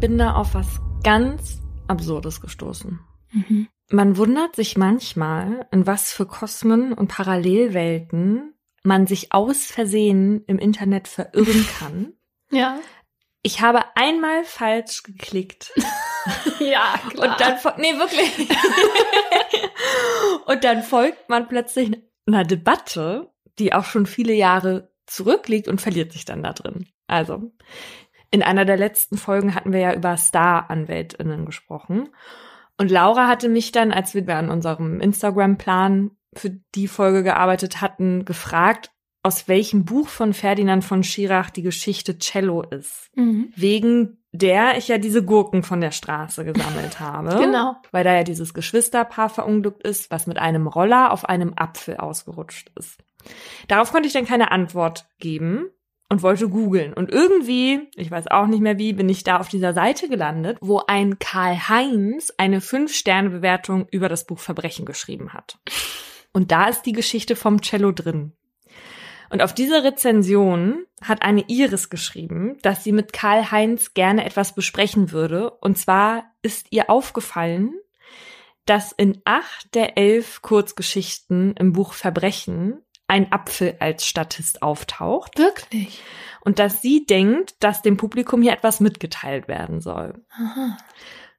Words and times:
bin 0.00 0.16
da 0.16 0.34
auf 0.34 0.54
was 0.54 0.80
ganz 1.02 1.60
Absurdes 1.88 2.40
gestoßen. 2.40 3.00
Mhm. 3.32 3.68
Man 3.90 4.16
wundert 4.16 4.54
sich 4.54 4.76
manchmal, 4.76 5.66
in 5.72 5.86
was 5.86 6.12
für 6.12 6.26
Kosmen 6.26 6.92
und 6.92 7.08
Parallelwelten 7.08 8.54
man 8.84 9.06
sich 9.06 9.32
aus 9.32 9.66
Versehen 9.66 10.44
im 10.46 10.58
Internet 10.58 11.08
verirren 11.08 11.66
kann. 11.78 12.12
Ja. 12.50 12.78
Ich 13.42 13.60
habe 13.60 13.80
einmal 13.94 14.44
falsch 14.44 15.02
geklickt. 15.02 15.72
Ja, 16.60 17.00
Und 17.14 17.40
dann, 17.40 17.56
nee, 17.78 17.94
wirklich. 17.94 18.50
und 20.46 20.62
dann 20.62 20.82
folgt 20.82 21.30
man 21.30 21.48
plötzlich 21.48 21.90
einer 22.26 22.44
Debatte, 22.44 23.32
die 23.58 23.72
auch 23.72 23.84
schon 23.84 24.04
viele 24.04 24.34
Jahre 24.34 24.92
zurückliegt 25.06 25.68
und 25.68 25.80
verliert 25.80 26.12
sich 26.12 26.26
dann 26.26 26.42
da 26.42 26.52
drin. 26.52 26.86
Also, 27.06 27.50
in 28.30 28.42
einer 28.42 28.64
der 28.64 28.76
letzten 28.76 29.16
Folgen 29.16 29.54
hatten 29.54 29.72
wir 29.72 29.80
ja 29.80 29.94
über 29.94 30.16
Star-AnwältInnen 30.16 31.46
gesprochen. 31.46 32.08
Und 32.76 32.90
Laura 32.90 33.26
hatte 33.26 33.48
mich 33.48 33.72
dann, 33.72 33.90
als 33.92 34.14
wir 34.14 34.26
an 34.36 34.50
unserem 34.50 35.00
Instagram-Plan 35.00 36.12
für 36.34 36.50
die 36.74 36.88
Folge 36.88 37.22
gearbeitet 37.22 37.80
hatten, 37.80 38.24
gefragt, 38.24 38.90
aus 39.22 39.48
welchem 39.48 39.84
Buch 39.84 40.08
von 40.08 40.32
Ferdinand 40.32 40.84
von 40.84 41.02
Schirach 41.02 41.50
die 41.50 41.62
Geschichte 41.62 42.18
Cello 42.18 42.62
ist. 42.62 43.10
Mhm. 43.16 43.52
Wegen 43.56 44.18
der 44.32 44.76
ich 44.76 44.88
ja 44.88 44.98
diese 44.98 45.24
Gurken 45.24 45.62
von 45.62 45.80
der 45.80 45.90
Straße 45.90 46.44
gesammelt 46.44 47.00
habe. 47.00 47.36
Genau. 47.40 47.76
Weil 47.90 48.04
da 48.04 48.14
ja 48.14 48.22
dieses 48.24 48.54
Geschwisterpaar 48.54 49.30
verunglückt 49.30 49.82
ist, 49.82 50.10
was 50.10 50.26
mit 50.26 50.38
einem 50.38 50.66
Roller 50.66 51.12
auf 51.12 51.24
einem 51.24 51.54
Apfel 51.56 51.96
ausgerutscht 51.96 52.70
ist. 52.76 52.98
Darauf 53.66 53.90
konnte 53.90 54.06
ich 54.06 54.12
dann 54.12 54.26
keine 54.26 54.50
Antwort 54.52 55.08
geben 55.18 55.70
und 56.08 56.22
wollte 56.22 56.48
googeln. 56.48 56.94
Und 56.94 57.10
irgendwie, 57.10 57.88
ich 57.94 58.10
weiß 58.10 58.28
auch 58.28 58.46
nicht 58.46 58.60
mehr 58.60 58.78
wie, 58.78 58.92
bin 58.92 59.08
ich 59.08 59.24
da 59.24 59.38
auf 59.38 59.48
dieser 59.48 59.74
Seite 59.74 60.08
gelandet, 60.08 60.58
wo 60.60 60.82
ein 60.86 61.18
Karl 61.18 61.68
Heinz 61.68 62.32
eine 62.38 62.60
5-Sterne-Bewertung 62.60 63.86
über 63.90 64.08
das 64.08 64.26
Buch 64.26 64.38
Verbrechen 64.38 64.86
geschrieben 64.86 65.32
hat. 65.32 65.58
Und 66.32 66.50
da 66.50 66.68
ist 66.68 66.82
die 66.82 66.92
Geschichte 66.92 67.36
vom 67.36 67.60
Cello 67.60 67.92
drin. 67.92 68.32
Und 69.30 69.42
auf 69.42 69.52
diese 69.54 69.84
Rezension 69.84 70.86
hat 71.02 71.22
eine 71.22 71.44
Iris 71.48 71.90
geschrieben, 71.90 72.56
dass 72.62 72.82
sie 72.82 72.92
mit 72.92 73.12
Karl 73.12 73.50
Heinz 73.50 73.92
gerne 73.92 74.24
etwas 74.24 74.54
besprechen 74.54 75.12
würde. 75.12 75.50
Und 75.50 75.76
zwar 75.76 76.24
ist 76.40 76.68
ihr 76.70 76.88
aufgefallen, 76.88 77.74
dass 78.64 78.92
in 78.92 79.20
acht 79.24 79.74
der 79.74 79.98
elf 79.98 80.40
Kurzgeschichten 80.42 81.54
im 81.56 81.72
Buch 81.72 81.92
Verbrechen 81.92 82.82
ein 83.08 83.32
Apfel 83.32 83.76
als 83.80 84.06
Statist 84.06 84.62
auftaucht 84.62 85.38
Wirklich? 85.38 86.02
und 86.42 86.58
dass 86.58 86.82
sie 86.82 87.04
denkt, 87.06 87.54
dass 87.60 87.82
dem 87.82 87.96
Publikum 87.96 88.42
hier 88.42 88.52
etwas 88.52 88.80
mitgeteilt 88.80 89.48
werden 89.48 89.80
soll. 89.80 90.24
Aha. 90.30 90.76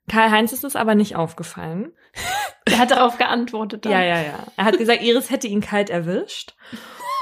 Karl 0.09 0.31
Heinz 0.31 0.52
ist 0.52 0.64
es 0.64 0.76
aber 0.76 0.95
nicht 0.95 1.16
aufgefallen. 1.16 1.94
Er 2.66 2.80
hat 2.80 2.92
darauf 2.92 3.17
geantwortet. 3.17 3.86
Dann. 3.86 3.92
Ja, 3.92 4.03
ja, 4.03 4.22
ja. 4.22 4.48
Er 4.58 4.66
hat 4.66 4.78
gesagt, 4.78 5.03
Iris 5.03 5.30
hätte 5.30 5.48
ihn 5.48 5.61
kalt 5.61 5.89
erwischt 5.89 6.56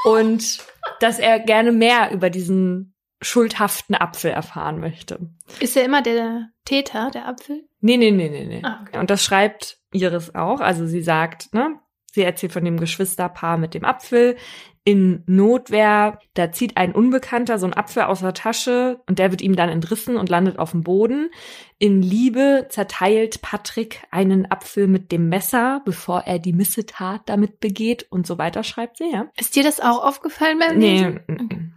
und 0.06 0.60
dass 1.00 1.20
er 1.20 1.40
gerne 1.40 1.72
mehr 1.72 2.12
über 2.12 2.30
diesen 2.30 2.96
schuldhaften 3.22 3.96
Apfel 3.96 4.32
erfahren 4.32 4.80
möchte. 4.80 5.30
Ist 5.60 5.76
er 5.76 5.84
immer 5.84 6.02
der 6.02 6.50
Täter, 6.66 7.12
der 7.12 7.28
Apfel? 7.28 7.68
Nee, 7.80 7.98
nee, 7.98 8.12
nee, 8.12 8.30
nee, 8.30 8.46
nee. 8.46 8.62
Ah, 8.64 8.80
okay. 8.82 9.00
Und 9.00 9.10
das 9.10 9.24
schreibt 9.24 9.80
Iris 9.92 10.36
auch. 10.36 10.60
Also 10.60 10.86
sie 10.86 11.02
sagt, 11.02 11.54
ne, 11.54 11.80
sie 12.18 12.24
erzählt 12.24 12.52
von 12.52 12.66
dem 12.66 12.80
Geschwisterpaar 12.80 13.58
mit 13.58 13.74
dem 13.74 13.86
Apfel. 13.86 14.36
In 14.84 15.24
Notwehr, 15.28 16.20
da 16.34 16.52
zieht 16.54 16.78
ein 16.78 16.94
Unbekannter 16.94 17.60
so 17.60 17.66
einen 17.66 17.74
Apfel 17.74 18.04
aus 18.04 18.22
der 18.22 18.34
Tasche 18.34 19.02
und 19.06 19.20
der 19.20 19.32
wird 19.32 19.42
ihm 19.42 19.56
dann 19.56 19.70
entrissen 19.70 20.16
und 20.16 20.30
landet 20.30 20.60
auf 20.60 20.72
dem 20.72 20.82
Boden. 20.82 21.30
In 21.78 22.02
Liebe 22.02 22.68
zerteilt 22.70 23.42
Patrick 23.42 24.02
einen 24.12 24.50
Apfel 24.50 24.88
mit 24.88 25.12
dem 25.12 25.28
Messer, 25.28 25.82
bevor 25.84 26.22
er 26.22 26.40
die 26.40 26.54
Missetat 26.54 27.24
damit 27.26 27.60
begeht 27.60 28.08
und 28.10 28.26
so 28.26 28.38
weiter, 28.38 28.64
schreibt 28.64 28.98
sie, 28.98 29.12
ja. 29.12 29.28
Ist 29.38 29.58
dir 29.58 29.64
das 29.64 29.82
auch 29.82 30.04
aufgefallen 30.04 30.58
beim 30.58 30.78
Nee. 30.78 30.94
Lesen? 31.04 31.20
mm, 31.28 31.34
mm. 31.34 31.74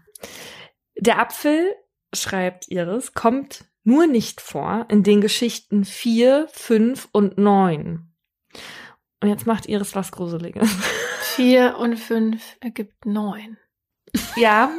Der 1.01 1.19
Apfel, 1.19 1.75
schreibt 2.15 2.69
Iris, 2.69 3.13
kommt 3.15 3.65
nur 3.83 4.07
nicht 4.07 4.41
vor 4.41 4.87
in 4.89 5.03
den 5.03 5.21
Geschichten 5.21 5.85
4, 5.85 6.47
5 6.53 7.09
und 7.11 7.39
9. 7.39 8.07
Und 9.21 9.29
jetzt 9.29 9.47
macht 9.47 9.67
Iris 9.67 9.95
was 9.95 10.13
Gruseliges. 10.13 10.69
Vier 11.37 11.77
und 11.79 11.97
fünf 11.97 12.57
ergibt 12.61 13.07
neun. 13.07 13.59
Ja, 14.37 14.71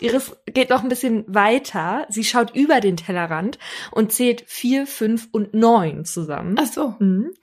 Iris 0.00 0.36
geht 0.46 0.70
noch 0.70 0.82
ein 0.82 0.88
bisschen 0.88 1.24
weiter. 1.26 2.06
Sie 2.08 2.24
schaut 2.24 2.54
über 2.54 2.80
den 2.80 2.96
Tellerrand 2.96 3.58
und 3.90 4.12
zählt 4.12 4.44
4, 4.46 4.86
5 4.86 5.28
und 5.32 5.54
9 5.54 6.04
zusammen. 6.04 6.56
Ach 6.58 6.66
so. 6.66 6.94
Mhm. 6.98 7.34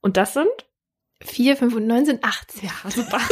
Und 0.00 0.16
das 0.16 0.34
sind? 0.34 0.48
Vier, 1.22 1.56
fünf 1.56 1.74
und 1.74 1.86
neun 1.86 2.04
sind 2.04 2.22
18. 2.22 2.68
Ja, 2.68 2.90
super. 2.90 3.20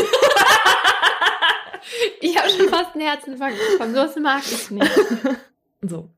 Ich 2.21 2.39
habe 2.39 2.49
schon 2.49 2.69
fast 2.69 2.94
einen 2.94 3.06
Herzinfarkt 3.06 3.56
bekommen. 3.73 3.94
So 3.94 4.21
mag 4.21 4.43
ich 4.50 4.71
nicht. 4.71 4.91
So. 5.83 6.11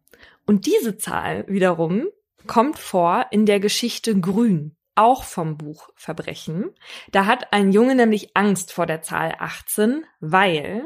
Und 0.44 0.66
diese 0.66 0.98
Zahl 0.98 1.46
wiederum 1.48 2.06
kommt 2.46 2.78
vor 2.78 3.26
in 3.30 3.46
der 3.46 3.60
Geschichte 3.60 4.20
Grün, 4.20 4.76
auch 4.94 5.24
vom 5.24 5.56
Buch 5.56 5.88
Verbrechen. 5.96 6.70
Da 7.10 7.26
hat 7.26 7.52
ein 7.52 7.72
Junge 7.72 7.94
nämlich 7.94 8.36
Angst 8.36 8.72
vor 8.72 8.86
der 8.86 9.02
Zahl 9.02 9.34
18, 9.38 10.04
weil 10.20 10.84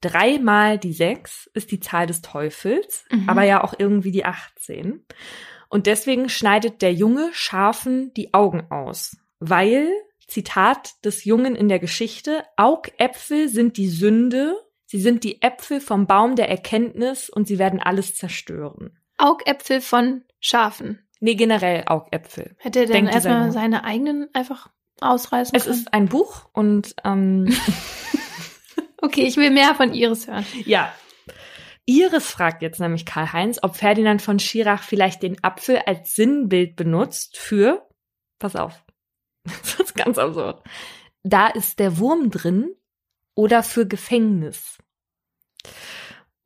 dreimal 0.00 0.78
die 0.78 0.92
6 0.92 1.50
ist 1.54 1.70
die 1.70 1.80
Zahl 1.80 2.06
des 2.06 2.22
Teufels, 2.22 3.04
Mhm. 3.10 3.28
aber 3.28 3.42
ja 3.42 3.64
auch 3.64 3.74
irgendwie 3.76 4.12
die 4.12 4.24
18. 4.24 5.04
Und 5.68 5.86
deswegen 5.86 6.28
schneidet 6.28 6.80
der 6.82 6.92
Junge 6.94 7.30
Schafen 7.32 8.12
die 8.14 8.32
Augen 8.32 8.70
aus, 8.70 9.16
weil, 9.38 9.90
Zitat 10.26 10.92
des 11.04 11.24
Jungen 11.24 11.56
in 11.56 11.68
der 11.68 11.78
Geschichte, 11.78 12.44
Augäpfel 12.56 13.48
sind 13.48 13.76
die 13.76 13.88
Sünde, 13.88 14.56
sie 14.86 15.00
sind 15.00 15.24
die 15.24 15.42
Äpfel 15.42 15.80
vom 15.80 16.06
Baum 16.06 16.36
der 16.36 16.48
Erkenntnis 16.48 17.28
und 17.28 17.46
sie 17.48 17.58
werden 17.58 17.80
alles 17.80 18.14
zerstören. 18.14 18.98
Augäpfel 19.18 19.80
von 19.80 20.22
Schafen. 20.40 21.07
Nee, 21.20 21.34
generell 21.34 21.84
Augäpfel. 21.86 22.54
Hätte 22.58 22.80
er 22.80 22.86
dieser 22.86 23.12
erstmal 23.12 23.52
seine 23.52 23.84
eigenen 23.84 24.28
einfach 24.34 24.70
ausreißen 25.00 25.56
Es 25.56 25.64
können? 25.64 25.76
ist 25.76 25.92
ein 25.92 26.08
Buch 26.08 26.48
und 26.52 26.94
ähm, 27.04 27.54
okay, 29.02 29.22
ich 29.22 29.36
will 29.36 29.50
mehr 29.50 29.74
von 29.74 29.92
Iris 29.94 30.26
hören. 30.28 30.46
ja. 30.64 30.92
Iris 31.86 32.30
fragt 32.30 32.60
jetzt 32.60 32.80
nämlich 32.80 33.06
Karl-Heinz, 33.06 33.60
ob 33.62 33.74
Ferdinand 33.74 34.20
von 34.20 34.38
Schirach 34.38 34.82
vielleicht 34.82 35.22
den 35.22 35.42
Apfel 35.42 35.78
als 35.86 36.14
Sinnbild 36.14 36.76
benutzt 36.76 37.38
für, 37.38 37.88
pass 38.38 38.56
auf, 38.56 38.84
das 39.44 39.80
ist 39.80 39.94
ganz 39.94 40.18
absurd, 40.18 40.62
da 41.22 41.46
ist 41.46 41.78
der 41.78 41.96
Wurm 41.98 42.30
drin 42.30 42.74
oder 43.34 43.62
für 43.62 43.86
Gefängnis. 43.86 44.76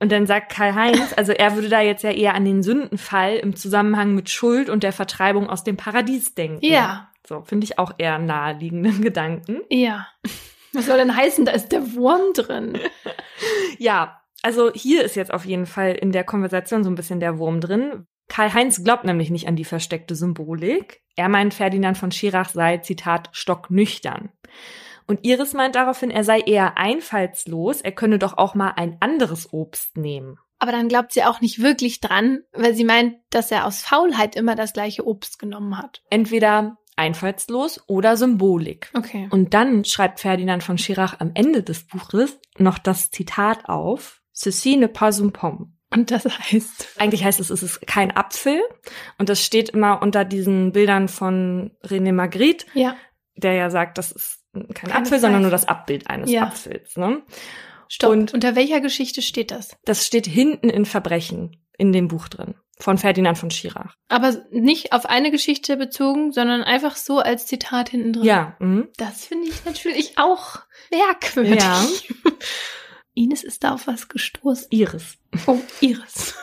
Und 0.03 0.11
dann 0.11 0.27
sagt 0.27 0.51
Karl-Heinz, 0.53 1.13
also 1.17 1.31
er 1.31 1.55
würde 1.55 1.69
da 1.69 1.81
jetzt 1.81 2.03
ja 2.03 2.11
eher 2.11 2.35
an 2.35 2.45
den 2.45 2.65
Sündenfall 2.65 3.37
im 3.37 3.55
Zusammenhang 3.55 4.17
mit 4.17 4.29
Schuld 4.31 4.69
und 4.69 4.83
der 4.83 4.93
Vertreibung 4.93 5.49
aus 5.49 5.63
dem 5.63 5.77
Paradies 5.77 6.35
denken. 6.35 6.59
Ja, 6.65 7.09
So, 7.25 7.43
finde 7.43 7.65
ich 7.67 7.79
auch 7.79 7.93
eher 7.99 8.19
naheliegenden 8.19 9.01
Gedanken. 9.03 9.61
ja. 9.71 10.09
Was 10.73 10.87
soll 10.87 10.97
denn 10.99 11.15
heißen, 11.15 11.45
da 11.45 11.53
ist 11.53 11.69
der 11.71 11.95
Wurm 11.95 12.33
drin? 12.35 12.79
Ja, 13.79 14.23
also 14.43 14.73
hier 14.73 15.05
ist 15.05 15.15
jetzt 15.17 15.33
auf 15.33 15.45
jeden 15.45 15.67
Fall 15.67 15.93
in 15.93 16.11
der 16.13 16.25
Konversation 16.25 16.83
so 16.83 16.91
ein 16.91 16.95
bisschen 16.97 17.21
der 17.21 17.39
Wurm 17.39 17.61
drin. 17.61 18.07
Karl-Heinz 18.29 18.83
glaubt 18.83 19.05
nämlich 19.05 19.31
nicht 19.31 19.47
an 19.47 19.55
die 19.55 19.67
versteckte 19.67 20.15
Symbolik. 20.17 21.03
Er 21.15 21.29
meint, 21.29 21.53
Ferdinand 21.55 21.99
von 21.99 22.11
Schirach 22.11 22.49
sei, 22.49 22.79
Zitat, 22.79 23.29
stocknüchtern. 23.33 24.31
Und 25.13 25.27
Iris 25.27 25.53
meint 25.53 25.75
daraufhin, 25.75 26.11
er 26.11 26.25
sei 26.25 26.41
eher 26.41 26.79
einfallslos, 26.79 27.83
er 27.83 27.93
könne 27.93 28.19
doch 28.19 28.39
auch 28.39 28.55
mal 28.55 28.73
ein 28.77 28.97
anderes 29.01 29.53
Obst 29.53 29.99
nehmen. 29.99 30.39
Aber 30.59 30.73
dann 30.73 30.89
glaubt 30.89 31.13
sie 31.13 31.23
auch 31.23 31.43
nicht 31.43 31.61
wirklich 31.61 32.01
dran, 32.01 32.41
weil 32.53 32.75
sie 32.75 32.85
meint, 32.85 33.17
dass 33.29 33.51
er 33.51 33.67
aus 33.67 33.83
Faulheit 33.83 34.37
immer 34.37 34.57
das 34.57 34.73
gleiche 34.73 35.07
Obst 35.07 35.39
genommen 35.39 35.77
hat. 35.77 36.01
Entweder 36.09 36.79
einfallslos 36.97 37.85
oder 37.89 38.17
Symbolik. 38.17 38.91
Okay. 38.95 39.29
Und 39.31 39.53
dann 39.53 39.85
schreibt 39.85 40.21
Ferdinand 40.21 40.63
von 40.63 40.79
Schirach 40.79 41.21
am 41.21 41.33
Ende 41.35 41.63
des 41.63 41.87
Buches 41.87 42.39
noch 42.57 42.79
das 42.79 43.11
Zitat 43.11 43.69
auf, 43.69 44.23
Ceci 44.33 44.79
ne 44.79 44.89
pas 44.89 45.21
une 45.21 45.33
pomme. 45.33 45.75
Und 45.91 46.11
das 46.11 46.25
heißt, 46.25 46.89
Eigentlich 46.99 47.23
heißt 47.23 47.39
es, 47.39 47.51
es 47.51 47.63
ist 47.63 47.87
kein 47.87 48.17
Apfel. 48.17 48.63
Und 49.19 49.29
das 49.29 49.45
steht 49.45 49.69
immer 49.69 50.01
unter 50.01 50.25
diesen 50.25 50.73
Bildern 50.73 51.09
von 51.09 51.73
René 51.85 52.15
Magritte, 52.15 52.65
ja, 52.73 52.97
der 53.35 53.53
ja 53.53 53.69
sagt, 53.69 53.99
das 53.99 54.11
ist 54.11 54.42
kein 54.53 54.69
Keine 54.75 54.95
Apfel, 54.97 55.19
sondern 55.21 55.43
nur 55.43 55.51
das 55.51 55.67
Abbild 55.67 56.09
eines 56.09 56.31
Ja. 56.31 56.45
Apfels. 56.45 56.97
Ne? 56.97 57.23
stopp. 57.89 58.11
Und- 58.11 58.33
Unter 58.35 58.55
welcher 58.57 58.81
Geschichte 58.81 59.21
steht 59.23 59.51
das? 59.51 59.77
Das 59.85 60.07
steht 60.07 60.27
hinten 60.27 60.71
in 60.71 60.85
Verbrechen 60.87 61.63
in 61.77 61.93
dem 61.93 62.09
Buch 62.09 62.29
drin. 62.29 62.55
Von 62.79 62.97
Ferdinand 62.99 63.37
von 63.39 63.51
Schirach. 63.51 63.97
Aber 64.09 64.35
nicht 64.51 64.93
auf 64.93 65.07
eine 65.07 65.31
Geschichte 65.31 65.77
bezogen, 65.77 66.33
sondern 66.33 66.63
einfach 66.65 66.97
so 66.97 67.19
als 67.21 67.47
Zitat 67.47 67.91
hinten 67.91 68.15
drin. 68.15 68.25
Ja. 68.25 68.57
Mhm. 68.61 68.89
Das 68.97 69.27
finde 69.27 69.49
ich 69.49 69.65
natürlich 69.65 70.19
auch 70.19 70.61
merkwürdig. 70.91 71.63
Ja. 71.63 71.85
Ines 73.15 73.45
ist 73.45 73.63
da 73.63 73.75
auf 73.75 73.87
was 73.87 74.09
gestoßen. 74.09 74.69
Iris. 74.71 75.19
Oh, 75.47 75.59
Iris. 75.81 76.35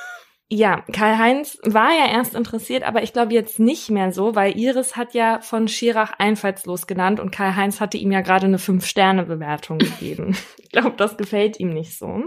Ja, 0.52 0.84
Karl-Heinz 0.92 1.60
war 1.62 1.92
ja 1.92 2.12
erst 2.12 2.34
interessiert, 2.34 2.82
aber 2.82 3.04
ich 3.04 3.14
glaube 3.14 3.34
jetzt 3.34 3.60
nicht 3.60 3.92
mehr 3.92 4.12
so, 4.12 4.34
weil 4.34 4.58
Iris 4.58 4.96
hat 4.96 5.14
ja 5.14 5.42
von 5.42 5.68
Schirach 5.68 6.14
einfallslos 6.18 6.88
genannt 6.88 7.20
und 7.20 7.30
Karl-Heinz 7.30 7.80
hatte 7.80 7.98
ihm 7.98 8.12
ja 8.12 8.22
gerade 8.22 8.48
eine 8.48 8.58
Fünf-Sterne-Bewertung 8.58 9.78
gegeben. 9.78 10.36
ich 10.58 10.70
glaube, 10.70 10.94
das 10.98 11.18
gefällt 11.18 11.60
ihm 11.60 11.72
nicht 11.72 11.96
so. 11.96 12.24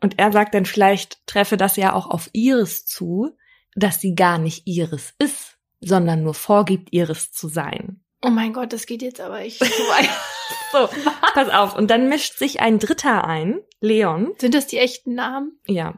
Und 0.00 0.18
er 0.18 0.32
sagt 0.32 0.54
dann, 0.54 0.64
vielleicht 0.64 1.26
treffe 1.26 1.58
das 1.58 1.76
ja 1.76 1.92
auch 1.92 2.08
auf 2.08 2.30
Iris 2.32 2.86
zu, 2.86 3.36
dass 3.74 4.00
sie 4.00 4.14
gar 4.14 4.38
nicht 4.38 4.66
Iris 4.66 5.12
ist, 5.18 5.58
sondern 5.82 6.22
nur 6.22 6.34
vorgibt, 6.34 6.92
Iris 6.92 7.30
zu 7.30 7.48
sein. 7.48 8.00
Oh 8.22 8.30
mein 8.30 8.54
Gott, 8.54 8.72
das 8.72 8.86
geht 8.86 9.02
jetzt 9.02 9.20
aber 9.20 9.40
echt 9.40 9.58
so 9.58 9.66
weit. 9.66 10.08
so, 10.72 10.88
pass 11.34 11.50
auf. 11.50 11.76
Und 11.76 11.90
dann 11.90 12.08
mischt 12.08 12.38
sich 12.38 12.60
ein 12.60 12.78
Dritter 12.78 13.24
ein, 13.24 13.60
Leon. 13.80 14.32
Sind 14.38 14.54
das 14.54 14.66
die 14.66 14.78
echten 14.78 15.14
Namen? 15.14 15.58
Ja. 15.66 15.94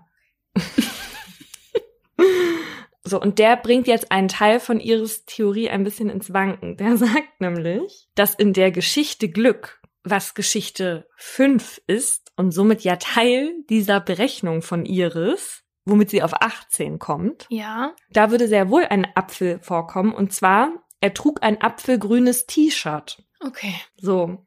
So, 3.07 3.21
und 3.21 3.39
der 3.39 3.57
bringt 3.57 3.87
jetzt 3.87 4.11
einen 4.11 4.27
Teil 4.27 4.59
von 4.59 4.81
Iris 4.81 5.25
Theorie 5.27 5.71
ein 5.71 5.85
bisschen 5.85 6.11
ins 6.11 6.33
Wanken. 6.33 6.77
Der 6.77 6.97
sagt 6.97 7.41
nämlich, 7.41 8.09
dass 8.17 8.35
in 8.35 8.53
der 8.53 8.73
Geschichte 8.73 9.29
Glück, 9.29 9.81
was 10.03 10.35
Geschichte 10.35 11.09
5 11.17 11.83
ist 11.87 12.33
und 12.37 12.51
somit 12.51 12.83
ja 12.83 12.97
Teil 12.97 13.55
dieser 13.71 14.01
Berechnung 14.01 14.61
von 14.61 14.85
Iris, 14.85 15.63
womit 15.85 16.11
sie 16.11 16.23
auf 16.23 16.35
18 16.35 16.99
kommt. 16.99 17.47
Ja. 17.49 17.95
Da 18.11 18.33
würde 18.33 18.49
sehr 18.49 18.71
wohl 18.71 18.85
ein 18.85 19.07
Apfel 19.15 19.61
vorkommen 19.63 20.13
und 20.13 20.33
zwar, 20.33 20.73
er 21.01 21.15
trug 21.15 21.43
ein 21.43 21.61
apfelgrünes 21.61 22.47
T-Shirt. 22.47 23.23
Okay. 23.41 23.75
So. 23.97 24.47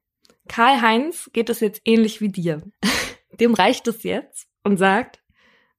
Karl-Heinz 0.50 1.30
geht 1.32 1.50
es 1.50 1.62
jetzt 1.62 1.82
ähnlich 1.86 2.20
wie 2.20 2.30
dir. 2.30 2.62
Dem 3.40 3.54
reicht 3.54 3.88
es 3.88 4.04
jetzt 4.04 4.50
und 4.64 4.78
sagt, 4.78 5.22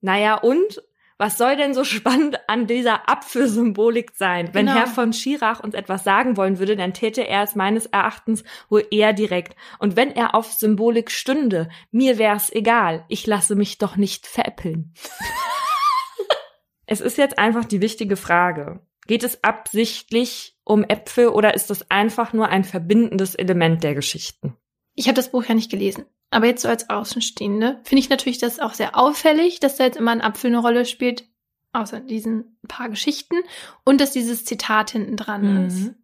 naja, 0.00 0.36
und 0.36 0.82
was 1.20 1.36
soll 1.36 1.56
denn 1.56 1.74
so 1.74 1.84
spannend 1.84 2.38
an 2.48 2.66
dieser 2.66 3.08
Apfelsymbolik 3.08 4.12
sein? 4.16 4.48
Wenn 4.52 4.66
Genau. 4.66 4.78
Herr 4.78 4.86
von 4.86 5.12
Schirach 5.12 5.60
uns 5.60 5.74
etwas 5.74 6.02
sagen 6.02 6.36
wollen 6.36 6.58
würde, 6.58 6.76
dann 6.76 6.94
täte 6.94 7.26
er 7.26 7.42
es 7.42 7.54
meines 7.54 7.86
Erachtens 7.86 8.42
wohl 8.68 8.84
eher 8.90 9.12
direkt. 9.12 9.54
Und 9.78 9.96
wenn 9.96 10.10
er 10.10 10.34
auf 10.34 10.52
Symbolik 10.52 11.10
stünde, 11.10 11.68
mir 11.92 12.18
wär's 12.18 12.50
egal. 12.50 13.04
Ich 13.08 13.26
lasse 13.26 13.54
mich 13.54 13.78
doch 13.78 13.96
nicht 13.96 14.26
veräppeln. 14.26 14.94
es 16.86 17.00
ist 17.00 17.18
jetzt 17.18 17.38
einfach 17.38 17.66
die 17.66 17.82
wichtige 17.82 18.16
Frage. 18.16 18.80
Geht 19.06 19.22
es 19.22 19.44
absichtlich 19.44 20.56
um 20.64 20.84
Äpfel 20.84 21.28
oder 21.28 21.54
ist 21.54 21.68
das 21.68 21.90
einfach 21.90 22.32
nur 22.32 22.48
ein 22.48 22.64
verbindendes 22.64 23.34
Element 23.34 23.84
der 23.84 23.94
Geschichten? 23.94 24.56
Ich 24.94 25.06
habe 25.06 25.16
das 25.16 25.30
Buch 25.30 25.44
ja 25.44 25.54
nicht 25.54 25.70
gelesen. 25.70 26.06
Aber 26.30 26.46
jetzt 26.46 26.62
so 26.62 26.68
als 26.68 26.88
Außenstehende 26.88 27.80
finde 27.82 28.00
ich 28.00 28.08
natürlich 28.08 28.38
das 28.38 28.60
auch 28.60 28.74
sehr 28.74 28.96
auffällig, 28.96 29.60
dass 29.60 29.76
da 29.76 29.84
jetzt 29.84 29.96
immer 29.96 30.12
ein 30.12 30.20
Apfel 30.20 30.48
eine 30.48 30.58
Rolle 30.58 30.84
spielt, 30.84 31.24
außer 31.72 31.98
in 31.98 32.06
diesen 32.06 32.58
paar 32.68 32.88
Geschichten, 32.88 33.36
und 33.84 34.00
dass 34.00 34.12
dieses 34.12 34.44
Zitat 34.44 34.90
hinten 34.90 35.16
dran 35.16 35.66
ist. 35.66 35.78
Mhm. 35.78 35.94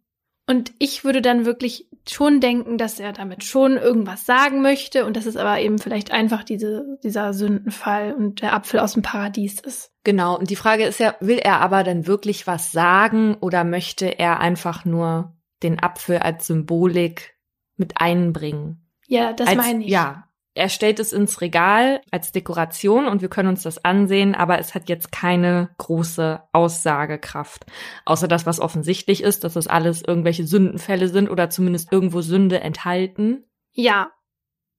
Und 0.49 0.73
ich 0.79 1.03
würde 1.03 1.21
dann 1.21 1.45
wirklich 1.45 1.89
schon 2.07 2.39
denken, 2.39 2.77
dass 2.77 3.01
er 3.01 3.11
damit 3.11 3.43
schon 3.43 3.75
irgendwas 3.75 4.25
sagen 4.25 4.61
möchte 4.61 5.05
und 5.05 5.17
dass 5.17 5.25
es 5.25 5.35
aber 5.35 5.59
eben 5.59 5.77
vielleicht 5.77 6.11
einfach 6.11 6.43
diese, 6.43 6.97
dieser 7.03 7.33
Sündenfall 7.33 8.13
und 8.13 8.41
der 8.41 8.53
Apfel 8.53 8.79
aus 8.79 8.93
dem 8.93 9.01
Paradies 9.01 9.59
ist. 9.59 9.91
Genau, 10.05 10.37
und 10.37 10.49
die 10.49 10.55
Frage 10.55 10.85
ist 10.85 11.01
ja, 11.01 11.15
will 11.19 11.37
er 11.37 11.59
aber 11.59 11.83
dann 11.83 12.07
wirklich 12.07 12.47
was 12.47 12.71
sagen 12.71 13.35
oder 13.41 13.65
möchte 13.65 14.19
er 14.19 14.39
einfach 14.39 14.85
nur 14.85 15.35
den 15.63 15.83
Apfel 15.83 16.19
als 16.19 16.47
Symbolik 16.47 17.35
mit 17.75 17.99
einbringen? 17.99 18.86
Ja, 19.07 19.33
das 19.33 19.47
als, 19.47 19.57
meine 19.57 19.83
ich. 19.83 19.89
Ja, 19.89 20.27
er 20.57 20.69
stellt 20.69 20.99
es 20.99 21.13
ins 21.13 21.39
Regal 21.41 22.01
als 22.09 22.31
Dekoration 22.31 23.05
und 23.07 23.21
wir 23.21 23.29
können 23.29 23.49
uns 23.49 23.61
das 23.61 23.85
ansehen, 23.85 24.33
aber 24.33 24.57
es 24.57 24.73
hat 24.73 24.89
jetzt 24.89 25.11
keine 25.11 25.69
große 25.77 26.41
Aussagekraft. 26.51 27.67
Außer 28.05 28.27
das, 28.27 28.47
was 28.47 28.59
offensichtlich 28.59 29.21
ist, 29.21 29.43
dass 29.43 29.53
das 29.53 29.67
alles 29.67 30.01
irgendwelche 30.01 30.47
Sündenfälle 30.47 31.09
sind 31.09 31.29
oder 31.29 31.51
zumindest 31.51 31.91
irgendwo 31.91 32.21
Sünde 32.21 32.59
enthalten. 32.59 33.45
Ja, 33.71 34.11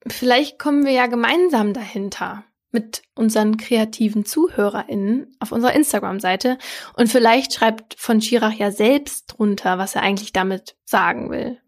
vielleicht 0.07 0.59
kommen 0.59 0.85
wir 0.85 0.93
ja 0.93 1.07
gemeinsam 1.07 1.73
dahinter 1.73 2.45
mit 2.73 3.03
unseren 3.15 3.57
kreativen 3.57 4.25
ZuhörerInnen 4.25 5.37
auf 5.39 5.53
unserer 5.53 5.75
Instagram-Seite 5.75 6.59
und 6.95 7.09
vielleicht 7.09 7.55
schreibt 7.55 7.95
von 7.99 8.21
Schirach 8.21 8.53
ja 8.53 8.73
selbst 8.73 9.27
drunter, 9.29 9.79
was 9.79 9.95
er 9.95 10.03
eigentlich 10.03 10.33
damit 10.33 10.77
sagen 10.85 11.31
will. 11.31 11.61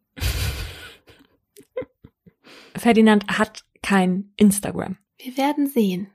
Ferdinand 2.81 3.39
hat 3.39 3.65
kein 3.83 4.33
Instagram. 4.37 4.97
Wir 5.19 5.37
werden 5.37 5.67
sehen. 5.67 6.11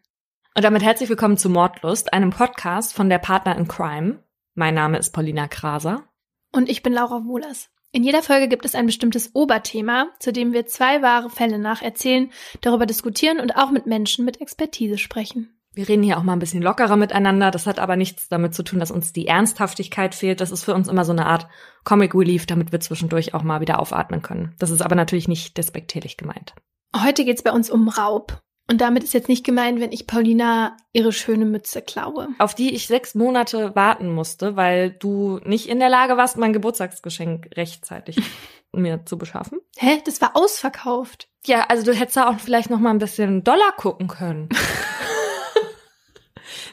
Und 0.55 0.63
damit 0.63 0.83
herzlich 0.83 1.09
willkommen 1.09 1.37
zu 1.37 1.49
Mordlust, 1.49 2.11
einem 2.11 2.31
Podcast 2.31 2.93
von 2.93 3.07
der 3.07 3.19
Partner 3.19 3.55
in 3.55 3.67
Crime. 3.67 4.23
Mein 4.55 4.73
Name 4.73 4.97
ist 4.97 5.11
Paulina 5.11 5.47
Kraser. 5.47 6.03
Und 6.51 6.67
ich 6.67 6.81
bin 6.81 6.93
Laura 6.93 7.23
Wohlers. 7.25 7.69
In 7.91 8.03
jeder 8.03 8.23
Folge 8.23 8.47
gibt 8.47 8.65
es 8.65 8.73
ein 8.73 8.87
bestimmtes 8.87 9.35
Oberthema, 9.35 10.07
zu 10.19 10.33
dem 10.33 10.53
wir 10.53 10.65
zwei 10.65 11.01
wahre 11.01 11.29
Fälle 11.29 11.59
nacherzählen, 11.59 12.31
darüber 12.61 12.85
diskutieren 12.85 13.39
und 13.39 13.55
auch 13.55 13.69
mit 13.69 13.85
Menschen 13.85 14.25
mit 14.25 14.41
Expertise 14.41 14.97
sprechen. 14.97 15.54
Wir 15.75 15.89
reden 15.89 16.03
hier 16.03 16.17
auch 16.17 16.23
mal 16.23 16.33
ein 16.33 16.39
bisschen 16.39 16.61
lockerer 16.61 16.95
miteinander. 16.95 17.51
Das 17.51 17.67
hat 17.67 17.79
aber 17.79 17.97
nichts 17.97 18.29
damit 18.29 18.55
zu 18.55 18.63
tun, 18.63 18.79
dass 18.79 18.91
uns 18.91 19.11
die 19.11 19.27
Ernsthaftigkeit 19.27 20.15
fehlt. 20.15 20.39
Das 20.39 20.51
ist 20.51 20.63
für 20.63 20.73
uns 20.73 20.87
immer 20.87 21.03
so 21.03 21.11
eine 21.11 21.25
Art 21.25 21.47
Comic 21.83 22.15
Relief, 22.15 22.45
damit 22.45 22.71
wir 22.71 22.79
zwischendurch 22.79 23.33
auch 23.33 23.43
mal 23.43 23.59
wieder 23.59 23.79
aufatmen 23.79 24.21
können. 24.21 24.55
Das 24.57 24.71
ist 24.71 24.81
aber 24.81 24.95
natürlich 24.95 25.27
nicht 25.27 25.57
despektierlich 25.57 26.15
gemeint. 26.15 26.55
Heute 26.95 27.25
geht's 27.25 27.43
bei 27.43 27.51
uns 27.51 27.69
um 27.69 27.89
Raub. 27.89 28.41
Und 28.67 28.81
damit 28.81 29.03
ist 29.03 29.13
jetzt 29.13 29.29
nicht 29.29 29.45
gemeint, 29.45 29.79
wenn 29.79 29.91
ich 29.91 30.07
Paulina 30.07 30.75
ihre 30.91 31.11
schöne 31.11 31.45
Mütze 31.45 31.81
klaue. 31.81 32.29
Auf 32.39 32.55
die 32.55 32.73
ich 32.73 32.87
sechs 32.87 33.13
Monate 33.13 33.75
warten 33.75 34.11
musste, 34.11 34.55
weil 34.55 34.91
du 34.91 35.39
nicht 35.43 35.67
in 35.67 35.79
der 35.79 35.89
Lage 35.89 36.17
warst, 36.17 36.37
mein 36.37 36.53
Geburtstagsgeschenk 36.53 37.49
rechtzeitig 37.55 38.17
mir 38.71 39.05
zu 39.05 39.17
beschaffen. 39.17 39.59
Hä? 39.77 40.01
Das 40.05 40.21
war 40.21 40.35
ausverkauft. 40.35 41.27
Ja, 41.45 41.65
also 41.69 41.83
du 41.83 41.93
hättest 41.93 42.17
da 42.17 42.29
auch 42.29 42.39
vielleicht 42.39 42.71
noch 42.71 42.79
mal 42.79 42.89
ein 42.89 42.97
bisschen 42.97 43.43
Dollar 43.43 43.73
gucken 43.77 44.07
können. 44.07 44.49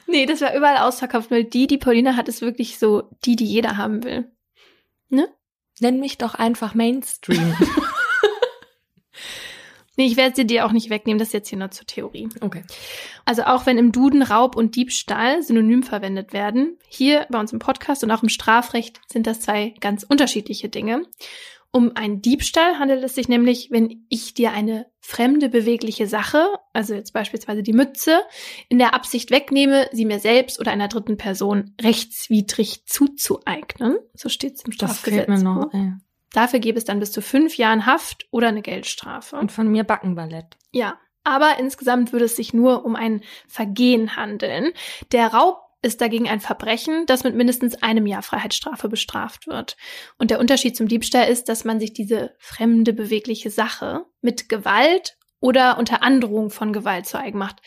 Nee, 0.06 0.26
das 0.26 0.40
war 0.40 0.54
überall 0.54 0.78
ausverkauft, 0.78 1.30
weil 1.30 1.44
die, 1.44 1.66
die 1.66 1.78
Paulina 1.78 2.16
hat, 2.16 2.28
ist 2.28 2.42
wirklich 2.42 2.78
so 2.78 3.04
die, 3.24 3.36
die 3.36 3.46
jeder 3.46 3.76
haben 3.76 4.04
will. 4.04 4.30
Nenn 5.80 5.98
mich 5.98 6.16
doch 6.16 6.34
einfach 6.34 6.74
Mainstream. 6.74 7.56
Nee, 9.94 10.06
ich 10.06 10.16
werde 10.16 10.34
sie 10.34 10.46
dir 10.46 10.64
auch 10.64 10.72
nicht 10.72 10.88
wegnehmen, 10.88 11.18
das 11.18 11.28
ist 11.28 11.34
jetzt 11.34 11.48
hier 11.50 11.58
nur 11.58 11.70
zur 11.70 11.86
Theorie. 11.86 12.30
Okay. 12.40 12.62
Also 13.26 13.42
auch 13.42 13.66
wenn 13.66 13.76
im 13.76 13.92
Duden 13.92 14.22
Raub 14.22 14.56
und 14.56 14.74
Diebstahl 14.74 15.42
synonym 15.42 15.82
verwendet 15.82 16.32
werden, 16.32 16.78
hier 16.88 17.26
bei 17.28 17.38
uns 17.38 17.52
im 17.52 17.58
Podcast 17.58 18.02
und 18.02 18.10
auch 18.10 18.22
im 18.22 18.30
Strafrecht 18.30 19.00
sind 19.06 19.26
das 19.26 19.42
zwei 19.42 19.74
ganz 19.80 20.02
unterschiedliche 20.02 20.70
Dinge. 20.70 21.04
Um 21.74 21.96
einen 21.96 22.20
Diebstahl 22.20 22.78
handelt 22.78 23.02
es 23.02 23.14
sich 23.14 23.28
nämlich, 23.28 23.70
wenn 23.70 24.04
ich 24.10 24.34
dir 24.34 24.52
eine 24.52 24.86
fremde 25.00 25.48
bewegliche 25.48 26.06
Sache, 26.06 26.46
also 26.74 26.92
jetzt 26.92 27.14
beispielsweise 27.14 27.62
die 27.62 27.72
Mütze, 27.72 28.20
in 28.68 28.78
der 28.78 28.94
Absicht 28.94 29.30
wegnehme, 29.30 29.88
sie 29.90 30.04
mir 30.04 30.18
selbst 30.18 30.60
oder 30.60 30.70
einer 30.70 30.88
dritten 30.88 31.16
Person 31.16 31.74
rechtswidrig 31.80 32.84
zuzueignen. 32.84 33.96
So 34.12 34.28
steht 34.28 34.56
es 34.56 34.64
im. 34.64 34.72
Strafgesetzbuch. 34.72 35.72
Dafür 36.32 36.60
gäbe 36.60 36.78
es 36.78 36.84
dann 36.84 37.00
bis 37.00 37.10
zu 37.10 37.22
fünf 37.22 37.56
Jahren 37.56 37.86
Haft 37.86 38.26
oder 38.30 38.48
eine 38.48 38.62
Geldstrafe. 38.62 39.36
Und 39.36 39.50
von 39.50 39.68
mir 39.68 39.84
Backenballett. 39.84 40.58
Ja, 40.72 40.98
aber 41.24 41.58
insgesamt 41.58 42.12
würde 42.12 42.24
es 42.26 42.36
sich 42.36 42.52
nur 42.52 42.84
um 42.84 42.96
ein 42.96 43.22
Vergehen 43.48 44.16
handeln. 44.16 44.72
Der 45.12 45.28
Raub 45.28 45.58
ist 45.82 46.00
dagegen 46.00 46.28
ein 46.28 46.40
Verbrechen, 46.40 47.06
das 47.06 47.24
mit 47.24 47.34
mindestens 47.34 47.82
einem 47.82 48.06
Jahr 48.06 48.22
Freiheitsstrafe 48.22 48.88
bestraft 48.88 49.46
wird. 49.46 49.76
Und 50.16 50.30
der 50.30 50.38
Unterschied 50.38 50.76
zum 50.76 50.88
Diebstahl 50.88 51.28
ist, 51.28 51.48
dass 51.48 51.64
man 51.64 51.80
sich 51.80 51.92
diese 51.92 52.34
fremde 52.38 52.92
bewegliche 52.92 53.50
Sache 53.50 54.06
mit 54.20 54.48
Gewalt 54.48 55.16
oder 55.40 55.78
unter 55.78 56.02
Androhung 56.02 56.50
von 56.50 56.72
Gewalt 56.72 57.06
zu 57.06 57.18
eigen 57.18 57.38
macht. 57.38 57.60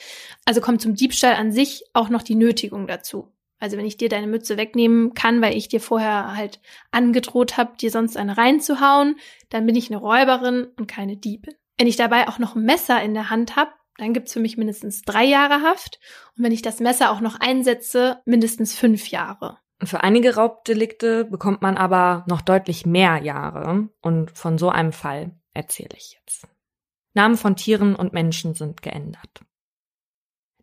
Also 0.45 0.61
kommt 0.61 0.81
zum 0.81 0.95
Diebstahl 0.95 1.35
an 1.35 1.51
sich 1.51 1.83
auch 1.93 2.09
noch 2.09 2.23
die 2.23 2.35
Nötigung 2.35 2.87
dazu. 2.87 3.31
Also 3.59 3.77
wenn 3.77 3.85
ich 3.85 3.97
dir 3.97 4.09
deine 4.09 4.27
Mütze 4.27 4.57
wegnehmen 4.57 5.13
kann, 5.13 5.41
weil 5.41 5.55
ich 5.55 5.67
dir 5.67 5.81
vorher 5.81 6.35
halt 6.35 6.59
angedroht 6.91 7.57
habe, 7.57 7.77
dir 7.77 7.91
sonst 7.91 8.17
eine 8.17 8.37
reinzuhauen, 8.37 9.17
dann 9.49 9.65
bin 9.65 9.75
ich 9.75 9.89
eine 9.89 9.99
Räuberin 9.99 10.67
und 10.77 10.87
keine 10.87 11.17
Diebin. 11.17 11.55
Wenn 11.77 11.87
ich 11.87 11.95
dabei 11.97 12.27
auch 12.27 12.39
noch 12.39 12.55
ein 12.55 12.63
Messer 12.63 13.01
in 13.01 13.13
der 13.13 13.29
Hand 13.29 13.55
habe, 13.55 13.71
dann 13.97 14.13
gibt's 14.13 14.33
für 14.33 14.39
mich 14.39 14.57
mindestens 14.57 15.01
drei 15.03 15.23
Jahre 15.23 15.61
Haft. 15.61 15.99
Und 16.37 16.43
wenn 16.43 16.51
ich 16.51 16.61
das 16.61 16.79
Messer 16.79 17.11
auch 17.11 17.21
noch 17.21 17.39
einsetze, 17.39 18.21
mindestens 18.25 18.75
fünf 18.75 19.09
Jahre. 19.09 19.57
Für 19.83 20.03
einige 20.03 20.35
Raubdelikte 20.35 21.25
bekommt 21.25 21.61
man 21.61 21.77
aber 21.77 22.25
noch 22.27 22.41
deutlich 22.41 22.85
mehr 22.85 23.17
Jahre. 23.17 23.89
Und 24.01 24.31
von 24.37 24.57
so 24.57 24.69
einem 24.69 24.91
Fall 24.91 25.31
erzähle 25.53 25.95
ich 25.95 26.17
jetzt. 26.19 26.47
Namen 27.13 27.37
von 27.37 27.55
Tieren 27.55 27.95
und 27.95 28.13
Menschen 28.13 28.53
sind 28.53 28.81
geändert. 28.81 29.41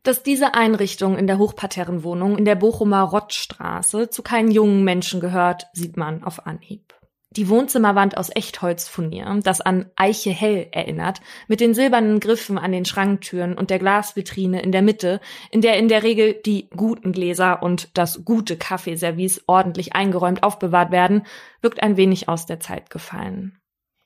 Dass 0.03 0.23
diese 0.23 0.55
Einrichtung 0.55 1.17
in 1.17 1.27
der 1.27 1.39
Hochparterrenwohnung 1.39 2.37
in 2.37 2.45
der 2.45 2.57
Bochumer 2.57 3.03
Rottstraße 3.03 4.11
zu 4.11 4.23
keinen 4.23 4.51
jungen 4.51 4.83
Menschen 4.85 5.21
gehört, 5.21 5.67
sieht 5.73 5.97
man 5.97 6.25
auf 6.25 6.47
Anhieb. 6.47 6.95
Die 7.37 7.49
Wohnzimmerwand 7.49 8.17
aus 8.17 8.31
Echtholzfurnier, 8.35 9.41
das 9.43 9.61
an 9.61 9.91
Eiche 9.97 10.31
hell 10.31 10.69
erinnert, 10.73 11.21
mit 11.49 11.61
den 11.61 11.75
silbernen 11.75 12.21
Griffen 12.21 12.59
an 12.59 12.73
den 12.73 12.85
Schranktüren 12.85 13.57
und 13.57 13.71
der 13.71 13.79
Glasvitrine 13.79 14.62
in 14.62 14.73
der 14.73 14.83
Mitte, 14.83 15.21
in 15.51 15.61
der 15.61 15.77
in 15.79 15.89
der 15.89 16.03
Regel 16.03 16.35
die 16.35 16.69
guten 16.71 17.12
Gläser 17.12 17.62
und 17.62 17.97
das 17.97 18.25
gute 18.25 18.57
Kaffeeservice 18.57 19.45
ordentlich 19.47 19.95
eingeräumt 19.95 20.43
aufbewahrt 20.43 20.91
werden, 20.91 21.27
wirkt 21.61 21.83
ein 21.83 21.97
wenig 21.97 22.29
aus 22.29 22.47
der 22.47 22.61
Zeit 22.61 22.91
gefallen. 22.91 23.59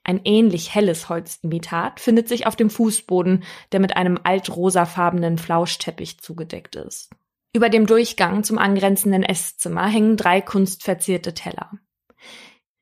Ein 0.04 0.21
ähnlich 0.25 0.73
helles 0.73 1.09
Holzimitat 1.09 1.99
findet 1.99 2.28
sich 2.28 2.47
auf 2.47 2.54
dem 2.54 2.71
Fußboden, 2.71 3.42
der 3.73 3.80
mit 3.80 3.97
einem 3.97 4.21
altrosafarbenen 4.23 5.37
Flauschteppich 5.37 6.21
zugedeckt 6.21 6.76
ist. 6.76 7.11
Über 7.52 7.71
dem 7.71 7.87
Durchgang 7.87 8.45
zum 8.45 8.59
angrenzenden 8.59 9.25
Esszimmer 9.25 9.88
hängen 9.88 10.16
drei 10.16 10.40
kunstverzierte 10.40 11.35
Teller. 11.35 11.73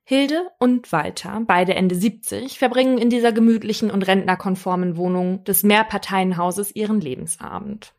Hilde 0.06 0.50
und 0.58 0.92
Walter, 0.92 1.40
beide 1.46 1.74
Ende 1.74 1.94
70, 1.94 2.58
verbringen 2.58 2.98
in 2.98 3.08
dieser 3.08 3.32
gemütlichen 3.32 3.90
und 3.90 4.06
rentnerkonformen 4.06 4.98
Wohnung 4.98 5.44
des 5.44 5.62
Mehrparteienhauses 5.62 6.76
ihren 6.76 7.00
Lebensabend. 7.00 7.94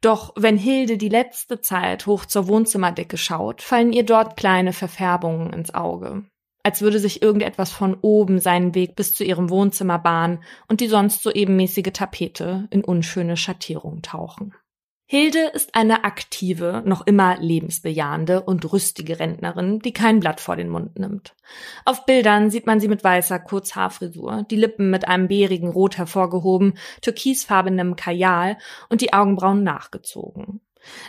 Doch 0.00 0.32
wenn 0.36 0.56
Hilde 0.56 0.96
die 0.96 1.08
letzte 1.08 1.60
Zeit 1.60 2.06
hoch 2.06 2.24
zur 2.24 2.46
Wohnzimmerdecke 2.46 3.16
schaut, 3.16 3.62
fallen 3.62 3.92
ihr 3.92 4.04
dort 4.04 4.36
kleine 4.36 4.72
Verfärbungen 4.72 5.52
ins 5.52 5.74
Auge. 5.74 6.22
Als 6.62 6.82
würde 6.82 7.00
sich 7.00 7.20
irgendetwas 7.20 7.72
von 7.72 7.96
oben 8.00 8.38
seinen 8.38 8.76
Weg 8.76 8.94
bis 8.94 9.12
zu 9.12 9.24
ihrem 9.24 9.50
Wohnzimmer 9.50 9.98
bahnen 9.98 10.44
und 10.68 10.80
die 10.80 10.88
sonst 10.88 11.20
so 11.20 11.32
ebenmäßige 11.32 11.90
Tapete 11.92 12.68
in 12.70 12.84
unschöne 12.84 13.36
Schattierung 13.36 14.02
tauchen. 14.02 14.54
Hilde 15.12 15.40
ist 15.40 15.74
eine 15.74 16.04
aktive, 16.04 16.84
noch 16.86 17.04
immer 17.04 17.36
lebensbejahende 17.36 18.42
und 18.42 18.72
rüstige 18.72 19.18
Rentnerin, 19.18 19.80
die 19.80 19.92
kein 19.92 20.20
Blatt 20.20 20.40
vor 20.40 20.54
den 20.54 20.68
Mund 20.68 21.00
nimmt. 21.00 21.34
Auf 21.84 22.06
Bildern 22.06 22.52
sieht 22.52 22.64
man 22.64 22.78
sie 22.78 22.86
mit 22.86 23.02
weißer 23.02 23.40
Kurzhaarfrisur, 23.40 24.46
die 24.48 24.54
Lippen 24.54 24.88
mit 24.88 25.08
einem 25.08 25.26
bärigen 25.26 25.70
Rot 25.70 25.98
hervorgehoben, 25.98 26.74
türkisfarbenem 27.02 27.96
Kajal 27.96 28.56
und 28.88 29.00
die 29.00 29.12
Augenbrauen 29.12 29.64
nachgezogen. 29.64 30.60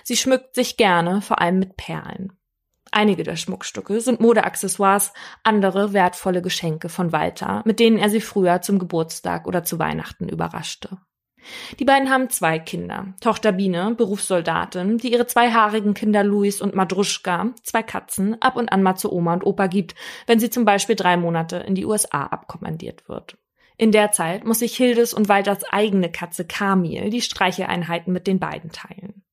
Sie 0.03 0.17
schmückt 0.17 0.55
sich 0.55 0.77
gerne, 0.77 1.22
vor 1.22 1.39
allem 1.39 1.60
mit 1.60 1.77
Perlen. 1.77 2.34
Einige 2.89 3.22
der 3.22 3.36
Schmuckstücke 3.36 4.01
sind 4.01 4.20
Modeaccessoires, 4.20 5.13
andere 5.43 5.93
wertvolle 5.93 6.41
Geschenke 6.41 6.89
von 6.89 7.12
Walter, 7.12 7.62
mit 7.65 7.79
denen 7.79 8.00
er 8.00 8.10
sie 8.10 8.22
früher 8.22 8.63
zum 8.63 8.79
Geburtstag 8.79 9.46
oder 9.46 9.63
zu 9.63 9.77
Weihnachten 9.77 10.27
überraschte. 10.27 10.98
Die 11.79 11.86
beiden 11.86 12.10
haben 12.10 12.29
zwei 12.29 12.60
Kinder. 12.60 13.13
Tochter 13.21 13.51
Biene, 13.51 13.95
Berufssoldatin, 13.95 14.98
die 14.98 15.12
ihre 15.12 15.27
zwei 15.27 15.51
haarigen 15.51 15.93
Kinder 15.93 16.24
Luis 16.24 16.62
und 16.62 16.75
Madruschka, 16.75 17.53
zwei 17.63 17.83
Katzen, 17.83 18.41
ab 18.41 18.55
und 18.55 18.71
an 18.71 18.83
mal 18.83 18.95
zu 18.95 19.12
Oma 19.12 19.33
und 19.33 19.45
Opa 19.45 19.67
gibt, 19.67 19.95
wenn 20.27 20.39
sie 20.39 20.50
zum 20.50 20.65
Beispiel 20.65 20.95
drei 20.95 21.17
Monate 21.17 21.57
in 21.57 21.75
die 21.75 21.86
USA 21.86 22.24
abkommandiert 22.24 23.07
wird. 23.10 23.38
In 23.77 23.91
der 23.91 24.12
Zeit 24.12 24.45
muss 24.45 24.60
sich 24.60 24.75
Hildes 24.75 25.13
und 25.13 25.27
Walters 25.27 25.63
eigene 25.71 26.12
Katze 26.12 26.45
Kamil 26.45 27.10
die 27.10 27.21
Streicheeinheiten 27.21 28.13
mit 28.13 28.27
den 28.27 28.39
beiden 28.39 28.71
teilen. 28.71 29.24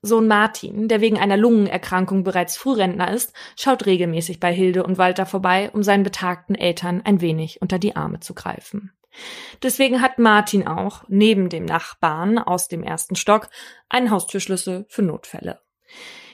Sohn 0.00 0.26
Martin, 0.26 0.88
der 0.88 1.00
wegen 1.00 1.18
einer 1.18 1.36
Lungenerkrankung 1.36 2.24
bereits 2.24 2.56
Frührentner 2.56 3.12
ist, 3.12 3.32
schaut 3.56 3.86
regelmäßig 3.86 4.40
bei 4.40 4.52
Hilde 4.52 4.82
und 4.82 4.98
Walter 4.98 5.26
vorbei, 5.26 5.70
um 5.72 5.82
seinen 5.82 6.02
betagten 6.02 6.56
Eltern 6.56 7.02
ein 7.04 7.20
wenig 7.20 7.62
unter 7.62 7.78
die 7.78 7.94
Arme 7.94 8.18
zu 8.18 8.34
greifen. 8.34 8.92
Deswegen 9.62 10.00
hat 10.00 10.18
Martin 10.18 10.66
auch, 10.66 11.04
neben 11.08 11.48
dem 11.48 11.64
Nachbarn 11.64 12.38
aus 12.38 12.68
dem 12.68 12.82
ersten 12.82 13.16
Stock, 13.16 13.48
einen 13.88 14.10
Haustürschlüssel 14.10 14.86
für 14.88 15.02
Notfälle. 15.02 15.60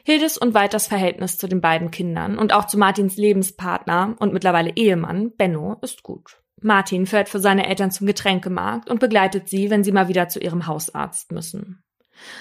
Hildes 0.05 0.39
und 0.39 0.55
Walters 0.55 0.87
Verhältnis 0.87 1.37
zu 1.37 1.49
den 1.49 1.61
beiden 1.61 1.91
Kindern 1.91 2.39
und 2.39 2.53
auch 2.53 2.67
zu 2.67 2.79
Martins 2.79 3.17
Lebenspartner 3.17 4.17
und 4.19 4.33
mittlerweile 4.33 4.73
Ehemann 4.75 5.33
Benno 5.37 5.77
ist 5.83 6.03
gut. 6.03 6.41
Martin 6.61 7.07
fährt 7.07 7.29
für 7.29 7.41
seine 7.41 7.67
Eltern 7.69 7.91
zum 7.91 8.07
Getränkemarkt 8.07 8.91
und 8.91 9.01
begleitet 9.01 9.49
sie, 9.49 9.71
wenn 9.71 9.85
sie 9.85 9.93
mal 9.93 10.09
wieder 10.09 10.29
zu 10.29 10.41
ihrem 10.41 10.67
Hausarzt 10.67 11.31
müssen. 11.33 11.85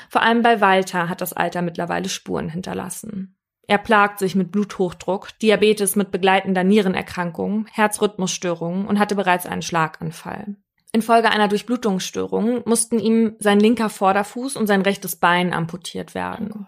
Vor 0.09 0.23
allem 0.23 0.41
bei 0.41 0.59
Walter 0.61 1.09
hat 1.09 1.21
das 1.21 1.33
Alter 1.33 1.61
mittlerweile 1.61 2.09
Spuren 2.09 2.49
hinterlassen. 2.49 3.36
Er 3.67 3.77
plagt 3.77 4.19
sich 4.19 4.33
mit 4.33 4.51
Bluthochdruck, 4.51 5.37
Diabetes 5.39 5.97
mit 5.97 6.09
begleitender 6.09 6.63
Nierenerkrankung, 6.63 7.67
Herzrhythmusstörungen 7.71 8.87
und 8.87 8.97
hatte 8.97 9.15
bereits 9.15 9.45
einen 9.45 9.61
Schlaganfall. 9.61 10.55
Infolge 10.93 11.29
einer 11.29 11.49
Durchblutungsstörung 11.49 12.63
mussten 12.65 12.97
ihm 12.97 13.35
sein 13.39 13.59
linker 13.59 13.89
Vorderfuß 13.89 14.55
und 14.55 14.67
sein 14.67 14.81
rechtes 14.81 15.17
Bein 15.17 15.53
amputiert 15.53 16.15
werden. 16.15 16.51
Oh 16.57 16.65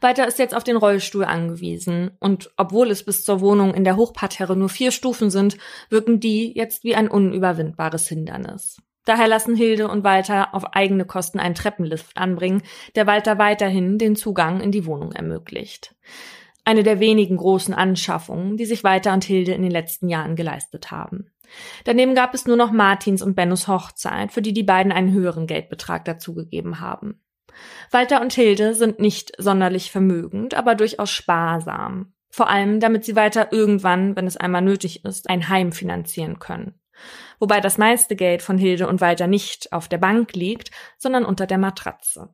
Walter 0.00 0.26
ist 0.26 0.38
jetzt 0.38 0.54
auf 0.54 0.64
den 0.64 0.76
Rollstuhl 0.76 1.24
angewiesen 1.24 2.10
und 2.20 2.50
obwohl 2.56 2.90
es 2.90 3.04
bis 3.04 3.24
zur 3.24 3.40
Wohnung 3.40 3.74
in 3.74 3.84
der 3.84 3.96
Hochparterre 3.96 4.56
nur 4.56 4.68
vier 4.68 4.92
Stufen 4.92 5.30
sind, 5.30 5.56
wirken 5.90 6.20
die 6.20 6.52
jetzt 6.54 6.84
wie 6.84 6.94
ein 6.94 7.08
unüberwindbares 7.08 8.06
Hindernis. 8.08 8.80
Daher 9.08 9.26
lassen 9.26 9.56
Hilde 9.56 9.88
und 9.88 10.04
Walter 10.04 10.54
auf 10.54 10.74
eigene 10.74 11.06
Kosten 11.06 11.40
einen 11.40 11.54
Treppenlift 11.54 12.18
anbringen, 12.18 12.60
der 12.94 13.06
Walter 13.06 13.38
weiterhin 13.38 13.96
den 13.96 14.16
Zugang 14.16 14.60
in 14.60 14.70
die 14.70 14.84
Wohnung 14.84 15.12
ermöglicht. 15.12 15.94
Eine 16.66 16.82
der 16.82 17.00
wenigen 17.00 17.38
großen 17.38 17.72
Anschaffungen, 17.72 18.58
die 18.58 18.66
sich 18.66 18.84
Walter 18.84 19.14
und 19.14 19.24
Hilde 19.24 19.52
in 19.52 19.62
den 19.62 19.70
letzten 19.70 20.10
Jahren 20.10 20.36
geleistet 20.36 20.90
haben. 20.90 21.30
Daneben 21.84 22.14
gab 22.14 22.34
es 22.34 22.46
nur 22.46 22.58
noch 22.58 22.70
Martins 22.70 23.22
und 23.22 23.34
Bennos 23.34 23.66
Hochzeit, 23.66 24.30
für 24.30 24.42
die 24.42 24.52
die 24.52 24.62
beiden 24.62 24.92
einen 24.92 25.14
höheren 25.14 25.46
Geldbetrag 25.46 26.04
dazugegeben 26.04 26.80
haben. 26.80 27.22
Walter 27.90 28.20
und 28.20 28.34
Hilde 28.34 28.74
sind 28.74 29.00
nicht 29.00 29.32
sonderlich 29.38 29.90
vermögend, 29.90 30.52
aber 30.52 30.74
durchaus 30.74 31.08
sparsam. 31.08 32.12
Vor 32.28 32.50
allem, 32.50 32.78
damit 32.78 33.06
sie 33.06 33.16
weiter 33.16 33.54
irgendwann, 33.54 34.16
wenn 34.16 34.26
es 34.26 34.36
einmal 34.36 34.60
nötig 34.60 35.06
ist, 35.06 35.30
ein 35.30 35.48
Heim 35.48 35.72
finanzieren 35.72 36.38
können 36.38 36.78
wobei 37.38 37.60
das 37.60 37.78
meiste 37.78 38.16
Geld 38.16 38.42
von 38.42 38.58
Hilde 38.58 38.88
und 38.88 39.00
Walter 39.00 39.26
nicht 39.26 39.72
auf 39.72 39.88
der 39.88 39.98
Bank 39.98 40.34
liegt, 40.34 40.70
sondern 40.98 41.24
unter 41.24 41.46
der 41.46 41.58
Matratze. 41.58 42.28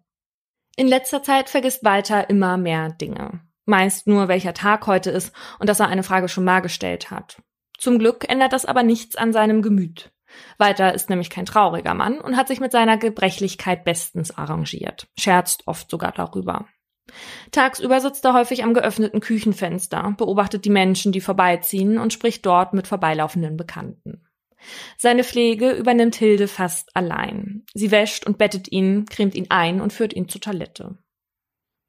In 0.76 0.88
letzter 0.88 1.22
Zeit 1.22 1.50
vergisst 1.50 1.84
Walter 1.84 2.28
immer 2.30 2.56
mehr 2.56 2.90
Dinge. 2.90 3.40
Meist 3.64 4.06
nur, 4.06 4.28
welcher 4.28 4.54
Tag 4.54 4.86
heute 4.86 5.10
ist 5.10 5.32
und 5.58 5.68
dass 5.68 5.80
er 5.80 5.88
eine 5.88 6.02
Frage 6.02 6.28
schon 6.28 6.44
mal 6.44 6.60
gestellt 6.60 7.10
hat. 7.10 7.42
Zum 7.78 7.98
Glück 7.98 8.28
ändert 8.28 8.52
das 8.52 8.66
aber 8.66 8.82
nichts 8.82 9.16
an 9.16 9.32
seinem 9.32 9.62
Gemüt. 9.62 10.12
Walter 10.58 10.94
ist 10.94 11.10
nämlich 11.10 11.30
kein 11.30 11.46
trauriger 11.46 11.94
Mann 11.94 12.20
und 12.20 12.36
hat 12.36 12.48
sich 12.48 12.60
mit 12.60 12.72
seiner 12.72 12.96
Gebrechlichkeit 12.98 13.84
bestens 13.84 14.36
arrangiert, 14.36 15.06
scherzt 15.16 15.66
oft 15.66 15.90
sogar 15.90 16.12
darüber. 16.12 16.66
Tagsüber 17.52 18.00
sitzt 18.00 18.24
er 18.24 18.34
häufig 18.34 18.64
am 18.64 18.74
geöffneten 18.74 19.20
Küchenfenster, 19.20 20.14
beobachtet 20.16 20.64
die 20.64 20.70
Menschen, 20.70 21.12
die 21.12 21.20
vorbeiziehen 21.20 21.98
und 21.98 22.12
spricht 22.12 22.44
dort 22.46 22.72
mit 22.72 22.86
vorbeilaufenden 22.86 23.56
Bekannten. 23.56 24.26
Seine 24.96 25.24
Pflege 25.24 25.72
übernimmt 25.72 26.16
Hilde 26.16 26.48
fast 26.48 26.94
allein. 26.94 27.64
Sie 27.74 27.90
wäscht 27.90 28.26
und 28.26 28.38
bettet 28.38 28.70
ihn, 28.70 29.06
cremt 29.06 29.34
ihn 29.34 29.50
ein 29.50 29.80
und 29.80 29.92
führt 29.92 30.14
ihn 30.14 30.28
zur 30.28 30.40
Toilette. 30.40 30.98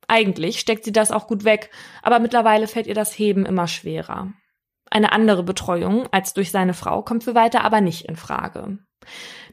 Eigentlich 0.08 0.60
steckt 0.60 0.86
sie 0.86 0.92
das 0.92 1.12
auch 1.12 1.28
gut 1.28 1.44
weg, 1.44 1.72
aber 2.04 2.20
mittlerweile 2.20 2.68
fällt 2.68 2.88
ihr 2.88 2.94
das 2.94 3.18
Heben 3.18 3.46
immer 3.46 3.68
schwerer. 3.68 4.34
Eine 4.92 5.12
andere 5.12 5.44
Betreuung 5.44 6.08
als 6.12 6.34
durch 6.34 6.52
seine 6.52 6.74
Frau 6.74 7.02
kommt 7.02 7.24
für 7.24 7.36
Walter 7.36 7.64
aber 7.64 7.82
nicht 7.82 8.06
in 8.06 8.16
Frage. 8.16 8.78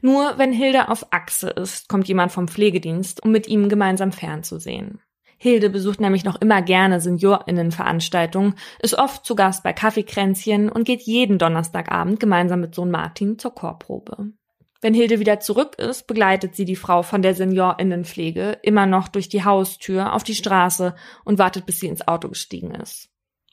Nur 0.01 0.37
wenn 0.37 0.51
Hilde 0.51 0.89
auf 0.89 1.11
Achse 1.11 1.49
ist, 1.49 1.89
kommt 1.89 2.07
jemand 2.07 2.31
vom 2.31 2.47
Pflegedienst, 2.47 3.23
um 3.23 3.31
mit 3.31 3.47
ihm 3.47 3.69
gemeinsam 3.69 4.11
fernzusehen. 4.11 5.01
Hilde 5.43 5.69
besucht 5.69 5.99
nämlich 5.99 6.23
noch 6.23 6.39
immer 6.39 6.61
gerne 6.61 7.01
Seniorinnenveranstaltungen, 7.01 8.53
ist 8.79 8.97
oft 8.97 9.25
zu 9.25 9.35
Gast 9.35 9.61
bei 9.61 9.73
Kaffeekränzchen 9.73 10.69
und 10.69 10.85
geht 10.85 11.01
jeden 11.01 11.37
Donnerstagabend 11.37 12.21
gemeinsam 12.21 12.61
mit 12.61 12.73
Sohn 12.73 12.89
Martin 12.89 13.37
zur 13.37 13.53
Chorprobe. 13.53 14.31
Wenn 14.79 14.93
Hilde 14.93 15.19
wieder 15.19 15.41
zurück 15.41 15.75
ist, 15.77 16.07
begleitet 16.07 16.55
sie 16.55 16.63
die 16.63 16.77
Frau 16.77 17.03
von 17.03 17.21
der 17.21 17.35
Seniorinnenpflege 17.35 18.59
immer 18.61 18.85
noch 18.85 19.09
durch 19.09 19.27
die 19.27 19.43
Haustür 19.43 20.13
auf 20.13 20.23
die 20.23 20.33
Straße 20.33 20.95
und 21.25 21.39
wartet, 21.39 21.65
bis 21.65 21.81
sie 21.81 21.87
ins 21.87 22.07
Auto 22.07 22.29
gestiegen 22.29 22.73
ist. 22.75 23.09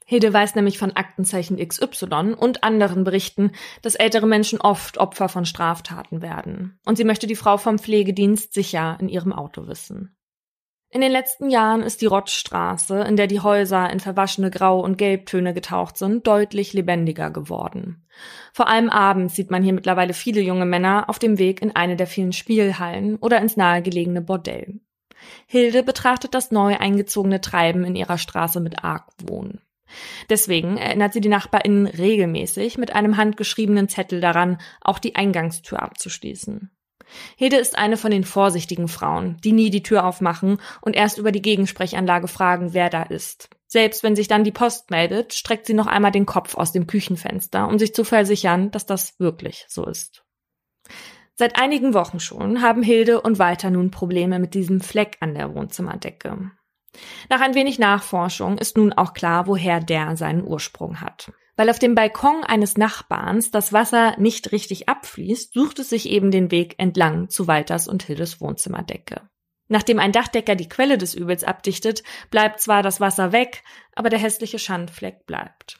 Hilde 0.06 0.32
weiß 0.32 0.54
nämlich 0.54 0.78
von 0.78 0.92
Aktenzeichen 0.92 1.56
XY 1.56 2.34
und 2.38 2.62
anderen 2.62 3.02
Berichten, 3.02 3.50
dass 3.82 3.96
ältere 3.96 4.28
Menschen 4.28 4.60
oft 4.60 4.98
Opfer 4.98 5.28
von 5.28 5.44
Straftaten 5.44 6.22
werden. 6.22 6.78
Und 6.86 6.98
sie 6.98 7.04
möchte 7.04 7.26
die 7.26 7.34
Frau 7.34 7.56
vom 7.56 7.80
Pflegedienst 7.80 8.54
sicher 8.54 8.96
in 9.00 9.08
ihrem 9.08 9.32
Auto 9.32 9.66
wissen. 9.66 10.16
In 10.92 11.00
den 11.00 11.12
letzten 11.12 11.50
Jahren 11.50 11.82
ist 11.82 12.00
die 12.00 12.06
Rottstraße, 12.06 13.02
in 13.02 13.16
der 13.16 13.28
die 13.28 13.38
Häuser 13.38 13.88
in 13.90 14.00
verwaschene 14.00 14.50
Grau- 14.50 14.80
und 14.80 14.98
Gelbtöne 14.98 15.54
getaucht 15.54 15.96
sind, 15.96 16.26
deutlich 16.26 16.72
lebendiger 16.72 17.30
geworden. 17.30 18.04
Vor 18.52 18.66
allem 18.66 18.90
abends 18.90 19.36
sieht 19.36 19.52
man 19.52 19.62
hier 19.62 19.72
mittlerweile 19.72 20.14
viele 20.14 20.40
junge 20.40 20.66
Männer 20.66 21.08
auf 21.08 21.20
dem 21.20 21.38
Weg 21.38 21.62
in 21.62 21.76
eine 21.76 21.94
der 21.94 22.08
vielen 22.08 22.32
Spielhallen 22.32 23.16
oder 23.18 23.38
ins 23.38 23.56
nahegelegene 23.56 24.20
Bordell. 24.20 24.80
Hilde 25.46 25.84
betrachtet 25.84 26.34
das 26.34 26.50
neu 26.50 26.76
eingezogene 26.76 27.40
Treiben 27.40 27.84
in 27.84 27.94
ihrer 27.94 28.18
Straße 28.18 28.58
mit 28.58 28.82
Argwohn. 28.82 29.60
Deswegen 30.28 30.76
erinnert 30.76 31.12
sie 31.12 31.20
die 31.20 31.28
NachbarInnen 31.28 31.86
regelmäßig 31.86 32.78
mit 32.78 32.94
einem 32.96 33.16
handgeschriebenen 33.16 33.88
Zettel 33.88 34.20
daran, 34.20 34.58
auch 34.80 34.98
die 34.98 35.14
Eingangstür 35.14 35.82
abzuschließen. 35.82 36.70
Hilde 37.36 37.56
ist 37.56 37.76
eine 37.76 37.96
von 37.96 38.10
den 38.10 38.24
vorsichtigen 38.24 38.88
Frauen, 38.88 39.36
die 39.42 39.52
nie 39.52 39.70
die 39.70 39.82
Tür 39.82 40.04
aufmachen 40.04 40.60
und 40.80 40.96
erst 40.96 41.18
über 41.18 41.32
die 41.32 41.42
Gegensprechanlage 41.42 42.28
fragen, 42.28 42.72
wer 42.72 42.90
da 42.90 43.02
ist. 43.02 43.50
Selbst 43.66 44.02
wenn 44.02 44.16
sich 44.16 44.26
dann 44.26 44.44
die 44.44 44.50
Post 44.50 44.90
meldet, 44.90 45.32
streckt 45.32 45.66
sie 45.66 45.74
noch 45.74 45.86
einmal 45.86 46.10
den 46.10 46.26
Kopf 46.26 46.56
aus 46.56 46.72
dem 46.72 46.86
Küchenfenster, 46.86 47.68
um 47.68 47.78
sich 47.78 47.94
zu 47.94 48.04
versichern, 48.04 48.70
dass 48.70 48.84
das 48.84 49.18
wirklich 49.20 49.64
so 49.68 49.86
ist. 49.86 50.24
Seit 51.36 51.58
einigen 51.58 51.94
Wochen 51.94 52.20
schon 52.20 52.62
haben 52.62 52.82
Hilde 52.82 53.20
und 53.20 53.38
Walter 53.38 53.70
nun 53.70 53.90
Probleme 53.90 54.38
mit 54.38 54.54
diesem 54.54 54.80
Fleck 54.80 55.16
an 55.20 55.34
der 55.34 55.54
Wohnzimmerdecke. 55.54 56.50
Nach 57.28 57.40
ein 57.40 57.54
wenig 57.54 57.78
Nachforschung 57.78 58.58
ist 58.58 58.76
nun 58.76 58.92
auch 58.92 59.14
klar, 59.14 59.46
woher 59.46 59.80
der 59.80 60.16
seinen 60.16 60.42
Ursprung 60.42 61.00
hat. 61.00 61.32
Weil 61.60 61.68
auf 61.68 61.78
dem 61.78 61.94
Balkon 61.94 62.42
eines 62.42 62.78
Nachbarns 62.78 63.50
das 63.50 63.70
Wasser 63.70 64.18
nicht 64.18 64.50
richtig 64.50 64.88
abfließt, 64.88 65.52
sucht 65.52 65.78
es 65.78 65.90
sich 65.90 66.08
eben 66.08 66.30
den 66.30 66.50
Weg 66.50 66.76
entlang 66.78 67.28
zu 67.28 67.48
Walters 67.48 67.86
und 67.86 68.02
Hildes 68.02 68.40
Wohnzimmerdecke. 68.40 69.28
Nachdem 69.68 69.98
ein 69.98 70.10
Dachdecker 70.10 70.56
die 70.56 70.70
Quelle 70.70 70.96
des 70.96 71.14
Übels 71.14 71.44
abdichtet, 71.44 72.02
bleibt 72.30 72.60
zwar 72.60 72.82
das 72.82 72.98
Wasser 72.98 73.32
weg, 73.32 73.62
aber 73.94 74.08
der 74.08 74.18
hässliche 74.18 74.58
Schandfleck 74.58 75.26
bleibt. 75.26 75.78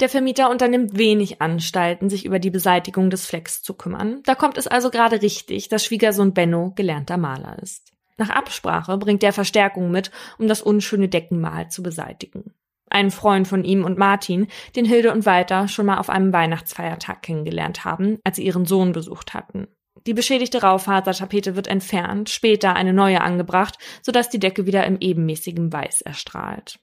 Der 0.00 0.08
Vermieter 0.08 0.50
unternimmt 0.50 0.98
wenig 0.98 1.40
Anstalten, 1.40 2.10
sich 2.10 2.24
über 2.24 2.40
die 2.40 2.50
Beseitigung 2.50 3.08
des 3.08 3.26
Flecks 3.26 3.62
zu 3.62 3.74
kümmern. 3.74 4.24
Da 4.24 4.34
kommt 4.34 4.58
es 4.58 4.66
also 4.66 4.90
gerade 4.90 5.22
richtig, 5.22 5.68
dass 5.68 5.84
Schwiegersohn 5.84 6.34
Benno 6.34 6.72
gelernter 6.74 7.18
Maler 7.18 7.56
ist. 7.62 7.92
Nach 8.16 8.30
Absprache 8.30 8.98
bringt 8.98 9.22
er 9.22 9.32
Verstärkung 9.32 9.92
mit, 9.92 10.10
um 10.38 10.48
das 10.48 10.60
unschöne 10.60 11.08
Deckenmal 11.08 11.70
zu 11.70 11.84
beseitigen. 11.84 12.52
Ein 12.90 13.10
Freund 13.10 13.48
von 13.48 13.64
ihm 13.64 13.84
und 13.84 13.98
Martin, 13.98 14.48
den 14.76 14.84
Hilde 14.84 15.12
und 15.12 15.24
Walter 15.24 15.68
schon 15.68 15.86
mal 15.86 15.98
auf 15.98 16.10
einem 16.10 16.32
Weihnachtsfeiertag 16.32 17.22
kennengelernt 17.22 17.84
haben, 17.84 18.18
als 18.24 18.36
sie 18.36 18.44
ihren 18.44 18.66
Sohn 18.66 18.92
besucht 18.92 19.32
hatten. 19.32 19.68
Die 20.06 20.14
beschädigte 20.14 20.62
Raufasertapete 20.62 21.56
wird 21.56 21.66
entfernt, 21.66 22.30
später 22.30 22.74
eine 22.74 22.92
neue 22.92 23.20
angebracht, 23.20 23.78
sodass 24.02 24.28
die 24.28 24.38
Decke 24.38 24.66
wieder 24.66 24.86
im 24.86 24.98
ebenmäßigen 24.98 25.72
Weiß 25.72 26.00
erstrahlt. 26.00 26.80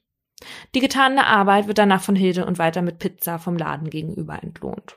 Die 0.74 0.80
getane 0.80 1.26
Arbeit 1.26 1.66
wird 1.66 1.78
danach 1.78 2.00
von 2.00 2.16
Hilde 2.16 2.46
und 2.46 2.58
Walter 2.58 2.82
mit 2.82 2.98
Pizza 2.98 3.38
vom 3.38 3.56
Laden 3.56 3.90
gegenüber 3.90 4.42
entlohnt. 4.42 4.96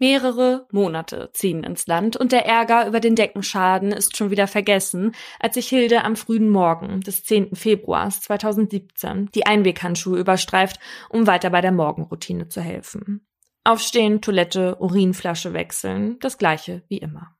Mehrere 0.00 0.66
Monate 0.70 1.30
ziehen 1.32 1.64
ins 1.64 1.88
Land 1.88 2.16
und 2.16 2.30
der 2.30 2.46
Ärger 2.46 2.86
über 2.86 3.00
den 3.00 3.16
Deckenschaden 3.16 3.90
ist 3.90 4.16
schon 4.16 4.30
wieder 4.30 4.46
vergessen, 4.46 5.12
als 5.40 5.54
sich 5.54 5.68
Hilde 5.68 6.04
am 6.04 6.14
frühen 6.14 6.48
Morgen 6.48 7.00
des 7.00 7.24
10. 7.24 7.56
Februars 7.56 8.20
2017 8.20 9.30
die 9.34 9.46
Einweghandschuhe 9.46 10.20
überstreift, 10.20 10.78
um 11.08 11.26
weiter 11.26 11.50
bei 11.50 11.60
der 11.60 11.72
Morgenroutine 11.72 12.48
zu 12.48 12.60
helfen. 12.60 13.26
Aufstehen, 13.64 14.20
Toilette, 14.20 14.76
Urinflasche 14.80 15.52
wechseln, 15.52 16.18
das 16.20 16.38
gleiche 16.38 16.82
wie 16.88 16.98
immer. 16.98 17.34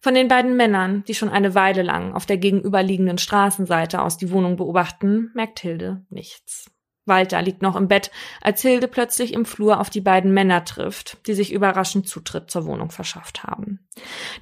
Von 0.00 0.14
den 0.14 0.28
beiden 0.28 0.56
Männern, 0.56 1.04
die 1.04 1.14
schon 1.14 1.28
eine 1.28 1.54
Weile 1.54 1.82
lang 1.82 2.14
auf 2.14 2.26
der 2.26 2.38
gegenüberliegenden 2.38 3.18
Straßenseite 3.18 4.02
aus 4.02 4.16
die 4.16 4.32
Wohnung 4.32 4.56
beobachten, 4.56 5.30
merkt 5.34 5.60
Hilde 5.60 6.04
nichts. 6.08 6.70
Walter 7.10 7.42
liegt 7.42 7.60
noch 7.60 7.76
im 7.76 7.88
Bett, 7.88 8.10
als 8.40 8.62
Hilde 8.62 8.88
plötzlich 8.88 9.34
im 9.34 9.44
Flur 9.44 9.78
auf 9.78 9.90
die 9.90 10.00
beiden 10.00 10.32
Männer 10.32 10.64
trifft, 10.64 11.18
die 11.26 11.34
sich 11.34 11.52
überraschend 11.52 12.08
Zutritt 12.08 12.50
zur 12.50 12.64
Wohnung 12.64 12.90
verschafft 12.90 13.42
haben. 13.42 13.86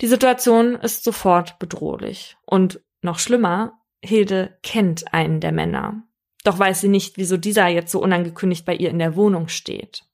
Die 0.00 0.06
Situation 0.06 0.76
ist 0.76 1.02
sofort 1.02 1.58
bedrohlich. 1.58 2.36
Und 2.46 2.80
noch 3.02 3.18
schlimmer, 3.18 3.80
Hilde 4.04 4.56
kennt 4.62 5.12
einen 5.12 5.40
der 5.40 5.50
Männer. 5.50 6.04
Doch 6.44 6.58
weiß 6.58 6.80
sie 6.80 6.88
nicht, 6.88 7.16
wieso 7.16 7.36
dieser 7.36 7.66
jetzt 7.66 7.90
so 7.90 8.00
unangekündigt 8.00 8.64
bei 8.64 8.76
ihr 8.76 8.90
in 8.90 9.00
der 9.00 9.16
Wohnung 9.16 9.48
steht. 9.48 10.04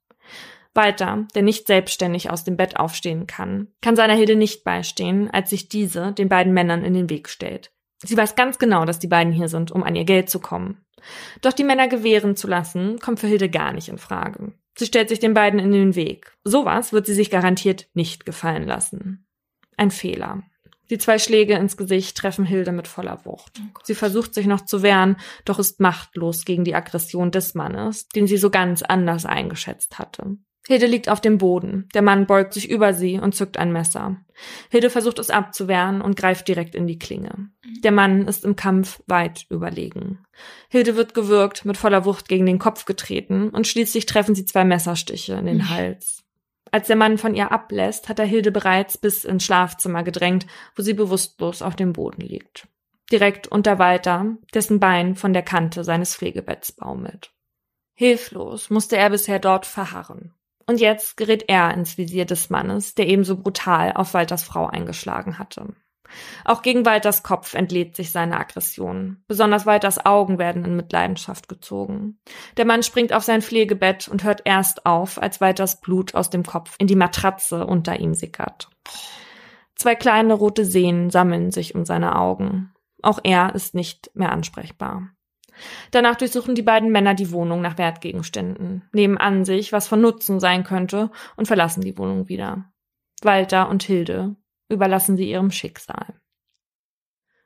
Walter, 0.74 1.26
der 1.34 1.42
nicht 1.42 1.66
selbstständig 1.66 2.30
aus 2.30 2.44
dem 2.44 2.56
Bett 2.56 2.76
aufstehen 2.76 3.26
kann, 3.26 3.68
kann 3.80 3.94
seiner 3.94 4.14
Hilde 4.14 4.36
nicht 4.36 4.64
beistehen, 4.64 5.30
als 5.30 5.50
sich 5.50 5.68
diese 5.68 6.12
den 6.12 6.28
beiden 6.28 6.52
Männern 6.52 6.84
in 6.84 6.94
den 6.94 7.10
Weg 7.10 7.28
stellt. 7.28 7.73
Sie 8.04 8.16
weiß 8.16 8.36
ganz 8.36 8.58
genau, 8.58 8.84
dass 8.84 8.98
die 8.98 9.08
beiden 9.08 9.32
hier 9.32 9.48
sind, 9.48 9.72
um 9.72 9.82
an 9.82 9.96
ihr 9.96 10.04
Geld 10.04 10.30
zu 10.30 10.40
kommen. 10.40 10.84
Doch 11.42 11.52
die 11.52 11.64
Männer 11.64 11.88
gewähren 11.88 12.36
zu 12.36 12.46
lassen, 12.46 12.98
kommt 12.98 13.20
für 13.20 13.26
Hilde 13.26 13.48
gar 13.48 13.72
nicht 13.72 13.88
in 13.88 13.98
Frage. 13.98 14.52
Sie 14.76 14.86
stellt 14.86 15.08
sich 15.08 15.20
den 15.20 15.34
beiden 15.34 15.60
in 15.60 15.72
den 15.72 15.94
Weg. 15.94 16.36
Sowas 16.44 16.92
wird 16.92 17.06
sie 17.06 17.14
sich 17.14 17.30
garantiert 17.30 17.88
nicht 17.94 18.26
gefallen 18.26 18.66
lassen. 18.66 19.26
Ein 19.76 19.90
Fehler. 19.90 20.42
Die 20.90 20.98
zwei 20.98 21.18
Schläge 21.18 21.54
ins 21.54 21.76
Gesicht 21.76 22.16
treffen 22.16 22.44
Hilde 22.44 22.72
mit 22.72 22.88
voller 22.88 23.24
Wucht. 23.24 23.60
Oh 23.60 23.78
sie 23.84 23.94
versucht 23.94 24.34
sich 24.34 24.46
noch 24.46 24.64
zu 24.64 24.82
wehren, 24.82 25.16
doch 25.44 25.58
ist 25.58 25.80
machtlos 25.80 26.44
gegen 26.44 26.64
die 26.64 26.74
Aggression 26.74 27.30
des 27.30 27.54
Mannes, 27.54 28.08
den 28.08 28.26
sie 28.26 28.36
so 28.36 28.50
ganz 28.50 28.82
anders 28.82 29.24
eingeschätzt 29.24 29.98
hatte. 29.98 30.36
Hilde 30.66 30.86
liegt 30.86 31.10
auf 31.10 31.20
dem 31.20 31.36
Boden. 31.36 31.88
Der 31.94 32.00
Mann 32.00 32.26
beugt 32.26 32.54
sich 32.54 32.70
über 32.70 32.94
sie 32.94 33.18
und 33.18 33.34
zückt 33.34 33.58
ein 33.58 33.72
Messer. 33.72 34.16
Hilde 34.70 34.88
versucht 34.88 35.18
es 35.18 35.28
abzuwehren 35.28 36.00
und 36.00 36.16
greift 36.16 36.48
direkt 36.48 36.74
in 36.74 36.86
die 36.86 36.98
Klinge. 36.98 37.50
Der 37.82 37.92
Mann 37.92 38.26
ist 38.26 38.44
im 38.44 38.56
Kampf 38.56 39.02
weit 39.06 39.44
überlegen. 39.50 40.24
Hilde 40.70 40.96
wird 40.96 41.12
gewürgt, 41.12 41.66
mit 41.66 41.76
voller 41.76 42.06
Wucht 42.06 42.28
gegen 42.28 42.46
den 42.46 42.58
Kopf 42.58 42.86
getreten 42.86 43.50
und 43.50 43.66
schließlich 43.66 44.06
treffen 44.06 44.34
sie 44.34 44.46
zwei 44.46 44.64
Messerstiche 44.64 45.34
in 45.34 45.44
den 45.44 45.58
mhm. 45.58 45.68
Hals. 45.68 46.24
Als 46.70 46.86
der 46.86 46.96
Mann 46.96 47.18
von 47.18 47.34
ihr 47.34 47.52
ablässt, 47.52 48.08
hat 48.08 48.18
er 48.18 48.24
Hilde 48.24 48.50
bereits 48.50 48.96
bis 48.96 49.24
ins 49.24 49.44
Schlafzimmer 49.44 50.02
gedrängt, 50.02 50.46
wo 50.74 50.82
sie 50.82 50.94
bewusstlos 50.94 51.60
auf 51.60 51.76
dem 51.76 51.92
Boden 51.92 52.22
liegt. 52.22 52.66
Direkt 53.12 53.46
unter 53.46 53.78
Walter, 53.78 54.36
dessen 54.54 54.80
Bein 54.80 55.14
von 55.14 55.34
der 55.34 55.42
Kante 55.42 55.84
seines 55.84 56.16
Pflegebetts 56.16 56.72
baumelt. 56.72 57.32
Hilflos 57.92 58.70
musste 58.70 58.96
er 58.96 59.10
bisher 59.10 59.38
dort 59.38 59.66
verharren. 59.66 60.32
Und 60.66 60.80
jetzt 60.80 61.16
gerät 61.16 61.44
er 61.48 61.74
ins 61.74 61.98
Visier 61.98 62.24
des 62.24 62.50
Mannes, 62.50 62.94
der 62.94 63.08
ebenso 63.08 63.36
brutal 63.36 63.92
auf 63.92 64.14
Walters 64.14 64.44
Frau 64.44 64.66
eingeschlagen 64.66 65.38
hatte. 65.38 65.74
Auch 66.44 66.62
gegen 66.62 66.86
Walters 66.86 67.22
Kopf 67.22 67.54
entlädt 67.54 67.96
sich 67.96 68.10
seine 68.10 68.38
Aggression. 68.38 69.22
Besonders 69.26 69.66
Walters 69.66 70.04
Augen 70.04 70.38
werden 70.38 70.64
in 70.64 70.76
Mitleidenschaft 70.76 71.48
gezogen. 71.48 72.18
Der 72.56 72.64
Mann 72.64 72.82
springt 72.82 73.12
auf 73.12 73.24
sein 73.24 73.42
Pflegebett 73.42 74.08
und 74.08 74.24
hört 74.24 74.42
erst 74.44 74.86
auf, 74.86 75.20
als 75.20 75.40
Walters 75.40 75.80
Blut 75.80 76.14
aus 76.14 76.30
dem 76.30 76.44
Kopf 76.44 76.76
in 76.78 76.86
die 76.86 76.96
Matratze 76.96 77.66
unter 77.66 77.98
ihm 77.98 78.14
sickert. 78.14 78.70
Zwei 79.74 79.94
kleine 79.94 80.34
rote 80.34 80.64
Sehnen 80.64 81.10
sammeln 81.10 81.50
sich 81.50 81.74
um 81.74 81.84
seine 81.84 82.16
Augen. 82.16 82.72
Auch 83.02 83.18
er 83.22 83.54
ist 83.54 83.74
nicht 83.74 84.10
mehr 84.14 84.32
ansprechbar. 84.32 85.13
Danach 85.90 86.16
durchsuchen 86.16 86.54
die 86.54 86.62
beiden 86.62 86.90
Männer 86.90 87.14
die 87.14 87.30
Wohnung 87.30 87.60
nach 87.60 87.78
Wertgegenständen, 87.78 88.84
nehmen 88.92 89.18
an 89.18 89.44
sich, 89.44 89.72
was 89.72 89.88
von 89.88 90.00
Nutzen 90.00 90.40
sein 90.40 90.64
könnte, 90.64 91.10
und 91.36 91.46
verlassen 91.46 91.80
die 91.80 91.96
Wohnung 91.98 92.28
wieder. 92.28 92.72
Walter 93.22 93.68
und 93.68 93.82
Hilde 93.82 94.36
überlassen 94.68 95.16
sie 95.16 95.30
ihrem 95.30 95.50
Schicksal. 95.50 96.14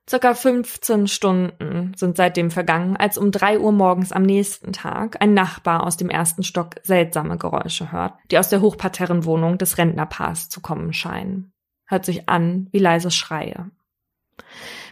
Circa 0.09 0.33
15 0.33 1.07
Stunden 1.07 1.93
sind 1.95 2.17
seitdem 2.17 2.51
vergangen, 2.51 2.97
als 2.97 3.19
um 3.19 3.31
drei 3.31 3.59
Uhr 3.59 3.73
morgens 3.73 4.11
am 4.11 4.23
nächsten 4.23 4.73
Tag 4.73 5.21
ein 5.21 5.35
Nachbar 5.35 5.85
aus 5.85 5.99
dem 5.99 6.09
ersten 6.09 6.43
Stock 6.43 6.77
seltsame 6.83 7.37
Geräusche 7.37 7.93
hört, 7.93 8.15
die 8.31 8.39
aus 8.39 8.49
der 8.49 8.63
Hochparterrenwohnung 8.63 9.59
des 9.59 9.77
Rentnerpaars 9.77 10.49
zu 10.49 10.63
kommen 10.63 10.95
scheinen. 10.95 11.53
Hört 11.85 12.07
sich 12.07 12.27
an 12.27 12.69
wie 12.73 12.79
leise 12.79 13.11
Schreie. 13.11 13.71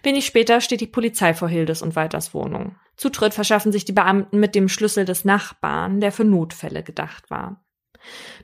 Wenig 0.03 0.27
später 0.27 0.61
steht 0.61 0.81
die 0.81 0.87
Polizei 0.87 1.35
vor 1.35 1.49
Hildes 1.49 1.83
und 1.83 1.97
Walters 1.97 2.35
Wohnung. 2.35 2.77
Zutritt 2.97 3.35
verschaffen 3.35 3.73
sich 3.73 3.85
die 3.85 3.93
Beamten 3.93 4.39
mit 4.39 4.55
dem 4.55 4.69
Schlüssel 4.69 5.05
des 5.05 5.25
Nachbarn, 5.25 6.01
der 6.01 6.13
für 6.13 6.25
Notfälle 6.25 6.83
gedacht 6.83 7.31
war. 7.31 7.65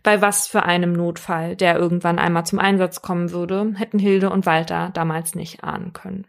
Bei 0.02 0.20
was 0.20 0.46
für 0.46 0.64
einem 0.64 0.92
Notfall, 0.92 1.56
der 1.56 1.76
irgendwann 1.76 2.18
einmal 2.18 2.44
zum 2.44 2.58
Einsatz 2.58 3.02
kommen 3.02 3.30
würde, 3.30 3.74
hätten 3.76 3.98
Hilde 3.98 4.30
und 4.30 4.46
Walter 4.46 4.90
damals 4.92 5.34
nicht 5.34 5.62
ahnen 5.62 5.92
können. 5.92 6.26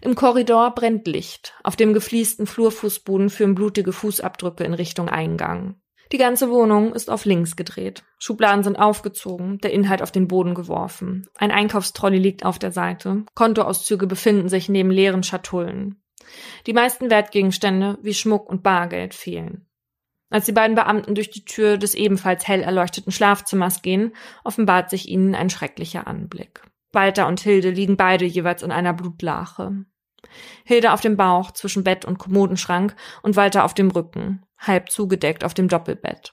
Im 0.00 0.14
Korridor 0.14 0.74
brennt 0.74 1.06
Licht. 1.06 1.54
Auf 1.62 1.76
dem 1.76 1.92
gefliesten 1.92 2.46
Flurfußboden 2.46 3.28
führen 3.28 3.54
blutige 3.54 3.92
Fußabdrücke 3.92 4.64
in 4.64 4.74
Richtung 4.74 5.08
Eingang. 5.08 5.80
Die 6.10 6.18
ganze 6.18 6.50
Wohnung 6.50 6.94
ist 6.94 7.10
auf 7.10 7.26
links 7.26 7.54
gedreht. 7.54 8.02
Schubladen 8.18 8.64
sind 8.64 8.76
aufgezogen, 8.76 9.58
der 9.58 9.72
Inhalt 9.72 10.00
auf 10.02 10.10
den 10.10 10.26
Boden 10.26 10.54
geworfen. 10.54 11.28
Ein 11.36 11.50
Einkaufstrolley 11.50 12.18
liegt 12.18 12.44
auf 12.44 12.58
der 12.58 12.72
Seite. 12.72 13.24
Kontoauszüge 13.34 14.06
befinden 14.06 14.48
sich 14.48 14.68
neben 14.68 14.90
leeren 14.90 15.22
Schatullen. 15.22 16.02
Die 16.66 16.72
meisten 16.72 17.10
Wertgegenstände 17.10 17.98
wie 18.02 18.14
Schmuck 18.14 18.48
und 18.48 18.62
Bargeld 18.62 19.14
fehlen. 19.14 19.66
Als 20.30 20.46
die 20.46 20.52
beiden 20.52 20.74
Beamten 20.74 21.14
durch 21.14 21.30
die 21.30 21.44
Tür 21.44 21.78
des 21.78 21.94
ebenfalls 21.94 22.46
hell 22.46 22.62
erleuchteten 22.62 23.12
Schlafzimmers 23.12 23.82
gehen, 23.82 24.14
offenbart 24.44 24.90
sich 24.90 25.08
ihnen 25.08 25.34
ein 25.34 25.50
schrecklicher 25.50 26.06
Anblick. 26.06 26.62
Walter 26.92 27.26
und 27.26 27.40
Hilde 27.40 27.70
liegen 27.70 27.96
beide 27.96 28.24
jeweils 28.24 28.62
in 28.62 28.72
einer 28.72 28.92
Blutlache. 28.92 29.84
Hilde 30.64 30.92
auf 30.92 31.00
dem 31.00 31.16
Bauch 31.16 31.52
zwischen 31.52 31.84
Bett 31.84 32.04
und 32.04 32.18
Kommodenschrank 32.18 32.94
und 33.22 33.36
Walter 33.36 33.64
auf 33.64 33.72
dem 33.72 33.90
Rücken, 33.90 34.42
halb 34.58 34.90
zugedeckt 34.90 35.44
auf 35.44 35.54
dem 35.54 35.68
Doppelbett. 35.68 36.32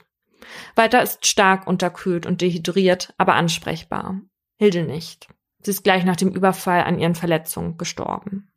Walter 0.74 1.02
ist 1.02 1.26
stark 1.26 1.66
unterkühlt 1.66 2.26
und 2.26 2.40
dehydriert, 2.40 3.14
aber 3.18 3.34
ansprechbar. 3.34 4.20
Hilde 4.58 4.84
nicht. 4.84 5.28
Sie 5.60 5.70
ist 5.70 5.84
gleich 5.84 6.04
nach 6.04 6.16
dem 6.16 6.32
Überfall 6.32 6.84
an 6.84 6.98
ihren 6.98 7.14
Verletzungen 7.14 7.76
gestorben. 7.76 8.52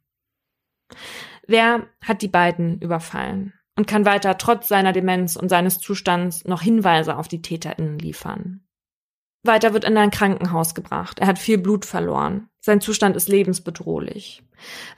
Wer 1.48 1.88
hat 2.04 2.22
die 2.22 2.28
beiden 2.28 2.80
überfallen? 2.80 3.54
Und 3.76 3.88
kann 3.88 4.06
Walter 4.06 4.38
trotz 4.38 4.68
seiner 4.68 4.92
Demenz 4.92 5.36
und 5.36 5.50
seines 5.50 5.80
Zustands 5.80 6.46
noch 6.46 6.62
Hinweise 6.62 7.18
auf 7.18 7.28
die 7.28 7.42
TäterInnen 7.42 7.98
liefern? 7.98 8.68
Weiter 9.44 9.74
wird 9.74 9.86
in 9.86 9.98
ein 9.98 10.12
Krankenhaus 10.12 10.76
gebracht. 10.76 11.20
Er 11.20 11.28
hat 11.28 11.40
viel 11.40 11.58
Blut 11.58 11.86
verloren. 11.86 12.50
Sein 12.60 12.82
Zustand 12.82 13.16
ist 13.16 13.30
lebensbedrohlich. 13.30 14.44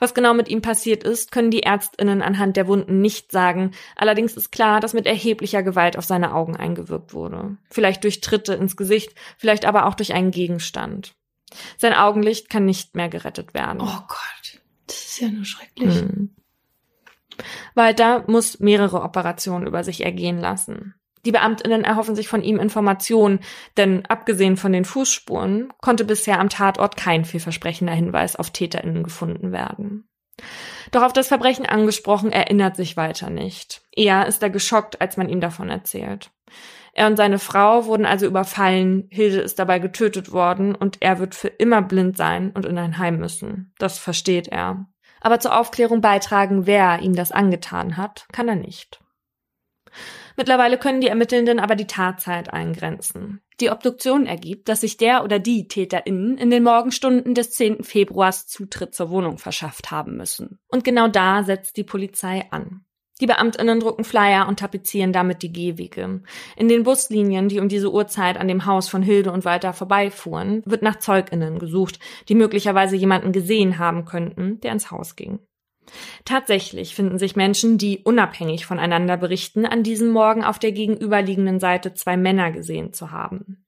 Was 0.00 0.14
genau 0.14 0.34
mit 0.34 0.48
ihm 0.48 0.62
passiert 0.62 1.04
ist, 1.04 1.30
können 1.30 1.52
die 1.52 1.62
Ärztinnen 1.62 2.22
anhand 2.22 2.56
der 2.56 2.66
Wunden 2.66 3.00
nicht 3.00 3.30
sagen. 3.30 3.70
Allerdings 3.94 4.36
ist 4.36 4.50
klar, 4.50 4.80
dass 4.80 4.94
mit 4.94 5.06
erheblicher 5.06 5.62
Gewalt 5.62 5.96
auf 5.96 6.04
seine 6.04 6.34
Augen 6.34 6.56
eingewirkt 6.56 7.14
wurde. 7.14 7.56
Vielleicht 7.70 8.02
durch 8.02 8.20
Tritte 8.20 8.54
ins 8.54 8.76
Gesicht, 8.76 9.14
vielleicht 9.38 9.64
aber 9.64 9.86
auch 9.86 9.94
durch 9.94 10.12
einen 10.12 10.32
Gegenstand. 10.32 11.14
Sein 11.78 11.94
Augenlicht 11.94 12.50
kann 12.50 12.64
nicht 12.64 12.96
mehr 12.96 13.08
gerettet 13.08 13.54
werden. 13.54 13.80
Oh 13.80 14.00
Gott, 14.08 14.60
das 14.88 14.96
ist 14.96 15.20
ja 15.20 15.28
nur 15.28 15.44
schrecklich. 15.44 16.00
Hm. 16.00 16.34
Walter 17.74 18.24
muss 18.26 18.58
mehrere 18.58 19.02
Operationen 19.02 19.66
über 19.66 19.84
sich 19.84 20.04
ergehen 20.04 20.38
lassen. 20.38 20.94
Die 21.24 21.32
Beamtinnen 21.32 21.84
erhoffen 21.84 22.16
sich 22.16 22.28
von 22.28 22.42
ihm 22.42 22.58
Informationen, 22.58 23.40
denn 23.76 24.04
abgesehen 24.06 24.56
von 24.56 24.72
den 24.72 24.84
Fußspuren 24.84 25.72
konnte 25.80 26.04
bisher 26.04 26.40
am 26.40 26.48
Tatort 26.48 26.96
kein 26.96 27.24
vielversprechender 27.24 27.92
Hinweis 27.92 28.36
auf 28.36 28.50
Täterinnen 28.50 29.04
gefunden 29.04 29.52
werden. 29.52 30.08
Doch 30.90 31.02
auf 31.02 31.12
das 31.12 31.28
Verbrechen 31.28 31.66
angesprochen 31.66 32.32
erinnert 32.32 32.76
sich 32.76 32.96
Walter 32.96 33.30
nicht. 33.30 33.82
Eher 33.92 34.26
ist 34.26 34.42
er 34.42 34.50
geschockt, 34.50 35.00
als 35.00 35.16
man 35.16 35.28
ihm 35.28 35.40
davon 35.40 35.70
erzählt. 35.70 36.30
Er 36.94 37.06
und 37.06 37.16
seine 37.16 37.38
Frau 37.38 37.86
wurden 37.86 38.04
also 38.04 38.26
überfallen, 38.26 39.08
Hilde 39.10 39.40
ist 39.40 39.58
dabei 39.58 39.78
getötet 39.78 40.32
worden 40.32 40.74
und 40.74 40.98
er 41.00 41.18
wird 41.18 41.34
für 41.34 41.48
immer 41.48 41.80
blind 41.80 42.16
sein 42.16 42.50
und 42.50 42.66
in 42.66 42.76
ein 42.76 42.98
Heim 42.98 43.18
müssen. 43.18 43.72
Das 43.78 43.98
versteht 43.98 44.48
er. 44.48 44.86
Aber 45.20 45.40
zur 45.40 45.58
Aufklärung 45.58 46.00
beitragen, 46.00 46.66
wer 46.66 46.98
ihm 46.98 47.14
das 47.14 47.32
angetan 47.32 47.96
hat, 47.96 48.26
kann 48.32 48.48
er 48.48 48.56
nicht. 48.56 49.00
Mittlerweile 50.36 50.78
können 50.78 51.00
die 51.00 51.08
Ermittelnden 51.08 51.60
aber 51.60 51.74
die 51.74 51.86
Tatzeit 51.86 52.52
eingrenzen. 52.52 53.40
Die 53.60 53.70
Obduktion 53.70 54.26
ergibt, 54.26 54.68
dass 54.68 54.80
sich 54.80 54.96
der 54.96 55.24
oder 55.24 55.38
die 55.38 55.68
TäterInnen 55.68 56.38
in 56.38 56.50
den 56.50 56.62
Morgenstunden 56.62 57.34
des 57.34 57.52
10. 57.52 57.84
Februars 57.84 58.46
Zutritt 58.46 58.94
zur 58.94 59.10
Wohnung 59.10 59.38
verschafft 59.38 59.90
haben 59.90 60.16
müssen. 60.16 60.58
Und 60.68 60.84
genau 60.84 61.08
da 61.08 61.44
setzt 61.44 61.76
die 61.76 61.84
Polizei 61.84 62.46
an. 62.50 62.84
Die 63.20 63.26
Beamtinnen 63.26 63.78
drucken 63.78 64.02
Flyer 64.02 64.48
und 64.48 64.58
tapezieren 64.58 65.12
damit 65.12 65.42
die 65.42 65.52
Gehwege. 65.52 66.22
In 66.56 66.68
den 66.68 66.82
Buslinien, 66.82 67.48
die 67.48 67.60
um 67.60 67.68
diese 67.68 67.92
Uhrzeit 67.92 68.36
an 68.36 68.48
dem 68.48 68.66
Haus 68.66 68.88
von 68.88 69.00
Hilde 69.00 69.30
und 69.30 69.44
Walter 69.44 69.72
vorbeifuhren, 69.72 70.62
wird 70.64 70.82
nach 70.82 70.98
ZeugInnen 70.98 71.60
gesucht, 71.60 72.00
die 72.28 72.34
möglicherweise 72.34 72.96
jemanden 72.96 73.30
gesehen 73.30 73.78
haben 73.78 74.06
könnten, 74.06 74.58
der 74.60 74.72
ins 74.72 74.90
Haus 74.90 75.14
ging. 75.14 75.38
Tatsächlich 76.24 76.94
finden 76.94 77.18
sich 77.18 77.36
Menschen, 77.36 77.78
die 77.78 77.98
unabhängig 77.98 78.66
voneinander 78.66 79.16
berichten, 79.16 79.66
an 79.66 79.82
diesem 79.82 80.10
Morgen 80.10 80.44
auf 80.44 80.58
der 80.58 80.72
gegenüberliegenden 80.72 81.60
Seite 81.60 81.94
zwei 81.94 82.16
Männer 82.16 82.52
gesehen 82.52 82.92
zu 82.92 83.10
haben. 83.10 83.66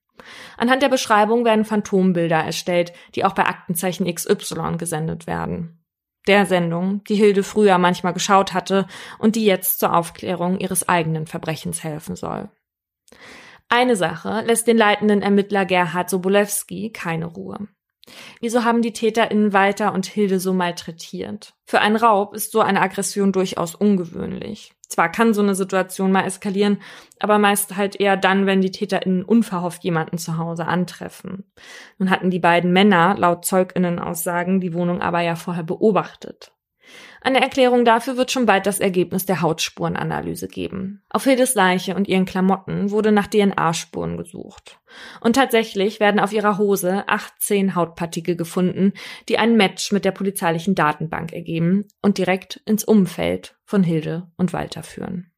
Anhand 0.57 0.83
der 0.83 0.89
Beschreibung 0.89 1.45
werden 1.45 1.65
Phantombilder 1.65 2.39
erstellt, 2.39 2.93
die 3.15 3.25
auch 3.25 3.35
bei 3.35 3.45
Aktenzeichen 3.45 4.13
XY 4.13 4.77
gesendet 4.79 5.27
werden. 5.27 5.85
Der 6.27 6.47
Sendung, 6.47 7.05
die 7.05 7.17
Hilde 7.17 7.43
früher 7.43 7.77
manchmal 7.77 8.15
geschaut 8.15 8.55
hatte 8.55 8.87
und 9.19 9.37
die 9.37 9.45
jetzt 9.45 9.79
zur 9.79 9.95
Aufklärung 9.95 10.59
ihres 10.59 10.89
eigenen 10.89 11.27
Verbrechens 11.27 11.85
helfen 11.85 12.17
soll. 12.17 12.49
Eine 13.69 13.97
Sache 13.97 14.43
lässt 14.47 14.67
den 14.67 14.79
leitenden 14.79 15.21
Ermittler 15.21 15.67
Gerhard 15.67 16.09
Sobolewski 16.09 16.91
keine 16.93 17.27
Ruhe. 17.27 17.69
Wieso 18.41 18.65
haben 18.65 18.83
die 18.83 18.93
TäterInnen 18.93 19.53
Walter 19.53 19.93
und 19.93 20.07
Hilde 20.07 20.39
so 20.41 20.53
malträtiert? 20.53 21.55
Für 21.65 21.81
einen 21.81 21.97
Raub 21.97 22.35
ist 22.35 22.53
so 22.53 22.61
eine 22.61 22.81
Aggression 22.81 23.33
durchaus 23.33 23.75
ungewöhnlich. 23.75 24.75
Zwar 24.89 25.11
kann 25.11 25.35
so 25.35 25.43
eine 25.43 25.55
Situation 25.55 26.13
mal 26.13 26.25
eskalieren, 26.25 26.81
aber 27.19 27.39
meist 27.39 27.77
halt 27.77 27.99
eher 27.99 28.17
dann, 28.17 28.47
wenn 28.47 28.61
die 28.61 28.71
TäterInnen 28.71 29.25
unverhofft 29.25 29.83
jemanden 29.83 30.19
zu 30.19 30.39
Hause 30.39 30.67
antreffen. 30.67 31.45
Nun 31.99 32.11
hatten 32.11 32.31
die 32.31 32.39
beiden 32.39 32.73
Männer 32.73 33.17
laut 33.19 33.45
ZeugInnen-Aussagen 33.45 34.61
die 34.61 34.75
Wohnung 34.75 35.01
aber 35.01 35.21
ja 35.21 35.35
vorher 35.37 35.65
beobachtet. 35.65 36.53
Eine 37.25 37.41
Erklärung 37.41 37.87
dafür 37.87 38.19
wird 38.19 38.31
schon 38.31 38.45
bald 38.45 38.67
das 38.67 38.81
Ergebnis 38.81 39.25
der 39.25 39.41
Hautspurenanalyse 39.41 40.47
geben. 40.47 41.03
Auf 41.09 41.25
Hildes 41.25 41.55
Leiche 41.55 41.95
und 41.95 42.07
ihren 42.07 42.27
Klamotten 42.27 42.91
wurde 42.91 43.13
nach 43.13 43.29
DNA-Spuren 43.29 44.19
gesucht. 44.19 44.79
Und 45.23 45.37
tatsächlich 45.37 46.01
werden 46.01 46.21
auf 46.21 46.35
ihrer 46.35 46.59
Hose 46.59 47.05
18 47.09 47.75
Hautpartikel 47.75 48.37
gefunden, 48.37 48.93
die 49.31 49.39
ein 49.39 49.57
Match 49.57 49.91
mit 49.91 50.05
der 50.05 50.13
polizeilichen 50.13 50.75
Datenbank 50.75 51.33
ergeben 51.33 51.89
und 52.03 52.19
direkt 52.19 52.61
ins 52.67 52.85
Umfeld 52.85 53.57
von 53.65 53.83
Hilde 53.83 54.31
und 54.37 54.53
Walter 54.53 54.83
führen. 54.83 55.31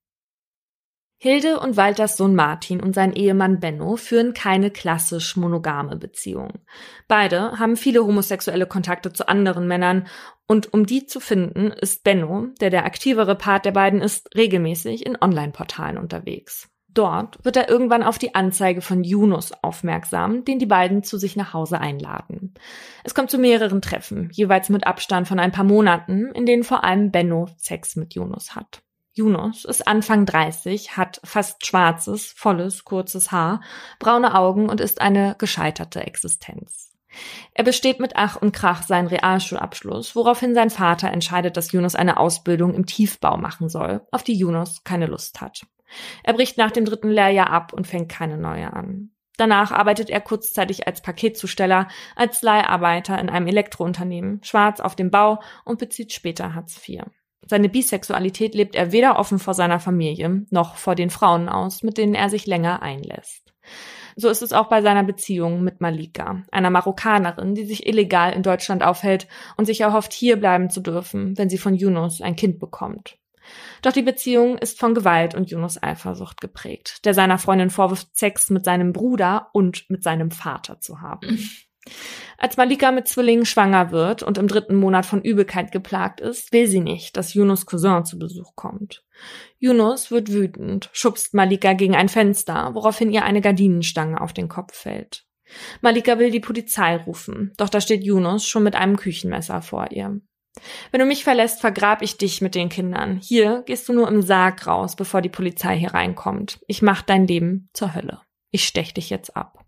Hilde 1.18 1.61
und 1.61 1.79
Walters 1.79 2.18
Sohn 2.18 2.35
Martin 2.35 2.83
und 2.83 2.94
sein 2.94 3.14
Ehemann 3.14 3.59
Benno 3.59 3.96
führen 3.96 4.35
keine 4.35 4.70
klassisch 4.70 5.35
monogame 5.37 5.96
Beziehung. 5.96 6.61
Beide 7.09 7.59
haben 7.59 7.77
viele 7.77 8.05
homosexuelle 8.05 8.66
Kontakte 8.66 9.12
zu 9.14 9.27
anderen 9.27 9.66
Männern 9.66 10.07
und 10.47 10.73
um 10.73 10.87
die 10.87 11.07
zu 11.07 11.21
finden, 11.21 11.73
ist 11.73 12.05
Benno, 12.05 12.49
der 12.61 12.71
der 12.71 12.85
aktivere 12.85 13.35
Part 13.35 13.65
der 13.65 13.73
beiden 13.73 14.01
ist, 14.01 14.35
regelmäßig 14.37 15.05
in 15.05 15.19
Online-Portalen 15.21 15.99
unterwegs. 15.99 16.69
Dort 16.97 17.45
wird 17.45 17.57
er 17.57 17.69
irgendwann 17.69 18.03
auf 18.03 18.17
die 18.17 18.35
Anzeige 18.35 18.81
von 18.81 19.05
Yunus 19.05 19.53
aufmerksam, 19.63 20.47
den 20.47 20.59
die 20.59 20.67
beiden 20.67 21.03
zu 21.03 21.19
sich 21.19 21.37
nach 21.37 21.53
Hause 21.53 21.79
einladen. 21.79 22.55
Es 23.05 23.15
kommt 23.15 23.31
zu 23.31 23.37
mehreren 23.37 23.83
Treffen, 23.83 24.31
jeweils 24.33 24.71
mit 24.71 24.87
Abstand 24.87 25.29
von 25.29 25.39
ein 25.39 25.53
paar 25.53 25.65
Monaten, 25.65 26.31
in 26.33 26.47
denen 26.47 26.65
vor 26.65 26.85
allem 26.85 27.11
Benno 27.11 27.49
Sex 27.59 27.97
mit 27.97 28.15
Yunus 28.15 28.55
hat. 28.57 28.83
Yunus 29.13 29.67
ist 29.67 29.87
Anfang 29.87 30.25
30, 30.25 30.97
hat 30.97 31.21
fast 31.23 31.67
schwarzes, 31.67 32.33
volles, 32.33 32.85
kurzes 32.85 33.31
Haar, 33.31 33.61
braune 33.99 34.35
Augen 34.35 34.71
und 34.71 34.81
ist 34.81 35.03
eine 35.03 35.35
gescheiterte 35.39 36.01
Existenz. 36.01 36.86
Er 37.55 37.64
besteht 37.64 38.00
mit 38.00 38.12
Ach 38.16 38.37
und 38.37 38.52
Krach 38.52 38.83
seinen 38.83 39.09
Realschulabschluss, 39.09 40.16
woraufhin 40.16 40.55
sein 40.55 40.70
Vater 40.70 41.11
entscheidet, 41.11 41.57
dass 41.57 41.72
Yunus 41.72 41.94
eine 41.94 42.18
Ausbildung 42.18 42.74
im 42.74 42.87
Tiefbau 42.87 43.37
machen 43.37 43.68
soll, 43.68 44.02
auf 44.11 44.22
die 44.22 44.37
Yunus 44.38 44.85
keine 44.85 45.07
Lust 45.07 45.40
hat. 45.40 45.62
Er 46.22 46.35
bricht 46.35 46.59
nach 46.59 46.70
dem 46.70 46.85
dritten 46.85 47.11
Lehrjahr 47.11 47.50
ab 47.50 47.72
und 47.72 47.87
fängt 47.87 48.11
keine 48.11 48.37
neue 48.37 48.72
an. 48.72 49.11
Danach 49.37 49.70
arbeitet 49.70 50.09
er 50.09 50.20
kurzzeitig 50.20 50.87
als 50.87 51.02
Paketzusteller, 51.02 51.88
als 52.14 52.42
Leiharbeiter 52.42 53.18
in 53.18 53.29
einem 53.29 53.46
Elektrounternehmen, 53.46 54.42
schwarz 54.42 54.81
auf 54.81 54.96
dem 54.96 55.11
Bau 55.11 55.40
und 55.64 55.79
bezieht 55.79 56.12
später 56.12 56.55
Hartz 56.55 56.81
IV. 56.88 57.02
Seine 57.48 57.68
Bisexualität 57.68 58.55
lebt 58.55 58.74
er 58.74 58.92
weder 58.92 59.18
offen 59.18 59.38
vor 59.38 59.55
seiner 59.55 59.79
Familie 59.79 60.46
noch 60.50 60.76
vor 60.76 60.94
den 60.94 61.11
Frauen 61.11 61.48
aus, 61.48 61.83
mit 61.83 61.96
denen 61.98 62.14
er 62.14 62.29
sich 62.29 62.46
länger 62.46 62.83
einlässt. 62.83 63.52
So 64.18 64.31
ist 64.31 64.42
es 64.42 64.55
auch 64.55 64.68
bei 64.68 64.81
seiner 64.81 65.05
Beziehung 65.05 65.62
mit 65.62 65.83
Malika, 65.83 66.42
einer 66.50 66.70
Marokkanerin, 66.70 67.55
die 67.55 67.66
sich 67.66 67.87
illegal 67.87 68.33
in 68.33 68.42
Deutschland 68.42 68.83
aufhält 68.83 69.29
und 69.59 69.66
sich 69.66 69.83
erhofft, 69.83 70.14
hier 70.14 70.37
bleiben 70.37 70.70
zu 70.70 70.81
dürfen, 70.81 71.37
wenn 71.37 71.50
sie 71.50 71.59
von 71.59 71.74
Yunus 71.74 72.22
ein 72.22 72.35
Kind 72.35 72.59
bekommt. 72.59 73.18
Doch 73.83 73.92
die 73.92 74.02
Beziehung 74.02 74.57
ist 74.59 74.81
von 74.81 74.94
Gewalt 74.94 75.35
und 75.35 75.50
Yunus 75.50 75.81
Eifersucht 75.83 76.40
geprägt, 76.40 77.05
der 77.05 77.14
seiner 77.14 77.38
Freundin 77.38 77.70
vorwirft, 77.70 78.09
Sex 78.16 78.50
mit 78.50 78.64
seinem 78.64 78.92
Bruder 78.92 79.50
und 79.52 79.88
mit 79.90 80.02
seinem 80.02 80.31
Vater 80.31 80.81
zu 80.81 81.00
haben. 81.00 81.38
Als 82.38 82.57
Malika 82.57 82.92
mit 82.92 83.09
Zwillingen 83.09 83.46
schwanger 83.46 83.90
wird 83.92 84.22
und 84.22 84.38
im 84.38 84.49
dritten 84.49 84.77
Monat 84.77 85.07
von 85.07 85.22
Übelkeit 85.22 85.72
geplagt 85.72 86.20
ist, 86.20 86.53
will 86.53 86.66
sie 86.66 86.81
nicht, 86.81 87.16
dass 87.16 87.35
Yunus 87.35 87.64
Cousin 87.64 88.05
zu 88.05 88.18
Besuch 88.18 88.55
kommt. 88.55 89.05
Yunus 89.59 90.11
wird 90.11 90.31
wütend, 90.31 90.90
schubst 90.92 91.33
Malika 91.33 91.72
gegen 91.72 91.94
ein 91.94 92.09
Fenster, 92.09 92.75
woraufhin 92.75 93.11
ihr 93.11 93.25
eine 93.25 93.40
Gardinenstange 93.40 94.20
auf 94.20 94.33
den 94.33 94.49
Kopf 94.49 94.77
fällt. 94.77 95.25
Malika 95.81 96.18
will 96.18 96.31
die 96.31 96.40
Polizei 96.40 96.96
rufen, 96.96 97.53
doch 97.57 97.68
da 97.68 97.81
steht 97.81 98.05
Yunus 98.05 98.46
schon 98.46 98.64
mit 98.64 98.75
einem 98.75 98.96
Küchenmesser 98.96 99.62
vor 99.62 99.88
ihr. 99.92 100.20
Wenn 100.90 101.01
du 101.01 101.07
mich 101.07 101.22
verlässt, 101.22 101.61
vergrab 101.61 102.03
ich 102.03 102.16
dich 102.16 102.40
mit 102.40 102.55
den 102.55 102.68
Kindern. 102.68 103.20
Hier 103.22 103.62
gehst 103.66 103.88
du 103.88 103.92
nur 103.92 104.09
im 104.09 104.22
Sarg 104.22 104.66
raus, 104.66 104.96
bevor 104.96 105.20
die 105.20 105.29
Polizei 105.29 105.79
hier 105.79 105.94
reinkommt. 105.94 106.61
Ich 106.66 106.83
mach 106.83 107.03
dein 107.03 107.27
Leben 107.27 107.68
zur 107.75 107.94
Hölle. 107.94 108.20
Ich 108.51 108.64
stech 108.64 108.94
dich 108.94 109.11
jetzt 109.11 109.37
ab 109.37 109.65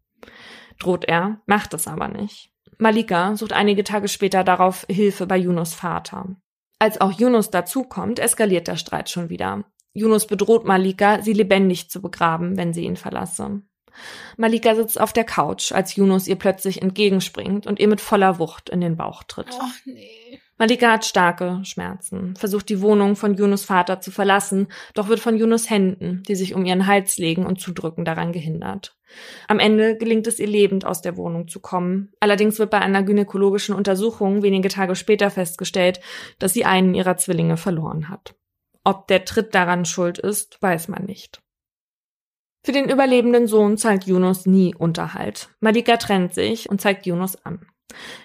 droht 0.78 1.04
er, 1.04 1.40
macht 1.46 1.74
es 1.74 1.86
aber 1.86 2.08
nicht. 2.08 2.50
Malika 2.78 3.36
sucht 3.36 3.52
einige 3.52 3.84
Tage 3.84 4.08
später 4.08 4.44
darauf 4.44 4.86
Hilfe 4.88 5.26
bei 5.26 5.36
Yunus 5.36 5.74
Vater. 5.74 6.36
Als 6.78 7.00
auch 7.00 7.12
Yunus 7.12 7.50
dazukommt, 7.50 8.20
eskaliert 8.20 8.68
der 8.68 8.76
Streit 8.76 9.10
schon 9.10 9.30
wieder. 9.30 9.64
Yunus 9.94 10.26
bedroht 10.26 10.64
Malika, 10.64 11.22
sie 11.22 11.32
lebendig 11.32 11.90
zu 11.90 12.00
begraben, 12.00 12.56
wenn 12.56 12.72
sie 12.72 12.84
ihn 12.84 12.96
verlasse. 12.96 13.62
Malika 14.36 14.76
sitzt 14.76 15.00
auf 15.00 15.12
der 15.12 15.24
Couch, 15.24 15.72
als 15.72 15.96
Yunus 15.96 16.28
ihr 16.28 16.36
plötzlich 16.36 16.82
entgegenspringt 16.82 17.66
und 17.66 17.80
ihr 17.80 17.88
mit 17.88 18.00
voller 18.00 18.38
Wucht 18.38 18.68
in 18.68 18.80
den 18.80 18.96
Bauch 18.96 19.24
tritt. 19.24 19.48
Ach 19.60 19.74
nee. 19.84 20.40
Malika 20.58 20.90
hat 20.90 21.04
starke 21.04 21.60
Schmerzen, 21.62 22.34
versucht 22.34 22.68
die 22.68 22.80
Wohnung 22.80 23.14
von 23.14 23.34
Yunus 23.34 23.64
Vater 23.64 24.00
zu 24.00 24.10
verlassen, 24.10 24.66
doch 24.92 25.08
wird 25.08 25.20
von 25.20 25.36
Yunus 25.36 25.70
Händen, 25.70 26.24
die 26.26 26.34
sich 26.34 26.54
um 26.54 26.64
ihren 26.64 26.88
Hals 26.88 27.16
legen 27.16 27.46
und 27.46 27.60
zudrücken, 27.60 28.04
daran 28.04 28.32
gehindert. 28.32 28.96
Am 29.46 29.60
Ende 29.60 29.96
gelingt 29.96 30.26
es 30.26 30.40
ihr 30.40 30.48
lebend 30.48 30.84
aus 30.84 31.00
der 31.00 31.16
Wohnung 31.16 31.46
zu 31.46 31.60
kommen. 31.60 32.10
Allerdings 32.20 32.58
wird 32.58 32.70
bei 32.70 32.80
einer 32.80 33.04
gynäkologischen 33.04 33.74
Untersuchung 33.74 34.42
wenige 34.42 34.68
Tage 34.68 34.96
später 34.96 35.30
festgestellt, 35.30 36.00
dass 36.40 36.54
sie 36.54 36.64
einen 36.64 36.94
ihrer 36.94 37.16
Zwillinge 37.16 37.56
verloren 37.56 38.08
hat. 38.08 38.34
Ob 38.84 39.06
der 39.06 39.24
Tritt 39.24 39.54
daran 39.54 39.84
schuld 39.84 40.18
ist, 40.18 40.60
weiß 40.60 40.88
man 40.88 41.04
nicht. 41.04 41.40
Für 42.64 42.72
den 42.72 42.90
überlebenden 42.90 43.46
Sohn 43.46 43.78
zahlt 43.78 44.04
Yunus 44.04 44.44
nie 44.44 44.74
Unterhalt. 44.74 45.50
Malika 45.60 45.96
trennt 45.96 46.34
sich 46.34 46.68
und 46.68 46.80
zeigt 46.80 47.06
Yunus 47.06 47.36
an. 47.36 47.66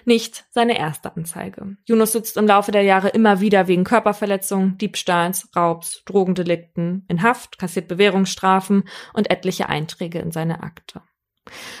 Nicht 0.04 0.44
seine 0.50 0.78
erste 0.78 1.16
Anzeige. 1.16 1.76
Yunus 1.86 2.12
sitzt 2.12 2.36
im 2.36 2.46
Laufe 2.46 2.70
der 2.70 2.82
Jahre 2.82 3.08
immer 3.08 3.40
wieder 3.40 3.66
wegen 3.66 3.84
Körperverletzung, 3.84 4.76
Diebstahls, 4.78 5.48
Raubs, 5.56 6.02
Drogendelikten 6.04 7.04
in 7.08 7.22
Haft, 7.22 7.58
kassiert 7.58 7.88
Bewährungsstrafen 7.88 8.84
und 9.14 9.30
etliche 9.30 9.68
Einträge 9.68 10.18
in 10.18 10.32
seine 10.32 10.62
Akte. 10.62 11.02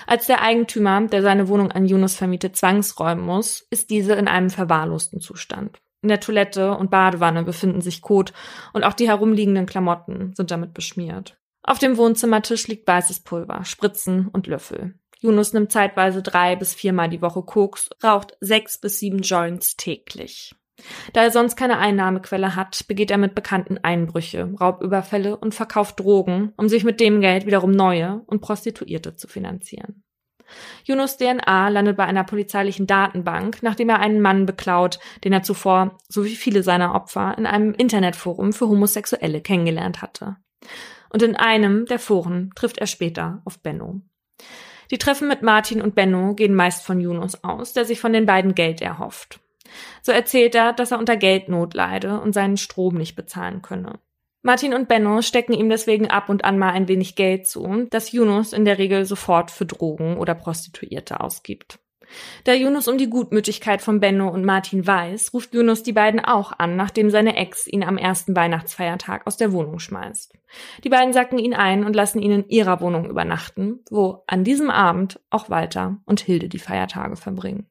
Als 0.06 0.26
der 0.26 0.42
Eigentümer, 0.42 1.06
der 1.06 1.22
seine 1.22 1.48
Wohnung 1.48 1.72
an 1.72 1.86
Yunus 1.86 2.16
vermietet, 2.16 2.56
zwangsräumen 2.56 3.24
muss, 3.24 3.66
ist 3.70 3.90
diese 3.90 4.14
in 4.14 4.28
einem 4.28 4.50
verwahrlosten 4.50 5.20
Zustand. 5.20 5.80
In 6.02 6.08
der 6.08 6.20
Toilette 6.20 6.76
und 6.76 6.90
Badewanne 6.90 7.44
befinden 7.44 7.80
sich 7.80 8.02
Kot 8.02 8.34
und 8.74 8.84
auch 8.84 8.92
die 8.92 9.08
herumliegenden 9.08 9.64
Klamotten 9.64 10.34
sind 10.34 10.50
damit 10.50 10.74
beschmiert. 10.74 11.38
Auf 11.62 11.78
dem 11.78 11.96
Wohnzimmertisch 11.96 12.66
liegt 12.68 12.86
weißes 12.86 13.20
Pulver, 13.20 13.64
Spritzen 13.64 14.28
und 14.28 14.46
Löffel. 14.46 14.98
Yunus 15.24 15.54
nimmt 15.54 15.72
zeitweise 15.72 16.22
drei 16.22 16.54
bis 16.54 16.74
viermal 16.74 17.08
die 17.08 17.22
Woche 17.22 17.42
Koks, 17.42 17.88
raucht 18.04 18.36
sechs 18.40 18.78
bis 18.78 18.98
sieben 18.98 19.20
Joints 19.20 19.74
täglich. 19.74 20.54
Da 21.14 21.22
er 21.22 21.30
sonst 21.30 21.56
keine 21.56 21.78
Einnahmequelle 21.78 22.56
hat, 22.56 22.86
begeht 22.88 23.10
er 23.10 23.16
mit 23.16 23.34
Bekannten 23.34 23.78
Einbrüche, 23.78 24.52
Raubüberfälle 24.60 25.38
und 25.38 25.54
verkauft 25.54 26.00
Drogen, 26.00 26.52
um 26.58 26.68
sich 26.68 26.84
mit 26.84 27.00
dem 27.00 27.22
Geld 27.22 27.46
wiederum 27.46 27.70
neue 27.70 28.22
und 28.26 28.42
Prostituierte 28.42 29.16
zu 29.16 29.26
finanzieren. 29.26 30.02
Yunus 30.84 31.16
DNA 31.16 31.70
landet 31.70 31.96
bei 31.96 32.04
einer 32.04 32.24
polizeilichen 32.24 32.86
Datenbank, 32.86 33.62
nachdem 33.62 33.88
er 33.88 34.00
einen 34.00 34.20
Mann 34.20 34.44
beklaut, 34.44 34.98
den 35.24 35.32
er 35.32 35.42
zuvor, 35.42 35.96
so 36.06 36.26
wie 36.26 36.36
viele 36.36 36.62
seiner 36.62 36.94
Opfer, 36.94 37.38
in 37.38 37.46
einem 37.46 37.72
Internetforum 37.72 38.52
für 38.52 38.68
Homosexuelle 38.68 39.40
kennengelernt 39.40 40.02
hatte. 40.02 40.36
Und 41.08 41.22
in 41.22 41.34
einem 41.34 41.86
der 41.86 41.98
Foren 41.98 42.50
trifft 42.54 42.76
er 42.76 42.86
später 42.86 43.40
auf 43.46 43.62
Benno. 43.62 44.02
Die 44.90 44.98
Treffen 44.98 45.28
mit 45.28 45.42
Martin 45.42 45.80
und 45.80 45.94
Benno 45.94 46.34
gehen 46.34 46.54
meist 46.54 46.84
von 46.84 47.00
Yunus 47.00 47.42
aus, 47.42 47.72
der 47.72 47.84
sich 47.84 48.00
von 48.00 48.12
den 48.12 48.26
beiden 48.26 48.54
Geld 48.54 48.80
erhofft. 48.80 49.40
So 50.02 50.12
erzählt 50.12 50.54
er, 50.54 50.72
dass 50.72 50.90
er 50.90 50.98
unter 50.98 51.16
Geldnot 51.16 51.74
leide 51.74 52.20
und 52.20 52.32
seinen 52.32 52.56
Strom 52.56 52.94
nicht 52.94 53.16
bezahlen 53.16 53.62
könne. 53.62 53.98
Martin 54.42 54.74
und 54.74 54.88
Benno 54.88 55.22
stecken 55.22 55.54
ihm 55.54 55.70
deswegen 55.70 56.10
ab 56.10 56.28
und 56.28 56.44
an 56.44 56.58
mal 56.58 56.72
ein 56.72 56.86
wenig 56.86 57.16
Geld 57.16 57.46
zu, 57.46 57.86
das 57.88 58.12
Yunus 58.12 58.52
in 58.52 58.66
der 58.66 58.76
Regel 58.76 59.06
sofort 59.06 59.50
für 59.50 59.64
Drogen 59.64 60.18
oder 60.18 60.34
Prostituierte 60.34 61.20
ausgibt. 61.20 61.78
Da 62.44 62.52
Yunus 62.52 62.88
um 62.88 62.98
die 62.98 63.10
Gutmütigkeit 63.10 63.82
von 63.82 64.00
Benno 64.00 64.28
und 64.28 64.44
Martin 64.44 64.86
weiß, 64.86 65.32
ruft 65.32 65.54
Yunus 65.54 65.82
die 65.82 65.92
beiden 65.92 66.20
auch 66.20 66.52
an, 66.58 66.76
nachdem 66.76 67.10
seine 67.10 67.36
Ex 67.36 67.66
ihn 67.66 67.84
am 67.84 67.98
ersten 67.98 68.36
Weihnachtsfeiertag 68.36 69.26
aus 69.26 69.36
der 69.36 69.52
Wohnung 69.52 69.78
schmeißt. 69.78 70.32
Die 70.84 70.88
beiden 70.88 71.12
sacken 71.12 71.38
ihn 71.38 71.54
ein 71.54 71.84
und 71.84 71.94
lassen 71.94 72.20
ihn 72.20 72.32
in 72.32 72.48
ihrer 72.48 72.80
Wohnung 72.80 73.08
übernachten, 73.08 73.80
wo 73.90 74.22
an 74.26 74.44
diesem 74.44 74.70
Abend 74.70 75.20
auch 75.30 75.50
Walter 75.50 75.98
und 76.06 76.20
Hilde 76.20 76.48
die 76.48 76.58
Feiertage 76.58 77.16
verbringen. 77.16 77.66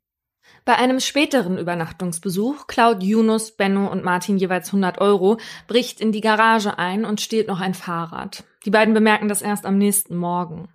Bei 0.66 0.76
einem 0.76 1.02
späteren 1.02 1.58
Übernachtungsbesuch 1.58 2.68
klaut 2.68 3.04
Yunus, 3.04 3.52
Benno 3.52 3.92
und 3.92 4.06
Martin 4.06 4.38
jeweils 4.38 4.68
100 4.68 5.00
Euro, 5.00 5.38
bricht 5.68 6.00
in 6.00 6.14
die 6.14 6.22
Garage 6.22 6.78
ein 6.78 7.04
und 7.04 7.20
stiehlt 7.20 7.48
noch 7.48 7.60
ein 7.60 7.74
Fahrrad. 7.74 8.46
Die 8.66 8.70
beiden 8.70 8.94
bemerken 8.94 9.28
das 9.28 9.42
erst 9.42 9.66
am 9.66 9.78
nächsten 9.78 10.16
Morgen. 10.16 10.70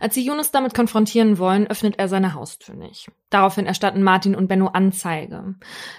Als 0.00 0.14
sie 0.14 0.24
Yunus 0.24 0.50
damit 0.50 0.72
konfrontieren 0.72 1.38
wollen, 1.38 1.66
öffnet 1.66 1.98
er 1.98 2.08
seine 2.08 2.34
Haustür 2.34 2.74
nicht. 2.74 3.10
Daraufhin 3.28 3.66
erstatten 3.66 4.02
Martin 4.02 4.34
und 4.34 4.48
Benno 4.48 4.68
Anzeige. 4.68 5.54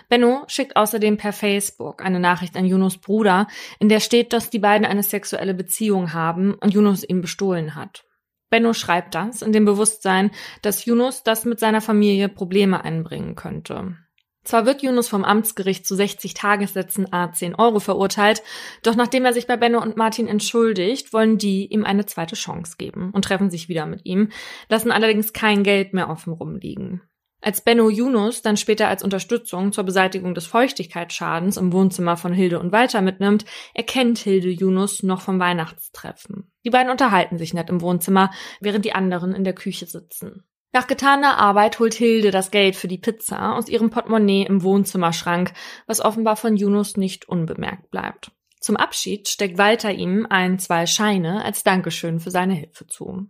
Benno 0.10 0.44
schickt 0.48 0.76
außerdem 0.76 1.18
per 1.18 1.32
Facebook 1.32 2.04
eine 2.04 2.20
Nachricht 2.20 2.58
an 2.58 2.66
Yunus 2.66 2.98
Bruder, 2.98 3.48
in 3.80 3.90
der 3.90 4.00
steht, 4.00 4.34
dass 4.34 4.50
die 4.50 4.60
beiden 4.60 4.86
eine 4.86 5.04
sexuelle 5.04 5.54
Beziehung 5.54 6.14
haben 6.14 6.56
und 6.56 6.74
Yunus 6.74 7.08
ihn 7.08 7.22
bestohlen 7.22 7.76
hat. 7.76 8.06
Benno 8.50 8.74
schreibt 8.74 9.16
das 9.16 9.42
in 9.42 9.54
dem 9.54 9.66
Bewusstsein, 9.66 10.32
dass 10.62 10.86
Yunus 10.86 11.24
das 11.24 11.46
mit 11.46 11.60
seiner 11.60 11.82
Familie 11.82 12.30
Probleme 12.30 12.84
einbringen 12.84 13.36
könnte. 13.36 13.96
Zwar 14.44 14.66
wird 14.66 14.82
Yunus 14.82 15.08
vom 15.08 15.24
Amtsgericht 15.24 15.86
zu 15.86 15.96
60 15.96 16.34
Tagessätzen 16.34 17.14
a 17.14 17.32
10 17.32 17.56
Euro 17.56 17.80
verurteilt, 17.80 18.42
doch 18.82 18.96
nachdem 18.96 19.24
er 19.24 19.34
sich 19.34 19.46
bei 19.46 19.56
Benno 19.56 19.82
und 19.82 19.98
Martin 19.98 20.28
entschuldigt, 20.28 21.14
wollen 21.14 21.38
die 21.38 21.68
ihm 21.68 21.86
eine 21.86 22.08
zweite 22.08 22.36
Chance 22.36 22.76
geben 22.78 23.12
und 23.12 23.26
treffen 23.26 23.52
sich 23.52 23.70
wieder 23.70 23.86
mit 23.86 24.06
ihm, 24.06 24.30
lassen 24.68 24.92
allerdings 24.92 25.34
kein 25.34 25.64
Geld 25.64 25.94
mehr 25.94 26.10
offen 26.10 26.34
rumliegen. 26.34 27.02
Als 27.44 27.62
Benno 27.62 27.90
Yunus 27.90 28.44
dann 28.44 28.56
später 28.56 28.88
als 28.88 29.04
Unterstützung 29.04 29.74
zur 29.74 29.84
Beseitigung 29.84 30.36
des 30.36 30.46
Feuchtigkeitsschadens 30.46 31.58
im 31.58 31.74
Wohnzimmer 31.74 32.16
von 32.16 32.34
Hilde 32.34 32.60
und 32.60 32.72
Walter 32.72 33.02
mitnimmt, 33.02 33.46
erkennt 33.74 34.20
Hilde 34.20 34.50
Yunus 34.50 35.02
noch 35.02 35.22
vom 35.22 35.40
Weihnachtstreffen. 35.40 36.52
Die 36.64 36.70
beiden 36.70 36.92
unterhalten 36.92 37.40
sich 37.40 37.56
nett 37.56 37.70
im 37.72 37.82
Wohnzimmer, 37.82 38.30
während 38.60 38.86
die 38.86 38.94
anderen 38.94 39.34
in 39.34 39.44
der 39.44 39.56
Küche 39.56 39.88
sitzen. 39.88 40.44
Nach 40.74 40.88
getaner 40.88 41.38
Arbeit 41.38 41.80
holt 41.80 41.94
Hilde 41.94 42.32
das 42.32 42.50
Geld 42.50 42.78
für 42.78 42.88
die 42.88 42.98
Pizza 42.98 43.56
aus 43.56 43.68
ihrem 43.68 43.90
Portemonnaie 43.90 44.46
im 44.46 44.64
Wohnzimmerschrank, 44.64 45.52
was 45.86 46.00
offenbar 46.00 46.38
von 46.38 46.56
Yunus 46.56 46.96
nicht 46.96 47.28
unbemerkt 47.28 47.92
bleibt. 47.92 48.32
Zum 48.62 48.78
Abschied 48.78 49.28
steckt 49.28 49.58
Walter 49.58 49.92
ihm 49.92 50.28
ein, 50.30 50.60
zwei 50.60 50.86
Scheine 50.86 51.44
als 51.44 51.64
Dankeschön 51.64 52.20
für 52.20 52.32
seine 52.32 52.54
Hilfe 52.54 52.88
zu. 52.88 53.28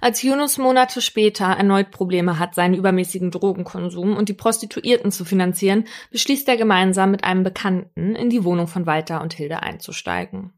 Als 0.00 0.22
Yunus 0.22 0.58
Monate 0.58 1.00
später 1.00 1.46
erneut 1.46 1.90
Probleme 1.90 2.38
hat, 2.38 2.54
seinen 2.54 2.74
übermäßigen 2.74 3.30
Drogenkonsum 3.30 4.16
und 4.16 4.28
die 4.28 4.34
Prostituierten 4.34 5.10
zu 5.10 5.24
finanzieren, 5.24 5.84
beschließt 6.12 6.48
er 6.48 6.56
gemeinsam 6.56 7.10
mit 7.10 7.24
einem 7.24 7.42
Bekannten 7.42 8.14
in 8.14 8.30
die 8.30 8.44
Wohnung 8.44 8.68
von 8.68 8.86
Walter 8.86 9.22
und 9.22 9.34
Hilde 9.34 9.62
einzusteigen. 9.62 10.52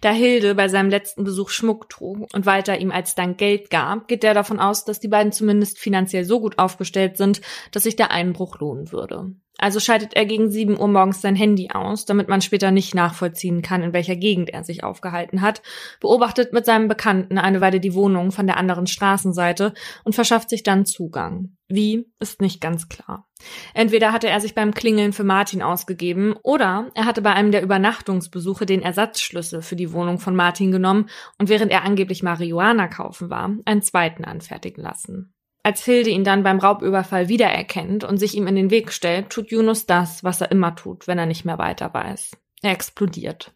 Da 0.00 0.10
Hilde 0.12 0.54
bei 0.54 0.68
seinem 0.68 0.88
letzten 0.88 1.24
Besuch 1.24 1.50
Schmuck 1.50 1.88
trug 1.90 2.26
und 2.32 2.46
Walter 2.46 2.78
ihm 2.78 2.90
als 2.90 3.14
Dank 3.14 3.38
Geld 3.38 3.70
gab, 3.70 4.08
geht 4.08 4.24
er 4.24 4.34
davon 4.34 4.58
aus, 4.58 4.84
dass 4.84 5.00
die 5.00 5.08
beiden 5.08 5.32
zumindest 5.32 5.78
finanziell 5.78 6.24
so 6.24 6.40
gut 6.40 6.58
aufgestellt 6.58 7.16
sind, 7.16 7.40
dass 7.70 7.82
sich 7.82 7.96
der 7.96 8.10
Einbruch 8.10 8.58
lohnen 8.58 8.90
würde. 8.92 9.34
Also 9.60 9.78
schaltet 9.78 10.14
er 10.14 10.24
gegen 10.24 10.50
7 10.50 10.80
Uhr 10.80 10.88
morgens 10.88 11.20
sein 11.20 11.36
Handy 11.36 11.68
aus, 11.70 12.06
damit 12.06 12.28
man 12.28 12.40
später 12.40 12.70
nicht 12.70 12.94
nachvollziehen 12.94 13.60
kann, 13.60 13.82
in 13.82 13.92
welcher 13.92 14.16
Gegend 14.16 14.48
er 14.48 14.64
sich 14.64 14.82
aufgehalten 14.82 15.42
hat, 15.42 15.60
beobachtet 16.00 16.54
mit 16.54 16.64
seinem 16.64 16.88
Bekannten 16.88 17.36
eine 17.36 17.60
Weile 17.60 17.78
die 17.78 17.92
Wohnung 17.92 18.32
von 18.32 18.46
der 18.46 18.56
anderen 18.56 18.86
Straßenseite 18.86 19.74
und 20.02 20.14
verschafft 20.14 20.48
sich 20.48 20.62
dann 20.62 20.86
Zugang. 20.86 21.56
Wie, 21.68 22.06
ist 22.18 22.40
nicht 22.40 22.62
ganz 22.62 22.88
klar. 22.88 23.28
Entweder 23.74 24.12
hatte 24.12 24.30
er 24.30 24.40
sich 24.40 24.54
beim 24.54 24.72
Klingeln 24.72 25.12
für 25.12 25.24
Martin 25.24 25.60
ausgegeben 25.60 26.34
oder 26.42 26.90
er 26.94 27.04
hatte 27.04 27.20
bei 27.20 27.32
einem 27.32 27.52
der 27.52 27.62
Übernachtungsbesuche 27.62 28.64
den 28.64 28.80
Ersatzschlüssel 28.80 29.60
für 29.60 29.76
die 29.76 29.92
Wohnung 29.92 30.18
von 30.18 30.34
Martin 30.34 30.72
genommen 30.72 31.10
und 31.38 31.50
während 31.50 31.70
er 31.70 31.84
angeblich 31.84 32.22
Marihuana 32.22 32.88
kaufen 32.88 33.28
war, 33.28 33.54
einen 33.66 33.82
zweiten 33.82 34.24
anfertigen 34.24 34.82
lassen. 34.82 35.34
Als 35.62 35.84
Hilde 35.84 36.10
ihn 36.10 36.24
dann 36.24 36.42
beim 36.42 36.58
Raubüberfall 36.58 37.28
wiedererkennt 37.28 38.04
und 38.04 38.16
sich 38.16 38.34
ihm 38.34 38.46
in 38.46 38.56
den 38.56 38.70
Weg 38.70 38.92
stellt, 38.92 39.30
tut 39.30 39.50
Yunus 39.50 39.86
das, 39.86 40.24
was 40.24 40.40
er 40.40 40.50
immer 40.50 40.74
tut, 40.74 41.06
wenn 41.06 41.18
er 41.18 41.26
nicht 41.26 41.44
mehr 41.44 41.58
weiter 41.58 41.92
weiß. 41.92 42.30
Er 42.62 42.72
explodiert. 42.72 43.52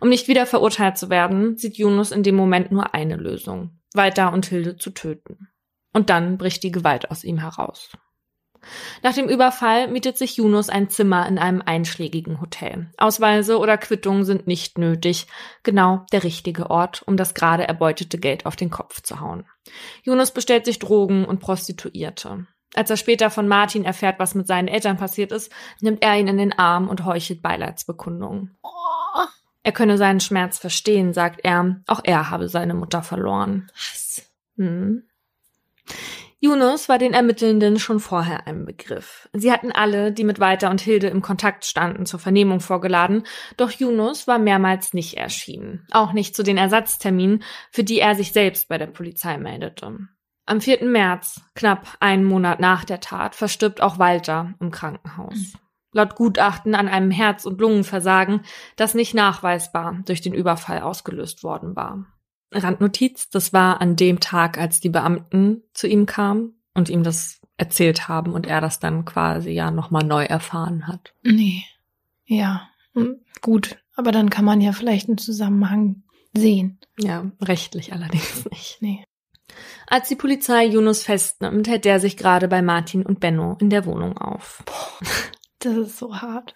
Um 0.00 0.08
nicht 0.08 0.28
wieder 0.28 0.46
verurteilt 0.46 0.98
zu 0.98 1.10
werden, 1.10 1.56
sieht 1.56 1.78
Yunus 1.78 2.10
in 2.10 2.22
dem 2.22 2.34
Moment 2.34 2.72
nur 2.72 2.94
eine 2.94 3.16
Lösung, 3.16 3.78
Walter 3.94 4.32
und 4.32 4.46
Hilde 4.46 4.76
zu 4.76 4.90
töten. 4.90 5.48
Und 5.92 6.10
dann 6.10 6.38
bricht 6.38 6.62
die 6.62 6.72
Gewalt 6.72 7.10
aus 7.10 7.24
ihm 7.24 7.38
heraus. 7.38 7.90
Nach 9.02 9.14
dem 9.14 9.28
Überfall 9.28 9.88
mietet 9.88 10.18
sich 10.18 10.36
Yunus 10.36 10.68
ein 10.68 10.90
Zimmer 10.90 11.26
in 11.26 11.38
einem 11.38 11.62
einschlägigen 11.64 12.40
Hotel. 12.40 12.90
Ausweise 12.96 13.58
oder 13.58 13.78
Quittungen 13.78 14.24
sind 14.24 14.46
nicht 14.46 14.78
nötig. 14.78 15.26
Genau 15.62 16.06
der 16.12 16.24
richtige 16.24 16.70
Ort, 16.70 17.02
um 17.06 17.16
das 17.16 17.34
gerade 17.34 17.66
erbeutete 17.66 18.18
Geld 18.18 18.46
auf 18.46 18.56
den 18.56 18.70
Kopf 18.70 19.02
zu 19.02 19.20
hauen. 19.20 19.46
Yunus 20.02 20.32
bestellt 20.32 20.64
sich 20.64 20.78
Drogen 20.78 21.24
und 21.24 21.40
Prostituierte. 21.40 22.46
Als 22.74 22.90
er 22.90 22.96
später 22.96 23.30
von 23.30 23.48
Martin 23.48 23.84
erfährt, 23.84 24.18
was 24.18 24.34
mit 24.34 24.46
seinen 24.46 24.68
Eltern 24.68 24.98
passiert 24.98 25.32
ist, 25.32 25.50
nimmt 25.80 26.02
er 26.02 26.18
ihn 26.18 26.28
in 26.28 26.36
den 26.36 26.52
Arm 26.52 26.88
und 26.88 27.04
heuchelt 27.04 27.42
Beileidsbekundungen. 27.42 28.58
Er 29.62 29.72
könne 29.72 29.98
seinen 29.98 30.20
Schmerz 30.20 30.58
verstehen, 30.58 31.12
sagt 31.12 31.40
er. 31.44 31.80
Auch 31.86 32.00
er 32.04 32.30
habe 32.30 32.48
seine 32.48 32.74
Mutter 32.74 33.02
verloren. 33.02 33.70
Was? 33.74 34.22
Hm. 34.56 35.02
Yunus 36.40 36.88
war 36.88 36.98
den 36.98 37.14
Ermittelnden 37.14 37.80
schon 37.80 37.98
vorher 37.98 38.46
ein 38.46 38.64
Begriff. 38.64 39.28
Sie 39.32 39.50
hatten 39.50 39.72
alle, 39.72 40.12
die 40.12 40.22
mit 40.22 40.38
Walter 40.38 40.70
und 40.70 40.80
Hilde 40.80 41.08
im 41.08 41.20
Kontakt 41.20 41.64
standen, 41.64 42.06
zur 42.06 42.20
Vernehmung 42.20 42.60
vorgeladen, 42.60 43.24
doch 43.56 43.72
Yunus 43.72 44.28
war 44.28 44.38
mehrmals 44.38 44.94
nicht 44.94 45.16
erschienen, 45.16 45.84
auch 45.90 46.12
nicht 46.12 46.36
zu 46.36 46.44
den 46.44 46.56
Ersatzterminen, 46.56 47.42
für 47.72 47.82
die 47.82 47.98
er 47.98 48.14
sich 48.14 48.32
selbst 48.32 48.68
bei 48.68 48.78
der 48.78 48.86
Polizei 48.86 49.36
meldete. 49.36 49.98
Am 50.46 50.60
4. 50.60 50.84
März, 50.84 51.40
knapp 51.56 51.96
einen 51.98 52.24
Monat 52.24 52.60
nach 52.60 52.84
der 52.84 53.00
Tat, 53.00 53.34
verstirbt 53.34 53.82
auch 53.82 53.98
Walter 53.98 54.54
im 54.60 54.70
Krankenhaus. 54.70 55.54
Laut 55.92 56.14
Gutachten 56.14 56.76
an 56.76 56.86
einem 56.86 57.10
Herz- 57.10 57.46
und 57.46 57.60
Lungenversagen, 57.60 58.42
das 58.76 58.94
nicht 58.94 59.12
nachweisbar 59.12 60.02
durch 60.04 60.20
den 60.20 60.34
Überfall 60.34 60.82
ausgelöst 60.82 61.42
worden 61.42 61.74
war. 61.74 62.06
Randnotiz, 62.52 63.28
das 63.30 63.52
war 63.52 63.80
an 63.80 63.96
dem 63.96 64.20
Tag, 64.20 64.58
als 64.58 64.80
die 64.80 64.88
Beamten 64.88 65.62
zu 65.74 65.86
ihm 65.86 66.06
kamen 66.06 66.60
und 66.74 66.88
ihm 66.88 67.02
das 67.02 67.40
erzählt 67.56 68.08
haben 68.08 68.32
und 68.32 68.46
er 68.46 68.60
das 68.60 68.78
dann 68.78 69.04
quasi 69.04 69.50
ja 69.50 69.70
nochmal 69.70 70.04
neu 70.04 70.24
erfahren 70.24 70.86
hat. 70.86 71.14
Nee. 71.22 71.64
Ja, 72.24 72.68
hm, 72.94 73.16
gut. 73.40 73.78
Aber 73.94 74.12
dann 74.12 74.30
kann 74.30 74.44
man 74.44 74.60
ja 74.60 74.72
vielleicht 74.72 75.08
einen 75.08 75.18
Zusammenhang 75.18 76.02
sehen. 76.34 76.78
Ja, 76.98 77.30
rechtlich 77.42 77.92
allerdings 77.92 78.44
nicht. 78.50 78.78
Nee. 78.80 79.04
Als 79.86 80.08
die 80.08 80.16
Polizei 80.16 80.66
Yunus 80.66 81.02
festnimmt, 81.02 81.66
hält 81.68 81.86
er 81.86 81.98
sich 81.98 82.16
gerade 82.16 82.48
bei 82.48 82.62
Martin 82.62 83.04
und 83.04 83.20
Benno 83.20 83.56
in 83.60 83.70
der 83.70 83.86
Wohnung 83.86 84.16
auf. 84.18 84.62
Das 85.60 85.76
ist 85.76 85.98
so 85.98 86.20
hart. 86.20 86.54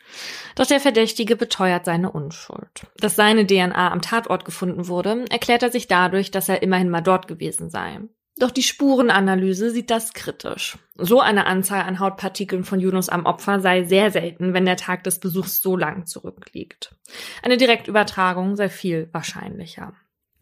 Doch 0.54 0.66
der 0.66 0.78
Verdächtige 0.78 1.34
beteuert 1.34 1.84
seine 1.84 2.12
Unschuld. 2.12 2.86
Dass 2.98 3.16
seine 3.16 3.46
DNA 3.46 3.90
am 3.90 4.00
Tatort 4.00 4.44
gefunden 4.44 4.86
wurde, 4.86 5.24
erklärt 5.28 5.64
er 5.64 5.72
sich 5.72 5.88
dadurch, 5.88 6.30
dass 6.30 6.48
er 6.48 6.62
immerhin 6.62 6.88
mal 6.88 7.00
dort 7.00 7.26
gewesen 7.26 7.68
sei. 7.68 8.00
Doch 8.38 8.50
die 8.50 8.62
Spurenanalyse 8.62 9.70
sieht 9.70 9.90
das 9.90 10.14
kritisch. 10.14 10.78
So 10.96 11.20
eine 11.20 11.46
Anzahl 11.46 11.82
an 11.82 12.00
Hautpartikeln 12.00 12.64
von 12.64 12.80
Yunus 12.80 13.08
am 13.08 13.26
Opfer 13.26 13.60
sei 13.60 13.84
sehr 13.84 14.10
selten, 14.10 14.54
wenn 14.54 14.64
der 14.64 14.76
Tag 14.76 15.04
des 15.04 15.18
Besuchs 15.18 15.60
so 15.60 15.76
lang 15.76 16.06
zurückliegt. 16.06 16.94
Eine 17.42 17.56
Direktübertragung 17.56 18.56
sei 18.56 18.68
viel 18.68 19.08
wahrscheinlicher. 19.12 19.94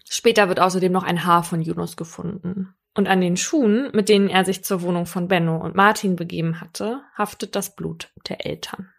Später 0.09 0.49
wird 0.49 0.61
außerdem 0.61 0.93
noch 0.93 1.03
ein 1.03 1.25
Haar 1.25 1.45
von 1.45 1.63
Yunus 1.63 1.97
gefunden. 1.97 2.75
Und 2.95 3.09
an 3.09 3.21
den 3.21 3.37
Schuhen, 3.37 3.91
mit 3.93 4.09
denen 4.09 4.29
er 4.29 4.45
sich 4.45 4.65
zur 4.65 4.83
Wohnung 4.83 5.07
von 5.07 5.29
Benno 5.29 5.57
und 5.57 5.77
Martin 5.77 6.17
begeben 6.17 6.61
hatte, 6.61 7.03
haftet 7.17 7.55
das 7.55 7.77
Blut 7.77 8.11
der 8.29 8.45
Eltern. 8.45 8.91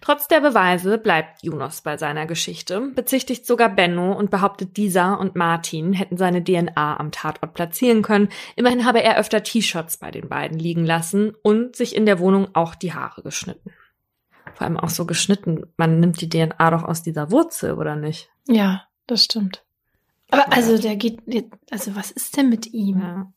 Trotz 0.00 0.28
der 0.28 0.40
Beweise 0.40 0.98
bleibt 0.98 1.42
Yunus 1.42 1.80
bei 1.80 1.96
seiner 1.96 2.26
Geschichte, 2.26 2.80
bezichtigt 2.94 3.46
sogar 3.46 3.68
Benno 3.68 4.12
und 4.12 4.30
behauptet, 4.30 4.76
dieser 4.76 5.18
und 5.18 5.36
Martin 5.36 5.92
hätten 5.92 6.16
seine 6.16 6.42
DNA 6.42 6.98
am 6.98 7.12
Tatort 7.12 7.54
platzieren 7.54 8.02
können. 8.02 8.28
Immerhin 8.56 8.84
habe 8.84 9.02
er 9.02 9.18
öfter 9.18 9.42
T-Shirts 9.42 9.96
bei 9.98 10.10
den 10.10 10.28
beiden 10.28 10.58
liegen 10.58 10.84
lassen 10.84 11.34
und 11.42 11.76
sich 11.76 11.94
in 11.94 12.06
der 12.06 12.18
Wohnung 12.18 12.48
auch 12.54 12.74
die 12.74 12.92
Haare 12.92 13.22
geschnitten. 13.22 13.70
Vor 14.54 14.66
allem 14.66 14.76
auch 14.76 14.88
so 14.88 15.06
geschnitten. 15.06 15.64
Man 15.76 16.00
nimmt 16.00 16.20
die 16.20 16.28
DNA 16.28 16.70
doch 16.70 16.84
aus 16.84 17.02
dieser 17.02 17.30
Wurzel, 17.30 17.74
oder 17.74 17.96
nicht? 17.96 18.28
Ja, 18.46 18.86
das 19.06 19.24
stimmt. 19.24 19.64
Aber 20.30 20.52
also 20.52 20.78
der 20.78 20.96
geht, 20.96 21.20
also 21.70 21.94
was 21.94 22.10
ist 22.10 22.36
denn 22.36 22.48
mit 22.48 22.72
ihm? 22.72 23.00
Ja. 23.00 23.32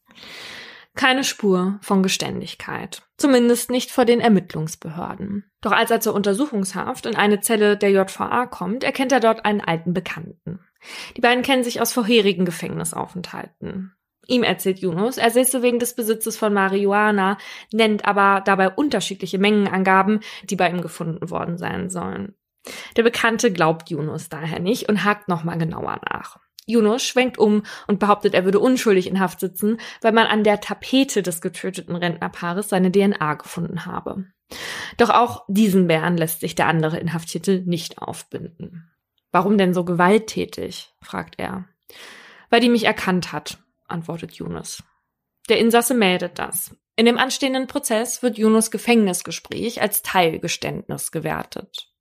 Keine 0.96 1.24
Spur 1.24 1.78
von 1.82 2.02
Geständigkeit. 2.02 3.04
Zumindest 3.18 3.70
nicht 3.70 3.92
vor 3.92 4.06
den 4.06 4.20
Ermittlungsbehörden. 4.20 5.46
Doch 5.62 5.72
als 5.72 5.92
er 5.92 6.00
zur 6.00 6.16
Untersuchungshaft 6.16 7.06
in 7.06 7.16
eine 7.16 7.40
Zelle 7.40 7.78
der 7.78 7.92
JVA 7.92 8.48
kommt, 8.48 8.84
erkennt 8.84 9.12
er 9.12 9.20
dort 9.20 9.46
einen 9.46 9.62
alten 9.62 9.94
Bekannten. 9.94 10.60
Die 11.16 11.22
beiden 11.22 11.44
kennen 11.44 11.64
sich 11.64 11.82
aus 11.82 11.94
vorherigen 11.94 12.46
Gefängnisaufenthalten. 12.46 13.94
Ihm 14.26 14.44
erzählt 14.44 14.80
Yunus, 14.80 15.18
er 15.18 15.30
säße 15.30 15.62
wegen 15.62 15.80
des 15.80 15.96
Besitzes 15.96 16.36
von 16.36 16.54
Marihuana, 16.54 17.38
nennt 17.72 18.06
aber 18.06 18.42
dabei 18.42 18.70
unterschiedliche 18.70 19.38
Mengenangaben, 19.38 20.22
die 20.44 20.56
bei 20.56 20.70
ihm 20.70 20.82
gefunden 20.82 21.30
worden 21.30 21.58
sein 21.58 21.90
sollen. 21.90 22.36
Der 22.98 23.04
Bekannte 23.04 23.54
glaubt 23.54 23.90
Yunus 23.90 24.30
daher 24.30 24.60
nicht 24.60 24.90
und 24.90 25.06
hakt 25.06 25.30
nochmal 25.30 25.58
genauer 25.58 26.02
nach. 26.12 26.40
Yunus 26.68 27.04
schwenkt 27.04 27.38
um 27.38 27.64
und 27.88 28.00
behauptet, 28.00 28.34
er 28.34 28.46
würde 28.46 28.60
unschuldig 28.60 29.08
in 29.08 29.20
Haft 29.20 29.40
sitzen, 29.40 29.80
weil 30.02 30.12
man 30.12 30.28
an 30.28 30.44
der 30.44 30.60
Tapete 30.60 31.24
des 31.24 31.42
getöteten 31.42 31.96
Rentnerpaares 31.96 32.70
seine 32.70 32.92
DNA 32.92 33.34
gefunden 33.36 33.86
habe. 33.86 34.26
Doch 34.98 35.10
auch 35.10 35.46
diesen 35.48 35.88
Bären 35.88 36.18
lässt 36.18 36.42
sich 36.42 36.56
der 36.56 36.68
andere 36.68 37.00
Inhaftierte 37.00 37.64
nicht 37.66 37.98
aufbinden. 37.98 38.92
Warum 39.32 39.58
denn 39.58 39.74
so 39.74 39.84
gewalttätig? 39.84 40.94
fragt 41.02 41.36
er. 41.38 41.66
Weil 42.50 42.62
die 42.62 42.70
mich 42.70 42.86
erkannt 42.86 43.32
hat, 43.32 43.58
antwortet 43.88 44.34
Yunus. 44.34 44.84
Der 45.50 45.60
Insasse 45.60 45.94
meldet 45.94 46.40
das. 46.40 46.76
In 46.96 47.06
dem 47.06 47.18
anstehenden 47.18 47.68
Prozess 47.68 48.24
wird 48.24 48.38
Yunus 48.38 48.72
Gefängnisgespräch 48.72 49.82
als 49.82 50.02
Teilgeständnis 50.02 51.12
gewertet. 51.12 51.92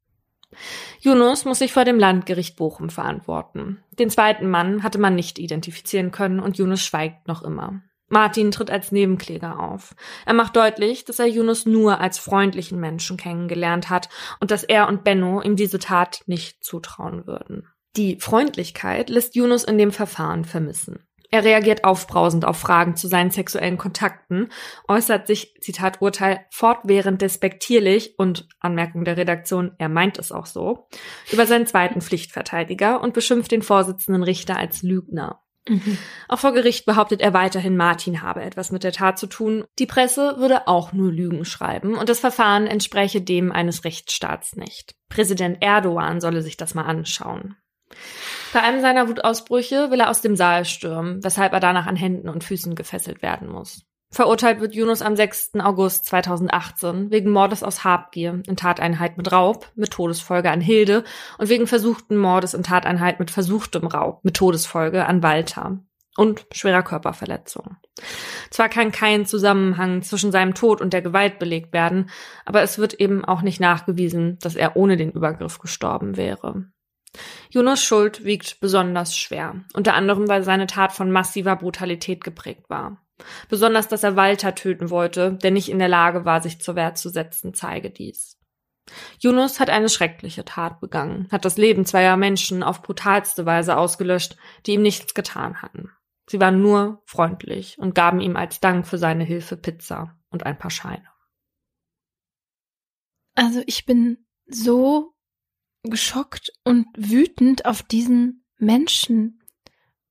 Yunus 1.01 1.45
muss 1.45 1.59
sich 1.59 1.73
vor 1.73 1.85
dem 1.85 1.99
Landgericht 1.99 2.57
Bochum 2.57 2.91
verantworten. 2.91 3.83
Den 3.99 4.11
zweiten 4.11 4.49
Mann 4.49 4.83
hatte 4.83 4.99
man 4.99 5.15
nicht 5.15 5.39
identifizieren 5.39 6.11
können 6.11 6.41
und 6.41 6.59
Yunus 6.59 6.83
schweigt 6.83 7.29
noch 7.29 7.43
immer. 7.43 7.83
Martin 8.09 8.53
tritt 8.53 8.71
als 8.71 8.93
Nebenkläger 8.93 9.59
auf. 9.59 9.97
Er 10.27 10.35
macht 10.35 10.55
deutlich, 10.55 11.05
dass 11.05 11.19
er 11.19 11.27
Yunus 11.27 11.67
nur 11.67 12.01
als 12.01 12.19
freundlichen 12.19 12.79
Menschen 12.79 13.17
kennengelernt 13.17 13.91
hat 13.91 14.09
und 14.39 14.51
dass 14.51 14.63
er 14.63 14.89
und 14.89 15.03
Benno 15.03 15.43
ihm 15.43 15.57
diese 15.57 15.79
Tat 15.79 16.23
nicht 16.27 16.63
zutrauen 16.63 17.27
würden. 17.27 17.67
Die 17.97 18.21
Freundlichkeit 18.21 19.11
lässt 19.11 19.35
Yunus 19.35 19.65
in 19.65 19.79
dem 19.79 19.91
Verfahren 19.91 20.45
vermissen. 20.45 21.01
Er 21.37 21.45
reagiert 21.45 21.85
aufbrausend 21.85 22.47
auf 22.47 22.57
Fragen 22.57 22.97
zu 22.97 23.09
seinen 23.09 23.31
sexuellen 23.31 23.77
Kontakten, 23.77 24.49
äußert 24.89 25.27
sich, 25.27 25.53
Zitat 25.61 26.01
Urteil, 26.01 26.47
fortwährend 26.51 27.21
despektierlich 27.21 28.19
und 28.19 28.49
Anmerkung 28.59 29.05
der 29.05 29.19
Redaktion, 29.19 29.75
er 29.77 29.91
meint 29.91 30.19
es 30.19 30.33
auch 30.33 30.47
so, 30.47 30.89
über 31.31 31.45
seinen 31.45 31.67
zweiten 31.67 32.01
Pflichtverteidiger 32.01 33.03
und 33.03 33.13
beschimpft 33.13 33.51
den 33.51 33.61
Vorsitzenden 33.61 34.23
Richter 34.23 34.57
als 34.57 34.83
Lügner. 34.83 35.43
Mhm. 35.69 35.99
Auch 36.27 36.39
vor 36.39 36.55
Gericht 36.55 36.87
behauptet 36.87 37.21
er 37.21 37.35
weiterhin, 37.35 37.77
Martin 37.77 38.23
habe 38.23 38.41
etwas 38.41 38.73
mit 38.73 38.83
der 38.83 38.93
Tat 38.93 39.19
zu 39.19 39.27
tun. 39.27 39.65
Die 39.79 39.85
Presse 39.85 40.37
würde 40.39 40.67
auch 40.69 40.95
nur 40.95 41.13
Lügen 41.13 41.45
schreiben 41.45 41.97
und 41.97 42.09
das 42.09 42.21
Verfahren 42.21 42.67
entspräche 42.67 43.21
dem 43.21 43.53
eines 43.53 43.85
Rechtsstaats 43.85 44.57
nicht. 44.57 44.95
Präsident 45.11 45.59
Erdogan 45.61 46.23
solle 46.23 46.41
sich 46.41 46.57
das 46.57 46.75
mal 46.75 46.85
anschauen. 46.85 47.57
Bei 48.53 48.63
einem 48.63 48.81
seiner 48.81 49.09
Wutausbrüche 49.09 49.91
will 49.91 50.01
er 50.01 50.11
aus 50.11 50.23
dem 50.23 50.37
Saal 50.37 50.65
stürmen, 50.65 51.23
weshalb 51.23 51.53
er 51.53 51.61
danach 51.61 51.87
an 51.87 51.97
Händen 51.97 52.29
und 52.29 52.45
Füßen 52.45 52.75
gefesselt 52.75 53.23
werden 53.23 53.49
muss. 53.49 53.87
Verurteilt 54.11 54.61
wird 54.61 54.75
Yunus 54.75 55.03
am 55.03 55.17
6. 55.17 55.57
August 55.61 56.07
2018 56.07 57.11
wegen 57.11 57.31
Mordes 57.31 57.63
aus 57.63 57.85
Habgier 57.85 58.41
in 58.47 58.57
Tateinheit 58.57 59.19
mit 59.19 59.31
Raub 59.33 59.71
mit 59.75 59.91
Todesfolge 59.91 60.51
an 60.51 60.61
Hilde 60.61 61.05
und 61.39 61.49
wegen 61.49 61.67
versuchten 61.67 62.17
Mordes 62.17 62.55
in 62.55 62.63
Tateinheit 62.63 63.19
mit 63.19 63.31
versuchtem 63.31 63.87
Raub 63.87 64.21
mit 64.23 64.35
Todesfolge 64.35 65.07
an 65.07 65.23
Walter 65.23 65.81
und 66.17 66.47
schwerer 66.53 66.83
Körperverletzung. 66.83 67.77
Zwar 68.51 68.69
kann 68.69 68.93
kein 68.93 69.27
Zusammenhang 69.27 70.03
zwischen 70.03 70.33
seinem 70.33 70.55
Tod 70.55 70.81
und 70.81 70.93
der 70.93 71.03
Gewalt 71.03 71.39
belegt 71.39 71.73
werden, 71.73 72.09
aber 72.45 72.63
es 72.63 72.79
wird 72.79 72.95
eben 72.95 73.25
auch 73.25 73.43
nicht 73.43 73.61
nachgewiesen, 73.61 74.39
dass 74.41 74.55
er 74.57 74.77
ohne 74.77 74.97
den 74.97 75.11
Übergriff 75.11 75.59
gestorben 75.59 76.17
wäre. 76.17 76.67
Yunus 77.51 77.83
Schuld 77.83 78.25
wiegt 78.25 78.61
besonders 78.61 79.17
schwer, 79.17 79.65
unter 79.75 79.95
anderem 79.95 80.29
weil 80.29 80.43
seine 80.43 80.67
Tat 80.67 80.93
von 80.93 81.11
massiver 81.11 81.57
Brutalität 81.57 82.23
geprägt 82.23 82.69
war. 82.69 83.03
Besonders, 83.49 83.89
dass 83.89 84.03
er 84.03 84.17
Walter 84.17 84.55
töten 84.55 84.91
wollte, 84.91 85.35
der 85.43 85.51
nicht 85.51 85.69
in 85.69 85.79
der 85.79 85.89
Lage 85.89 86.25
war, 86.25 86.43
sich 86.43 86.61
zur 86.61 86.77
Wehr 86.77 86.95
zu 86.95 87.09
setzen, 87.09 87.55
zeige 87.55 87.91
dies. 87.91 88.39
Yunus 89.21 89.59
hat 89.59 89.71
eine 89.71 89.89
schreckliche 89.89 90.45
Tat 90.45 90.81
begangen, 90.81 91.29
hat 91.33 91.45
das 91.45 91.57
Leben 91.57 91.87
zweier 91.87 92.17
Menschen 92.17 92.63
auf 92.63 92.83
brutalste 92.83 93.47
Weise 93.47 93.77
ausgelöscht, 93.77 94.37
die 94.65 94.75
ihm 94.75 94.83
nichts 94.83 95.15
getan 95.15 95.63
hatten. 95.63 95.91
Sie 96.29 96.41
waren 96.41 96.61
nur 96.61 97.03
freundlich 97.05 97.79
und 97.79 97.95
gaben 97.95 98.21
ihm 98.21 98.37
als 98.37 98.61
Dank 98.61 98.87
für 98.87 98.99
seine 98.99 99.25
Hilfe 99.25 99.57
Pizza 99.57 100.19
und 100.31 100.45
ein 100.45 100.59
paar 100.59 100.71
Scheine. 100.71 101.09
Also 103.35 103.63
ich 103.67 103.87
bin 103.87 104.27
so 104.47 105.16
geschockt 105.91 106.53
und 106.65 106.87
wütend 106.97 107.67
auf 107.67 107.83
diesen 107.83 108.45
Menschen. 108.59 109.43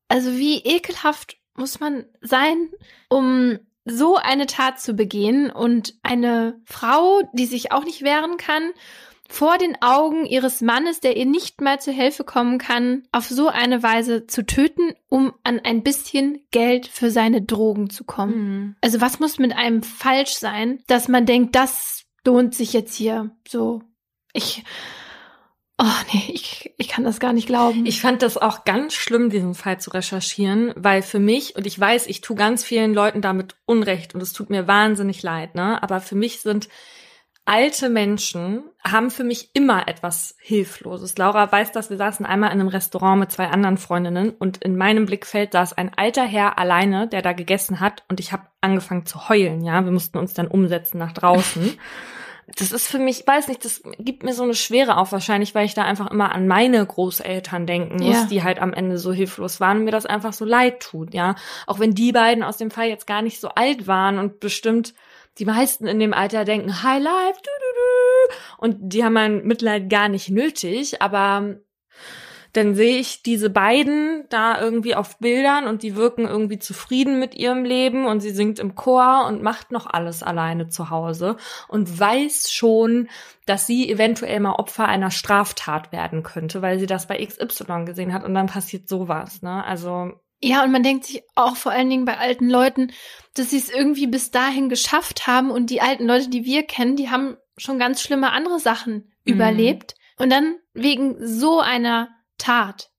Also 0.07 0.37
wie 0.37 0.57
ekelhaft 0.59 1.37
muss 1.55 1.79
man 1.79 2.05
sein, 2.21 2.69
um 3.09 3.59
so 3.85 4.15
eine 4.17 4.47
Tat 4.47 4.79
zu 4.79 4.93
begehen 4.93 5.51
und 5.51 5.95
eine 6.03 6.59
Frau, 6.65 7.21
die 7.33 7.45
sich 7.45 7.71
auch 7.71 7.85
nicht 7.85 8.01
wehren 8.01 8.37
kann, 8.37 8.71
vor 9.27 9.57
den 9.57 9.81
Augen 9.81 10.25
ihres 10.25 10.61
Mannes, 10.61 10.99
der 10.99 11.17
ihr 11.17 11.25
nicht 11.25 11.61
mal 11.61 11.79
zu 11.79 11.91
Hilfe 11.91 12.23
kommen 12.23 12.57
kann, 12.59 13.03
auf 13.11 13.27
so 13.27 13.47
eine 13.47 13.81
Weise 13.81 14.27
zu 14.27 14.45
töten, 14.45 14.93
um 15.09 15.33
an 15.43 15.59
ein 15.59 15.83
bisschen 15.83 16.45
Geld 16.51 16.87
für 16.87 17.09
seine 17.09 17.41
Drogen 17.41 17.89
zu 17.89 18.03
kommen. 18.03 18.35
Mhm. 18.35 18.75
Also 18.81 19.01
was 19.01 19.19
muss 19.19 19.39
mit 19.39 19.55
einem 19.55 19.81
falsch 19.81 20.35
sein, 20.35 20.83
dass 20.87 21.07
man 21.07 21.25
denkt, 21.25 21.55
das 21.55 22.05
lohnt 22.25 22.53
sich 22.53 22.73
jetzt 22.73 22.95
hier 22.95 23.31
so. 23.47 23.81
Ich, 24.33 24.63
Oh 25.77 25.83
nee, 26.13 26.31
ich, 26.33 26.73
ich 26.77 26.87
kann 26.87 27.03
das 27.03 27.19
gar 27.19 27.33
nicht 27.33 27.47
glauben. 27.47 27.85
Ich 27.85 27.99
fand 27.99 28.21
das 28.21 28.37
auch 28.37 28.63
ganz 28.63 28.93
schlimm, 28.93 29.29
diesen 29.29 29.55
Fall 29.55 29.77
zu 29.77 29.89
recherchieren, 29.89 30.73
weil 30.77 31.01
für 31.01 31.19
mich, 31.19 31.57
und 31.57 31.67
ich 31.67 31.77
weiß, 31.77 32.07
ich 32.07 32.21
tue 32.21 32.37
ganz 32.37 32.63
vielen 32.63 32.93
Leuten 32.93 33.21
damit 33.21 33.55
Unrecht 33.65 34.15
und 34.15 34.21
es 34.21 34.31
tut 34.31 34.49
mir 34.49 34.67
wahnsinnig 34.67 35.21
leid, 35.21 35.53
ne? 35.53 35.83
Aber 35.83 35.99
für 35.99 36.15
mich 36.15 36.39
sind 36.39 36.69
alte 37.43 37.89
Menschen, 37.89 38.63
haben 38.83 39.11
für 39.11 39.25
mich 39.25 39.49
immer 39.53 39.89
etwas 39.89 40.35
Hilfloses. 40.39 41.17
Laura 41.17 41.51
weiß 41.51 41.73
das, 41.73 41.89
wir 41.89 41.97
saßen 41.97 42.25
einmal 42.25 42.53
in 42.53 42.61
einem 42.61 42.69
Restaurant 42.69 43.19
mit 43.19 43.31
zwei 43.33 43.47
anderen 43.47 43.77
Freundinnen 43.77 44.29
und 44.29 44.57
in 44.63 44.77
meinem 44.77 45.05
Blickfeld 45.05 45.51
saß 45.51 45.73
ein 45.73 45.91
alter 45.95 46.23
Herr 46.23 46.57
alleine, 46.57 47.09
der 47.09 47.21
da 47.21 47.33
gegessen 47.33 47.81
hat 47.81 48.03
und 48.07 48.21
ich 48.21 48.31
habe 48.31 48.47
angefangen 48.61 49.05
zu 49.05 49.27
heulen, 49.27 49.61
ja. 49.65 49.83
Wir 49.83 49.91
mussten 49.91 50.19
uns 50.19 50.33
dann 50.33 50.47
umsetzen 50.47 50.99
nach 50.99 51.11
draußen. 51.11 51.77
das 52.47 52.71
ist 52.71 52.87
für 52.87 52.99
mich, 52.99 53.25
weiß 53.25 53.47
nicht, 53.47 53.65
das 53.65 53.81
gibt 53.97 54.23
mir 54.23 54.33
so 54.33 54.43
eine 54.43 54.53
Schwere 54.53 54.97
auf 54.97 55.11
wahrscheinlich, 55.11 55.55
weil 55.55 55.65
ich 55.65 55.73
da 55.73 55.83
einfach 55.83 56.11
immer 56.11 56.31
an 56.31 56.47
meine 56.47 56.85
Großeltern 56.85 57.65
denken 57.65 58.03
muss, 58.03 58.15
ja. 58.15 58.25
die 58.25 58.43
halt 58.43 58.59
am 58.59 58.71
Ende 58.71 58.99
so 58.99 59.11
hilflos 59.11 59.59
waren 59.59 59.79
und 59.79 59.85
mir 59.85 59.91
das 59.91 60.05
einfach 60.05 60.31
so 60.31 60.45
leid 60.45 60.79
tut, 60.79 61.13
ja. 61.13 61.35
Auch 61.65 61.79
wenn 61.79 61.95
die 61.95 62.11
beiden 62.11 62.43
aus 62.43 62.57
dem 62.57 62.69
Fall 62.69 62.87
jetzt 62.87 63.07
gar 63.07 63.23
nicht 63.23 63.39
so 63.39 63.49
alt 63.49 63.87
waren 63.87 64.19
und 64.19 64.39
bestimmt 64.39 64.93
die 65.39 65.45
meisten 65.45 65.87
in 65.87 65.99
dem 65.99 66.13
Alter 66.13 66.45
denken, 66.45 66.83
High 66.83 67.03
Life, 67.03 67.39
du, 67.43 67.49
du, 67.49 68.29
du. 68.29 68.35
und 68.57 68.77
die 68.79 69.03
haben 69.03 69.13
mein 69.13 69.43
Mitleid 69.43 69.89
gar 69.89 70.07
nicht 70.07 70.29
nötig, 70.29 71.01
aber 71.01 71.57
dann 72.55 72.73
sehe 72.73 72.97
ich 72.97 73.21
diese 73.21 73.49
beiden 73.49 74.23
da 74.29 74.61
irgendwie 74.61 74.95
auf 74.95 75.17
Bildern 75.19 75.67
und 75.67 75.83
die 75.83 75.97
wirken 75.97 76.25
irgendwie 76.25 76.57
zufrieden 76.57 77.19
mit 77.19 77.35
ihrem 77.35 77.65
Leben 77.65 78.05
und 78.05 78.21
sie 78.21 78.31
singt 78.31 78.59
im 78.59 78.75
Chor 78.75 79.25
und 79.27 79.43
macht 79.43 79.71
noch 79.71 79.85
alles 79.85 80.23
alleine 80.23 80.69
zu 80.69 80.89
Hause 80.89 81.35
und 81.67 81.99
weiß 81.99 82.53
schon, 82.53 83.09
dass 83.45 83.67
sie 83.67 83.89
eventuell 83.89 84.39
mal 84.39 84.53
Opfer 84.53 84.87
einer 84.87 85.11
Straftat 85.11 85.91
werden 85.91 86.23
könnte, 86.23 86.61
weil 86.61 86.79
sie 86.79 86.85
das 86.85 87.07
bei 87.07 87.17
XY 87.17 87.83
gesehen 87.85 88.13
hat 88.13 88.23
und 88.23 88.33
dann 88.33 88.47
passiert 88.47 88.87
sowas, 88.87 89.41
ne? 89.41 89.63
Also 89.65 90.13
ja, 90.41 90.63
und 90.63 90.71
man 90.71 90.83
denkt 90.83 91.05
sich 91.05 91.23
auch 91.35 91.55
vor 91.57 91.71
allen 91.73 91.89
Dingen 91.89 92.05
bei 92.05 92.17
alten 92.17 92.49
Leuten, 92.49 92.91
dass 93.33 93.49
sie 93.49 93.57
es 93.57 93.69
irgendwie 93.69 94.07
bis 94.07 94.31
dahin 94.31 94.69
geschafft 94.69 95.27
haben 95.27 95.51
und 95.51 95.69
die 95.69 95.81
alten 95.81 96.05
Leute, 96.05 96.29
die 96.29 96.45
wir 96.45 96.63
kennen, 96.63 96.95
die 96.95 97.09
haben 97.09 97.35
schon 97.57 97.79
ganz 97.79 98.01
schlimme 98.01 98.31
andere 98.31 98.59
Sachen 98.59 99.11
mhm. 99.25 99.33
überlebt 99.33 99.95
und 100.17 100.29
dann 100.29 100.55
wegen 100.73 101.15
so 101.19 101.59
einer 101.59 102.09
Tat. 102.37 102.89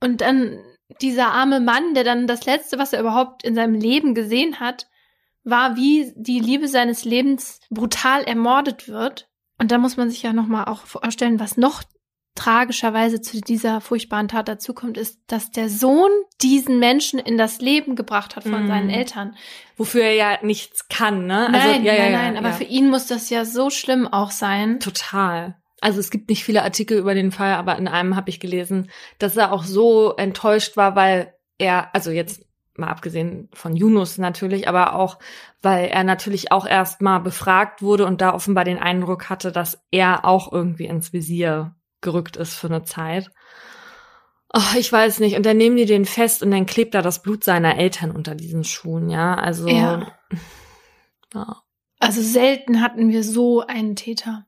Und 0.00 0.20
dann 0.20 0.58
dieser 1.00 1.32
arme 1.32 1.60
Mann, 1.60 1.94
der 1.94 2.04
dann 2.04 2.26
das 2.26 2.46
Letzte, 2.46 2.78
was 2.78 2.92
er 2.92 3.00
überhaupt 3.00 3.44
in 3.44 3.54
seinem 3.54 3.74
Leben 3.74 4.14
gesehen 4.14 4.60
hat, 4.60 4.86
war, 5.44 5.76
wie 5.76 6.12
die 6.16 6.40
Liebe 6.40 6.68
seines 6.68 7.04
Lebens 7.04 7.60
brutal 7.70 8.22
ermordet 8.22 8.88
wird. 8.88 9.28
Und 9.58 9.70
da 9.70 9.78
muss 9.78 9.96
man 9.96 10.10
sich 10.10 10.22
ja 10.22 10.32
nochmal 10.32 10.66
auch 10.66 10.86
vorstellen, 10.86 11.40
was 11.40 11.56
noch 11.56 11.82
tragischerweise 12.34 13.20
zu 13.22 13.40
dieser 13.40 13.80
furchtbaren 13.80 14.28
Tat 14.28 14.48
dazukommt, 14.48 14.98
ist, 14.98 15.18
dass 15.26 15.50
der 15.50 15.70
Sohn 15.70 16.10
diesen 16.42 16.78
Menschen 16.78 17.18
in 17.18 17.38
das 17.38 17.60
Leben 17.60 17.96
gebracht 17.96 18.36
hat 18.36 18.42
von 18.42 18.66
mm. 18.66 18.68
seinen 18.68 18.90
Eltern. 18.90 19.34
Wofür 19.76 20.02
er 20.02 20.14
ja 20.14 20.38
nichts 20.42 20.88
kann, 20.88 21.26
ne? 21.26 21.46
Also, 21.46 21.56
nein, 21.56 21.84
ja, 21.84 21.94
nein, 21.94 22.12
ja, 22.12 22.18
nein, 22.18 22.34
ja, 22.34 22.40
aber 22.40 22.52
für 22.52 22.64
ihn 22.64 22.90
muss 22.90 23.06
das 23.06 23.30
ja 23.30 23.46
so 23.46 23.70
schlimm 23.70 24.06
auch 24.06 24.30
sein. 24.30 24.78
Total. 24.80 25.56
Also 25.80 26.00
es 26.00 26.10
gibt 26.10 26.30
nicht 26.30 26.44
viele 26.44 26.62
Artikel 26.62 26.98
über 26.98 27.14
den 27.14 27.32
Fall, 27.32 27.54
aber 27.54 27.76
in 27.76 27.88
einem 27.88 28.16
habe 28.16 28.30
ich 28.30 28.40
gelesen, 28.40 28.90
dass 29.18 29.36
er 29.36 29.52
auch 29.52 29.64
so 29.64 30.14
enttäuscht 30.16 30.76
war, 30.76 30.96
weil 30.96 31.34
er, 31.58 31.94
also 31.94 32.10
jetzt 32.10 32.46
mal 32.78 32.88
abgesehen 32.88 33.48
von 33.52 33.76
Yunus 33.76 34.18
natürlich, 34.18 34.68
aber 34.68 34.94
auch, 34.94 35.18
weil 35.62 35.88
er 35.88 36.04
natürlich 36.04 36.52
auch 36.52 36.66
erst 36.66 37.00
mal 37.00 37.18
befragt 37.18 37.82
wurde 37.82 38.06
und 38.06 38.20
da 38.20 38.34
offenbar 38.34 38.64
den 38.64 38.78
Eindruck 38.78 39.28
hatte, 39.28 39.52
dass 39.52 39.82
er 39.90 40.24
auch 40.24 40.52
irgendwie 40.52 40.86
ins 40.86 41.12
Visier 41.12 41.74
gerückt 42.00 42.36
ist 42.36 42.54
für 42.54 42.68
eine 42.68 42.84
Zeit. 42.84 43.30
Oh, 44.54 44.78
ich 44.78 44.90
weiß 44.90 45.20
nicht. 45.20 45.36
Und 45.36 45.44
dann 45.44 45.56
nehmen 45.56 45.76
die 45.76 45.86
den 45.86 46.04
fest 46.04 46.42
und 46.42 46.50
dann 46.50 46.66
klebt 46.66 46.94
da 46.94 47.02
das 47.02 47.22
Blut 47.22 47.44
seiner 47.44 47.78
Eltern 47.78 48.10
unter 48.10 48.34
diesen 48.34 48.64
Schuhen, 48.64 49.10
ja. 49.10 49.34
Also. 49.34 49.68
Ja. 49.68 50.12
ja. 51.34 51.62
Also 51.98 52.22
selten 52.22 52.80
hatten 52.80 53.10
wir 53.10 53.24
so 53.24 53.66
einen 53.66 53.96
Täter. 53.96 54.45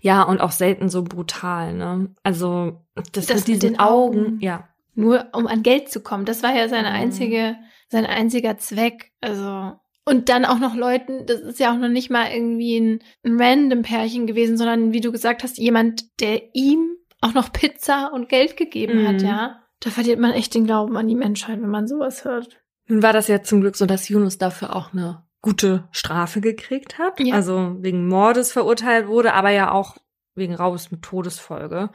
Ja, 0.00 0.22
und 0.22 0.40
auch 0.40 0.50
selten 0.50 0.88
so 0.88 1.02
brutal, 1.02 1.74
ne? 1.74 2.14
Also, 2.22 2.80
das, 3.12 3.26
das 3.26 3.38
mit 3.38 3.48
diesen 3.48 3.70
mit 3.72 3.80
Augen, 3.80 4.18
Augen, 4.18 4.40
ja. 4.40 4.68
Nur 4.94 5.28
um 5.32 5.46
an 5.46 5.62
Geld 5.62 5.90
zu 5.90 6.02
kommen. 6.02 6.26
Das 6.26 6.42
war 6.42 6.54
ja 6.54 6.68
seine 6.68 6.90
mhm. 6.90 6.94
einzige, 6.96 7.56
sein 7.88 8.04
einziger 8.06 8.58
Zweck. 8.58 9.12
Also, 9.20 9.72
und 10.04 10.28
dann 10.28 10.44
auch 10.44 10.58
noch 10.58 10.74
Leuten, 10.74 11.26
das 11.26 11.40
ist 11.40 11.60
ja 11.60 11.72
auch 11.72 11.78
noch 11.78 11.88
nicht 11.88 12.10
mal 12.10 12.30
irgendwie 12.30 12.78
ein, 12.78 13.02
ein 13.24 13.40
random 13.40 13.82
Pärchen 13.82 14.26
gewesen, 14.26 14.56
sondern 14.56 14.92
wie 14.92 15.00
du 15.00 15.12
gesagt 15.12 15.42
hast, 15.42 15.58
jemand, 15.58 16.20
der 16.20 16.54
ihm 16.54 16.96
auch 17.20 17.34
noch 17.34 17.52
Pizza 17.52 18.12
und 18.12 18.28
Geld 18.28 18.56
gegeben 18.56 19.02
mhm. 19.02 19.08
hat, 19.08 19.22
ja. 19.22 19.58
Da 19.80 19.90
verliert 19.90 20.20
man 20.20 20.32
echt 20.32 20.54
den 20.54 20.64
Glauben 20.64 20.96
an 20.96 21.08
die 21.08 21.16
Menschheit, 21.16 21.60
wenn 21.60 21.70
man 21.70 21.88
sowas 21.88 22.24
hört. 22.24 22.60
Nun 22.86 23.02
war 23.02 23.12
das 23.12 23.28
ja 23.28 23.42
zum 23.42 23.60
Glück 23.60 23.76
so, 23.76 23.86
dass 23.86 24.08
Yunus 24.08 24.38
dafür 24.38 24.76
auch 24.76 24.92
eine 24.92 25.24
gute 25.42 25.88
Strafe 25.90 26.40
gekriegt 26.40 26.98
hat. 26.98 27.20
Ja. 27.20 27.34
Also 27.34 27.76
wegen 27.80 28.08
Mordes 28.08 28.52
verurteilt 28.52 29.08
wurde, 29.08 29.34
aber 29.34 29.50
ja 29.50 29.70
auch 29.70 29.96
wegen 30.34 30.54
Raubes 30.54 30.90
mit 30.90 31.02
Todesfolge. 31.02 31.90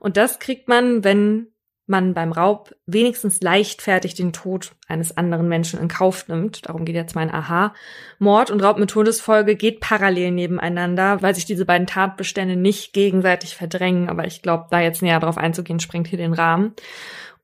Und 0.00 0.16
das 0.16 0.38
kriegt 0.38 0.68
man, 0.68 1.04
wenn 1.04 1.48
man 1.88 2.12
beim 2.12 2.32
Raub 2.32 2.74
wenigstens 2.86 3.40
leichtfertig 3.40 4.14
den 4.14 4.34
Tod 4.34 4.72
eines 4.88 5.16
anderen 5.16 5.48
Menschen 5.48 5.80
in 5.80 5.88
Kauf 5.88 6.28
nimmt. 6.28 6.68
Darum 6.68 6.84
geht 6.84 6.94
jetzt 6.94 7.14
mein 7.14 7.32
Aha. 7.32 7.74
Mord 8.18 8.50
und 8.50 8.62
Raub 8.62 8.78
mit 8.78 8.90
Todesfolge 8.90 9.56
geht 9.56 9.80
parallel 9.80 10.32
nebeneinander, 10.32 11.22
weil 11.22 11.34
sich 11.34 11.46
diese 11.46 11.64
beiden 11.64 11.86
Tatbestände 11.86 12.56
nicht 12.56 12.92
gegenseitig 12.92 13.56
verdrängen. 13.56 14.10
Aber 14.10 14.26
ich 14.26 14.42
glaube, 14.42 14.66
da 14.70 14.80
jetzt 14.80 15.00
näher 15.02 15.18
drauf 15.18 15.38
einzugehen, 15.38 15.80
sprengt 15.80 16.08
hier 16.08 16.18
den 16.18 16.34
Rahmen. 16.34 16.74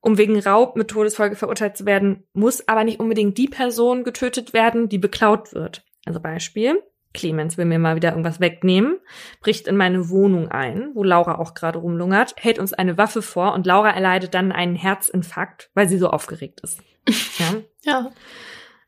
Um 0.05 0.19
wegen 0.19 0.39
Raub 0.39 0.77
mit 0.77 0.89
Todesfolge 0.89 1.35
verurteilt 1.35 1.79
zu 1.79 1.87
werden, 1.87 2.25
muss 2.35 2.69
aber 2.69 2.85
nicht 2.85 3.01
unbedingt 3.01 3.39
die 3.39 3.49
Person 3.49 4.05
getötet 4.05 4.53
werden, 4.53 4.91
die 4.91 4.99
beklaut 4.99 5.55
wird. 5.55 5.83
Also 6.05 6.21
Beispiel. 6.21 6.83
Clemens 7.15 7.57
will 7.57 7.65
mir 7.65 7.79
mal 7.79 7.97
wieder 7.97 8.11
irgendwas 8.11 8.39
wegnehmen, 8.39 8.99
bricht 9.41 9.67
in 9.67 9.79
meine 9.79 10.11
Wohnung 10.11 10.49
ein, 10.49 10.91
wo 10.93 11.05
Laura 11.05 11.39
auch 11.39 11.55
gerade 11.55 11.79
rumlungert, 11.79 12.35
hält 12.37 12.59
uns 12.59 12.75
eine 12.75 12.99
Waffe 12.99 13.23
vor 13.23 13.55
und 13.55 13.65
Laura 13.65 13.91
erleidet 13.91 14.35
dann 14.35 14.53
einen 14.53 14.75
Herzinfarkt, 14.75 15.71
weil 15.73 15.89
sie 15.89 15.97
so 15.97 16.11
aufgeregt 16.11 16.61
ist. 16.61 16.83
Ja. 17.39 17.55
ja. 17.85 18.11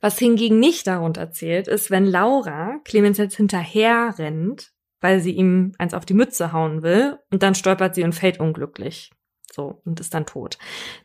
Was 0.01 0.19
hingegen 0.19 0.59
nicht 0.59 0.87
darunter 0.87 1.31
zählt, 1.31 1.67
ist, 1.67 1.91
wenn 1.91 2.05
Laura 2.05 2.79
Clemens 2.85 3.19
jetzt 3.19 3.37
hinterher 3.37 4.15
rennt, 4.19 4.73
weil 5.01 5.21
sie 5.21 5.33
ihm 5.33 5.73
eins 5.79 5.95
auf 5.95 6.05
die 6.05 6.15
Mütze 6.15 6.53
hauen 6.53 6.83
will 6.83 7.19
und 7.31 7.43
dann 7.43 7.55
stolpert 7.55 7.95
sie 7.95 8.05
und 8.05 8.15
fällt 8.15 8.39
unglücklich. 8.39 9.13
So, 9.57 9.81
und 9.87 10.01
ist 10.01 10.13
dann 10.13 10.27
tot. 10.27 10.59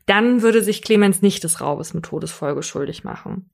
Dann 0.08 0.41
würde 0.41 0.62
sich 0.62 0.82
Clemens 0.82 1.22
nicht 1.22 1.45
des 1.45 1.62
Raubes 1.62 1.93
mit 1.93 2.04
Todesfolge 2.04 2.64
schuldig 2.64 3.06
machen. 3.06 3.49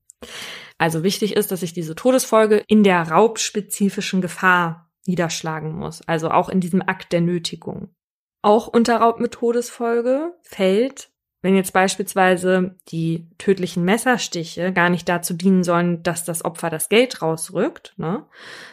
Also 0.80 1.04
wichtig 1.04 1.36
ist, 1.36 1.52
dass 1.52 1.60
sich 1.60 1.72
diese 1.72 1.94
Todesfolge 1.94 2.64
in 2.68 2.84
der 2.84 3.04
raubspezifischen 3.12 4.22
Gefahr 4.22 4.90
niederschlagen 5.06 5.74
muss, 5.74 6.02
also 6.08 6.32
auch 6.32 6.50
in 6.50 6.62
diesem 6.62 6.82
Akt 6.82 7.14
der 7.14 7.22
Nötigung. 7.22 7.94
Auch 8.42 8.66
unter 8.66 8.98
Raub 8.98 9.20
mit 9.20 9.34
Todesfolge 9.34 10.34
fällt, 10.42 11.12
wenn 11.44 11.56
jetzt 11.56 11.74
beispielsweise 11.74 12.76
die 12.88 13.30
tödlichen 13.38 13.86
Messerstiche 13.86 14.74
gar 14.74 14.90
nicht 14.90 15.08
dazu 15.08 15.36
dienen 15.36 15.64
sollen, 15.64 16.02
dass 16.02 16.26
das 16.26 16.44
Opfer 16.44 16.72
das 16.72 16.90
Geld 16.90 17.22
rausrückt, 17.22 17.94
ne, 17.98 18.26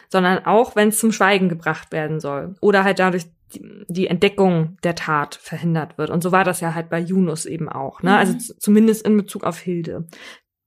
sondern 0.09 0.43
auch, 0.47 0.75
wenn 0.75 0.89
es 0.89 0.97
zum 0.97 1.11
Schweigen 1.11 1.49
gebracht 1.49 1.91
werden 1.91 2.19
soll 2.19 2.55
oder 2.61 2.83
halt 2.83 2.97
dadurch 2.97 3.27
die 3.87 4.07
Entdeckung 4.07 4.77
der 4.83 4.95
Tat 4.95 5.35
verhindert 5.35 5.97
wird. 5.97 6.09
Und 6.09 6.21
so 6.21 6.31
war 6.31 6.43
das 6.43 6.61
ja 6.61 6.73
halt 6.73 6.89
bei 6.89 6.99
Yunus 6.99 7.45
eben 7.45 7.69
auch, 7.69 8.01
ne? 8.01 8.17
Also 8.17 8.33
mhm. 8.33 8.59
zumindest 8.59 9.05
in 9.05 9.17
Bezug 9.17 9.43
auf 9.43 9.59
Hilde. 9.59 10.07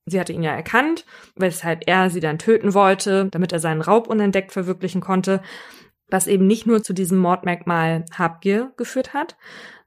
Sie 0.07 0.19
hatte 0.19 0.33
ihn 0.33 0.43
ja 0.43 0.53
erkannt, 0.53 1.05
weshalb 1.37 1.87
er 1.87 2.11
sie 2.11 2.21
dann 2.21 2.39
töten 2.39 2.75
wollte, 2.75 3.29
damit 3.31 3.53
er 3.53 3.59
seinen 3.59 3.83
Raub 3.83 4.09
unentdeckt 4.09 4.53
verwirklichen 4.53 5.01
konnte, 5.01 5.43
was 6.11 6.27
eben 6.27 6.47
nicht 6.47 6.67
nur 6.67 6.83
zu 6.83 6.95
diesem 6.95 7.19
Mordmerkmal 7.19 8.05
Habgier 8.17 8.73
geführt 8.77 9.13
hat, 9.13 9.37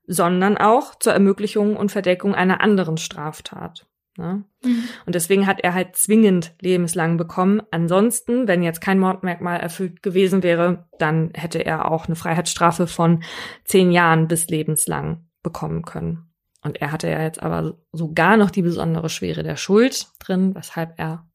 sondern 0.06 0.58
auch 0.58 0.95
zur 0.95 1.14
Ermöglichung 1.14 1.76
und 1.76 1.91
Verdeckung 1.91 2.36
einer 2.36 2.62
anderen 2.62 2.97
Straftat. 2.97 3.88
Ne? 4.18 4.43
Mhm. 4.64 4.84
Und 5.05 5.16
deswegen 5.16 5.47
hat 5.47 5.62
er 5.62 5.74
halt 5.74 5.95
zwingend 5.95 6.53
lebenslang 6.62 7.18
bekommen. 7.18 7.62
Ansonsten, 7.72 8.47
wenn 8.47 8.64
jetzt 8.64 8.82
kein 8.82 8.99
Mordmerkmal 8.99 9.59
erfüllt 9.59 10.03
gewesen 10.03 10.43
wäre, 10.43 10.88
dann 10.99 11.32
hätte 11.34 11.59
er 11.66 11.89
auch 11.89 12.05
eine 12.05 12.16
Freiheitsstrafe 12.16 12.88
von 12.88 13.24
zehn 13.64 13.91
Jahren 13.91 14.28
bis 14.28 14.47
lebenslang 14.47 15.26
bekommen 15.43 15.84
können. 15.84 16.32
Und 16.62 16.82
er 16.82 16.91
hatte 16.91 17.09
ja 17.09 17.22
jetzt 17.22 17.41
aber 17.41 17.78
sogar 17.91 18.38
noch 18.38 18.51
die 18.51 18.62
besondere 18.62 19.09
Schwere 19.09 19.43
der 19.43 19.55
Schuld 19.55 20.07
drin, 20.20 20.53
weshalb 20.53 20.99
er 20.99 21.28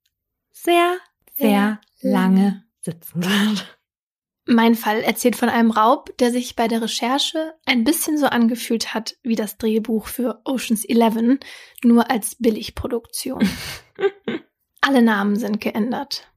sehr, 0.53 0.97
sehr 1.35 1.81
lange 2.01 2.65
sitzen 2.81 3.25
wird. 3.25 3.76
Mein 4.47 4.77
Fall 4.77 5.01
erzählt 5.01 5.35
von 5.35 5.49
einem 5.49 5.73
Raub, 5.73 6.17
der 6.19 6.31
sich 6.31 6.55
bei 6.55 6.69
der 6.69 6.81
Recherche 6.81 7.55
ein 7.67 7.83
bisschen 7.83 8.17
so 8.17 8.27
angefühlt 8.27 8.95
hat 8.95 9.17
wie 9.25 9.35
das 9.35 9.59
Drehbuch 9.59 10.07
für 10.07 10.41
Oceans 10.45 10.85
11, 10.85 11.41
nur 11.83 12.11
als 12.11 12.37
Billigproduktion. 12.37 13.49
Alle 14.81 15.03
Namen 15.03 15.35
sind 15.35 15.61
geändert. 15.61 16.31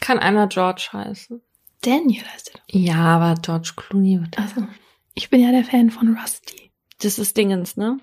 Kann 0.00 0.18
einer 0.18 0.48
George 0.48 0.90
heißen? 0.92 1.40
Daniel 1.80 2.24
heißt 2.24 2.52
er. 2.54 2.60
Ja, 2.70 2.96
aber 2.96 3.40
George 3.40 3.72
Clooney 3.74 4.20
wird. 4.20 4.38
Also, 4.38 4.66
ich 5.14 5.30
bin 5.30 5.40
ja 5.40 5.50
der 5.50 5.64
Fan 5.64 5.90
von 5.90 6.14
Rusty. 6.18 6.72
Das 7.00 7.18
ist 7.18 7.38
Dingens, 7.38 7.78
ne? 7.78 7.98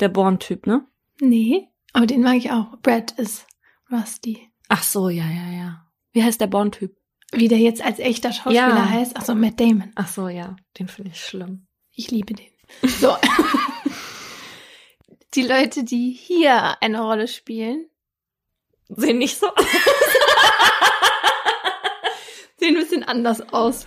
Der 0.00 0.08
Born-Typ, 0.08 0.66
ne? 0.66 0.86
Nee, 1.20 1.68
aber 1.92 2.06
den 2.06 2.22
mag 2.22 2.36
ich 2.36 2.50
auch. 2.50 2.78
Brad 2.82 3.12
ist 3.12 3.46
Rusty. 3.90 4.50
Ach 4.68 4.82
so, 4.82 5.10
ja, 5.10 5.24
ja, 5.24 5.50
ja. 5.50 5.86
Wie 6.12 6.22
heißt 6.22 6.40
der 6.40 6.46
Born-Typ? 6.46 6.96
Wie 7.32 7.48
der 7.48 7.58
jetzt 7.58 7.82
als 7.82 7.98
echter 7.98 8.32
Schauspieler 8.32 8.68
ja. 8.68 8.88
heißt. 8.88 9.12
Ach 9.16 9.24
so, 9.24 9.34
Matt 9.34 9.58
Damon. 9.60 9.92
Ach 9.94 10.08
so, 10.08 10.28
ja. 10.28 10.56
Den 10.78 10.88
finde 10.88 11.10
ich 11.12 11.20
schlimm. 11.20 11.66
Ich 11.90 12.10
liebe 12.10 12.34
den. 12.34 12.46
So. 12.82 13.16
die 15.34 15.42
Leute, 15.42 15.84
die 15.84 16.10
hier 16.10 16.80
eine 16.82 17.00
Rolle 17.00 17.28
spielen, 17.28 17.86
sehen 18.88 19.18
nicht 19.18 19.38
so 19.38 19.48
aus. 19.48 19.64
sehen 22.58 22.76
ein 22.76 22.82
bisschen 22.82 23.02
anders 23.02 23.52
aus. 23.52 23.86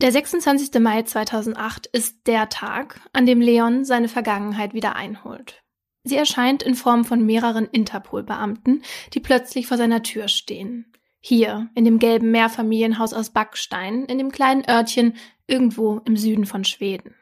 Der 0.00 0.10
26. 0.10 0.80
Mai 0.80 1.02
2008 1.02 1.86
ist 1.86 2.26
der 2.26 2.48
Tag, 2.48 3.00
an 3.12 3.26
dem 3.26 3.40
Leon 3.40 3.84
seine 3.84 4.08
Vergangenheit 4.08 4.74
wieder 4.74 4.96
einholt. 4.96 5.62
Sie 6.02 6.16
erscheint 6.16 6.62
in 6.62 6.74
Form 6.74 7.04
von 7.04 7.24
mehreren 7.24 7.66
Interpol-Beamten, 7.66 8.82
die 9.14 9.20
plötzlich 9.20 9.66
vor 9.66 9.78
seiner 9.78 10.02
Tür 10.02 10.28
stehen. 10.28 10.92
Hier, 11.26 11.70
in 11.74 11.86
dem 11.86 11.98
gelben 11.98 12.32
Mehrfamilienhaus 12.32 13.14
aus 13.14 13.30
Backstein, 13.30 14.04
in 14.04 14.18
dem 14.18 14.30
kleinen 14.30 14.68
Örtchen 14.68 15.14
irgendwo 15.46 16.02
im 16.04 16.18
Süden 16.18 16.44
von 16.44 16.64
Schweden. 16.64 17.14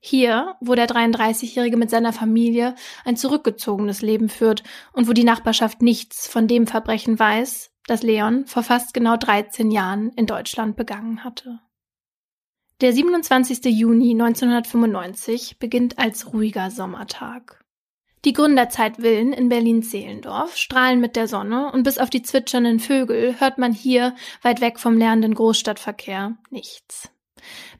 Hier, 0.00 0.56
wo 0.62 0.74
der 0.74 0.88
33-Jährige 0.88 1.76
mit 1.76 1.90
seiner 1.90 2.14
Familie 2.14 2.74
ein 3.04 3.18
zurückgezogenes 3.18 4.00
Leben 4.00 4.30
führt 4.30 4.62
und 4.94 5.08
wo 5.08 5.12
die 5.12 5.24
Nachbarschaft 5.24 5.82
nichts 5.82 6.26
von 6.26 6.48
dem 6.48 6.66
Verbrechen 6.66 7.18
weiß, 7.18 7.70
das 7.86 8.02
Leon 8.02 8.46
vor 8.46 8.62
fast 8.62 8.94
genau 8.94 9.18
13 9.18 9.70
Jahren 9.70 10.10
in 10.16 10.24
Deutschland 10.24 10.74
begangen 10.74 11.22
hatte. 11.22 11.60
Der 12.80 12.94
27. 12.94 13.62
Juni 13.66 14.12
1995 14.12 15.58
beginnt 15.58 15.98
als 15.98 16.32
ruhiger 16.32 16.70
Sommertag. 16.70 17.62
Die 18.24 18.32
Gründerzeitvillen 18.32 19.34
in 19.34 19.50
Berlin-Zehlendorf 19.50 20.56
strahlen 20.56 20.98
mit 20.98 21.14
der 21.14 21.28
Sonne 21.28 21.70
und 21.72 21.82
bis 21.82 21.98
auf 21.98 22.08
die 22.08 22.22
zwitschernden 22.22 22.80
Vögel 22.80 23.38
hört 23.38 23.58
man 23.58 23.72
hier, 23.72 24.14
weit 24.40 24.62
weg 24.62 24.80
vom 24.80 24.96
lärmenden 24.96 25.34
Großstadtverkehr, 25.34 26.36
nichts. 26.48 27.10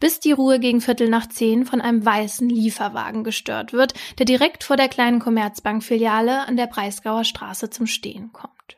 Bis 0.00 0.20
die 0.20 0.32
Ruhe 0.32 0.60
gegen 0.60 0.82
Viertel 0.82 1.08
nach 1.08 1.30
zehn 1.30 1.64
von 1.64 1.80
einem 1.80 2.04
weißen 2.04 2.50
Lieferwagen 2.50 3.24
gestört 3.24 3.72
wird, 3.72 3.94
der 4.18 4.26
direkt 4.26 4.64
vor 4.64 4.76
der 4.76 4.88
kleinen 4.88 5.20
Commerzbank-Filiale 5.20 6.46
an 6.46 6.58
der 6.58 6.66
Breisgauer 6.66 7.24
Straße 7.24 7.70
zum 7.70 7.86
Stehen 7.86 8.32
kommt. 8.34 8.76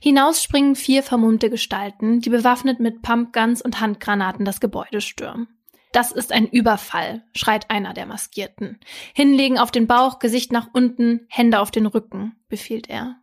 Hinaus 0.00 0.42
springen 0.42 0.74
vier 0.74 1.02
vermummte 1.02 1.48
Gestalten, 1.48 2.20
die 2.20 2.28
bewaffnet 2.28 2.80
mit 2.80 3.00
Pumpguns 3.00 3.62
und 3.62 3.80
Handgranaten 3.80 4.44
das 4.44 4.60
Gebäude 4.60 5.00
stürmen. 5.00 5.48
Das 5.92 6.10
ist 6.10 6.32
ein 6.32 6.48
Überfall, 6.48 7.22
schreit 7.34 7.70
einer 7.70 7.92
der 7.92 8.06
Maskierten. 8.06 8.80
Hinlegen 9.14 9.58
auf 9.58 9.70
den 9.70 9.86
Bauch, 9.86 10.18
Gesicht 10.18 10.50
nach 10.50 10.68
unten, 10.72 11.26
Hände 11.28 11.60
auf 11.60 11.70
den 11.70 11.86
Rücken, 11.86 12.34
befiehlt 12.48 12.88
er. 12.88 13.16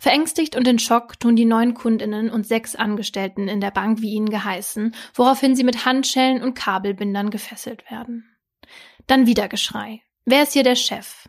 Verängstigt 0.00 0.56
und 0.56 0.66
in 0.66 0.78
Schock 0.78 1.20
tun 1.20 1.36
die 1.36 1.44
neun 1.44 1.74
Kundinnen 1.74 2.30
und 2.30 2.46
sechs 2.46 2.74
Angestellten 2.74 3.48
in 3.48 3.60
der 3.60 3.70
Bank 3.70 4.00
wie 4.00 4.12
ihnen 4.12 4.30
geheißen, 4.30 4.94
woraufhin 5.14 5.54
sie 5.54 5.64
mit 5.64 5.84
Handschellen 5.84 6.42
und 6.42 6.54
Kabelbindern 6.54 7.30
gefesselt 7.30 7.88
werden. 7.90 8.24
Dann 9.06 9.26
wieder 9.26 9.48
Geschrei. 9.48 10.02
Wer 10.24 10.42
ist 10.42 10.54
hier 10.54 10.64
der 10.64 10.76
Chef? 10.76 11.28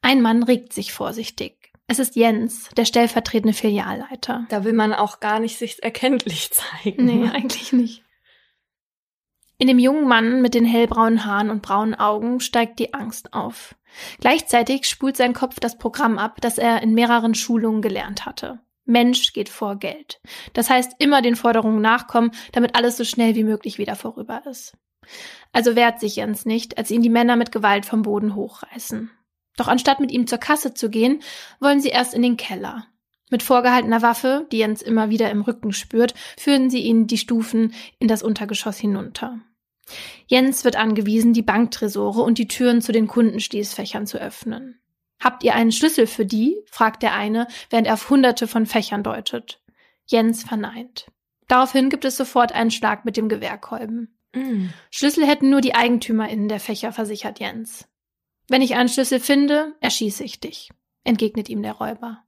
Ein 0.00 0.22
Mann 0.22 0.44
regt 0.44 0.72
sich 0.72 0.92
vorsichtig. 0.92 1.72
Es 1.88 1.98
ist 1.98 2.16
Jens, 2.16 2.68
der 2.76 2.84
stellvertretende 2.84 3.52
Filialleiter. 3.52 4.46
Da 4.48 4.64
will 4.64 4.72
man 4.72 4.92
auch 4.92 5.20
gar 5.20 5.40
nicht 5.40 5.58
sich 5.58 5.82
erkenntlich 5.82 6.50
zeigen. 6.82 7.04
Nee, 7.04 7.28
eigentlich 7.28 7.72
nicht. 7.72 8.05
In 9.58 9.68
dem 9.68 9.78
jungen 9.78 10.06
Mann 10.06 10.42
mit 10.42 10.54
den 10.54 10.66
hellbraunen 10.66 11.24
Haaren 11.24 11.48
und 11.48 11.62
braunen 11.62 11.94
Augen 11.94 12.40
steigt 12.40 12.78
die 12.78 12.92
Angst 12.92 13.32
auf. 13.32 13.74
Gleichzeitig 14.20 14.86
spult 14.86 15.16
sein 15.16 15.32
Kopf 15.32 15.60
das 15.60 15.78
Programm 15.78 16.18
ab, 16.18 16.40
das 16.42 16.58
er 16.58 16.82
in 16.82 16.92
mehreren 16.92 17.34
Schulungen 17.34 17.80
gelernt 17.80 18.26
hatte. 18.26 18.60
Mensch 18.84 19.32
geht 19.32 19.48
vor 19.48 19.76
Geld. 19.76 20.20
Das 20.52 20.68
heißt, 20.68 20.92
immer 20.98 21.22
den 21.22 21.36
Forderungen 21.36 21.80
nachkommen, 21.80 22.32
damit 22.52 22.76
alles 22.76 22.96
so 22.96 23.04
schnell 23.04 23.34
wie 23.34 23.44
möglich 23.44 23.78
wieder 23.78 23.96
vorüber 23.96 24.42
ist. 24.46 24.76
Also 25.52 25.74
wehrt 25.74 26.00
sich 26.00 26.16
Jens 26.16 26.44
nicht, 26.44 26.76
als 26.76 26.90
ihn 26.90 27.02
die 27.02 27.08
Männer 27.08 27.36
mit 27.36 27.50
Gewalt 27.50 27.86
vom 27.86 28.02
Boden 28.02 28.34
hochreißen. 28.34 29.10
Doch 29.56 29.68
anstatt 29.68 30.00
mit 30.00 30.12
ihm 30.12 30.26
zur 30.26 30.38
Kasse 30.38 30.74
zu 30.74 30.90
gehen, 30.90 31.22
wollen 31.60 31.80
sie 31.80 31.88
erst 31.88 32.12
in 32.12 32.22
den 32.22 32.36
Keller. 32.36 32.86
Mit 33.30 33.42
vorgehaltener 33.42 34.02
Waffe, 34.02 34.46
die 34.52 34.58
Jens 34.58 34.82
immer 34.82 35.10
wieder 35.10 35.30
im 35.30 35.42
Rücken 35.42 35.72
spürt, 35.72 36.14
führen 36.38 36.70
sie 36.70 36.80
ihn 36.80 37.06
die 37.06 37.18
Stufen 37.18 37.74
in 37.98 38.08
das 38.08 38.22
Untergeschoss 38.22 38.78
hinunter. 38.78 39.40
Jens 40.26 40.64
wird 40.64 40.76
angewiesen, 40.76 41.32
die 41.32 41.42
Banktresore 41.42 42.22
und 42.22 42.38
die 42.38 42.48
Türen 42.48 42.82
zu 42.82 42.92
den 42.92 43.06
Kundenschließfächern 43.06 44.06
zu 44.06 44.18
öffnen. 44.18 44.80
Habt 45.20 45.44
ihr 45.44 45.54
einen 45.54 45.72
Schlüssel 45.72 46.06
für 46.06 46.26
die? 46.26 46.56
fragt 46.70 47.02
der 47.02 47.14
eine, 47.14 47.48
während 47.70 47.86
er 47.86 47.94
auf 47.94 48.10
hunderte 48.10 48.46
von 48.46 48.66
Fächern 48.66 49.02
deutet. 49.02 49.60
Jens 50.06 50.44
verneint. 50.44 51.06
Daraufhin 51.48 51.90
gibt 51.90 52.04
es 52.04 52.16
sofort 52.16 52.52
einen 52.52 52.70
Schlag 52.70 53.04
mit 53.04 53.16
dem 53.16 53.28
Gewehrkolben. 53.28 54.18
Mm. 54.34 54.66
Schlüssel 54.90 55.26
hätten 55.26 55.50
nur 55.50 55.60
die 55.60 55.74
EigentümerInnen 55.74 56.48
der 56.48 56.60
Fächer, 56.60 56.92
versichert 56.92 57.40
Jens. 57.40 57.88
Wenn 58.48 58.62
ich 58.62 58.74
einen 58.74 58.88
Schlüssel 58.88 59.20
finde, 59.20 59.74
erschieße 59.80 60.22
ich 60.22 60.40
dich, 60.40 60.70
entgegnet 61.04 61.48
ihm 61.48 61.62
der 61.62 61.72
Räuber. 61.72 62.25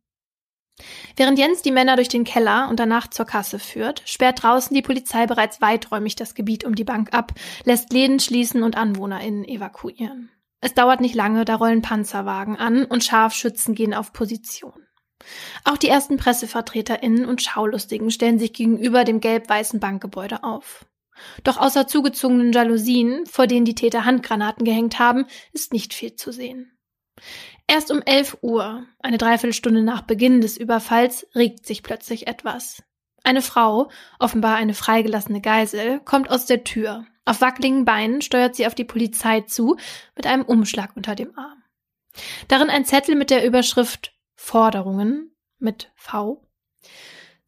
Während 1.16 1.38
Jens 1.38 1.62
die 1.62 1.72
Männer 1.72 1.96
durch 1.96 2.08
den 2.08 2.24
Keller 2.24 2.68
und 2.68 2.78
danach 2.78 3.08
zur 3.08 3.26
Kasse 3.26 3.58
führt, 3.58 4.02
sperrt 4.06 4.42
draußen 4.42 4.74
die 4.74 4.82
Polizei 4.82 5.26
bereits 5.26 5.60
weiträumig 5.60 6.16
das 6.16 6.34
Gebiet 6.34 6.64
um 6.64 6.74
die 6.74 6.84
Bank 6.84 7.12
ab, 7.12 7.32
lässt 7.64 7.92
Läden 7.92 8.20
schließen 8.20 8.62
und 8.62 8.76
AnwohnerInnen 8.76 9.44
evakuieren. 9.44 10.30
Es 10.60 10.74
dauert 10.74 11.00
nicht 11.00 11.14
lange, 11.14 11.44
da 11.44 11.56
rollen 11.56 11.82
Panzerwagen 11.82 12.56
an 12.56 12.84
und 12.84 13.04
Scharfschützen 13.04 13.74
gehen 13.74 13.94
auf 13.94 14.12
Position. 14.12 14.86
Auch 15.64 15.76
die 15.76 15.88
ersten 15.88 16.16
PressevertreterInnen 16.16 17.26
und 17.26 17.42
Schaulustigen 17.42 18.10
stellen 18.10 18.38
sich 18.38 18.52
gegenüber 18.52 19.04
dem 19.04 19.20
gelb-weißen 19.20 19.80
Bankgebäude 19.80 20.44
auf. 20.44 20.86
Doch 21.42 21.56
außer 21.56 21.88
zugezogenen 21.88 22.52
Jalousien, 22.52 23.26
vor 23.26 23.46
denen 23.46 23.64
die 23.64 23.74
Täter 23.74 24.04
Handgranaten 24.04 24.64
gehängt 24.64 24.98
haben, 24.98 25.26
ist 25.52 25.72
nicht 25.72 25.94
viel 25.94 26.14
zu 26.14 26.30
sehen. 26.32 26.78
Erst 27.70 27.90
um 27.90 28.00
11 28.00 28.38
Uhr, 28.40 28.86
eine 28.98 29.18
Dreiviertelstunde 29.18 29.82
nach 29.82 30.00
Beginn 30.00 30.40
des 30.40 30.56
Überfalls, 30.56 31.26
regt 31.34 31.66
sich 31.66 31.82
plötzlich 31.82 32.26
etwas. 32.26 32.82
Eine 33.22 33.42
Frau, 33.42 33.90
offenbar 34.18 34.56
eine 34.56 34.72
freigelassene 34.72 35.42
Geisel, 35.42 36.00
kommt 36.00 36.30
aus 36.30 36.46
der 36.46 36.64
Tür. 36.64 37.04
Auf 37.26 37.42
wackeligen 37.42 37.84
Beinen 37.84 38.22
steuert 38.22 38.56
sie 38.56 38.66
auf 38.66 38.74
die 38.74 38.84
Polizei 38.84 39.42
zu, 39.42 39.76
mit 40.16 40.26
einem 40.26 40.44
Umschlag 40.44 40.96
unter 40.96 41.14
dem 41.14 41.36
Arm. 41.38 41.62
Darin 42.48 42.70
ein 42.70 42.86
Zettel 42.86 43.16
mit 43.16 43.28
der 43.28 43.44
Überschrift 43.44 44.14
Forderungen 44.34 45.36
mit 45.58 45.92
V 45.94 46.42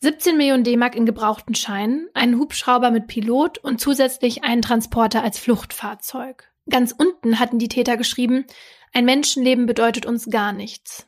17 0.03 0.37
Millionen 0.37 0.65
D-Mark 0.65 0.97
in 0.97 1.07
gebrauchten 1.07 1.55
Scheinen, 1.55 2.09
einen 2.15 2.39
Hubschrauber 2.39 2.91
mit 2.91 3.07
Pilot 3.07 3.59
und 3.59 3.81
zusätzlich 3.81 4.45
einen 4.45 4.63
Transporter 4.63 5.23
als 5.23 5.39
Fluchtfahrzeug. 5.39 6.51
Ganz 6.71 6.95
unten 6.97 7.39
hatten 7.39 7.59
die 7.59 7.69
Täter 7.69 7.97
geschrieben, 7.97 8.47
ein 8.93 9.05
Menschenleben 9.05 9.67
bedeutet 9.67 10.07
uns 10.07 10.29
gar 10.31 10.53
nichts. 10.53 11.07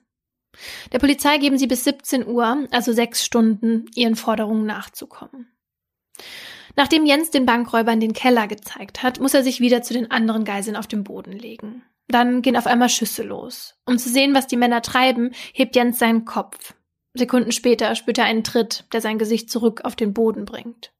Der 0.92 0.98
Polizei 0.98 1.38
geben 1.38 1.58
sie 1.58 1.66
bis 1.66 1.84
17 1.84 2.26
Uhr, 2.26 2.68
also 2.70 2.92
sechs 2.92 3.24
Stunden, 3.24 3.86
ihren 3.94 4.16
Forderungen 4.16 4.66
nachzukommen. 4.66 5.48
Nachdem 6.76 7.06
Jens 7.06 7.30
den 7.30 7.46
Bankräubern 7.46 8.00
den 8.00 8.12
Keller 8.12 8.46
gezeigt 8.46 9.02
hat, 9.02 9.20
muss 9.20 9.34
er 9.34 9.42
sich 9.42 9.60
wieder 9.60 9.82
zu 9.82 9.94
den 9.94 10.10
anderen 10.10 10.44
Geiseln 10.44 10.76
auf 10.76 10.86
dem 10.86 11.04
Boden 11.04 11.32
legen. 11.32 11.82
Dann 12.08 12.42
gehen 12.42 12.56
auf 12.56 12.66
einmal 12.66 12.88
Schüsse 12.88 13.22
los. 13.22 13.74
Um 13.86 13.98
zu 13.98 14.08
sehen, 14.08 14.34
was 14.34 14.46
die 14.46 14.56
Männer 14.56 14.82
treiben, 14.82 15.32
hebt 15.52 15.76
Jens 15.76 15.98
seinen 15.98 16.24
Kopf. 16.24 16.74
Sekunden 17.14 17.52
später 17.52 17.94
spürt 17.94 18.18
er 18.18 18.24
einen 18.24 18.44
Tritt, 18.44 18.84
der 18.92 19.00
sein 19.00 19.18
Gesicht 19.18 19.50
zurück 19.50 19.82
auf 19.84 19.96
den 19.96 20.14
Boden 20.14 20.44
bringt. 20.44 20.92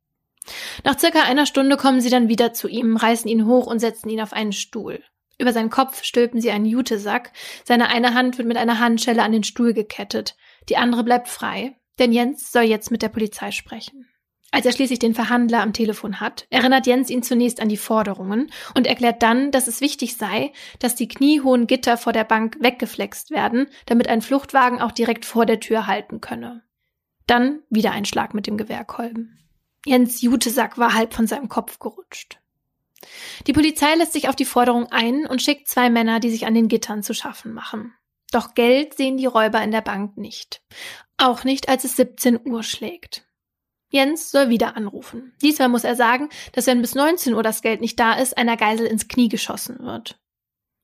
Nach 0.84 0.98
circa 0.98 1.22
einer 1.22 1.46
Stunde 1.46 1.76
kommen 1.76 2.00
sie 2.00 2.10
dann 2.10 2.28
wieder 2.28 2.52
zu 2.52 2.68
ihm, 2.68 2.96
reißen 2.96 3.30
ihn 3.30 3.46
hoch 3.46 3.66
und 3.66 3.78
setzen 3.78 4.08
ihn 4.10 4.20
auf 4.20 4.32
einen 4.32 4.52
Stuhl. 4.52 5.02
Über 5.42 5.52
seinen 5.52 5.70
Kopf 5.70 6.04
stülpen 6.04 6.40
sie 6.40 6.52
einen 6.52 6.66
Jutesack, 6.66 7.32
seine 7.64 7.88
eine 7.88 8.14
Hand 8.14 8.38
wird 8.38 8.46
mit 8.46 8.56
einer 8.56 8.78
Handschelle 8.78 9.24
an 9.24 9.32
den 9.32 9.42
Stuhl 9.42 9.74
gekettet, 9.74 10.36
die 10.68 10.76
andere 10.76 11.02
bleibt 11.02 11.26
frei, 11.26 11.74
denn 11.98 12.12
Jens 12.12 12.52
soll 12.52 12.62
jetzt 12.62 12.92
mit 12.92 13.02
der 13.02 13.08
Polizei 13.08 13.50
sprechen. 13.50 14.06
Als 14.52 14.66
er 14.66 14.72
schließlich 14.72 15.00
den 15.00 15.16
Verhandler 15.16 15.60
am 15.60 15.72
Telefon 15.72 16.20
hat, 16.20 16.46
erinnert 16.50 16.86
Jens 16.86 17.10
ihn 17.10 17.24
zunächst 17.24 17.60
an 17.60 17.68
die 17.68 17.76
Forderungen 17.76 18.52
und 18.76 18.86
erklärt 18.86 19.20
dann, 19.24 19.50
dass 19.50 19.66
es 19.66 19.80
wichtig 19.80 20.16
sei, 20.16 20.52
dass 20.78 20.94
die 20.94 21.08
kniehohen 21.08 21.66
Gitter 21.66 21.96
vor 21.96 22.12
der 22.12 22.22
Bank 22.22 22.58
weggeflext 22.60 23.32
werden, 23.32 23.66
damit 23.86 24.06
ein 24.06 24.22
Fluchtwagen 24.22 24.80
auch 24.80 24.92
direkt 24.92 25.24
vor 25.24 25.44
der 25.44 25.58
Tür 25.58 25.88
halten 25.88 26.20
könne. 26.20 26.62
Dann 27.26 27.62
wieder 27.68 27.90
ein 27.90 28.04
Schlag 28.04 28.32
mit 28.32 28.46
dem 28.46 28.56
Gewehrkolben. 28.56 29.40
Jens 29.84 30.22
Jutesack 30.22 30.78
war 30.78 30.94
halb 30.94 31.14
von 31.14 31.26
seinem 31.26 31.48
Kopf 31.48 31.80
gerutscht. 31.80 32.38
Die 33.46 33.52
Polizei 33.52 33.94
lässt 33.94 34.12
sich 34.12 34.28
auf 34.28 34.36
die 34.36 34.44
Forderung 34.44 34.86
ein 34.90 35.26
und 35.26 35.42
schickt 35.42 35.68
zwei 35.68 35.90
Männer, 35.90 36.20
die 36.20 36.30
sich 36.30 36.46
an 36.46 36.54
den 36.54 36.68
Gittern 36.68 37.02
zu 37.02 37.14
schaffen 37.14 37.52
machen. 37.52 37.94
Doch 38.32 38.54
Geld 38.54 38.94
sehen 38.94 39.16
die 39.16 39.26
Räuber 39.26 39.62
in 39.62 39.70
der 39.70 39.82
Bank 39.82 40.16
nicht. 40.16 40.62
Auch 41.18 41.44
nicht, 41.44 41.68
als 41.68 41.84
es 41.84 41.96
17 41.96 42.40
Uhr 42.46 42.62
schlägt. 42.62 43.26
Jens 43.90 44.30
soll 44.30 44.48
wieder 44.48 44.76
anrufen. 44.76 45.34
Diesmal 45.42 45.68
muss 45.68 45.84
er 45.84 45.94
sagen, 45.94 46.30
dass 46.52 46.66
wenn 46.66 46.80
bis 46.80 46.94
19 46.94 47.34
Uhr 47.34 47.42
das 47.42 47.60
Geld 47.60 47.82
nicht 47.82 48.00
da 48.00 48.14
ist, 48.14 48.38
einer 48.38 48.56
Geisel 48.56 48.86
ins 48.86 49.06
Knie 49.06 49.28
geschossen 49.28 49.80
wird. 49.80 50.18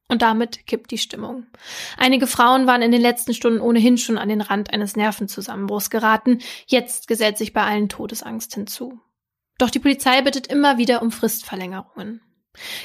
Und 0.09 0.23
damit 0.23 0.67
kippt 0.67 0.91
die 0.91 0.99
Stimmung. 0.99 1.47
Einige 1.97 2.27
Frauen 2.27 2.67
waren 2.67 2.83
in 2.83 2.93
den 2.93 3.01
letzten 3.01 3.35
Stunden 3.35 3.61
ohnehin 3.61 3.99
schon 3.99 4.19
an 4.19 4.29
den 4.29 4.41
Rand 4.41 4.73
eines 4.73 4.97
Nervenzusammenbruchs 4.97 5.91
geraten. 5.91 6.41
Jetzt 6.67 7.09
gesellt 7.09 7.39
sich 7.39 7.53
bei 7.53 7.63
allen 7.63 7.89
Todesangst 7.89 8.55
hinzu. 8.55 9.01
Doch 9.59 9.71
die 9.71 9.81
Polizei 9.81 10.23
bittet 10.23 10.47
immer 10.47 10.79
wieder 10.79 11.03
um 11.03 11.11
Fristverlängerungen. 11.11 12.23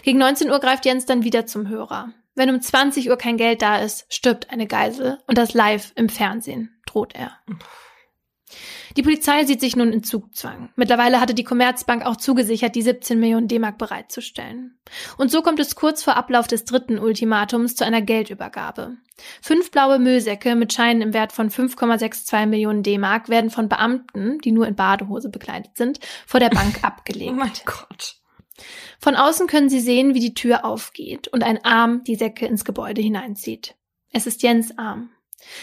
Gegen 0.03 0.19
19 0.19 0.49
Uhr 0.49 0.59
greift 0.59 0.86
Jens 0.86 1.05
dann 1.05 1.24
wieder 1.24 1.45
zum 1.45 1.69
Hörer. 1.69 2.13
Wenn 2.36 2.49
um 2.49 2.59
20 2.59 3.09
Uhr 3.09 3.17
kein 3.17 3.38
Geld 3.38 3.61
da 3.61 3.78
ist, 3.78 4.11
stirbt 4.11 4.49
eine 4.49 4.65
Geisel 4.65 5.19
und 5.28 5.38
das 5.38 5.53
live 5.53 5.91
im 5.95 6.09
Fernsehen, 6.09 6.82
droht 6.86 7.13
er. 7.13 7.38
Die 8.95 9.03
Polizei 9.03 9.45
sieht 9.45 9.61
sich 9.61 9.75
nun 9.75 9.91
in 9.91 10.03
Zugzwang. 10.03 10.69
Mittlerweile 10.75 11.19
hatte 11.19 11.33
die 11.33 11.43
Commerzbank 11.43 12.05
auch 12.05 12.15
zugesichert, 12.15 12.75
die 12.75 12.81
17 12.81 13.19
Millionen 13.19 13.47
D-Mark 13.47 13.77
bereitzustellen. 13.77 14.77
Und 15.17 15.31
so 15.31 15.41
kommt 15.41 15.59
es 15.59 15.75
kurz 15.75 16.03
vor 16.03 16.15
Ablauf 16.15 16.47
des 16.47 16.65
dritten 16.65 16.99
Ultimatums 16.99 17.75
zu 17.75 17.85
einer 17.85 18.01
Geldübergabe. 18.01 18.97
Fünf 19.41 19.71
blaue 19.71 19.99
Müllsäcke 19.99 20.55
mit 20.55 20.73
Scheinen 20.73 21.01
im 21.01 21.13
Wert 21.13 21.31
von 21.31 21.49
5,62 21.49 22.45
Millionen 22.45 22.83
D-Mark 22.83 23.29
werden 23.29 23.49
von 23.49 23.69
Beamten, 23.69 24.39
die 24.39 24.51
nur 24.51 24.67
in 24.67 24.75
Badehose 24.75 25.29
bekleidet 25.29 25.77
sind, 25.77 25.99
vor 26.25 26.39
der 26.39 26.49
Bank 26.49 26.79
abgelegt. 26.83 27.31
Oh 27.31 27.35
mein 27.35 27.51
Gott. 27.65 28.17
Von 28.99 29.15
außen 29.15 29.47
können 29.47 29.69
sie 29.69 29.79
sehen, 29.79 30.13
wie 30.13 30.19
die 30.19 30.33
Tür 30.33 30.65
aufgeht 30.65 31.27
und 31.27 31.43
ein 31.43 31.63
Arm 31.65 32.03
die 32.03 32.15
Säcke 32.15 32.45
ins 32.45 32.65
Gebäude 32.65 33.01
hineinzieht. 33.01 33.75
Es 34.11 34.27
ist 34.27 34.43
Jens 34.43 34.77
Arm. 34.77 35.09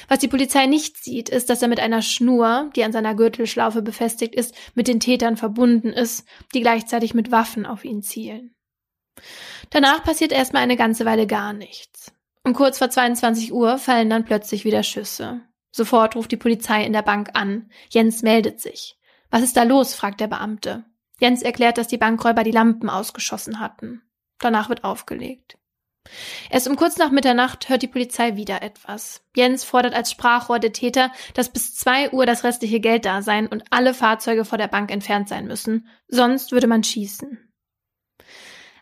Was 0.08 0.18
die 0.18 0.28
Polizei 0.28 0.66
nicht 0.66 0.96
sieht, 0.96 1.28
ist, 1.28 1.50
dass 1.50 1.62
er 1.62 1.68
mit 1.68 1.80
einer 1.80 2.02
Schnur, 2.02 2.70
die 2.76 2.84
an 2.84 2.92
seiner 2.92 3.14
Gürtelschlaufe 3.14 3.82
befestigt 3.82 4.34
ist, 4.34 4.54
mit 4.74 4.88
den 4.88 5.00
Tätern 5.00 5.36
verbunden 5.36 5.92
ist, 5.92 6.26
die 6.54 6.60
gleichzeitig 6.60 7.14
mit 7.14 7.30
Waffen 7.30 7.66
auf 7.66 7.84
ihn 7.84 8.02
zielen. 8.02 8.54
Danach 9.70 10.02
passiert 10.02 10.32
erstmal 10.32 10.62
eine 10.62 10.76
ganze 10.76 11.04
Weile 11.04 11.26
gar 11.26 11.52
nichts. 11.52 12.12
Um 12.44 12.54
kurz 12.54 12.78
vor 12.78 12.90
22 12.90 13.52
Uhr 13.52 13.78
fallen 13.78 14.10
dann 14.10 14.24
plötzlich 14.24 14.64
wieder 14.64 14.82
Schüsse. 14.82 15.42
Sofort 15.72 16.16
ruft 16.16 16.32
die 16.32 16.36
Polizei 16.36 16.84
in 16.84 16.92
der 16.92 17.02
Bank 17.02 17.30
an. 17.34 17.70
Jens 17.90 18.22
meldet 18.22 18.60
sich. 18.60 18.96
Was 19.30 19.42
ist 19.42 19.56
da 19.56 19.62
los? 19.62 19.94
fragt 19.94 20.20
der 20.20 20.26
Beamte. 20.26 20.84
Jens 21.20 21.42
erklärt, 21.42 21.78
dass 21.78 21.86
die 21.86 21.98
Bankräuber 21.98 22.42
die 22.42 22.50
Lampen 22.50 22.88
ausgeschossen 22.88 23.60
hatten. 23.60 24.02
Danach 24.38 24.68
wird 24.68 24.84
aufgelegt. 24.84 25.58
Erst 26.48 26.66
um 26.66 26.76
kurz 26.76 26.96
nach 26.96 27.10
Mitternacht 27.10 27.68
hört 27.68 27.82
die 27.82 27.88
Polizei 27.88 28.36
wieder 28.36 28.62
etwas. 28.62 29.22
Jens 29.36 29.64
fordert 29.64 29.94
als 29.94 30.10
Sprachrohr 30.10 30.58
der 30.58 30.72
Täter, 30.72 31.12
dass 31.34 31.50
bis 31.50 31.74
zwei 31.74 32.10
Uhr 32.10 32.26
das 32.26 32.44
restliche 32.44 32.80
Geld 32.80 33.04
da 33.04 33.22
sein 33.22 33.46
und 33.46 33.64
alle 33.70 33.94
Fahrzeuge 33.94 34.44
vor 34.44 34.58
der 34.58 34.68
Bank 34.68 34.90
entfernt 34.90 35.28
sein 35.28 35.46
müssen. 35.46 35.88
Sonst 36.08 36.52
würde 36.52 36.66
man 36.66 36.82
schießen. 36.82 37.38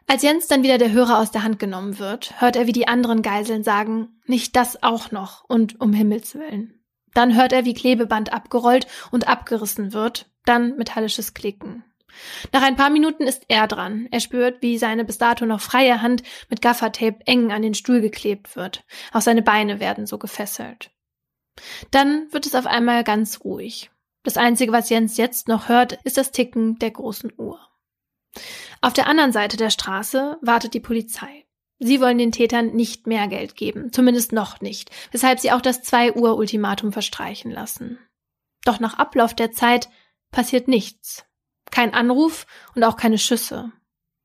Als 0.07 0.23
Jens 0.23 0.47
dann 0.47 0.63
wieder 0.63 0.79
der 0.79 0.93
Hörer 0.93 1.19
aus 1.19 1.31
der 1.31 1.43
Hand 1.43 1.59
genommen 1.59 1.99
wird, 1.99 2.41
hört 2.41 2.57
er, 2.57 2.67
wie 2.67 2.73
die 2.73 2.89
anderen 2.89 3.21
Geiseln 3.21 3.63
sagen, 3.63 4.21
nicht 4.25 4.57
das 4.57 4.83
auch 4.83 5.11
noch 5.11 5.45
und 5.45 5.81
um 5.81 5.93
Himmels 5.93 6.35
willen. 6.35 6.83
Dann 7.13 7.37
hört 7.37 7.53
er, 7.53 7.67
wie 7.67 7.75
Klebeband 7.75 8.33
abgerollt 8.33 8.87
und 9.11 9.29
abgerissen 9.29 9.93
wird, 9.93 10.31
dann 10.47 10.77
metallisches 10.77 11.35
Klicken. 11.35 11.85
Nach 12.53 12.63
ein 12.63 12.77
paar 12.77 12.91
Minuten 12.91 13.25
ist 13.25 13.45
er 13.49 13.67
dran. 13.67 14.09
Er 14.11 14.21
spürt, 14.21 14.63
wie 14.63 14.79
seine 14.79 15.05
bis 15.05 15.19
dato 15.19 15.47
noch 15.47 15.61
freie 15.61 16.03
Hand 16.03 16.23
mit 16.49 16.63
Gaffertape 16.63 17.21
eng 17.27 17.53
an 17.53 17.63
den 17.63 17.75
Stuhl 17.75 18.01
geklebt 18.01 18.57
wird. 18.57 18.85
Auch 19.13 19.21
seine 19.21 19.43
Beine 19.43 19.81
werden 19.81 20.07
so 20.07 20.19
gefesselt. 20.19 20.91
Dann 21.91 22.33
wird 22.33 22.47
es 22.47 22.55
auf 22.55 22.67
einmal 22.67 23.05
ganz 23.05 23.41
ruhig. 23.45 23.91
Das 24.23 24.37
Einzige, 24.37 24.73
was 24.73 24.91
Jens 24.91 25.17
jetzt 25.17 25.49
noch 25.49 25.69
hört, 25.69 25.95
ist 26.05 26.17
das 26.17 26.33
Ticken 26.33 26.79
der 26.79 26.91
großen 26.91 27.33
Uhr. 27.37 27.61
Auf 28.81 28.93
der 28.93 29.07
anderen 29.07 29.33
Seite 29.33 29.57
der 29.57 29.71
Straße 29.71 30.39
wartet 30.41 30.75
die 30.75 30.81
Polizei. 30.81 31.45
Sie 31.81 32.01
wollen 32.01 32.19
den 32.19 32.33
Tätern 32.33 32.75
nicht 32.75 33.07
mehr 33.07 33.29
Geld 33.29 33.55
geben, 33.55 33.93
zumindest 33.93 34.33
noch 34.33 34.61
nicht, 34.61 34.91
weshalb 35.13 35.39
sie 35.39 35.53
auch 35.53 35.61
das 35.61 35.83
2 35.83 36.15
Uhr 36.15 36.37
Ultimatum 36.37 36.93
verstreichen 36.93 37.53
lassen. 37.53 37.99
Doch 38.65 38.81
nach 38.81 38.99
Ablauf 38.99 39.35
der 39.35 39.53
Zeit 39.53 39.89
passiert 40.33 40.67
nichts. 40.67 41.25
Kein 41.71 41.95
Anruf 41.95 42.47
und 42.75 42.85
auch 42.85 42.97
keine 42.97 43.19
Schüsse. 43.19 43.73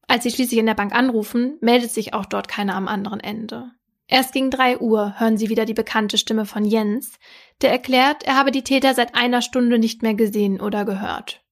Als 0.07 0.23
sie 0.23 0.31
schließlich 0.31 0.59
in 0.59 0.65
der 0.65 0.73
Bank 0.73 0.93
anrufen, 0.93 1.57
meldet 1.61 1.91
sich 1.91 2.13
auch 2.13 2.25
dort 2.25 2.47
keiner 2.47 2.75
am 2.75 2.87
anderen 2.87 3.19
Ende. 3.19 3.71
Erst 4.07 4.33
gegen 4.33 4.51
drei 4.51 4.77
Uhr 4.77 5.19
hören 5.19 5.37
sie 5.37 5.49
wieder 5.49 5.65
die 5.65 5.73
bekannte 5.73 6.17
Stimme 6.17 6.45
von 6.45 6.65
Jens, 6.65 7.17
der 7.61 7.71
erklärt, 7.71 8.23
er 8.23 8.35
habe 8.35 8.51
die 8.51 8.63
Täter 8.63 8.93
seit 8.93 9.15
einer 9.15 9.41
Stunde 9.41 9.79
nicht 9.79 10.03
mehr 10.03 10.13
gesehen 10.13 10.59
oder 10.59 10.85
gehört. 10.85 11.43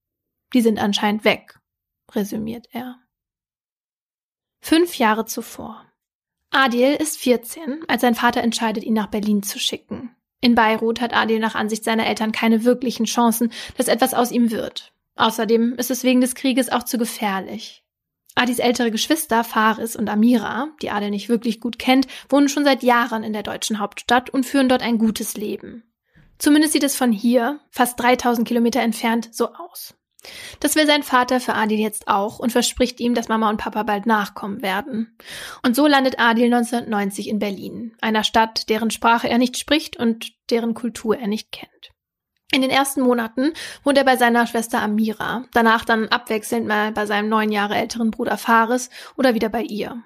Die 0.54 0.62
sind 0.62 0.80
anscheinend 0.80 1.24
weg, 1.24 1.60
resümiert 2.12 2.68
er. 2.72 2.98
Fünf 4.60 4.96
Jahre 4.96 5.26
zuvor. 5.26 5.86
Adil 6.52 6.96
ist 6.96 7.18
14, 7.18 7.86
als 7.88 8.02
sein 8.02 8.16
Vater 8.16 8.42
entscheidet, 8.42 8.84
ihn 8.84 8.94
nach 8.94 9.08
Berlin 9.08 9.42
zu 9.42 9.58
schicken. 9.58 10.14
In 10.42 10.54
Beirut 10.54 11.00
hat 11.00 11.14
Adil 11.14 11.40
nach 11.40 11.56
Ansicht 11.56 11.84
seiner 11.84 12.06
Eltern 12.06 12.32
keine 12.32 12.66
wirklichen 12.66 13.06
Chancen, 13.06 13.52
dass 13.78 13.88
etwas 13.88 14.14
aus 14.14 14.32
ihm 14.32 14.52
wird. 14.52 14.94
Außerdem 15.22 15.76
ist 15.76 15.92
es 15.92 16.04
wegen 16.04 16.20
des 16.20 16.34
Krieges 16.34 16.72
auch 16.72 16.82
zu 16.82 16.98
gefährlich. 16.98 17.84
Adis 18.34 18.58
ältere 18.58 18.90
Geschwister 18.90 19.44
Faris 19.44 19.96
und 19.96 20.10
Amira, 20.10 20.70
die 20.82 20.90
Adel 20.90 21.12
nicht 21.12 21.30
wirklich 21.30 21.60
gut 21.60 21.78
kennt, 21.78 22.08
wohnen 22.28 22.50
schon 22.50 22.64
seit 22.64 22.82
Jahren 22.82 23.22
in 23.22 23.32
der 23.32 23.44
deutschen 23.44 23.78
Hauptstadt 23.78 24.32
und 24.32 24.48
führen 24.48 24.68
dort 24.68 24.82
ein 24.82 24.98
gutes 24.98 25.38
Leben. 25.38 25.84
Zumindest 26.40 26.74
sieht 26.74 26.82
es 26.84 26.96
von 26.96 27.12
hier, 27.12 27.60
fast 27.70 28.00
3000 28.00 28.48
Kilometer 28.48 28.82
entfernt, 28.82 29.30
so 29.32 29.54
aus. 29.54 29.94
Das 30.60 30.76
will 30.76 30.88
sein 30.88 31.04
Vater 31.04 31.40
für 31.40 31.54
Adil 31.54 31.78
jetzt 31.78 32.08
auch 32.08 32.40
und 32.40 32.52
verspricht 32.52 33.00
ihm, 33.00 33.14
dass 33.14 33.28
Mama 33.28 33.52
und 33.52 33.58
Papa 33.58 33.84
bald 33.84 34.08
nachkommen 34.08 34.64
werden. 34.64 35.16
Und 35.64 35.76
so 35.76 35.86
landet 35.86 36.20
Adil 36.20 36.52
1990 36.52 37.28
in 37.30 37.38
Berlin, 37.38 37.96
einer 38.02 38.24
Stadt, 38.24 38.70
deren 38.70 38.90
Sprache 38.90 39.30
er 39.30 39.38
nicht 39.38 39.60
spricht 39.60 39.98
und 39.98 40.32
deren 40.50 40.74
Kultur 40.74 41.16
er 41.16 41.28
nicht 41.28 41.52
kennt. 41.52 41.92
In 42.54 42.62
den 42.62 42.70
ersten 42.70 43.02
Monaten 43.02 43.54
wohnt 43.84 43.98
er 43.98 44.04
bei 44.04 44.18
seiner 44.18 44.46
Schwester 44.46 44.82
Amira, 44.82 45.46
danach 45.54 45.86
dann 45.86 46.10
abwechselnd 46.10 46.68
mal 46.68 46.92
bei 46.92 47.06
seinem 47.06 47.30
neun 47.30 47.52
Jahre 47.52 47.76
älteren 47.76 48.12
Bruder 48.12 48.38
Faris 48.38 48.90
oder 49.16 49.34
wieder 49.34 49.50
bei 49.50 49.62
ihr. 49.62 50.04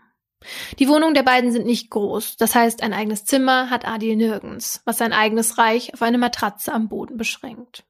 Die 0.77 0.87
Wohnungen 0.87 1.15
der 1.15 1.23
beiden 1.23 1.51
sind 1.51 1.65
nicht 1.65 1.89
groß, 1.89 2.37
das 2.37 2.53
heißt, 2.53 2.83
ein 2.83 2.93
eigenes 2.93 3.25
Zimmer 3.25 3.71
hat 3.71 3.87
Adil 3.87 4.15
nirgends, 4.15 4.83
was 4.85 4.99
sein 4.99 5.11
eigenes 5.11 5.57
Reich 5.57 5.93
auf 5.95 6.03
eine 6.03 6.19
Matratze 6.19 6.71
am 6.71 6.87
Boden 6.87 7.17
beschränkt. 7.17 7.83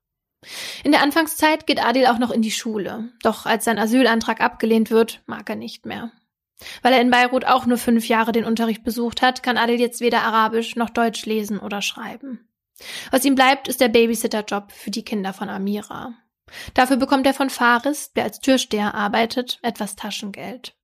In 0.83 0.91
der 0.91 1.01
Anfangszeit 1.01 1.67
geht 1.67 1.83
Adil 1.83 2.05
auch 2.05 2.19
noch 2.19 2.31
in 2.31 2.41
die 2.41 2.51
Schule, 2.51 3.09
doch 3.23 3.45
als 3.45 3.65
sein 3.65 3.79
Asylantrag 3.79 4.39
abgelehnt 4.39 4.89
wird, 4.89 5.21
mag 5.25 5.49
er 5.49 5.55
nicht 5.55 5.85
mehr. 5.85 6.11
Weil 6.81 6.93
er 6.93 7.01
in 7.01 7.11
Beirut 7.11 7.43
auch 7.43 7.65
nur 7.65 7.77
fünf 7.77 8.07
Jahre 8.07 8.31
den 8.31 8.45
Unterricht 8.45 8.83
besucht 8.83 9.21
hat, 9.21 9.43
kann 9.43 9.57
Adil 9.57 9.79
jetzt 9.79 9.99
weder 9.99 10.21
Arabisch 10.21 10.77
noch 10.77 10.89
Deutsch 10.89 11.25
lesen 11.25 11.59
oder 11.59 11.81
schreiben. 11.81 12.44
Was 13.11 13.25
ihm 13.25 13.35
bleibt, 13.35 13.67
ist 13.67 13.81
der 13.81 13.89
Babysitterjob 13.89 14.71
für 14.71 14.91
die 14.91 15.03
Kinder 15.03 15.33
von 15.33 15.49
Amira. 15.49 16.13
Dafür 16.73 16.97
bekommt 16.97 17.25
er 17.25 17.33
von 17.33 17.49
Faris, 17.49 18.13
der 18.13 18.25
als 18.25 18.39
Türsteher 18.39 18.93
arbeitet, 18.93 19.59
etwas 19.61 19.95
Taschengeld. 19.95 20.75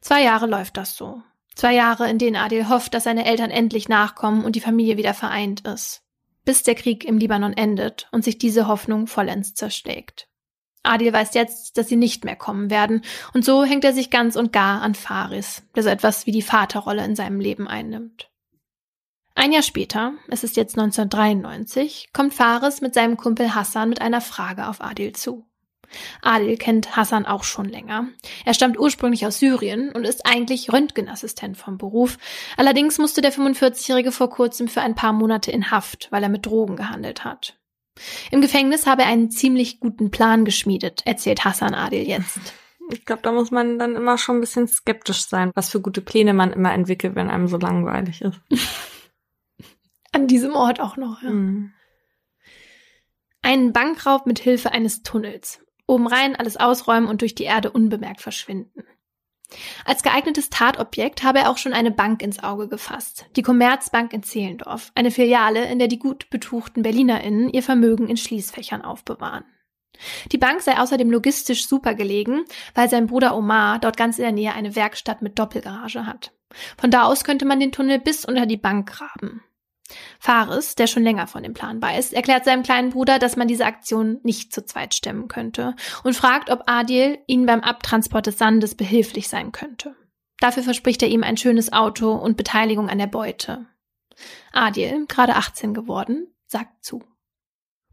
Zwei 0.00 0.22
Jahre 0.22 0.46
läuft 0.46 0.76
das 0.76 0.96
so. 0.96 1.22
Zwei 1.54 1.74
Jahre, 1.74 2.08
in 2.08 2.18
denen 2.18 2.36
Adil 2.36 2.68
hofft, 2.68 2.94
dass 2.94 3.04
seine 3.04 3.26
Eltern 3.26 3.50
endlich 3.50 3.88
nachkommen 3.88 4.44
und 4.44 4.56
die 4.56 4.60
Familie 4.60 4.96
wieder 4.96 5.14
vereint 5.14 5.66
ist. 5.66 6.02
Bis 6.44 6.62
der 6.62 6.74
Krieg 6.74 7.04
im 7.04 7.18
Libanon 7.18 7.52
endet 7.52 8.08
und 8.10 8.24
sich 8.24 8.38
diese 8.38 8.66
Hoffnung 8.66 9.06
vollends 9.06 9.54
zerschlägt. 9.54 10.28
Adil 10.82 11.12
weiß 11.12 11.34
jetzt, 11.34 11.76
dass 11.78 11.88
sie 11.88 11.96
nicht 11.96 12.24
mehr 12.24 12.34
kommen 12.34 12.70
werden, 12.70 13.02
und 13.34 13.44
so 13.44 13.62
hängt 13.62 13.84
er 13.84 13.92
sich 13.92 14.10
ganz 14.10 14.34
und 14.34 14.52
gar 14.52 14.82
an 14.82 14.96
Faris, 14.96 15.62
der 15.76 15.84
so 15.84 15.88
etwas 15.88 16.26
wie 16.26 16.32
die 16.32 16.42
Vaterrolle 16.42 17.04
in 17.04 17.14
seinem 17.14 17.38
Leben 17.38 17.68
einnimmt. 17.68 18.31
Ein 19.34 19.52
Jahr 19.52 19.62
später, 19.62 20.12
es 20.28 20.44
ist 20.44 20.56
jetzt 20.56 20.78
1993, 20.78 22.10
kommt 22.12 22.34
Fares 22.34 22.80
mit 22.80 22.94
seinem 22.94 23.16
Kumpel 23.16 23.54
Hassan 23.54 23.88
mit 23.88 24.00
einer 24.00 24.20
Frage 24.20 24.68
auf 24.68 24.82
Adil 24.82 25.12
zu. 25.14 25.46
Adil 26.22 26.56
kennt 26.56 26.96
Hassan 26.96 27.26
auch 27.26 27.44
schon 27.44 27.66
länger. 27.66 28.08
Er 28.44 28.54
stammt 28.54 28.78
ursprünglich 28.78 29.26
aus 29.26 29.38
Syrien 29.38 29.90
und 29.92 30.04
ist 30.04 30.26
eigentlich 30.26 30.72
Röntgenassistent 30.72 31.56
vom 31.56 31.78
Beruf. 31.78 32.18
Allerdings 32.56 32.98
musste 32.98 33.20
der 33.20 33.32
45-Jährige 33.32 34.12
vor 34.12 34.30
kurzem 34.30 34.68
für 34.68 34.80
ein 34.82 34.94
paar 34.94 35.12
Monate 35.12 35.50
in 35.50 35.70
Haft, 35.70 36.08
weil 36.10 36.22
er 36.22 36.28
mit 36.28 36.46
Drogen 36.46 36.76
gehandelt 36.76 37.24
hat. 37.24 37.58
Im 38.30 38.40
Gefängnis 38.40 38.86
habe 38.86 39.02
er 39.02 39.08
einen 39.08 39.30
ziemlich 39.30 39.80
guten 39.80 40.10
Plan 40.10 40.44
geschmiedet, 40.44 41.02
erzählt 41.06 41.44
Hassan 41.44 41.74
Adil 41.74 42.06
jetzt. 42.06 42.38
Ich 42.90 43.04
glaube, 43.04 43.22
da 43.22 43.32
muss 43.32 43.50
man 43.50 43.78
dann 43.78 43.96
immer 43.96 44.18
schon 44.18 44.36
ein 44.36 44.40
bisschen 44.40 44.66
skeptisch 44.66 45.26
sein, 45.26 45.50
was 45.54 45.70
für 45.70 45.80
gute 45.80 46.00
Pläne 46.00 46.34
man 46.34 46.52
immer 46.52 46.72
entwickelt, 46.72 47.14
wenn 47.14 47.30
einem 47.30 47.48
so 47.48 47.56
langweilig 47.56 48.22
ist. 48.22 48.40
An 50.12 50.26
diesem 50.26 50.54
Ort 50.54 50.80
auch 50.80 50.96
noch, 50.96 51.22
ja. 51.22 51.30
Mhm. 51.30 51.72
Einen 53.42 53.72
Bankraub 53.72 54.26
mit 54.26 54.38
Hilfe 54.38 54.70
eines 54.70 55.02
Tunnels. 55.02 55.64
Oben 55.86 56.06
rein 56.06 56.36
alles 56.36 56.56
ausräumen 56.56 57.08
und 57.08 57.22
durch 57.22 57.34
die 57.34 57.42
Erde 57.44 57.70
unbemerkt 57.70 58.20
verschwinden. 58.20 58.84
Als 59.84 60.02
geeignetes 60.02 60.48
Tatobjekt 60.48 61.22
habe 61.22 61.40
er 61.40 61.50
auch 61.50 61.58
schon 61.58 61.72
eine 61.72 61.90
Bank 61.90 62.22
ins 62.22 62.42
Auge 62.42 62.68
gefasst. 62.68 63.26
Die 63.36 63.42
Commerzbank 63.42 64.12
in 64.12 64.22
Zehlendorf. 64.22 64.92
Eine 64.94 65.10
Filiale, 65.10 65.66
in 65.70 65.78
der 65.78 65.88
die 65.88 65.98
gut 65.98 66.30
betuchten 66.30 66.82
BerlinerInnen 66.82 67.50
ihr 67.50 67.62
Vermögen 67.62 68.08
in 68.08 68.16
Schließfächern 68.16 68.82
aufbewahren. 68.82 69.44
Die 70.30 70.38
Bank 70.38 70.62
sei 70.62 70.78
außerdem 70.78 71.10
logistisch 71.10 71.66
super 71.66 71.94
gelegen, 71.94 72.44
weil 72.74 72.88
sein 72.88 73.06
Bruder 73.06 73.36
Omar 73.36 73.78
dort 73.78 73.96
ganz 73.96 74.18
in 74.18 74.22
der 74.22 74.32
Nähe 74.32 74.54
eine 74.54 74.74
Werkstatt 74.74 75.20
mit 75.20 75.38
Doppelgarage 75.38 76.06
hat. 76.06 76.32
Von 76.78 76.90
da 76.90 77.04
aus 77.04 77.24
könnte 77.24 77.44
man 77.44 77.60
den 77.60 77.72
Tunnel 77.72 77.98
bis 77.98 78.24
unter 78.24 78.46
die 78.46 78.56
Bank 78.56 78.88
graben. 78.90 79.42
Fares, 80.18 80.74
der 80.74 80.86
schon 80.86 81.02
länger 81.02 81.26
von 81.26 81.42
dem 81.42 81.54
Plan 81.54 81.82
weiß, 81.82 82.12
erklärt 82.12 82.44
seinem 82.44 82.62
kleinen 82.62 82.90
Bruder, 82.90 83.18
dass 83.18 83.36
man 83.36 83.48
diese 83.48 83.66
Aktion 83.66 84.20
nicht 84.22 84.52
zu 84.52 84.64
zweit 84.64 84.94
stemmen 84.94 85.28
könnte 85.28 85.74
und 86.04 86.14
fragt, 86.14 86.50
ob 86.50 86.62
Adil 86.66 87.18
ihnen 87.26 87.46
beim 87.46 87.60
Abtransport 87.60 88.26
des 88.26 88.38
Sandes 88.38 88.74
behilflich 88.74 89.28
sein 89.28 89.52
könnte. 89.52 89.94
Dafür 90.40 90.62
verspricht 90.62 91.02
er 91.02 91.08
ihm 91.08 91.22
ein 91.22 91.36
schönes 91.36 91.72
Auto 91.72 92.12
und 92.12 92.36
Beteiligung 92.36 92.88
an 92.88 92.98
der 92.98 93.06
Beute. 93.06 93.66
Adil, 94.52 95.06
gerade 95.06 95.36
18 95.36 95.74
geworden, 95.74 96.34
sagt 96.46 96.84
zu. 96.84 97.02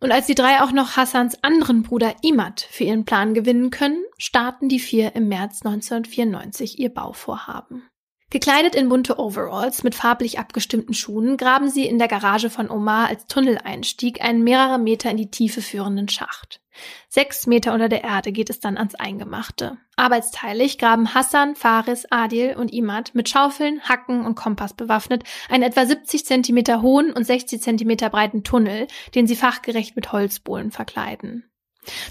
Und 0.01 0.11
als 0.11 0.27
die 0.27 0.35
drei 0.35 0.61
auch 0.61 0.71
noch 0.71 0.95
Hassans 0.95 1.43
anderen 1.43 1.83
Bruder 1.83 2.15
Imad 2.23 2.61
für 2.61 2.85
ihren 2.85 3.05
Plan 3.05 3.33
gewinnen 3.33 3.69
können, 3.69 4.03
starten 4.17 4.69
die 4.69 4.79
vier 4.79 5.15
im 5.15 5.27
März 5.27 5.65
1994 5.65 6.79
ihr 6.79 6.93
Bauvorhaben. 6.93 7.83
Gekleidet 8.31 8.75
in 8.75 8.89
bunte 8.89 9.17
Overalls 9.17 9.83
mit 9.83 9.95
farblich 9.95 10.37
abgestimmten 10.37 10.93
Schuhen 10.93 11.35
graben 11.35 11.67
sie 11.67 11.87
in 11.87 11.97
der 11.97 12.07
Garage 12.07 12.51
von 12.51 12.69
Omar 12.69 13.07
als 13.07 13.25
Tunneleinstieg 13.25 14.21
einen 14.21 14.43
mehrere 14.43 14.77
Meter 14.77 15.09
in 15.09 15.17
die 15.17 15.31
Tiefe 15.31 15.63
führenden 15.63 16.09
Schacht. 16.09 16.61
Sechs 17.09 17.47
Meter 17.47 17.73
unter 17.73 17.89
der 17.89 18.03
Erde 18.03 18.31
geht 18.31 18.51
es 18.51 18.59
dann 18.59 18.77
ans 18.77 18.93
Eingemachte. 18.93 19.77
Arbeitsteilig 19.95 20.77
graben 20.77 21.15
Hassan, 21.15 21.55
Faris, 21.55 22.05
Adil 22.11 22.55
und 22.55 22.71
Imad 22.71 23.15
mit 23.15 23.29
Schaufeln, 23.29 23.81
Hacken 23.81 24.23
und 24.23 24.35
Kompass 24.35 24.75
bewaffnet 24.75 25.23
einen 25.49 25.63
etwa 25.63 25.87
70 25.87 26.23
Zentimeter 26.23 26.83
hohen 26.83 27.11
und 27.11 27.25
60 27.25 27.61
Zentimeter 27.61 28.11
breiten 28.11 28.43
Tunnel, 28.43 28.87
den 29.15 29.25
sie 29.25 29.35
fachgerecht 29.35 29.95
mit 29.95 30.11
Holzbohlen 30.11 30.69
verkleiden. 30.69 31.49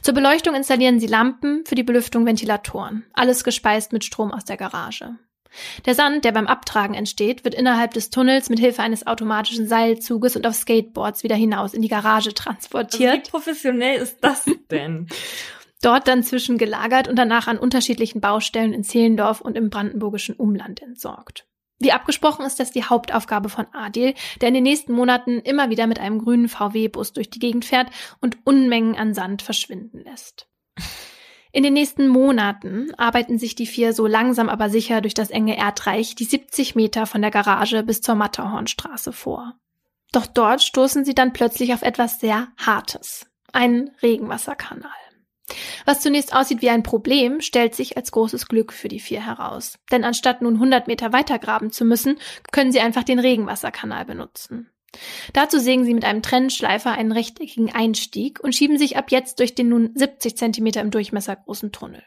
Zur 0.02 0.14
Beleuchtung 0.14 0.56
installieren 0.56 0.98
sie 0.98 1.06
Lampen, 1.06 1.64
für 1.64 1.76
die 1.76 1.84
Belüftung 1.84 2.26
Ventilatoren, 2.26 3.04
alles 3.12 3.44
gespeist 3.44 3.92
mit 3.92 4.04
Strom 4.04 4.32
aus 4.32 4.44
der 4.44 4.56
Garage. 4.56 5.16
Der 5.86 5.94
Sand, 5.94 6.24
der 6.24 6.32
beim 6.32 6.46
Abtragen 6.46 6.94
entsteht, 6.94 7.44
wird 7.44 7.54
innerhalb 7.54 7.94
des 7.94 8.10
Tunnels 8.10 8.48
mit 8.48 8.58
Hilfe 8.58 8.82
eines 8.82 9.06
automatischen 9.06 9.66
Seilzuges 9.66 10.36
und 10.36 10.46
auf 10.46 10.54
Skateboards 10.54 11.22
wieder 11.22 11.36
hinaus 11.36 11.74
in 11.74 11.82
die 11.82 11.88
Garage 11.88 12.34
transportiert. 12.34 13.10
Also 13.10 13.22
wie 13.22 13.30
professionell 13.30 14.00
ist 14.00 14.18
das 14.20 14.44
denn? 14.70 15.08
Dort 15.82 16.08
dann 16.08 16.24
zwischengelagert 16.24 17.06
und 17.06 17.16
danach 17.16 17.46
an 17.46 17.58
unterschiedlichen 17.58 18.20
Baustellen 18.20 18.72
in 18.72 18.82
Zehlendorf 18.82 19.40
und 19.40 19.56
im 19.56 19.70
brandenburgischen 19.70 20.34
Umland 20.34 20.82
entsorgt. 20.82 21.46
Wie 21.80 21.92
abgesprochen 21.92 22.44
ist 22.44 22.58
das 22.58 22.72
die 22.72 22.82
Hauptaufgabe 22.82 23.48
von 23.48 23.66
Adil, 23.72 24.14
der 24.40 24.48
in 24.48 24.54
den 24.54 24.64
nächsten 24.64 24.92
Monaten 24.92 25.38
immer 25.38 25.70
wieder 25.70 25.86
mit 25.86 26.00
einem 26.00 26.18
grünen 26.18 26.48
VW-Bus 26.48 27.12
durch 27.12 27.30
die 27.30 27.38
Gegend 27.38 27.64
fährt 27.64 27.88
und 28.20 28.38
Unmengen 28.44 28.96
an 28.96 29.14
Sand 29.14 29.42
verschwinden 29.42 30.02
lässt. 30.02 30.48
In 31.52 31.62
den 31.62 31.72
nächsten 31.72 32.08
Monaten 32.08 32.92
arbeiten 32.96 33.38
sich 33.38 33.54
die 33.54 33.66
vier 33.66 33.92
so 33.92 34.06
langsam 34.06 34.48
aber 34.48 34.68
sicher 34.68 35.00
durch 35.00 35.14
das 35.14 35.30
enge 35.30 35.56
Erdreich 35.56 36.14
die 36.14 36.24
70 36.24 36.74
Meter 36.74 37.06
von 37.06 37.22
der 37.22 37.30
Garage 37.30 37.82
bis 37.82 38.00
zur 38.00 38.14
Matterhornstraße 38.14 39.12
vor. 39.12 39.54
Doch 40.12 40.26
dort 40.26 40.62
stoßen 40.62 41.04
sie 41.04 41.14
dann 41.14 41.32
plötzlich 41.32 41.74
auf 41.74 41.82
etwas 41.82 42.20
sehr 42.20 42.48
Hartes. 42.58 43.26
Einen 43.52 43.90
Regenwasserkanal. 44.02 44.90
Was 45.86 46.00
zunächst 46.00 46.34
aussieht 46.34 46.60
wie 46.60 46.68
ein 46.68 46.82
Problem, 46.82 47.40
stellt 47.40 47.74
sich 47.74 47.96
als 47.96 48.12
großes 48.12 48.48
Glück 48.48 48.72
für 48.72 48.88
die 48.88 49.00
vier 49.00 49.24
heraus. 49.24 49.78
Denn 49.90 50.04
anstatt 50.04 50.42
nun 50.42 50.54
100 50.54 50.86
Meter 50.86 51.12
weiter 51.14 51.38
graben 51.38 51.72
zu 51.72 51.86
müssen, 51.86 52.18
können 52.52 52.72
sie 52.72 52.80
einfach 52.80 53.04
den 53.04 53.18
Regenwasserkanal 53.18 54.04
benutzen. 54.04 54.70
Dazu 55.32 55.58
sägen 55.58 55.84
sie 55.84 55.94
mit 55.94 56.04
einem 56.04 56.22
Trennschleifer 56.22 56.92
einen 56.92 57.12
rechteckigen 57.12 57.74
Einstieg 57.74 58.40
und 58.40 58.54
schieben 58.54 58.78
sich 58.78 58.96
ab 58.96 59.10
jetzt 59.10 59.38
durch 59.38 59.54
den 59.54 59.68
nun 59.68 59.92
70 59.94 60.36
Zentimeter 60.36 60.80
im 60.80 60.90
Durchmesser 60.90 61.36
großen 61.36 61.72
Tunnel. 61.72 62.02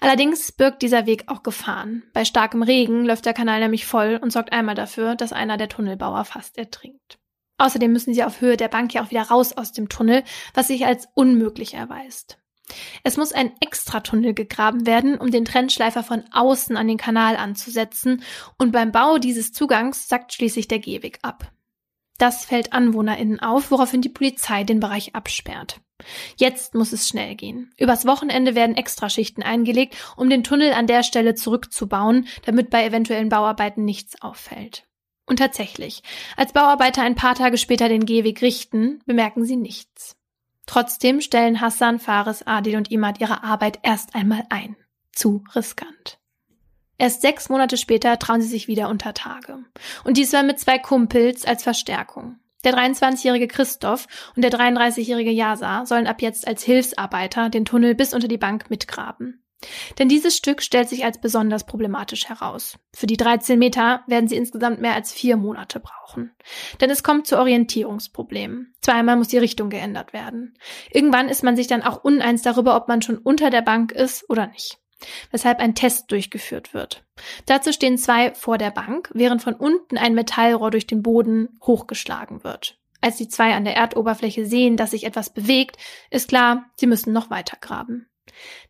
Allerdings 0.00 0.52
birgt 0.52 0.82
dieser 0.82 1.06
Weg 1.06 1.24
auch 1.26 1.42
Gefahren. 1.42 2.04
Bei 2.12 2.24
starkem 2.24 2.62
Regen 2.62 3.04
läuft 3.04 3.26
der 3.26 3.34
Kanal 3.34 3.60
nämlich 3.60 3.86
voll 3.86 4.18
und 4.22 4.32
sorgt 4.32 4.52
einmal 4.52 4.74
dafür, 4.74 5.16
dass 5.16 5.32
einer 5.32 5.56
der 5.56 5.68
Tunnelbauer 5.68 6.24
fast 6.24 6.58
ertrinkt. 6.58 7.18
Außerdem 7.56 7.92
müssen 7.92 8.14
sie 8.14 8.22
auf 8.22 8.40
Höhe 8.40 8.56
der 8.56 8.68
Bank 8.68 8.94
ja 8.94 9.02
auch 9.02 9.10
wieder 9.10 9.22
raus 9.22 9.52
aus 9.52 9.72
dem 9.72 9.88
Tunnel, 9.88 10.22
was 10.54 10.68
sich 10.68 10.86
als 10.86 11.08
unmöglich 11.14 11.74
erweist. 11.74 12.38
Es 13.02 13.16
muss 13.16 13.32
ein 13.32 13.52
Extratunnel 13.60 14.34
gegraben 14.34 14.86
werden, 14.86 15.16
um 15.18 15.30
den 15.30 15.44
Trennschleifer 15.44 16.04
von 16.04 16.24
außen 16.30 16.76
an 16.76 16.86
den 16.86 16.98
Kanal 16.98 17.36
anzusetzen, 17.36 18.22
und 18.58 18.72
beim 18.72 18.92
Bau 18.92 19.18
dieses 19.18 19.52
Zugangs 19.52 20.08
sackt 20.08 20.34
schließlich 20.34 20.68
der 20.68 20.78
Gehweg 20.78 21.18
ab. 21.22 21.50
Das 22.18 22.44
fällt 22.44 22.72
AnwohnerInnen 22.72 23.40
auf, 23.40 23.70
woraufhin 23.70 24.02
die 24.02 24.08
Polizei 24.08 24.64
den 24.64 24.80
Bereich 24.80 25.14
absperrt. 25.14 25.80
Jetzt 26.36 26.74
muss 26.74 26.92
es 26.92 27.08
schnell 27.08 27.34
gehen. 27.34 27.72
Übers 27.76 28.06
Wochenende 28.06 28.54
werden 28.54 28.76
Extraschichten 28.76 29.42
eingelegt, 29.42 29.96
um 30.16 30.28
den 30.28 30.44
Tunnel 30.44 30.72
an 30.72 30.86
der 30.86 31.02
Stelle 31.02 31.34
zurückzubauen, 31.34 32.26
damit 32.44 32.70
bei 32.70 32.84
eventuellen 32.84 33.28
Bauarbeiten 33.28 33.84
nichts 33.84 34.20
auffällt. 34.20 34.84
Und 35.26 35.38
tatsächlich, 35.38 36.02
als 36.36 36.52
Bauarbeiter 36.52 37.02
ein 37.02 37.14
paar 37.14 37.34
Tage 37.34 37.58
später 37.58 37.88
den 37.88 38.06
Gehweg 38.06 38.42
richten, 38.42 39.00
bemerken 39.06 39.44
sie 39.44 39.56
nichts. 39.56 40.16
Trotzdem 40.66 41.20
stellen 41.20 41.60
Hassan, 41.60 41.98
Fares, 41.98 42.46
Adil 42.46 42.76
und 42.76 42.90
Imad 42.90 43.20
ihre 43.20 43.42
Arbeit 43.42 43.78
erst 43.82 44.14
einmal 44.14 44.44
ein. 44.48 44.76
Zu 45.12 45.44
riskant. 45.54 46.18
Erst 46.98 47.22
sechs 47.22 47.48
Monate 47.48 47.76
später 47.76 48.18
trauen 48.18 48.42
sie 48.42 48.48
sich 48.48 48.66
wieder 48.66 48.88
unter 48.88 49.14
Tage. 49.14 49.58
Und 50.02 50.16
diesmal 50.16 50.42
mit 50.42 50.58
zwei 50.58 50.78
Kumpels 50.78 51.44
als 51.44 51.62
Verstärkung. 51.62 52.40
Der 52.64 52.74
23-jährige 52.74 53.46
Christoph 53.46 54.08
und 54.34 54.42
der 54.42 54.50
33-jährige 54.50 55.30
Yasa 55.30 55.86
sollen 55.86 56.08
ab 56.08 56.20
jetzt 56.20 56.48
als 56.48 56.64
Hilfsarbeiter 56.64 57.50
den 57.50 57.64
Tunnel 57.64 57.94
bis 57.94 58.14
unter 58.14 58.26
die 58.26 58.36
Bank 58.36 58.68
mitgraben. 58.68 59.44
Denn 59.98 60.08
dieses 60.08 60.36
Stück 60.36 60.60
stellt 60.60 60.88
sich 60.88 61.04
als 61.04 61.20
besonders 61.20 61.66
problematisch 61.66 62.28
heraus. 62.28 62.78
Für 62.94 63.06
die 63.06 63.16
13 63.16 63.58
Meter 63.58 64.02
werden 64.06 64.28
sie 64.28 64.36
insgesamt 64.36 64.80
mehr 64.80 64.94
als 64.94 65.12
vier 65.12 65.36
Monate 65.36 65.80
brauchen. 65.80 66.32
Denn 66.80 66.90
es 66.90 67.02
kommt 67.02 67.26
zu 67.26 67.38
Orientierungsproblemen. 67.38 68.74
Zweimal 68.80 69.16
muss 69.16 69.28
die 69.28 69.38
Richtung 69.38 69.70
geändert 69.70 70.12
werden. 70.12 70.58
Irgendwann 70.90 71.28
ist 71.28 71.42
man 71.42 71.56
sich 71.56 71.68
dann 71.68 71.82
auch 71.82 72.02
uneins 72.02 72.42
darüber, 72.42 72.76
ob 72.76 72.88
man 72.88 73.02
schon 73.02 73.18
unter 73.18 73.50
der 73.50 73.62
Bank 73.62 73.92
ist 73.92 74.28
oder 74.28 74.48
nicht 74.48 74.78
weshalb 75.30 75.58
ein 75.58 75.74
Test 75.74 76.10
durchgeführt 76.10 76.74
wird. 76.74 77.04
Dazu 77.46 77.72
stehen 77.72 77.98
zwei 77.98 78.34
vor 78.34 78.58
der 78.58 78.70
Bank, 78.70 79.10
während 79.14 79.42
von 79.42 79.54
unten 79.54 79.98
ein 79.98 80.14
Metallrohr 80.14 80.70
durch 80.70 80.86
den 80.86 81.02
Boden 81.02 81.58
hochgeschlagen 81.62 82.44
wird. 82.44 82.78
Als 83.00 83.16
die 83.16 83.28
zwei 83.28 83.54
an 83.54 83.64
der 83.64 83.76
Erdoberfläche 83.76 84.46
sehen, 84.46 84.76
dass 84.76 84.90
sich 84.90 85.04
etwas 85.04 85.30
bewegt, 85.30 85.76
ist 86.10 86.28
klar, 86.28 86.66
sie 86.76 86.86
müssen 86.86 87.12
noch 87.12 87.30
weiter 87.30 87.56
graben. 87.60 88.08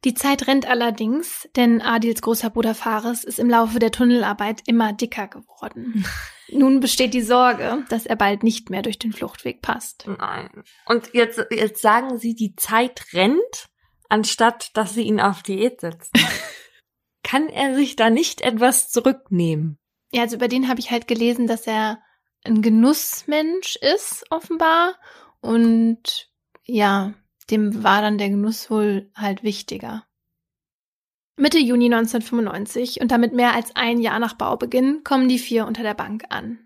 Die 0.05 0.15
Zeit 0.15 0.47
rennt 0.47 0.69
allerdings, 0.69 1.49
denn 1.57 1.83
Adils 1.83 2.23
großer 2.23 2.51
Bruder 2.51 2.75
Fares 2.75 3.25
ist 3.25 3.39
im 3.39 3.51
Laufe 3.51 3.79
der 3.79 3.91
Tunnelarbeit 3.91 4.63
immer 4.67 4.93
dicker 4.93 5.29
geworden. 5.29 6.05
Nun 6.51 6.81
besteht 6.81 7.15
die 7.15 7.23
Sorge, 7.23 7.85
dass 7.91 8.07
er 8.07 8.17
bald 8.17 8.43
nicht 8.43 8.71
mehr 8.71 8.83
durch 8.83 8.99
den 8.99 9.13
Fluchtweg 9.13 9.61
passt. 9.61 10.07
Nein. 10.07 10.65
Und 10.87 11.11
jetzt, 11.13 11.45
jetzt 11.51 11.83
sagen 11.83 12.19
Sie, 12.19 12.35
die 12.35 12.55
Zeit 12.57 13.13
rennt? 13.13 13.69
Anstatt 14.09 14.77
dass 14.77 14.95
sie 14.95 15.03
ihn 15.03 15.21
auf 15.21 15.43
Diät 15.43 15.81
setzen. 15.81 16.13
Kann 17.23 17.49
er 17.49 17.75
sich 17.75 17.97
da 17.97 18.11
nicht 18.11 18.41
etwas 18.41 18.91
zurücknehmen? 18.91 19.79
Ja, 20.13 20.23
also 20.23 20.37
über 20.37 20.49
den 20.49 20.69
habe 20.69 20.81
ich 20.81 20.91
halt 20.91 21.07
gelesen, 21.07 21.47
dass 21.47 21.67
er 21.67 21.99
ein 22.45 22.63
Genussmensch 22.63 23.77
ist, 23.77 24.25
offenbar. 24.31 24.95
Und 25.41 26.31
ja, 26.65 27.13
dem 27.51 27.83
war 27.83 28.01
dann 28.01 28.19
der 28.19 28.31
Genuss 28.31 28.71
wohl 28.71 29.11
halt 29.15 29.43
wichtiger. 29.43 30.05
Mitte 31.37 31.59
Juni 31.59 31.87
1995 31.87 33.01
und 33.01 33.13
damit 33.13 33.33
mehr 33.33 33.55
als 33.55 33.77
ein 33.77 34.01
Jahr 34.01 34.19
nach 34.19 34.35
Baubeginn 34.35 35.03
kommen 35.05 35.29
die 35.29 35.39
vier 35.39 35.67
unter 35.67 35.83
der 35.83 35.95
Bank 35.95 36.25
an. 36.31 36.59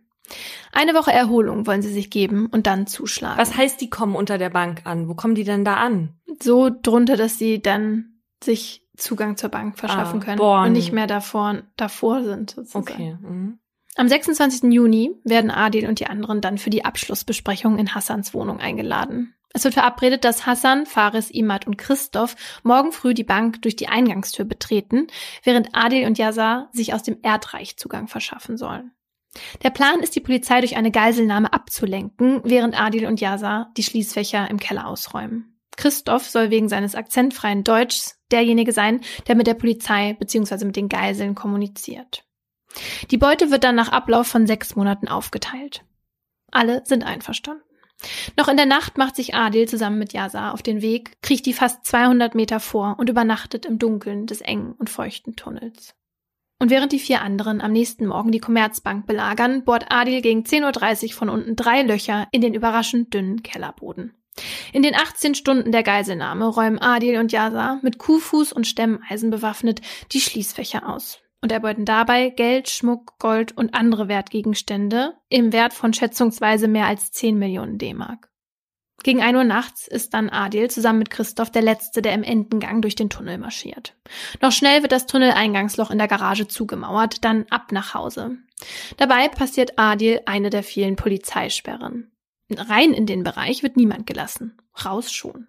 Eine 0.72 0.94
Woche 0.94 1.12
Erholung 1.12 1.66
wollen 1.66 1.82
sie 1.82 1.92
sich 1.92 2.10
geben 2.10 2.46
und 2.46 2.66
dann 2.66 2.86
zuschlagen. 2.86 3.38
Was 3.38 3.54
heißt, 3.54 3.80
die 3.80 3.90
kommen 3.90 4.16
unter 4.16 4.38
der 4.38 4.48
Bank 4.48 4.82
an? 4.84 5.08
Wo 5.08 5.14
kommen 5.14 5.34
die 5.34 5.44
denn 5.44 5.64
da 5.64 5.74
an? 5.74 6.18
So 6.40 6.70
drunter, 6.70 7.16
dass 7.16 7.38
sie 7.38 7.60
dann 7.60 8.20
sich 8.42 8.86
Zugang 8.96 9.36
zur 9.36 9.48
Bank 9.48 9.78
verschaffen 9.78 10.20
ah, 10.20 10.24
können 10.24 10.38
born. 10.38 10.66
und 10.66 10.72
nicht 10.72 10.92
mehr 10.92 11.06
davor, 11.06 11.62
davor 11.76 12.22
sind 12.22 12.50
sozusagen. 12.50 12.82
Okay. 12.82 13.16
Mhm. 13.20 13.58
Am 13.96 14.08
26. 14.08 14.72
Juni 14.72 15.14
werden 15.24 15.50
Adil 15.50 15.86
und 15.86 16.00
die 16.00 16.06
anderen 16.06 16.40
dann 16.40 16.58
für 16.58 16.70
die 16.70 16.84
Abschlussbesprechung 16.84 17.78
in 17.78 17.94
Hassans 17.94 18.32
Wohnung 18.32 18.58
eingeladen. 18.58 19.34
Es 19.54 19.64
wird 19.64 19.74
verabredet, 19.74 20.24
dass 20.24 20.46
Hassan, 20.46 20.86
Faris, 20.86 21.30
Imad 21.30 21.66
und 21.66 21.76
Christoph 21.76 22.36
morgen 22.62 22.92
früh 22.92 23.12
die 23.12 23.24
Bank 23.24 23.60
durch 23.62 23.76
die 23.76 23.88
Eingangstür 23.88 24.46
betreten, 24.46 25.08
während 25.42 25.74
Adil 25.74 26.06
und 26.06 26.16
Yazar 26.16 26.70
sich 26.72 26.94
aus 26.94 27.02
dem 27.02 27.18
Erdreich 27.22 27.76
Zugang 27.76 28.08
verschaffen 28.08 28.56
sollen. 28.56 28.92
Der 29.62 29.70
Plan 29.70 30.00
ist, 30.00 30.14
die 30.14 30.20
Polizei 30.20 30.60
durch 30.60 30.76
eine 30.76 30.90
Geiselnahme 30.90 31.52
abzulenken, 31.52 32.40
während 32.44 32.78
Adil 32.80 33.06
und 33.06 33.20
Yasa 33.20 33.70
die 33.76 33.82
Schließfächer 33.82 34.50
im 34.50 34.58
Keller 34.58 34.86
ausräumen. 34.86 35.51
Christoph 35.76 36.28
soll 36.28 36.50
wegen 36.50 36.68
seines 36.68 36.94
akzentfreien 36.94 37.64
Deutschs 37.64 38.18
derjenige 38.30 38.72
sein, 38.72 39.00
der 39.26 39.34
mit 39.34 39.46
der 39.46 39.54
Polizei 39.54 40.14
bzw. 40.18 40.64
mit 40.64 40.76
den 40.76 40.88
Geiseln 40.88 41.34
kommuniziert. 41.34 42.24
Die 43.10 43.18
Beute 43.18 43.50
wird 43.50 43.64
dann 43.64 43.74
nach 43.74 43.90
Ablauf 43.90 44.26
von 44.26 44.46
sechs 44.46 44.76
Monaten 44.76 45.08
aufgeteilt. 45.08 45.84
Alle 46.50 46.82
sind 46.84 47.04
einverstanden. 47.04 47.62
Noch 48.36 48.48
in 48.48 48.56
der 48.56 48.66
Nacht 48.66 48.98
macht 48.98 49.16
sich 49.16 49.34
Adil 49.34 49.68
zusammen 49.68 49.98
mit 49.98 50.12
Yasa 50.12 50.50
auf 50.50 50.62
den 50.62 50.82
Weg, 50.82 51.22
kriecht 51.22 51.46
die 51.46 51.52
fast 51.52 51.86
200 51.86 52.34
Meter 52.34 52.58
vor 52.58 52.96
und 52.98 53.08
übernachtet 53.08 53.64
im 53.64 53.78
Dunkeln 53.78 54.26
des 54.26 54.40
engen 54.40 54.72
und 54.72 54.90
feuchten 54.90 55.36
Tunnels. 55.36 55.94
Und 56.58 56.70
während 56.70 56.92
die 56.92 56.98
vier 56.98 57.22
anderen 57.22 57.60
am 57.60 57.72
nächsten 57.72 58.06
Morgen 58.06 58.30
die 58.30 58.38
Commerzbank 58.38 59.06
belagern, 59.06 59.64
bohrt 59.64 59.86
Adil 59.90 60.20
gegen 60.20 60.42
10.30 60.42 61.06
Uhr 61.06 61.12
von 61.12 61.28
unten 61.28 61.56
drei 61.56 61.82
Löcher 61.82 62.28
in 62.30 62.40
den 62.40 62.54
überraschend 62.54 63.14
dünnen 63.14 63.42
Kellerboden. 63.42 64.14
In 64.72 64.82
den 64.82 64.94
18 64.94 65.34
Stunden 65.34 65.72
der 65.72 65.82
Geiselnahme 65.82 66.46
räumen 66.46 66.78
Adil 66.78 67.18
und 67.18 67.32
Yasa 67.32 67.78
mit 67.82 67.98
Kuhfuß 67.98 68.52
und 68.52 68.66
Stemmeisen 68.66 69.30
bewaffnet 69.30 69.80
die 70.12 70.20
Schließfächer 70.20 70.88
aus 70.88 71.20
und 71.42 71.52
erbeuten 71.52 71.84
dabei 71.84 72.30
Geld, 72.30 72.70
Schmuck, 72.70 73.18
Gold 73.18 73.56
und 73.56 73.74
andere 73.74 74.08
Wertgegenstände 74.08 75.14
im 75.28 75.52
Wert 75.52 75.74
von 75.74 75.92
schätzungsweise 75.92 76.68
mehr 76.68 76.86
als 76.86 77.10
10 77.12 77.38
Millionen 77.38 77.78
D-Mark. 77.78 78.30
Gegen 79.02 79.20
ein 79.20 79.34
Uhr 79.34 79.42
nachts 79.42 79.88
ist 79.88 80.14
dann 80.14 80.30
Adil 80.30 80.70
zusammen 80.70 81.00
mit 81.00 81.10
Christoph 81.10 81.50
der 81.50 81.62
Letzte, 81.62 82.02
der 82.02 82.14
im 82.14 82.22
Endengang 82.22 82.82
durch 82.82 82.94
den 82.94 83.10
Tunnel 83.10 83.36
marschiert. 83.36 83.96
Noch 84.40 84.52
schnell 84.52 84.82
wird 84.82 84.92
das 84.92 85.06
Tunneleingangsloch 85.06 85.90
in 85.90 85.98
der 85.98 86.06
Garage 86.06 86.46
zugemauert, 86.46 87.24
dann 87.24 87.46
ab 87.50 87.72
nach 87.72 87.94
Hause. 87.94 88.36
Dabei 88.96 89.26
passiert 89.26 89.76
Adil 89.76 90.20
eine 90.26 90.50
der 90.50 90.62
vielen 90.62 90.94
Polizeisperren. 90.94 92.11
Rein 92.58 92.92
in 92.92 93.06
den 93.06 93.22
Bereich 93.22 93.62
wird 93.62 93.76
niemand 93.76 94.06
gelassen. 94.06 94.56
Raus 94.84 95.12
schon. 95.12 95.48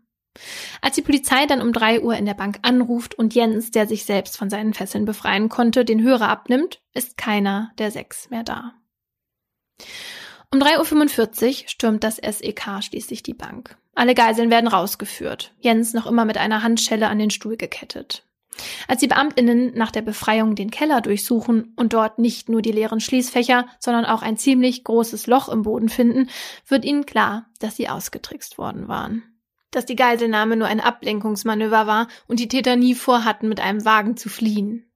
Als 0.82 0.96
die 0.96 1.02
Polizei 1.02 1.46
dann 1.46 1.62
um 1.62 1.74
drei 1.74 2.02
Uhr 2.02 2.16
in 2.16 2.26
der 2.26 2.34
Bank 2.34 2.60
anruft 2.64 3.16
und 3.16 3.36
Jens, 3.36 3.72
der 3.72 3.88
sich 3.88 4.06
selbst 4.06 4.38
von 4.38 4.50
seinen 4.50 4.74
Fesseln 4.74 5.06
befreien 5.06 5.50
konnte, 5.50 5.86
den 5.86 6.02
Hörer 6.02 6.30
abnimmt, 6.30 6.82
ist 6.94 7.18
keiner 7.18 7.72
der 7.78 7.92
sechs 7.92 8.30
mehr 8.30 8.44
da. 8.44 8.74
Um 10.52 10.60
3.45 10.60 11.64
Uhr 11.64 11.70
stürmt 11.70 12.04
das 12.04 12.18
SEK 12.18 12.84
schließlich 12.84 13.24
die 13.24 13.34
Bank. 13.34 13.78
Alle 13.96 14.16
Geiseln 14.16 14.50
werden 14.50 14.68
rausgeführt. 14.68 15.54
Jens 15.60 15.94
noch 15.94 16.08
immer 16.08 16.26
mit 16.26 16.38
einer 16.38 16.64
Handschelle 16.64 17.08
an 17.08 17.20
den 17.20 17.30
Stuhl 17.30 17.58
gekettet. 17.58 18.26
Als 18.88 19.00
die 19.00 19.08
Beamtinnen 19.08 19.74
nach 19.76 19.92
der 19.92 20.02
Befreiung 20.02 20.56
den 20.56 20.72
Keller 20.72 21.02
durchsuchen 21.02 21.74
und 21.76 21.94
dort 21.94 22.20
nicht 22.20 22.50
nur 22.50 22.62
die 22.62 22.72
leeren 22.72 23.00
Schließfächer, 23.00 23.68
sondern 23.80 24.06
auch 24.06 24.22
ein 24.22 24.38
ziemlich 24.38 24.84
großes 24.84 25.28
Loch 25.28 25.50
im 25.50 25.64
Boden 25.64 25.90
finden, 25.90 26.30
wird 26.68 26.86
ihnen 26.86 27.06
klar, 27.06 27.48
dass 27.60 27.76
sie 27.76 27.90
ausgetrickst 27.90 28.58
worden 28.58 28.88
waren. 28.88 29.24
Dass 29.72 29.86
die 29.86 29.96
Geiselnahme 29.96 30.56
nur 30.56 30.68
ein 30.68 30.80
Ablenkungsmanöver 30.80 31.88
war 31.88 32.08
und 32.28 32.40
die 32.40 32.48
Täter 32.48 32.76
nie 32.76 32.94
vorhatten, 32.94 33.50
mit 33.50 33.60
einem 33.60 33.86
Wagen 33.86 34.18
zu 34.18 34.30
fliehen. 34.30 34.92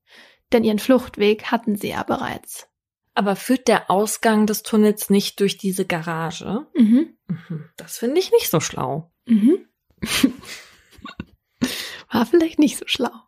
Denn 0.54 0.64
ihren 0.64 0.80
Fluchtweg 0.80 1.46
hatten 1.46 1.76
sie 1.76 1.90
ja 1.90 2.04
bereits. 2.04 2.68
Aber 3.14 3.36
führt 3.36 3.68
der 3.68 3.90
Ausgang 3.90 4.46
des 4.46 4.62
Tunnels 4.62 5.10
nicht 5.10 5.40
durch 5.40 5.58
diese 5.58 5.86
Garage? 5.86 6.68
Mhm. 6.76 7.18
mhm. 7.28 7.70
Das 7.76 7.98
finde 7.98 8.20
ich 8.20 8.32
nicht 8.32 8.50
so 8.50 8.60
schlau. 8.60 9.12
Mhm. 9.26 9.68
War 12.12 12.26
vielleicht 12.28 12.60
nicht 12.60 12.78
so 12.78 12.86
schlau. 12.86 13.27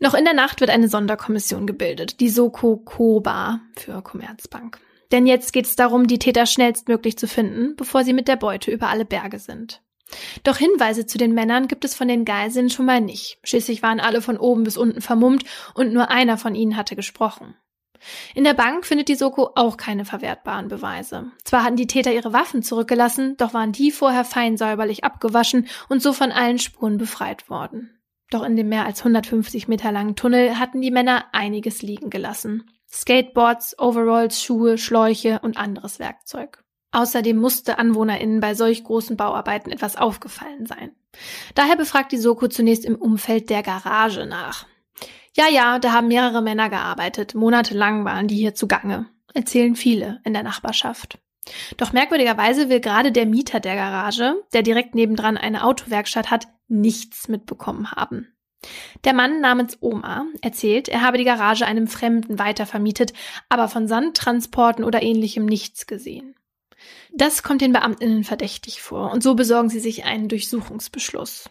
Noch 0.00 0.14
in 0.14 0.24
der 0.24 0.34
Nacht 0.34 0.60
wird 0.60 0.70
eine 0.70 0.88
Sonderkommission 0.88 1.66
gebildet, 1.66 2.20
die 2.20 2.28
Soko 2.28 2.76
Koba 2.76 3.60
für 3.76 4.02
Commerzbank. 4.02 4.80
Denn 5.12 5.26
jetzt 5.26 5.52
geht 5.52 5.66
es 5.66 5.76
darum, 5.76 6.06
die 6.06 6.18
Täter 6.18 6.46
schnellstmöglich 6.46 7.16
zu 7.16 7.28
finden, 7.28 7.76
bevor 7.76 8.04
sie 8.04 8.12
mit 8.12 8.28
der 8.28 8.36
Beute 8.36 8.70
über 8.70 8.88
alle 8.88 9.04
Berge 9.04 9.38
sind. 9.38 9.82
Doch 10.44 10.56
Hinweise 10.56 11.06
zu 11.06 11.18
den 11.18 11.34
Männern 11.34 11.68
gibt 11.68 11.84
es 11.84 11.94
von 11.94 12.08
den 12.08 12.24
Geiseln 12.24 12.70
schon 12.70 12.86
mal 12.86 13.00
nicht. 13.00 13.38
Schließlich 13.42 13.82
waren 13.82 14.00
alle 14.00 14.22
von 14.22 14.36
oben 14.36 14.64
bis 14.64 14.76
unten 14.76 15.00
vermummt 15.00 15.44
und 15.74 15.92
nur 15.92 16.10
einer 16.10 16.38
von 16.38 16.54
ihnen 16.54 16.76
hatte 16.76 16.96
gesprochen. 16.96 17.56
In 18.34 18.44
der 18.44 18.54
Bank 18.54 18.84
findet 18.86 19.08
die 19.08 19.14
Soko 19.14 19.50
auch 19.54 19.76
keine 19.76 20.04
verwertbaren 20.04 20.68
Beweise. 20.68 21.32
Zwar 21.44 21.64
hatten 21.64 21.76
die 21.76 21.86
Täter 21.86 22.12
ihre 22.12 22.32
Waffen 22.32 22.62
zurückgelassen, 22.62 23.36
doch 23.36 23.54
waren 23.54 23.72
die 23.72 23.90
vorher 23.90 24.24
fein 24.24 24.56
säuberlich 24.56 25.02
abgewaschen 25.02 25.66
und 25.88 26.02
so 26.02 26.12
von 26.12 26.30
allen 26.30 26.58
Spuren 26.58 26.98
befreit 26.98 27.48
worden. 27.48 27.95
Doch 28.30 28.42
in 28.42 28.56
dem 28.56 28.68
mehr 28.68 28.86
als 28.86 29.00
150 29.00 29.68
Meter 29.68 29.92
langen 29.92 30.16
Tunnel 30.16 30.58
hatten 30.58 30.80
die 30.80 30.90
Männer 30.90 31.26
einiges 31.32 31.82
liegen 31.82 32.10
gelassen. 32.10 32.70
Skateboards, 32.90 33.78
Overalls, 33.78 34.42
Schuhe, 34.42 34.78
Schläuche 34.78 35.40
und 35.42 35.56
anderes 35.56 35.98
Werkzeug. 35.98 36.62
Außerdem 36.92 37.36
musste 37.36 37.78
AnwohnerInnen 37.78 38.40
bei 38.40 38.54
solch 38.54 38.84
großen 38.84 39.16
Bauarbeiten 39.16 39.70
etwas 39.70 39.96
aufgefallen 39.96 40.66
sein. 40.66 40.92
Daher 41.54 41.76
befragt 41.76 42.12
die 42.12 42.18
Soko 42.18 42.48
zunächst 42.48 42.84
im 42.84 42.96
Umfeld 42.96 43.50
der 43.50 43.62
Garage 43.62 44.26
nach. 44.26 44.66
Ja, 45.34 45.48
ja, 45.50 45.78
da 45.78 45.92
haben 45.92 46.08
mehrere 46.08 46.40
Männer 46.40 46.70
gearbeitet. 46.70 47.34
Monatelang 47.34 48.04
waren 48.04 48.28
die 48.28 48.36
hier 48.36 48.54
zugange. 48.54 49.06
Erzählen 49.34 49.76
viele 49.76 50.20
in 50.24 50.32
der 50.32 50.42
Nachbarschaft. 50.42 51.18
Doch 51.76 51.92
merkwürdigerweise 51.92 52.68
will 52.68 52.80
gerade 52.80 53.12
der 53.12 53.26
Mieter 53.26 53.60
der 53.60 53.76
Garage, 53.76 54.42
der 54.52 54.62
direkt 54.62 54.94
nebendran 54.94 55.36
eine 55.36 55.64
Autowerkstatt 55.64 56.30
hat, 56.30 56.48
nichts 56.68 57.28
mitbekommen 57.28 57.92
haben. 57.92 58.28
Der 59.04 59.12
Mann 59.12 59.40
namens 59.40 59.78
Oma 59.80 60.26
erzählt, 60.42 60.88
er 60.88 61.02
habe 61.02 61.18
die 61.18 61.24
Garage 61.24 61.66
einem 61.66 61.86
Fremden 61.86 62.38
weitervermietet, 62.38 63.12
aber 63.48 63.68
von 63.68 63.86
Sandtransporten 63.86 64.84
oder 64.84 65.02
ähnlichem 65.02 65.46
nichts 65.46 65.86
gesehen. 65.86 66.34
Das 67.12 67.42
kommt 67.42 67.60
den 67.60 67.72
Beamtinnen 67.72 68.24
verdächtig 68.24 68.82
vor 68.82 69.12
und 69.12 69.22
so 69.22 69.34
besorgen 69.34 69.68
sie 69.68 69.80
sich 69.80 70.04
einen 70.04 70.28
Durchsuchungsbeschluss. 70.28 71.50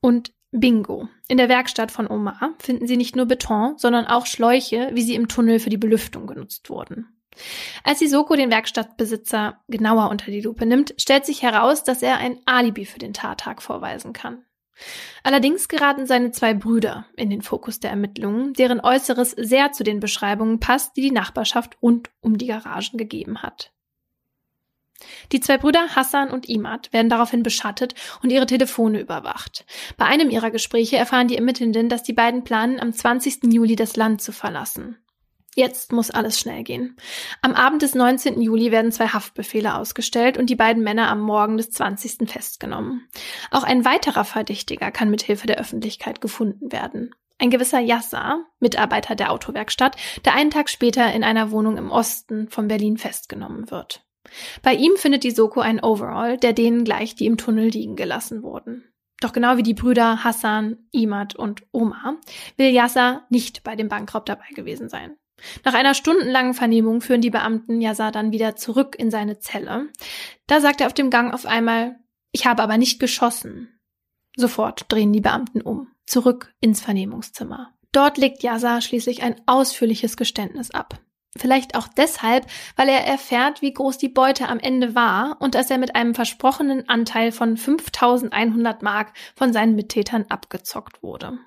Und 0.00 0.32
Bingo. 0.52 1.08
In 1.28 1.36
der 1.36 1.48
Werkstatt 1.48 1.92
von 1.92 2.08
Omar 2.08 2.54
finden 2.58 2.86
sie 2.88 2.96
nicht 2.96 3.14
nur 3.14 3.26
Beton, 3.26 3.78
sondern 3.78 4.06
auch 4.06 4.26
Schläuche, 4.26 4.90
wie 4.92 5.02
sie 5.02 5.14
im 5.14 5.28
Tunnel 5.28 5.60
für 5.60 5.70
die 5.70 5.76
Belüftung 5.76 6.26
genutzt 6.26 6.70
wurden. 6.70 7.19
Als 7.84 7.98
die 7.98 8.08
Soko 8.08 8.34
den 8.34 8.50
Werkstattbesitzer 8.50 9.60
genauer 9.68 10.10
unter 10.10 10.30
die 10.30 10.40
Lupe 10.40 10.66
nimmt, 10.66 10.94
stellt 10.98 11.24
sich 11.24 11.42
heraus, 11.42 11.84
dass 11.84 12.02
er 12.02 12.18
ein 12.18 12.38
Alibi 12.44 12.84
für 12.84 12.98
den 12.98 13.14
Tattag 13.14 13.62
vorweisen 13.62 14.12
kann. 14.12 14.44
Allerdings 15.22 15.68
geraten 15.68 16.06
seine 16.06 16.30
zwei 16.32 16.54
Brüder 16.54 17.06
in 17.16 17.30
den 17.30 17.42
Fokus 17.42 17.80
der 17.80 17.90
Ermittlungen, 17.90 18.54
deren 18.54 18.80
Äußeres 18.80 19.32
sehr 19.32 19.72
zu 19.72 19.84
den 19.84 20.00
Beschreibungen 20.00 20.58
passt, 20.58 20.96
die 20.96 21.02
die 21.02 21.10
Nachbarschaft 21.10 21.76
rund 21.82 22.10
um 22.20 22.38
die 22.38 22.46
Garagen 22.46 22.96
gegeben 22.96 23.42
hat. 23.42 23.72
Die 25.32 25.40
zwei 25.40 25.56
Brüder 25.58 25.94
Hassan 25.94 26.30
und 26.30 26.48
Imad 26.48 26.92
werden 26.92 27.08
daraufhin 27.08 27.42
beschattet 27.42 27.94
und 28.22 28.30
ihre 28.30 28.46
Telefone 28.46 29.00
überwacht. 29.00 29.64
Bei 29.96 30.04
einem 30.06 30.30
ihrer 30.30 30.50
Gespräche 30.50 30.96
erfahren 30.96 31.28
die 31.28 31.36
Ermittelnden, 31.36 31.88
dass 31.88 32.02
die 32.02 32.12
beiden 32.12 32.44
planen, 32.44 32.80
am 32.80 32.92
20. 32.92 33.44
Juli 33.52 33.76
das 33.76 33.96
Land 33.96 34.20
zu 34.20 34.32
verlassen. 34.32 34.98
Jetzt 35.56 35.92
muss 35.92 36.10
alles 36.10 36.38
schnell 36.38 36.62
gehen. 36.62 36.96
Am 37.42 37.54
Abend 37.54 37.82
des 37.82 37.94
19. 37.94 38.40
Juli 38.40 38.70
werden 38.70 38.92
zwei 38.92 39.08
Haftbefehle 39.08 39.74
ausgestellt 39.74 40.38
und 40.38 40.48
die 40.48 40.56
beiden 40.56 40.84
Männer 40.84 41.08
am 41.08 41.20
Morgen 41.20 41.56
des 41.56 41.70
20. 41.72 42.30
festgenommen. 42.30 43.08
Auch 43.50 43.64
ein 43.64 43.84
weiterer 43.84 44.24
Verdächtiger 44.24 44.92
kann 44.92 45.10
mit 45.10 45.22
Hilfe 45.22 45.48
der 45.48 45.58
Öffentlichkeit 45.58 46.20
gefunden 46.20 46.70
werden. 46.70 47.10
Ein 47.38 47.50
gewisser 47.50 47.80
Yasser, 47.80 48.44
Mitarbeiter 48.60 49.14
der 49.16 49.32
Autowerkstatt, 49.32 49.96
der 50.24 50.34
einen 50.34 50.50
Tag 50.50 50.68
später 50.68 51.12
in 51.12 51.24
einer 51.24 51.50
Wohnung 51.50 51.78
im 51.78 51.90
Osten 51.90 52.48
von 52.48 52.68
Berlin 52.68 52.96
festgenommen 52.96 53.70
wird. 53.70 54.04
Bei 54.62 54.74
ihm 54.74 54.92
findet 54.96 55.24
die 55.24 55.30
Soko 55.30 55.60
ein 55.60 55.82
Overall, 55.82 56.36
der 56.36 56.52
denen 56.52 56.84
gleich, 56.84 57.14
die 57.14 57.26
im 57.26 57.38
Tunnel 57.38 57.68
liegen 57.68 57.96
gelassen 57.96 58.42
wurden. 58.42 58.84
Doch 59.20 59.32
genau 59.32 59.56
wie 59.56 59.62
die 59.62 59.74
Brüder 59.74 60.24
Hassan, 60.24 60.78
Imad 60.92 61.34
und 61.34 61.62
Omar 61.72 62.16
will 62.56 62.70
Yasser 62.70 63.26
nicht 63.28 63.64
bei 63.64 63.76
dem 63.76 63.88
Bankraub 63.88 64.24
dabei 64.26 64.48
gewesen 64.54 64.88
sein. 64.88 65.16
Nach 65.64 65.74
einer 65.74 65.94
stundenlangen 65.94 66.54
Vernehmung 66.54 67.00
führen 67.00 67.20
die 67.20 67.30
Beamten 67.30 67.80
Yasser 67.80 68.10
dann 68.10 68.32
wieder 68.32 68.56
zurück 68.56 68.96
in 68.98 69.10
seine 69.10 69.38
Zelle. 69.38 69.88
Da 70.46 70.60
sagt 70.60 70.80
er 70.80 70.86
auf 70.86 70.94
dem 70.94 71.10
Gang 71.10 71.32
auf 71.32 71.46
einmal, 71.46 71.96
ich 72.32 72.46
habe 72.46 72.62
aber 72.62 72.78
nicht 72.78 73.00
geschossen. 73.00 73.80
Sofort 74.36 74.86
drehen 74.88 75.12
die 75.12 75.20
Beamten 75.20 75.60
um, 75.60 75.88
zurück 76.06 76.54
ins 76.60 76.80
Vernehmungszimmer. 76.80 77.74
Dort 77.92 78.18
legt 78.18 78.42
Yasser 78.42 78.80
schließlich 78.80 79.22
ein 79.22 79.40
ausführliches 79.46 80.16
Geständnis 80.16 80.70
ab. 80.70 81.00
Vielleicht 81.36 81.76
auch 81.76 81.86
deshalb, 81.86 82.46
weil 82.76 82.88
er 82.88 83.06
erfährt, 83.06 83.62
wie 83.62 83.72
groß 83.72 83.98
die 83.98 84.08
Beute 84.08 84.48
am 84.48 84.58
Ende 84.58 84.94
war 84.94 85.36
und 85.40 85.54
dass 85.54 85.70
er 85.70 85.78
mit 85.78 85.94
einem 85.94 86.14
versprochenen 86.14 86.88
Anteil 86.88 87.30
von 87.30 87.56
5100 87.56 88.82
Mark 88.82 89.12
von 89.36 89.52
seinen 89.52 89.76
Mittätern 89.76 90.26
abgezockt 90.28 91.02
wurde. 91.02 91.38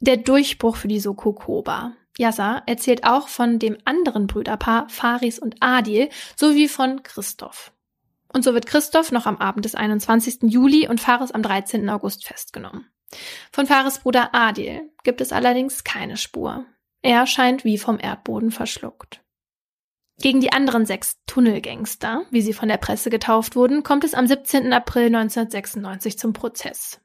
Der 0.00 0.16
Durchbruch 0.16 0.76
für 0.76 0.88
die 0.88 1.00
Soko 1.00 1.34
Koba. 1.34 1.92
Yasser 2.20 2.62
erzählt 2.66 3.04
auch 3.04 3.28
von 3.28 3.58
dem 3.58 3.78
anderen 3.84 4.26
Brüderpaar 4.26 4.88
Faris 4.88 5.38
und 5.38 5.56
Adil 5.60 6.10
sowie 6.36 6.68
von 6.68 7.02
Christoph. 7.02 7.72
Und 8.32 8.44
so 8.44 8.54
wird 8.54 8.66
Christoph 8.66 9.10
noch 9.10 9.26
am 9.26 9.38
Abend 9.38 9.64
des 9.64 9.74
21. 9.74 10.42
Juli 10.42 10.86
und 10.86 11.00
Faris 11.00 11.32
am 11.32 11.42
13. 11.42 11.88
August 11.88 12.26
festgenommen. 12.26 12.86
Von 13.50 13.66
Faris 13.66 13.98
Bruder 13.98 14.34
Adil 14.34 14.88
gibt 15.02 15.20
es 15.20 15.32
allerdings 15.32 15.82
keine 15.82 16.16
Spur. 16.16 16.64
Er 17.02 17.26
scheint 17.26 17.64
wie 17.64 17.78
vom 17.78 17.98
Erdboden 17.98 18.50
verschluckt. 18.50 19.19
Gegen 20.22 20.40
die 20.40 20.52
anderen 20.52 20.84
sechs 20.84 21.16
Tunnelgangster, 21.26 22.24
wie 22.30 22.42
sie 22.42 22.52
von 22.52 22.68
der 22.68 22.76
Presse 22.76 23.08
getauft 23.08 23.56
wurden, 23.56 23.82
kommt 23.82 24.04
es 24.04 24.12
am 24.12 24.26
17. 24.26 24.70
April 24.70 25.06
1996 25.06 26.18
zum 26.18 26.34
Prozess. 26.34 27.00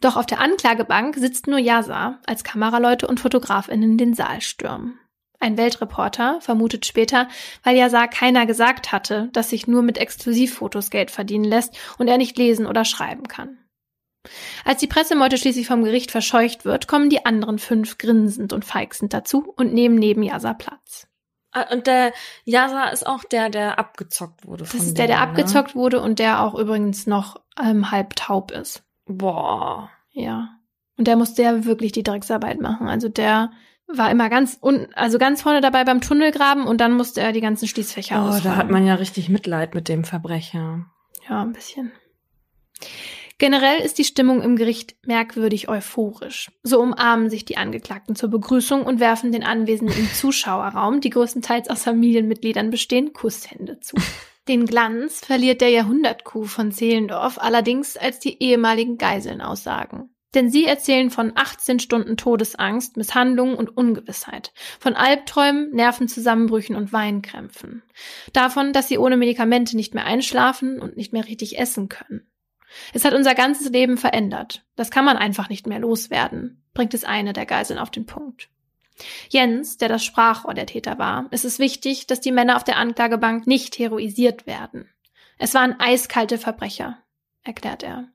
Doch 0.00 0.16
auf 0.16 0.26
der 0.26 0.40
Anklagebank 0.40 1.14
sitzt 1.16 1.46
nur 1.46 1.60
Yasa, 1.60 2.18
als 2.26 2.42
Kameraleute 2.42 3.06
und 3.06 3.20
Fotografinnen 3.20 3.96
den 3.96 4.14
Saal 4.14 4.40
stürmen. 4.40 4.98
Ein 5.38 5.56
Weltreporter 5.56 6.40
vermutet 6.40 6.84
später, 6.84 7.28
weil 7.62 7.76
Yasa 7.76 8.08
keiner 8.08 8.44
gesagt 8.44 8.90
hatte, 8.90 9.28
dass 9.32 9.50
sich 9.50 9.68
nur 9.68 9.82
mit 9.82 9.96
Exklusivfotos 9.96 10.90
Geld 10.90 11.12
verdienen 11.12 11.44
lässt 11.44 11.78
und 11.98 12.08
er 12.08 12.18
nicht 12.18 12.36
lesen 12.38 12.66
oder 12.66 12.84
schreiben 12.84 13.28
kann. 13.28 13.58
Als 14.64 14.80
die 14.80 14.88
Pressemeute 14.88 15.38
schließlich 15.38 15.68
vom 15.68 15.84
Gericht 15.84 16.10
verscheucht 16.10 16.64
wird, 16.64 16.88
kommen 16.88 17.08
die 17.08 17.24
anderen 17.24 17.60
fünf 17.60 17.98
grinsend 17.98 18.52
und 18.52 18.64
feixend 18.64 19.12
dazu 19.14 19.52
und 19.56 19.72
nehmen 19.72 19.94
neben 19.94 20.24
Yasa 20.24 20.54
Platz. 20.54 21.07
Ah, 21.52 21.72
und 21.72 21.86
der 21.86 22.12
Yasa 22.44 22.88
ist 22.88 23.06
auch 23.06 23.24
der, 23.24 23.48
der 23.48 23.78
abgezockt 23.78 24.46
wurde. 24.46 24.64
das 24.64 24.74
ist 24.74 24.98
der, 24.98 25.06
der 25.06 25.16
ne? 25.16 25.22
abgezockt 25.22 25.74
wurde 25.74 26.00
und 26.00 26.18
der 26.18 26.42
auch 26.42 26.54
übrigens 26.54 27.06
noch 27.06 27.40
ähm, 27.62 27.90
halb 27.90 28.16
taub 28.16 28.50
ist. 28.50 28.82
Boah. 29.06 29.90
Ja. 30.12 30.50
Und 30.96 31.06
der 31.06 31.16
musste 31.16 31.42
ja 31.42 31.64
wirklich 31.64 31.92
die 31.92 32.02
Drecksarbeit 32.02 32.60
machen. 32.60 32.88
Also 32.88 33.08
der 33.08 33.50
war 33.86 34.10
immer 34.10 34.28
ganz 34.28 34.58
un 34.60 34.88
also 34.94 35.18
ganz 35.18 35.42
vorne 35.42 35.60
dabei 35.60 35.84
beim 35.84 36.00
Tunnelgraben 36.00 36.64
und 36.64 36.80
dann 36.80 36.92
musste 36.92 37.22
er 37.22 37.32
die 37.32 37.40
ganzen 37.40 37.66
Schließfächer 37.66 38.16
oh, 38.16 38.28
ausfahren. 38.28 38.44
da 38.44 38.56
hat 38.56 38.70
man 38.70 38.86
ja 38.86 38.94
richtig 38.94 39.30
Mitleid 39.30 39.74
mit 39.74 39.88
dem 39.88 40.04
Verbrecher. 40.04 40.84
Ja, 41.28 41.42
ein 41.42 41.52
bisschen. 41.52 41.92
Generell 43.38 43.80
ist 43.80 43.98
die 43.98 44.04
Stimmung 44.04 44.42
im 44.42 44.56
Gericht 44.56 44.96
merkwürdig 45.06 45.68
euphorisch. 45.68 46.50
So 46.64 46.80
umarmen 46.80 47.30
sich 47.30 47.44
die 47.44 47.56
Angeklagten 47.56 48.16
zur 48.16 48.30
Begrüßung 48.30 48.82
und 48.82 48.98
werfen 48.98 49.30
den 49.30 49.44
Anwesenden 49.44 49.96
im 49.96 50.12
Zuschauerraum, 50.12 51.00
die 51.00 51.10
größtenteils 51.10 51.70
aus 51.70 51.84
Familienmitgliedern 51.84 52.70
bestehen, 52.70 53.12
Kusshände 53.12 53.78
zu. 53.78 53.96
Den 54.48 54.66
Glanz 54.66 55.24
verliert 55.24 55.60
der 55.60 55.68
Jahrhundertkuh 55.68 56.44
von 56.44 56.72
Zehlendorf 56.72 57.38
allerdings, 57.38 57.96
als 57.96 58.18
die 58.18 58.42
ehemaligen 58.42 58.98
Geiseln 58.98 59.40
aussagen. 59.40 60.10
Denn 60.34 60.50
sie 60.50 60.64
erzählen 60.64 61.10
von 61.10 61.32
18 61.34 61.78
Stunden 61.78 62.16
Todesangst, 62.16 62.96
Misshandlungen 62.96 63.54
und 63.54 63.76
Ungewissheit, 63.76 64.52
von 64.80 64.94
Albträumen, 64.94 65.70
Nervenzusammenbrüchen 65.70 66.76
und 66.76 66.92
Weinkrämpfen, 66.92 67.82
davon, 68.32 68.72
dass 68.72 68.88
sie 68.88 68.98
ohne 68.98 69.16
Medikamente 69.16 69.76
nicht 69.76 69.94
mehr 69.94 70.04
einschlafen 70.04 70.80
und 70.80 70.96
nicht 70.96 71.12
mehr 71.12 71.26
richtig 71.26 71.58
essen 71.58 71.88
können. 71.88 72.28
Es 72.92 73.04
hat 73.04 73.14
unser 73.14 73.34
ganzes 73.34 73.70
Leben 73.70 73.96
verändert. 73.96 74.64
Das 74.76 74.90
kann 74.90 75.04
man 75.04 75.16
einfach 75.16 75.48
nicht 75.48 75.66
mehr 75.66 75.78
loswerden, 75.78 76.62
bringt 76.74 76.94
es 76.94 77.04
eine 77.04 77.32
der 77.32 77.46
Geiseln 77.46 77.78
auf 77.78 77.90
den 77.90 78.06
Punkt. 78.06 78.48
Jens, 79.28 79.76
der 79.78 79.88
das 79.88 80.04
Sprachrohr 80.04 80.54
der 80.54 80.66
Täter 80.66 80.98
war, 80.98 81.26
ist 81.30 81.44
es 81.44 81.58
wichtig, 81.58 82.06
dass 82.06 82.20
die 82.20 82.32
Männer 82.32 82.56
auf 82.56 82.64
der 82.64 82.76
Anklagebank 82.76 83.46
nicht 83.46 83.78
heroisiert 83.78 84.46
werden. 84.46 84.90
Es 85.38 85.54
waren 85.54 85.78
eiskalte 85.78 86.36
Verbrecher, 86.36 86.98
erklärt 87.44 87.82
er. 87.82 88.08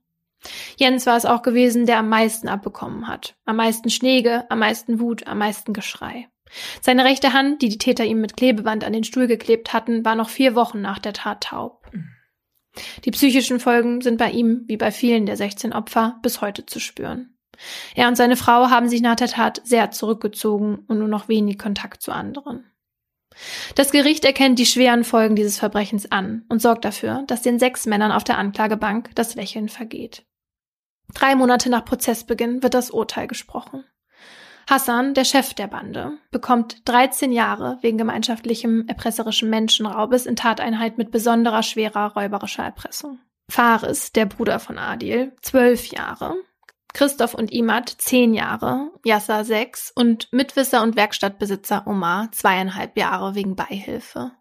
Jens 0.78 1.06
war 1.06 1.16
es 1.16 1.26
auch 1.26 1.42
gewesen, 1.42 1.86
der 1.86 2.00
am 2.00 2.10
meisten 2.10 2.50
abbekommen 2.50 3.08
hat. 3.08 3.36
Am 3.46 3.56
meisten 3.56 3.90
Schläge, 3.90 4.50
am 4.50 4.60
meisten 4.60 5.00
Wut, 5.00 5.26
am 5.26 5.38
meisten 5.38 5.72
Geschrei. 5.72 6.28
Seine 6.82 7.06
rechte 7.06 7.34
Hand, 7.34 7.62
die 7.62 7.70
die 7.70 7.78
Täter 7.78 8.04
ihm 8.04 8.20
mit 8.20 8.36
Klebeband 8.36 8.84
an 8.84 8.94
den 8.94 9.06
Stuhl 9.06 9.28
geklebt 9.28 9.74
hatten, 9.74 10.04
war 10.06 10.16
noch 10.16 10.30
vier 10.30 10.54
Wochen 10.54 10.82
nach 10.82 11.00
der 11.00 11.14
Tat 11.14 11.46
taub. 11.46 11.90
Die 13.06 13.12
psychischen 13.12 13.60
Folgen 13.60 14.02
sind 14.02 14.18
bei 14.18 14.32
ihm, 14.32 14.64
wie 14.68 14.78
bei 14.78 14.92
vielen 14.92 15.26
der 15.26 15.38
16 15.38 15.74
Opfer, 15.74 16.20
bis 16.22 16.42
heute 16.42 16.66
zu 16.66 16.80
spüren. 16.80 17.38
Er 17.96 18.08
und 18.08 18.16
seine 18.16 18.36
Frau 18.36 18.70
haben 18.70 18.90
sich 18.90 19.02
nach 19.02 19.16
der 19.16 19.28
Tat 19.28 19.62
sehr 19.64 19.92
zurückgezogen 19.92 20.80
und 20.88 21.00
nur 21.00 21.08
noch 21.08 21.28
wenig 21.28 21.60
Kontakt 21.60 22.02
zu 22.02 22.12
anderen. 22.12 22.66
Das 23.76 23.92
Gericht 23.92 24.26
erkennt 24.26 24.60
die 24.60 24.66
schweren 24.66 25.04
Folgen 25.04 25.36
dieses 25.36 25.60
Verbrechens 25.60 26.12
an 26.12 26.46
und 26.50 26.62
sorgt 26.62 26.86
dafür, 26.86 27.24
dass 27.28 27.42
den 27.42 27.60
sechs 27.60 27.86
Männern 27.86 28.12
auf 28.12 28.24
der 28.24 28.38
Anklagebank 28.38 29.12
das 29.16 29.36
Lächeln 29.36 29.70
vergeht. 29.70 30.26
Drei 31.14 31.36
Monate 31.36 31.70
nach 31.70 31.86
Prozessbeginn 31.86 32.64
wird 32.64 32.74
das 32.74 32.92
Urteil 32.92 33.28
gesprochen. 33.28 33.84
Hassan, 34.70 35.14
der 35.14 35.26
Chef 35.26 35.54
der 35.54 35.68
Bande, 35.68 36.18
bekommt 36.32 36.88
13 36.88 37.32
Jahre 37.32 37.78
wegen 37.82 37.98
gemeinschaftlichem 37.98 38.88
erpresserischen 38.88 39.50
Menschenraubes 39.50 40.26
in 40.26 40.36
Tateinheit 40.36 40.98
mit 40.98 41.12
besonderer 41.12 41.64
schwerer 41.64 42.14
räuberischer 42.14 42.64
Erpressung. 42.64 43.20
Faris, 43.50 44.12
der 44.12 44.26
Bruder 44.26 44.60
von 44.60 44.78
Adil, 44.78 45.34
12 45.42 45.88
Jahre. 45.88 46.36
Christoph 46.94 47.34
und 47.34 47.52
Imad 47.52 47.90
zehn 47.90 48.34
Jahre, 48.34 48.92
Yasser 49.04 49.44
sechs 49.46 49.92
und 49.96 50.32
Mitwisser 50.32 50.84
und 50.84 50.96
Werkstattbesitzer 50.96 51.88
Omar 51.88 52.32
zweieinhalb 52.32 52.96
Jahre 52.98 53.34
wegen 53.34 53.56
Beihilfe. 53.56 54.32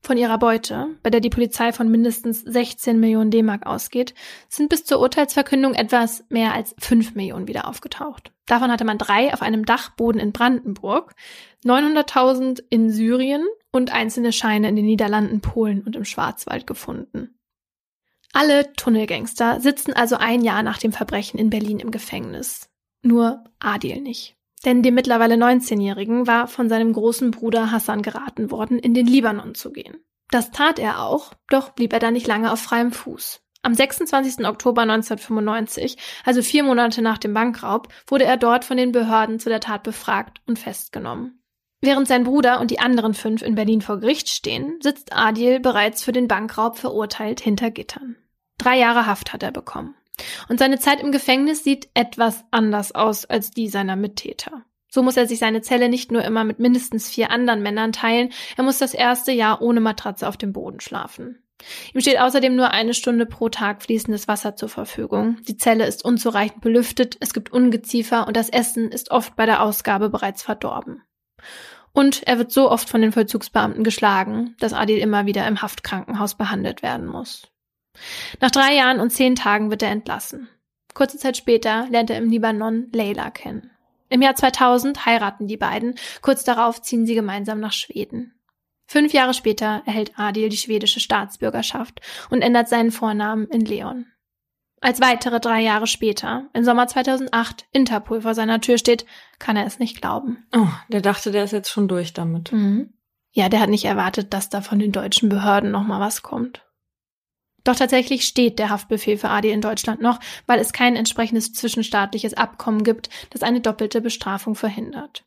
Von 0.00 0.16
ihrer 0.16 0.38
Beute, 0.38 0.96
bei 1.02 1.10
der 1.10 1.20
die 1.20 1.28
Polizei 1.28 1.72
von 1.72 1.90
mindestens 1.90 2.40
16 2.40 2.98
Millionen 2.98 3.30
D-Mark 3.30 3.66
ausgeht, 3.66 4.14
sind 4.48 4.68
bis 4.68 4.84
zur 4.84 5.00
Urteilsverkündung 5.00 5.74
etwas 5.74 6.24
mehr 6.28 6.54
als 6.54 6.74
5 6.78 7.14
Millionen 7.14 7.48
wieder 7.48 7.66
aufgetaucht. 7.68 8.32
Davon 8.46 8.70
hatte 8.70 8.84
man 8.84 8.96
drei 8.96 9.32
auf 9.34 9.42
einem 9.42 9.66
Dachboden 9.66 10.20
in 10.20 10.32
Brandenburg, 10.32 11.14
900.000 11.64 12.62
in 12.70 12.90
Syrien 12.90 13.44
und 13.72 13.92
einzelne 13.92 14.32
Scheine 14.32 14.68
in 14.68 14.76
den 14.76 14.86
Niederlanden, 14.86 15.40
Polen 15.40 15.82
und 15.82 15.96
im 15.96 16.04
Schwarzwald 16.04 16.66
gefunden. 16.66 17.34
Alle 18.32 18.72
Tunnelgangster 18.74 19.60
sitzen 19.60 19.92
also 19.92 20.16
ein 20.16 20.42
Jahr 20.42 20.62
nach 20.62 20.78
dem 20.78 20.92
Verbrechen 20.92 21.38
in 21.38 21.50
Berlin 21.50 21.80
im 21.80 21.90
Gefängnis. 21.90 22.70
Nur 23.02 23.44
Adil 23.58 24.00
nicht. 24.00 24.37
Denn 24.64 24.82
dem 24.82 24.94
mittlerweile 24.94 25.36
19-Jährigen 25.36 26.26
war 26.26 26.48
von 26.48 26.68
seinem 26.68 26.92
großen 26.92 27.30
Bruder 27.30 27.70
Hassan 27.70 28.02
geraten 28.02 28.50
worden, 28.50 28.78
in 28.78 28.94
den 28.94 29.06
Libanon 29.06 29.54
zu 29.54 29.72
gehen. 29.72 29.98
Das 30.30 30.50
tat 30.50 30.78
er 30.78 31.02
auch, 31.02 31.32
doch 31.48 31.70
blieb 31.70 31.92
er 31.92 32.00
da 32.00 32.10
nicht 32.10 32.26
lange 32.26 32.52
auf 32.52 32.60
freiem 32.60 32.92
Fuß. 32.92 33.40
Am 33.62 33.74
26. 33.74 34.46
Oktober 34.46 34.82
1995, 34.82 35.96
also 36.24 36.42
vier 36.42 36.62
Monate 36.62 37.02
nach 37.02 37.18
dem 37.18 37.34
Bankraub, 37.34 37.88
wurde 38.06 38.24
er 38.24 38.36
dort 38.36 38.64
von 38.64 38.76
den 38.76 38.92
Behörden 38.92 39.40
zu 39.40 39.48
der 39.48 39.60
Tat 39.60 39.82
befragt 39.82 40.40
und 40.46 40.58
festgenommen. 40.58 41.42
Während 41.80 42.08
sein 42.08 42.24
Bruder 42.24 42.60
und 42.60 42.70
die 42.70 42.80
anderen 42.80 43.14
fünf 43.14 43.42
in 43.42 43.54
Berlin 43.54 43.80
vor 43.80 43.98
Gericht 43.98 44.28
stehen, 44.28 44.78
sitzt 44.80 45.12
Adil 45.12 45.60
bereits 45.60 46.02
für 46.02 46.12
den 46.12 46.28
Bankraub 46.28 46.76
verurteilt 46.76 47.40
hinter 47.40 47.70
Gittern. 47.70 48.16
Drei 48.58 48.78
Jahre 48.78 49.06
Haft 49.06 49.32
hat 49.32 49.42
er 49.42 49.52
bekommen. 49.52 49.94
Und 50.48 50.58
seine 50.58 50.78
Zeit 50.78 51.00
im 51.00 51.12
Gefängnis 51.12 51.64
sieht 51.64 51.88
etwas 51.94 52.44
anders 52.50 52.94
aus 52.94 53.24
als 53.24 53.50
die 53.50 53.68
seiner 53.68 53.96
Mittäter. 53.96 54.64
So 54.90 55.02
muss 55.02 55.16
er 55.16 55.26
sich 55.26 55.38
seine 55.38 55.60
Zelle 55.60 55.88
nicht 55.88 56.10
nur 56.10 56.24
immer 56.24 56.44
mit 56.44 56.58
mindestens 56.58 57.10
vier 57.10 57.30
anderen 57.30 57.62
Männern 57.62 57.92
teilen, 57.92 58.30
er 58.56 58.64
muss 58.64 58.78
das 58.78 58.94
erste 58.94 59.32
Jahr 59.32 59.60
ohne 59.60 59.80
Matratze 59.80 60.26
auf 60.26 60.36
dem 60.36 60.52
Boden 60.52 60.80
schlafen. 60.80 61.42
Ihm 61.92 62.00
steht 62.00 62.20
außerdem 62.20 62.54
nur 62.54 62.70
eine 62.70 62.94
Stunde 62.94 63.26
pro 63.26 63.48
Tag 63.48 63.82
fließendes 63.82 64.28
Wasser 64.28 64.56
zur 64.56 64.68
Verfügung. 64.68 65.38
Die 65.48 65.56
Zelle 65.56 65.86
ist 65.86 66.04
unzureichend 66.04 66.60
belüftet, 66.60 67.16
es 67.20 67.34
gibt 67.34 67.52
Ungeziefer 67.52 68.26
und 68.26 68.36
das 68.36 68.48
Essen 68.48 68.90
ist 68.90 69.10
oft 69.10 69.36
bei 69.36 69.44
der 69.44 69.62
Ausgabe 69.62 70.08
bereits 70.08 70.42
verdorben. 70.42 71.02
Und 71.92 72.22
er 72.26 72.38
wird 72.38 72.52
so 72.52 72.70
oft 72.70 72.88
von 72.88 73.02
den 73.02 73.12
Vollzugsbeamten 73.12 73.82
geschlagen, 73.82 74.54
dass 74.60 74.72
Adil 74.72 74.98
immer 74.98 75.26
wieder 75.26 75.46
im 75.46 75.60
Haftkrankenhaus 75.60 76.36
behandelt 76.36 76.82
werden 76.82 77.06
muss. 77.06 77.48
Nach 78.40 78.50
drei 78.50 78.74
Jahren 78.74 79.00
und 79.00 79.10
zehn 79.10 79.36
Tagen 79.36 79.70
wird 79.70 79.82
er 79.82 79.90
entlassen. 79.90 80.48
Kurze 80.94 81.18
Zeit 81.18 81.36
später 81.36 81.86
lernt 81.90 82.10
er 82.10 82.18
im 82.18 82.30
Libanon 82.30 82.88
Leila 82.92 83.30
kennen. 83.30 83.70
Im 84.08 84.22
Jahr 84.22 84.34
2000 84.34 85.06
heiraten 85.06 85.46
die 85.46 85.56
beiden, 85.56 85.94
kurz 86.22 86.44
darauf 86.44 86.80
ziehen 86.80 87.06
sie 87.06 87.14
gemeinsam 87.14 87.60
nach 87.60 87.72
Schweden. 87.72 88.34
Fünf 88.86 89.12
Jahre 89.12 89.34
später 89.34 89.82
erhält 89.84 90.12
Adil 90.18 90.48
die 90.48 90.56
schwedische 90.56 90.98
Staatsbürgerschaft 91.00 92.00
und 92.30 92.40
ändert 92.40 92.68
seinen 92.68 92.90
Vornamen 92.90 93.46
in 93.48 93.64
Leon. 93.64 94.06
Als 94.80 95.00
weitere 95.00 95.40
drei 95.40 95.60
Jahre 95.60 95.86
später, 95.86 96.48
im 96.54 96.64
Sommer 96.64 96.86
2008, 96.86 97.66
Interpol 97.72 98.22
vor 98.22 98.34
seiner 98.34 98.60
Tür 98.60 98.78
steht, 98.78 99.04
kann 99.38 99.56
er 99.56 99.66
es 99.66 99.78
nicht 99.78 100.00
glauben. 100.00 100.46
Oh, 100.56 100.68
der 100.88 101.00
dachte, 101.00 101.32
der 101.32 101.44
ist 101.44 101.52
jetzt 101.52 101.70
schon 101.70 101.88
durch 101.88 102.12
damit. 102.12 102.52
Mhm. 102.52 102.94
Ja, 103.32 103.48
der 103.48 103.60
hat 103.60 103.70
nicht 103.70 103.84
erwartet, 103.84 104.32
dass 104.32 104.48
da 104.48 104.62
von 104.62 104.78
den 104.78 104.92
deutschen 104.92 105.28
Behörden 105.28 105.70
noch 105.70 105.82
mal 105.82 106.00
was 106.00 106.22
kommt. 106.22 106.64
Doch 107.68 107.76
tatsächlich 107.76 108.24
steht 108.24 108.58
der 108.58 108.70
Haftbefehl 108.70 109.18
für 109.18 109.28
Adi 109.28 109.50
in 109.50 109.60
Deutschland 109.60 110.00
noch, 110.00 110.20
weil 110.46 110.58
es 110.58 110.72
kein 110.72 110.96
entsprechendes 110.96 111.52
zwischenstaatliches 111.52 112.32
Abkommen 112.32 112.82
gibt, 112.82 113.10
das 113.28 113.42
eine 113.42 113.60
doppelte 113.60 114.00
Bestrafung 114.00 114.54
verhindert. 114.54 115.26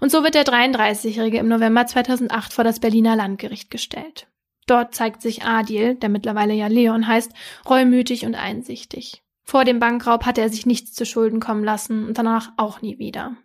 Und 0.00 0.10
so 0.10 0.24
wird 0.24 0.34
der 0.34 0.44
33-Jährige 0.44 1.38
im 1.38 1.46
November 1.46 1.86
2008 1.86 2.52
vor 2.52 2.64
das 2.64 2.80
Berliner 2.80 3.14
Landgericht 3.14 3.70
gestellt. 3.70 4.26
Dort 4.66 4.96
zeigt 4.96 5.22
sich 5.22 5.44
Adil, 5.44 5.94
der 5.94 6.08
mittlerweile 6.08 6.54
ja 6.54 6.66
Leon 6.66 7.06
heißt, 7.06 7.30
reumütig 7.70 8.26
und 8.26 8.34
einsichtig. 8.34 9.22
Vor 9.44 9.64
dem 9.64 9.78
Bankraub 9.78 10.26
hatte 10.26 10.40
er 10.40 10.48
sich 10.48 10.66
nichts 10.66 10.92
zu 10.92 11.06
Schulden 11.06 11.38
kommen 11.38 11.62
lassen 11.62 12.04
und 12.08 12.18
danach 12.18 12.50
auch 12.56 12.82
nie 12.82 12.98
wieder. 12.98 13.36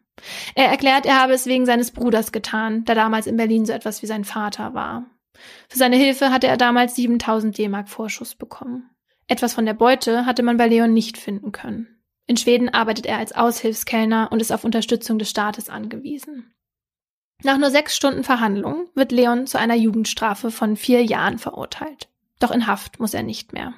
Er 0.56 0.66
erklärt, 0.66 1.06
er 1.06 1.22
habe 1.22 1.34
es 1.34 1.46
wegen 1.46 1.68
seines 1.68 1.92
Bruders 1.92 2.32
getan, 2.32 2.86
der 2.86 2.96
damals 2.96 3.28
in 3.28 3.38
Berlin 3.38 3.68
so 3.68 3.74
etwas 3.74 4.02
wie 4.02 4.08
sein 4.08 4.26
Vater 4.26 4.74
war. 4.74 5.06
Für 5.70 5.78
seine 5.78 5.96
Hilfe 5.96 6.32
hatte 6.32 6.48
er 6.48 6.58
damals 6.58 6.96
7000 6.96 7.58
D-Mark 7.58 7.90
Vorschuss 7.90 8.36
bekommen. 8.36 8.90
Etwas 9.28 9.54
von 9.54 9.66
der 9.66 9.74
Beute 9.74 10.26
hatte 10.26 10.44
man 10.44 10.58
bei 10.58 10.68
Leon 10.68 10.94
nicht 10.94 11.18
finden 11.18 11.52
können. 11.52 12.02
In 12.28 12.38
Schweden 12.38 12.70
arbeitet 12.70 13.06
er 13.06 13.18
als 13.18 13.34
Aushilfskellner 13.34 14.30
und 14.32 14.42
ist 14.42 14.52
auf 14.52 14.64
Unterstützung 14.64 15.20
des 15.20 15.30
Staates 15.30 15.70
angewiesen. 15.70 16.54
Nach 17.44 17.58
nur 17.58 17.72
sechs 17.72 17.96
Stunden 17.96 18.24
Verhandlung 18.24 18.90
wird 18.94 19.12
Leon 19.12 19.48
zu 19.48 19.58
einer 19.58 19.76
Jugendstrafe 19.76 20.52
von 20.52 20.76
vier 20.78 21.04
Jahren 21.04 21.40
verurteilt. 21.40 22.10
Doch 22.40 22.52
in 22.52 22.68
Haft 22.68 23.00
muss 23.00 23.14
er 23.14 23.24
nicht 23.24 23.54
mehr. 23.54 23.74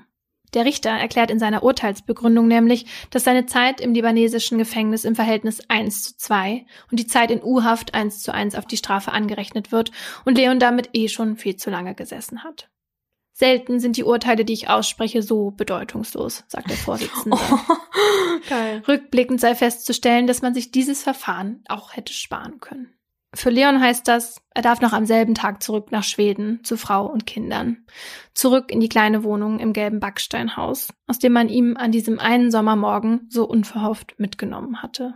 Der 0.54 0.66
Richter 0.66 0.92
erklärt 0.92 1.32
in 1.32 1.40
seiner 1.40 1.64
Urteilsbegründung 1.64 2.48
nämlich, 2.48 2.86
dass 3.10 3.24
seine 3.24 3.46
Zeit 3.46 3.82
im 3.82 3.94
libanesischen 3.94 4.58
Gefängnis 4.58 5.04
im 5.04 5.16
Verhältnis 5.16 5.62
1 5.68 6.04
zu 6.04 6.18
2 6.18 6.66
und 6.92 7.00
die 7.00 7.08
Zeit 7.08 7.32
in 7.32 7.44
U-Haft 7.44 7.94
1 7.94 8.22
zu 8.22 8.34
1 8.34 8.56
auf 8.56 8.66
die 8.66 8.78
Strafe 8.78 9.12
angerechnet 9.12 9.72
wird 9.72 9.92
und 10.26 10.38
Leon 10.38 10.60
damit 10.60 10.90
eh 10.94 11.08
schon 11.08 11.38
viel 11.38 11.56
zu 11.56 11.70
lange 11.70 11.96
gesessen 11.96 12.44
hat. 12.44 12.70
Selten 13.36 13.80
sind 13.80 13.98
die 13.98 14.04
Urteile, 14.04 14.46
die 14.46 14.54
ich 14.54 14.70
ausspreche, 14.70 15.24
so 15.24 15.50
bedeutungslos, 15.50 16.44
sagt 16.48 16.70
der 16.70 16.78
Vorsitzende. 16.78 17.38
Oh. 18.52 18.88
Rückblickend 18.90 19.40
sei 19.40 19.56
festzustellen, 19.56 20.28
dass 20.28 20.42
man 20.42 20.54
sich 20.54 20.72
dieses 20.72 21.02
Verfahren 21.02 21.64
auch 21.70 21.96
hätte 21.96 22.12
sparen 22.12 22.60
können. 22.60 22.94
Für 23.36 23.50
Leon 23.50 23.82
heißt 23.82 24.08
das, 24.08 24.42
er 24.54 24.62
darf 24.62 24.80
noch 24.80 24.94
am 24.94 25.06
selben 25.06 25.34
Tag 25.34 25.64
zurück 25.64 25.92
nach 25.92 26.04
Schweden 26.04 26.64
zu 26.64 26.78
Frau 26.78 27.08
und 27.08 27.26
Kindern. 27.26 27.86
Zurück 28.36 28.72
in 28.72 28.80
die 28.80 28.90
kleine 28.90 29.24
Wohnung 29.24 29.60
im 29.60 29.74
gelben 29.74 30.00
Backsteinhaus, 30.00 30.90
aus 31.08 31.18
dem 31.18 31.34
man 31.34 31.50
ihm 31.50 31.76
an 31.76 31.92
diesem 31.92 32.20
einen 32.20 32.52
Sommermorgen 32.52 33.28
so 33.30 33.46
unverhofft 33.46 34.20
mitgenommen 34.20 34.84
hatte. 34.84 35.16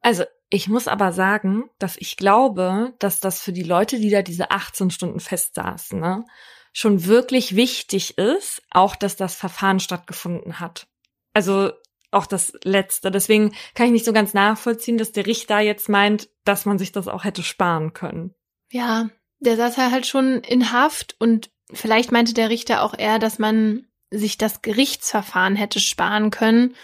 Also, 0.00 0.24
ich 0.48 0.68
muss 0.68 0.88
aber 0.88 1.12
sagen, 1.12 1.70
dass 1.78 1.96
ich 1.96 2.16
glaube, 2.16 2.94
dass 2.98 3.20
das 3.20 3.40
für 3.40 3.52
die 3.52 3.62
Leute, 3.62 4.00
die 4.00 4.10
da 4.10 4.22
diese 4.22 4.50
18 4.50 4.90
Stunden 4.90 5.20
festsaßen, 5.20 6.00
ne, 6.00 6.24
schon 6.72 7.06
wirklich 7.06 7.54
wichtig 7.54 8.18
ist, 8.18 8.62
auch 8.70 8.96
dass 8.96 9.14
das 9.14 9.36
Verfahren 9.36 9.78
stattgefunden 9.78 10.58
hat. 10.58 10.88
Also 11.32 11.70
auch 12.10 12.26
das 12.26 12.52
letzte. 12.64 13.10
Deswegen 13.10 13.52
kann 13.74 13.86
ich 13.86 13.92
nicht 13.92 14.04
so 14.04 14.12
ganz 14.12 14.34
nachvollziehen, 14.34 14.98
dass 14.98 15.12
der 15.12 15.26
Richter 15.26 15.60
jetzt 15.60 15.88
meint, 15.88 16.28
dass 16.44 16.66
man 16.66 16.78
sich 16.78 16.92
das 16.92 17.08
auch 17.08 17.24
hätte 17.24 17.42
sparen 17.42 17.92
können. 17.92 18.34
Ja, 18.70 19.10
der 19.38 19.56
saß 19.56 19.78
halt 19.78 20.06
schon 20.06 20.40
in 20.40 20.72
Haft 20.72 21.16
und 21.18 21.50
vielleicht 21.72 22.12
meinte 22.12 22.34
der 22.34 22.50
Richter 22.50 22.82
auch 22.82 22.96
eher, 22.96 23.18
dass 23.18 23.38
man 23.38 23.86
sich 24.10 24.38
das 24.38 24.62
Gerichtsverfahren 24.62 25.56
hätte 25.56 25.80
sparen 25.80 26.30
können 26.30 26.74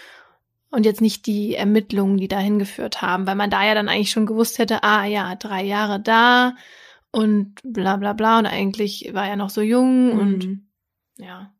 und 0.69 0.85
jetzt 0.85 1.01
nicht 1.01 1.25
die 1.25 1.55
Ermittlungen, 1.55 2.17
die 2.17 2.27
dahin 2.27 2.59
geführt 2.59 3.01
haben, 3.01 3.27
weil 3.27 3.35
man 3.35 3.49
da 3.49 3.65
ja 3.65 3.73
dann 3.73 3.89
eigentlich 3.89 4.11
schon 4.11 4.25
gewusst 4.25 4.59
hätte, 4.59 4.83
ah 4.83 5.05
ja, 5.05 5.35
drei 5.35 5.63
Jahre 5.63 5.99
da 5.99 6.55
und 7.11 7.55
bla 7.63 7.97
bla 7.97 8.13
bla 8.13 8.39
und 8.39 8.45
eigentlich 8.45 9.09
war 9.13 9.27
er 9.27 9.35
noch 9.35 9.49
so 9.49 9.61
jung 9.61 10.13
mhm. 10.13 10.19
und 10.19 10.67
ja. 11.17 11.53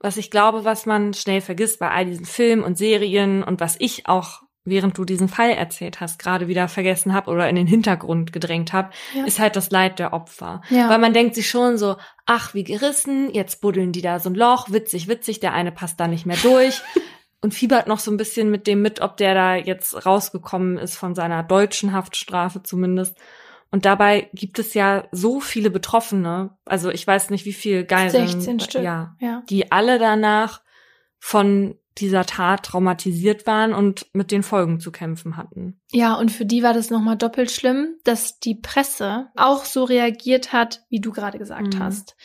Was 0.00 0.16
ich 0.16 0.30
glaube, 0.30 0.64
was 0.64 0.86
man 0.86 1.14
schnell 1.14 1.40
vergisst 1.40 1.80
bei 1.80 1.90
all 1.90 2.04
diesen 2.04 2.26
Filmen 2.26 2.62
und 2.62 2.78
Serien 2.78 3.42
und 3.42 3.60
was 3.60 3.76
ich 3.78 4.06
auch 4.06 4.42
während 4.70 4.98
du 4.98 5.04
diesen 5.04 5.28
Fall 5.28 5.50
erzählt 5.50 6.00
hast, 6.00 6.18
gerade 6.18 6.48
wieder 6.48 6.68
vergessen 6.68 7.14
habe 7.14 7.30
oder 7.30 7.48
in 7.48 7.56
den 7.56 7.66
Hintergrund 7.66 8.32
gedrängt 8.32 8.72
habe, 8.72 8.90
ja. 9.14 9.24
ist 9.24 9.38
halt 9.38 9.56
das 9.56 9.70
Leid 9.70 9.98
der 9.98 10.12
Opfer. 10.12 10.62
Ja. 10.70 10.88
Weil 10.88 10.98
man 10.98 11.14
denkt 11.14 11.34
sich 11.34 11.48
schon 11.48 11.78
so, 11.78 11.96
ach, 12.26 12.54
wie 12.54 12.64
gerissen, 12.64 13.32
jetzt 13.32 13.60
buddeln 13.60 13.92
die 13.92 14.02
da 14.02 14.20
so 14.20 14.30
ein 14.30 14.34
Loch, 14.34 14.70
witzig, 14.70 15.08
witzig, 15.08 15.40
der 15.40 15.52
eine 15.52 15.72
passt 15.72 15.98
da 15.98 16.08
nicht 16.08 16.26
mehr 16.26 16.36
durch. 16.42 16.80
und 17.40 17.54
fiebert 17.54 17.86
noch 17.86 18.00
so 18.00 18.10
ein 18.10 18.16
bisschen 18.16 18.50
mit 18.50 18.66
dem 18.66 18.82
mit, 18.82 19.00
ob 19.00 19.16
der 19.16 19.34
da 19.34 19.54
jetzt 19.54 20.04
rausgekommen 20.04 20.76
ist 20.76 20.96
von 20.96 21.14
seiner 21.14 21.42
deutschen 21.42 21.92
Haftstrafe 21.92 22.62
zumindest. 22.62 23.16
Und 23.70 23.84
dabei 23.84 24.30
gibt 24.32 24.58
es 24.58 24.74
ja 24.74 25.06
so 25.12 25.40
viele 25.40 25.70
Betroffene, 25.70 26.56
also 26.64 26.90
ich 26.90 27.06
weiß 27.06 27.30
nicht, 27.30 27.44
wie 27.44 27.52
viel 27.52 27.84
Geiseln, 27.84 28.26
16 28.26 28.60
Stück, 28.60 28.82
ja, 28.82 29.14
ja, 29.20 29.42
die 29.48 29.70
alle 29.70 29.98
danach 29.98 30.62
von 31.18 31.76
dieser 31.98 32.24
Tat 32.24 32.64
traumatisiert 32.64 33.46
waren 33.46 33.74
und 33.74 34.06
mit 34.12 34.30
den 34.30 34.42
Folgen 34.42 34.80
zu 34.80 34.92
kämpfen 34.92 35.36
hatten. 35.36 35.80
Ja, 35.90 36.14
und 36.14 36.30
für 36.30 36.46
die 36.46 36.62
war 36.62 36.72
das 36.72 36.90
nochmal 36.90 37.16
doppelt 37.16 37.50
schlimm, 37.50 37.96
dass 38.04 38.38
die 38.38 38.54
Presse 38.54 39.28
auch 39.36 39.64
so 39.64 39.84
reagiert 39.84 40.52
hat, 40.52 40.84
wie 40.88 41.00
du 41.00 41.12
gerade 41.12 41.38
gesagt 41.38 41.74
mhm. 41.74 41.78
hast. 41.80 42.16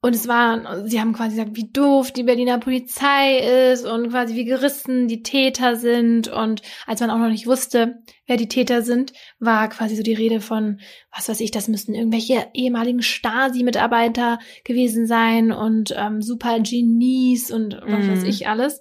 Und 0.00 0.14
es 0.14 0.28
war, 0.28 0.86
sie 0.86 1.00
haben 1.00 1.12
quasi 1.12 1.30
gesagt, 1.36 1.56
wie 1.56 1.72
doof 1.72 2.12
die 2.12 2.22
Berliner 2.22 2.58
Polizei 2.58 3.72
ist 3.72 3.84
und 3.84 4.10
quasi 4.10 4.36
wie 4.36 4.44
gerissen 4.44 5.08
die 5.08 5.24
Täter 5.24 5.74
sind. 5.74 6.28
Und 6.28 6.62
als 6.86 7.00
man 7.00 7.10
auch 7.10 7.18
noch 7.18 7.30
nicht 7.30 7.48
wusste, 7.48 7.96
wer 8.26 8.36
die 8.36 8.46
Täter 8.46 8.82
sind, 8.82 9.12
war 9.40 9.68
quasi 9.68 9.96
so 9.96 10.04
die 10.04 10.14
Rede 10.14 10.40
von, 10.40 10.78
was 11.14 11.28
weiß 11.28 11.40
ich, 11.40 11.50
das 11.50 11.66
müssten 11.66 11.94
irgendwelche 11.94 12.46
ehemaligen 12.54 13.02
Stasi-Mitarbeiter 13.02 14.38
gewesen 14.62 15.08
sein 15.08 15.50
und 15.50 15.92
ähm, 15.96 16.22
super 16.22 16.60
Genies 16.60 17.50
und 17.50 17.80
was 17.84 18.04
mhm. 18.04 18.12
weiß 18.12 18.22
ich 18.22 18.46
alles. 18.46 18.80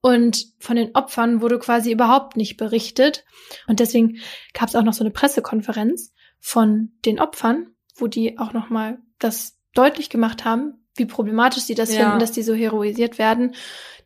Und 0.00 0.46
von 0.58 0.74
den 0.74 0.94
Opfern 0.94 1.40
wurde 1.40 1.60
quasi 1.60 1.92
überhaupt 1.92 2.36
nicht 2.36 2.56
berichtet. 2.56 3.24
Und 3.68 3.78
deswegen 3.78 4.18
gab 4.54 4.68
es 4.68 4.74
auch 4.74 4.82
noch 4.82 4.92
so 4.92 5.04
eine 5.04 5.12
Pressekonferenz 5.12 6.12
von 6.40 6.90
den 7.04 7.20
Opfern, 7.20 7.74
wo 7.94 8.08
die 8.08 8.38
auch 8.38 8.52
noch 8.52 8.70
mal 8.70 8.98
das 9.18 9.57
deutlich 9.74 10.10
gemacht 10.10 10.44
haben, 10.44 10.74
wie 10.96 11.06
problematisch 11.06 11.64
sie 11.64 11.74
das 11.74 11.94
ja. 11.94 12.00
finden, 12.00 12.18
dass 12.18 12.32
die 12.32 12.42
so 12.42 12.54
heroisiert 12.54 13.18
werden, 13.18 13.54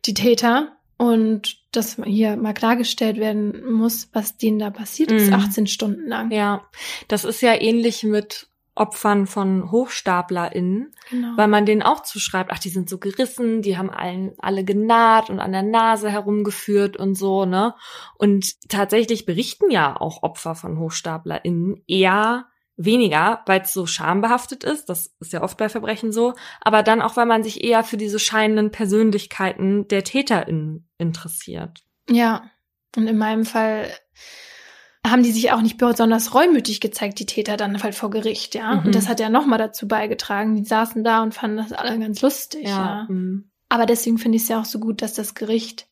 die 0.05 0.13
Täter. 0.13 0.77
Und 0.95 1.57
dass 1.71 1.97
hier 2.05 2.37
mal 2.37 2.53
klargestellt 2.53 3.17
werden 3.17 3.73
muss, 3.73 4.09
was 4.13 4.37
denen 4.37 4.59
da 4.59 4.69
passiert 4.69 5.11
ist, 5.11 5.27
mhm. 5.27 5.33
18 5.33 5.67
Stunden 5.67 6.07
lang. 6.07 6.31
Ja, 6.31 6.61
das 7.07 7.25
ist 7.25 7.41
ja 7.41 7.59
ähnlich 7.59 8.03
mit 8.03 8.47
Opfern 8.75 9.27
von 9.27 9.71
HochstaplerInnen, 9.71 10.93
genau. 11.09 11.37
weil 11.37 11.47
man 11.47 11.65
denen 11.65 11.83
auch 11.83 12.01
zuschreibt, 12.01 12.51
ach, 12.51 12.59
die 12.59 12.69
sind 12.69 12.89
so 12.89 12.97
gerissen, 12.97 13.61
die 13.61 13.77
haben 13.77 13.91
allen, 13.91 14.33
alle 14.39 14.63
genaht 14.63 15.29
und 15.29 15.39
an 15.39 15.51
der 15.51 15.61
Nase 15.61 16.09
herumgeführt 16.09 16.97
und 16.97 17.15
so, 17.15 17.45
ne? 17.45 17.75
Und 18.15 18.69
tatsächlich 18.69 19.25
berichten 19.25 19.69
ja 19.69 19.99
auch 19.99 20.23
Opfer 20.23 20.55
von 20.55 20.79
HochstaplerInnen 20.79 21.83
eher 21.87 22.47
weniger, 22.75 23.41
weil 23.45 23.61
es 23.61 23.73
so 23.73 23.85
schambehaftet 23.85 24.63
ist, 24.63 24.89
das 24.89 25.13
ist 25.19 25.33
ja 25.33 25.43
oft 25.43 25.57
bei 25.57 25.69
Verbrechen 25.69 26.11
so, 26.11 26.33
aber 26.61 26.83
dann 26.83 27.01
auch, 27.01 27.15
weil 27.17 27.25
man 27.25 27.43
sich 27.43 27.63
eher 27.63 27.83
für 27.83 27.97
diese 27.97 28.19
scheinenden 28.19 28.71
Persönlichkeiten 28.71 29.87
der 29.87 30.03
TäterInnen 30.03 30.89
interessiert. 30.97 31.83
Ja, 32.09 32.49
und 32.95 33.07
in 33.07 33.17
meinem 33.17 33.45
Fall 33.45 33.89
haben 35.05 35.23
die 35.23 35.31
sich 35.31 35.51
auch 35.51 35.61
nicht 35.61 35.77
besonders 35.77 36.33
reumütig 36.33 36.79
gezeigt, 36.79 37.19
die 37.19 37.25
Täter 37.25 37.57
dann 37.57 37.81
halt 37.81 37.95
vor 37.95 38.09
Gericht, 38.09 38.55
ja. 38.55 38.75
Mhm. 38.75 38.85
Und 38.87 38.95
das 38.95 39.07
hat 39.09 39.19
ja 39.19 39.29
nochmal 39.29 39.59
dazu 39.59 39.87
beigetragen. 39.87 40.55
Die 40.55 40.63
saßen 40.63 41.03
da 41.03 41.21
und 41.21 41.33
fanden 41.33 41.57
das 41.57 41.73
alle 41.73 41.99
ganz 41.99 42.21
lustig, 42.21 42.63
ja. 42.63 42.69
ja. 42.69 43.05
Mhm. 43.09 43.51
Aber 43.67 43.85
deswegen 43.85 44.17
finde 44.17 44.37
ich 44.37 44.43
es 44.43 44.49
ja 44.49 44.61
auch 44.61 44.65
so 44.65 44.79
gut, 44.79 45.01
dass 45.01 45.13
das 45.13 45.35
Gericht 45.35 45.87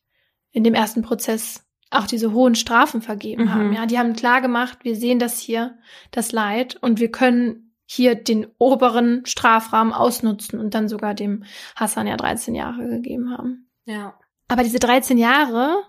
in 0.50 0.64
dem 0.64 0.74
ersten 0.74 1.02
Prozess 1.02 1.64
auch 1.94 2.06
diese 2.06 2.32
hohen 2.32 2.54
Strafen 2.54 3.02
vergeben 3.02 3.44
mhm. 3.44 3.54
haben. 3.54 3.72
Ja, 3.72 3.86
die 3.86 3.98
haben 3.98 4.14
klar 4.14 4.40
gemacht, 4.40 4.78
wir 4.82 4.96
sehen 4.96 5.18
das 5.18 5.38
hier, 5.38 5.78
das 6.10 6.32
Leid, 6.32 6.76
und 6.80 7.00
wir 7.00 7.10
können 7.10 7.72
hier 7.84 8.14
den 8.14 8.46
oberen 8.58 9.26
Strafrahmen 9.26 9.92
ausnutzen 9.92 10.58
und 10.58 10.74
dann 10.74 10.88
sogar 10.88 11.14
dem 11.14 11.44
Hassan 11.76 12.06
ja 12.06 12.16
13 12.16 12.54
Jahre 12.54 12.88
gegeben 12.88 13.30
haben. 13.30 13.68
Ja. 13.84 14.14
Aber 14.48 14.62
diese 14.62 14.78
13 14.78 15.18
Jahre 15.18 15.82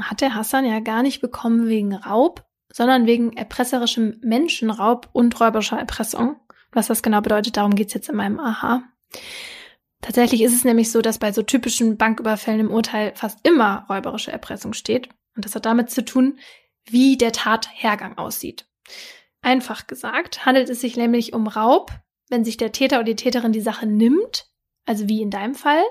hat 0.00 0.20
der 0.20 0.34
Hassan 0.34 0.64
ja 0.64 0.80
gar 0.80 1.02
nicht 1.02 1.20
bekommen 1.20 1.68
wegen 1.68 1.94
Raub, 1.94 2.44
sondern 2.72 3.06
wegen 3.06 3.36
erpresserischem 3.36 4.18
Menschenraub 4.22 5.08
und 5.12 5.38
räuberischer 5.40 5.78
Erpressung. 5.78 6.36
Was 6.72 6.88
das 6.88 7.02
genau 7.02 7.20
bedeutet, 7.20 7.56
darum 7.56 7.76
geht's 7.76 7.94
jetzt 7.94 8.08
in 8.08 8.16
meinem 8.16 8.40
Aha. 8.40 8.82
Tatsächlich 10.00 10.42
ist 10.42 10.54
es 10.54 10.64
nämlich 10.64 10.90
so, 10.90 11.00
dass 11.00 11.18
bei 11.18 11.32
so 11.32 11.42
typischen 11.42 11.96
Banküberfällen 11.96 12.60
im 12.60 12.70
Urteil 12.70 13.12
fast 13.14 13.38
immer 13.46 13.86
räuberische 13.88 14.32
Erpressung 14.32 14.72
steht. 14.72 15.08
Und 15.36 15.44
das 15.44 15.54
hat 15.54 15.66
damit 15.66 15.90
zu 15.90 16.04
tun, 16.04 16.38
wie 16.84 17.16
der 17.16 17.32
Tathergang 17.32 18.18
aussieht. 18.18 18.66
Einfach 19.42 19.86
gesagt 19.86 20.46
handelt 20.46 20.68
es 20.70 20.80
sich 20.80 20.96
nämlich 20.96 21.32
um 21.32 21.46
Raub, 21.46 21.90
wenn 22.28 22.44
sich 22.44 22.56
der 22.56 22.72
Täter 22.72 22.96
oder 22.96 23.04
die 23.04 23.16
Täterin 23.16 23.52
die 23.52 23.60
Sache 23.60 23.86
nimmt, 23.86 24.46
also 24.86 25.08
wie 25.08 25.22
in 25.22 25.30
deinem 25.30 25.54
Fall, 25.54 25.82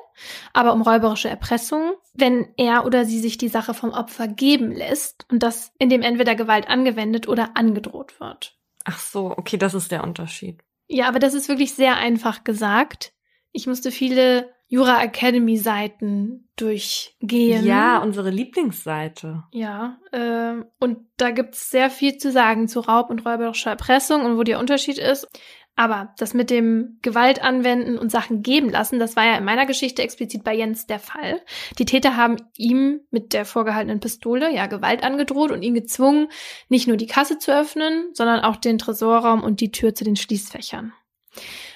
aber 0.54 0.74
um 0.74 0.82
räuberische 0.82 1.30
Erpressung, 1.30 1.94
wenn 2.14 2.54
er 2.58 2.86
oder 2.86 3.06
sie 3.06 3.20
sich 3.20 3.38
die 3.38 3.50
Sache 3.50 3.74
vom 3.74 3.91
Opfer 3.91 4.28
geben 4.28 4.72
lässt 4.72 5.26
und 5.32 5.41
das 5.41 5.72
in 5.80 5.89
dem 5.89 6.02
entweder 6.02 6.36
Gewalt 6.36 6.68
angewendet 6.68 7.28
oder 7.28 7.56
angedroht 7.56 8.20
wird. 8.20 8.58
Ach 8.86 9.00
so, 9.00 9.32
okay, 9.38 9.58
das 9.58 9.74
ist 9.74 9.91
der 9.91 10.04
Unterschied. 10.04 10.62
Ja, 10.88 11.08
aber 11.08 11.20
das 11.20 11.34
ist 11.34 11.48
wirklich 11.48 11.74
sehr 11.74 11.96
einfach 11.98 12.44
gesagt. 12.44 13.14
Ich 13.52 13.68
musste 13.68 13.91
viele 13.91 14.53
Jura 14.74 15.04
Academy 15.04 15.58
Seiten 15.58 16.50
durchgehen. 16.56 17.64
Ja, 17.64 18.00
unsere 18.00 18.32
Lieblingsseite. 18.32 19.44
Ja, 19.52 20.00
äh, 20.12 20.64
und 20.80 20.98
da 21.18 21.30
gibt's 21.30 21.70
sehr 21.70 21.92
viel 21.92 22.18
zu 22.18 22.32
sagen 22.32 22.68
zu 22.68 22.80
Raub 22.80 23.12
und 23.12 23.24
räuberischer 23.24 23.70
Erpressung 23.70 24.26
und 24.26 24.36
wo 24.36 24.42
der 24.42 24.58
Unterschied 24.58 24.98
ist. 24.98 25.28
Aber 25.76 26.16
das 26.18 26.34
mit 26.34 26.50
dem 26.50 26.98
Gewalt 27.04 27.44
anwenden 27.44 28.00
und 28.00 28.10
Sachen 28.10 28.42
geben 28.42 28.72
lassen, 28.72 28.98
das 28.98 29.16
war 29.16 29.24
ja 29.28 29.38
in 29.38 29.44
meiner 29.44 29.68
Geschichte 29.68 30.02
explizit 30.02 30.44
bei 30.44 30.56
Jens 30.56 30.88
der 30.88 31.00
Fall. 31.00 31.44
Die 31.78 31.86
Täter 31.86 32.18
haben 32.18 32.38
ihm 32.58 33.02
mit 33.12 33.34
der 33.34 33.46
vorgehaltenen 33.46 34.00
Pistole 34.00 34.52
ja 34.56 34.66
Gewalt 34.66 35.04
angedroht 35.04 35.52
und 35.52 35.62
ihn 35.62 35.76
gezwungen, 35.76 36.30
nicht 36.68 36.88
nur 36.88 36.98
die 36.98 37.06
Kasse 37.06 37.38
zu 37.38 37.56
öffnen, 37.56 38.10
sondern 38.14 38.40
auch 38.40 38.56
den 38.56 38.80
Tresorraum 38.80 39.44
und 39.44 39.62
die 39.62 39.70
Tür 39.70 39.94
zu 39.94 40.04
den 40.04 40.16
Schließfächern. 40.16 40.94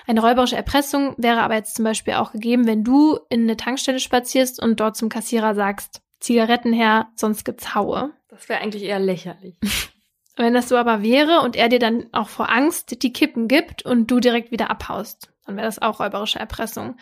Eine 0.07 0.21
räuberische 0.21 0.55
Erpressung 0.55 1.15
wäre 1.17 1.41
aber 1.41 1.55
jetzt 1.55 1.75
zum 1.75 1.83
Beispiel 1.83 2.13
auch 2.13 2.31
gegeben, 2.31 2.65
wenn 2.65 2.85
du 2.85 3.19
in 3.29 3.41
eine 3.41 3.57
Tankstelle 3.57 3.99
spazierst 3.99 4.61
und 4.61 4.79
dort 4.79 4.95
zum 4.95 5.09
Kassierer 5.09 5.53
sagst, 5.53 6.01
Zigaretten 6.21 6.71
her, 6.71 7.09
sonst 7.15 7.43
gibt's 7.43 7.75
Haue. 7.75 8.13
Das 8.29 8.47
wäre 8.47 8.61
eigentlich 8.61 8.83
eher 8.83 8.99
lächerlich. 8.99 9.57
Wenn 10.37 10.53
das 10.53 10.69
so 10.69 10.77
aber 10.77 11.03
wäre 11.03 11.41
und 11.41 11.55
er 11.55 11.67
dir 11.67 11.79
dann 11.79 12.07
auch 12.13 12.29
vor 12.29 12.49
Angst 12.49 13.01
die 13.03 13.11
Kippen 13.11 13.47
gibt 13.47 13.83
und 13.83 14.09
du 14.09 14.19
direkt 14.19 14.51
wieder 14.51 14.69
abhaust, 14.69 15.29
dann 15.45 15.57
wäre 15.57 15.65
das 15.65 15.81
auch 15.81 15.99
räuberische 15.99 16.39
Erpressung. 16.39 16.95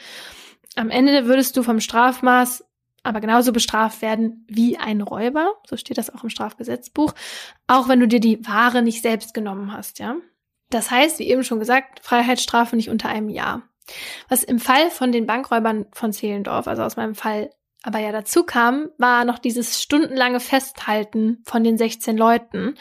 Am 0.75 0.89
Ende 0.89 1.25
würdest 1.25 1.55
du 1.57 1.63
vom 1.63 1.79
Strafmaß 1.79 2.65
aber 3.03 3.21
genauso 3.21 3.51
bestraft 3.51 4.01
werden 4.01 4.45
wie 4.47 4.77
ein 4.77 5.01
Räuber, 5.01 5.53
so 5.67 5.77
steht 5.77 5.99
das 5.99 6.09
auch 6.09 6.23
im 6.23 6.29
Strafgesetzbuch, 6.29 7.13
auch 7.67 7.87
wenn 7.87 7.99
du 7.99 8.07
dir 8.07 8.19
die 8.19 8.43
Ware 8.47 8.81
nicht 8.81 9.03
selbst 9.03 9.35
genommen 9.35 9.71
hast, 9.73 9.99
ja. 9.99 10.15
Das 10.75 10.91
heißt, 10.91 11.19
wie 11.19 11.29
eben 11.29 11.45
schon 11.45 11.59
gesagt, 11.59 12.01
Freiheitsstrafe 12.01 12.75
nicht 12.75 12.89
unter 12.89 13.07
einem 13.07 13.29
Jahr. 13.29 13.61
Was 14.27 14.43
im 14.43 14.59
Fall 14.59 14.91
von 14.91 15.13
den 15.13 15.25
Bankräubern 15.25 15.85
von 15.93 16.11
Zehlendorf, 16.11 16.67
also 16.67 16.83
aus 16.83 16.97
meinem 16.97 17.15
Fall, 17.15 17.49
aber 17.83 17.99
ja 17.99 18.11
dazu 18.11 18.43
kam, 18.43 18.89
war 18.97 19.23
noch 19.23 19.39
dieses 19.39 19.81
stundenlange 19.81 20.41
Festhalten 20.41 21.41
von 21.45 21.63
den 21.63 21.77
16 21.77 22.17
Leuten, 22.17 22.75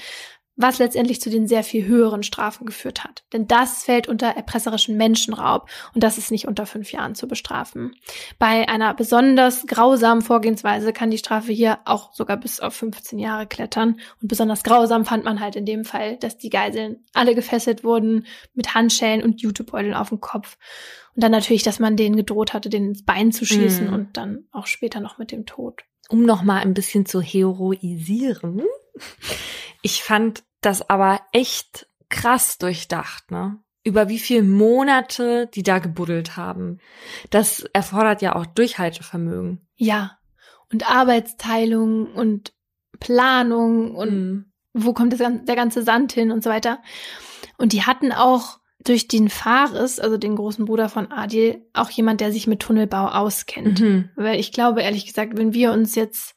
was 0.57 0.79
letztendlich 0.79 1.21
zu 1.21 1.31
den 1.31 1.49
sehr 1.49 1.65
viel 1.65 1.85
höheren 1.87 2.23
Strafen 2.23 2.65
geführt 2.67 3.03
hat. 3.03 3.25
Denn 3.33 3.49
das 3.49 3.85
fällt 3.85 4.09
unter 4.09 4.29
erpresserischen 4.29 4.97
Menschenraub 4.97 5.69
und 5.95 6.05
das 6.05 6.17
ist 6.19 6.31
nicht 6.31 6.47
unter 6.47 6.65
fünf 6.67 6.93
Jahren 6.93 7.15
zu 7.15 7.27
bestrafen. 7.27 7.97
Bei 8.39 8.69
einer 8.69 8.95
besonders 8.95 9.67
grausamen 9.67 10.23
Vorgehensweise 10.23 10.93
kann 10.93 11.11
die 11.11 11.19
Strafe 11.19 11.53
hier 11.53 11.79
auch 11.85 12.15
sogar 12.15 12.37
bis 12.37 12.61
auf 12.61 12.75
15 12.75 13.19
Jahre 13.19 13.47
klettern. 13.47 13.99
Und 14.23 14.29
besonders 14.29 14.63
grausam 14.63 15.05
fand 15.05 15.25
man 15.25 15.41
halt 15.41 15.57
in 15.57 15.67
dem 15.67 15.85
Fall, 15.85 16.17
dass 16.19 16.39
die 16.39 16.51
Geiseln 16.51 17.05
alle 17.15 17.35
gefesselt 17.35 17.83
wurden 17.83 18.27
mit 18.55 18.75
Handschellen 18.75 19.23
und 19.23 19.41
Jutebeuteln 19.43 19.95
auf 19.95 20.11
dem 20.11 20.21
Kopf. 20.21 20.57
Und 21.17 21.23
dann 21.23 21.33
natürlich, 21.33 21.63
dass 21.63 21.79
man 21.81 21.97
denen 21.97 22.17
gedroht 22.17 22.53
hatte, 22.55 22.69
denen 22.69 22.89
ins 22.89 23.05
Bein 23.05 23.33
zu 23.33 23.45
schießen 23.45 23.89
Mhm. 23.89 23.93
und 23.93 24.17
dann 24.17 24.45
auch 24.53 24.67
später 24.67 25.01
noch 25.01 25.19
mit 25.19 25.33
dem 25.33 25.47
Tod. 25.47 25.83
um 26.11 26.23
noch 26.25 26.43
mal 26.43 26.61
ein 26.61 26.75
bisschen 26.75 27.07
zu 27.07 27.23
heroisieren. 27.23 28.63
Ich 29.83 30.03
fand 30.03 30.45
das 30.61 30.89
aber 30.89 31.21
echt 31.33 31.89
krass 32.09 32.59
durchdacht, 32.59 33.31
ne? 33.31 33.59
Über 33.83 34.09
wie 34.09 34.19
viele 34.19 34.43
Monate 34.43 35.47
die 35.53 35.63
da 35.63 35.79
gebuddelt 35.79 36.37
haben. 36.39 36.79
Das 37.31 37.61
erfordert 37.75 38.23
ja 38.23 38.35
auch 38.35 38.47
Durchhaltevermögen. 38.47 39.69
Ja. 39.77 40.19
Und 40.73 40.91
Arbeitsteilung 40.91 42.07
und 42.15 42.55
Planung 42.99 43.95
und 43.95 44.11
Mhm. 44.11 44.53
wo 44.73 44.95
kommt 44.95 45.13
das, 45.13 45.21
der 45.21 45.57
ganze 45.57 45.83
Sand 45.83 46.13
hin 46.13 46.31
und 46.33 46.43
so 46.43 46.49
weiter. 46.49 46.81
Und 47.59 47.73
die 47.73 47.83
hatten 47.83 48.11
auch 48.13 48.59
durch 48.83 49.09
den 49.09 49.29
Fares, 49.29 50.01
also 50.01 50.17
den 50.17 50.37
großen 50.37 50.65
Bruder 50.65 50.89
von 50.89 51.11
Adil, 51.13 51.67
auch 51.73 51.91
jemand, 51.91 52.21
der 52.21 52.33
sich 52.33 52.47
mit 52.47 52.61
Tunnelbau 52.61 53.09
auskennt. 53.09 53.81
Mhm. 53.81 54.11
Weil 54.17 54.41
ich 54.41 54.53
glaube, 54.53 54.83
ehrlich 54.83 55.07
gesagt, 55.07 55.37
wenn 55.37 55.53
wir 55.55 55.73
uns 55.73 55.95
jetzt 55.95 56.35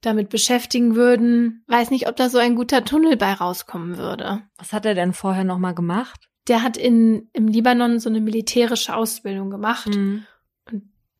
damit 0.00 0.28
beschäftigen 0.28 0.94
würden, 0.94 1.64
weiß 1.68 1.90
nicht, 1.90 2.08
ob 2.08 2.16
da 2.16 2.28
so 2.28 2.38
ein 2.38 2.54
guter 2.56 2.84
Tunnel 2.84 3.16
bei 3.16 3.32
rauskommen 3.32 3.96
würde. 3.98 4.42
Was 4.58 4.72
hat 4.72 4.86
er 4.86 4.94
denn 4.94 5.12
vorher 5.12 5.44
noch 5.44 5.58
mal 5.58 5.72
gemacht? 5.74 6.28
Der 6.48 6.62
hat 6.62 6.76
in, 6.76 7.28
im 7.32 7.48
Libanon 7.48 7.98
so 7.98 8.08
eine 8.08 8.20
militärische 8.20 8.94
Ausbildung 8.94 9.50
gemacht 9.50 9.86
Mhm. 9.88 10.24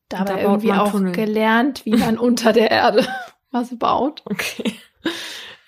dabei 0.09 0.25
da 0.25 0.35
baut 0.37 0.41
irgendwie 0.43 0.73
auch 0.73 0.91
Tunnel. 0.93 1.13
gelernt, 1.13 1.85
wie 1.85 1.97
man 1.97 2.17
unter 2.19 2.53
der 2.53 2.71
Erde 2.71 3.07
was 3.51 3.77
baut. 3.79 4.23
Okay. 4.27 4.73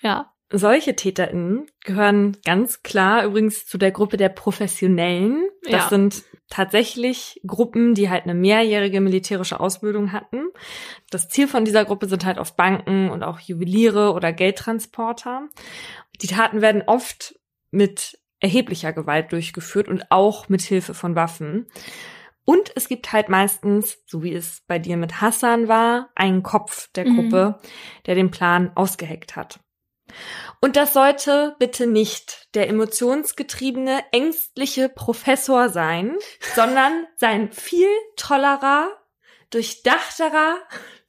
Ja. 0.01 0.31
Solche 0.51 0.95
TäterInnen 0.95 1.67
gehören 1.83 2.35
ganz 2.43 2.81
klar 2.81 3.23
übrigens 3.25 3.67
zu 3.67 3.77
der 3.77 3.91
Gruppe 3.91 4.17
der 4.17 4.29
Professionellen. 4.29 5.43
Das 5.63 5.71
Ja. 5.73 5.89
sind 5.89 6.23
tatsächlich 6.49 7.39
Gruppen, 7.45 7.93
die 7.93 8.09
halt 8.09 8.23
eine 8.23 8.33
mehrjährige 8.33 9.01
militärische 9.01 9.59
Ausbildung 9.59 10.11
hatten. 10.11 10.47
Das 11.09 11.29
Ziel 11.29 11.47
von 11.47 11.65
dieser 11.65 11.85
Gruppe 11.85 12.07
sind 12.07 12.25
halt 12.25 12.37
oft 12.39 12.55
Banken 12.55 13.09
und 13.09 13.23
auch 13.23 13.39
Juweliere 13.39 14.13
oder 14.13 14.33
Geldtransporter. 14.33 15.47
Die 16.21 16.27
Taten 16.27 16.61
werden 16.61 16.83
oft 16.85 17.39
mit 17.71 18.19
erheblicher 18.39 18.93
Gewalt 18.93 19.31
durchgeführt 19.31 19.87
und 19.87 20.11
auch 20.11 20.49
mit 20.49 20.61
Hilfe 20.61 20.93
von 20.93 21.15
Waffen. 21.15 21.67
Und 22.45 22.71
es 22.75 22.87
gibt 22.87 23.11
halt 23.13 23.29
meistens, 23.29 23.99
so 24.07 24.23
wie 24.23 24.33
es 24.33 24.63
bei 24.65 24.79
dir 24.79 24.97
mit 24.97 25.21
Hassan 25.21 25.67
war, 25.67 26.09
einen 26.15 26.41
Kopf 26.41 26.91
der 26.93 27.05
Mhm. 27.05 27.15
Gruppe, 27.15 27.59
der 28.07 28.15
den 28.15 28.31
Plan 28.31 28.71
ausgeheckt 28.73 29.35
hat. 29.35 29.59
Und 30.61 30.75
das 30.75 30.93
sollte 30.93 31.55
bitte 31.59 31.87
nicht 31.87 32.47
der 32.53 32.67
emotionsgetriebene, 32.69 34.03
ängstliche 34.11 34.89
Professor 34.89 35.69
sein, 35.69 36.17
sondern 36.55 37.07
sein 37.15 37.51
viel 37.51 37.89
tollerer, 38.17 38.89
durchdachterer, 39.51 40.57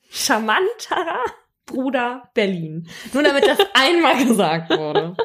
charmanterer 0.08 1.24
Bruder 1.66 2.30
Berlin. 2.34 2.88
Nur 3.12 3.22
damit 3.22 3.46
das 3.46 3.58
einmal 3.74 4.24
gesagt 4.24 4.70
wurde. 4.70 5.16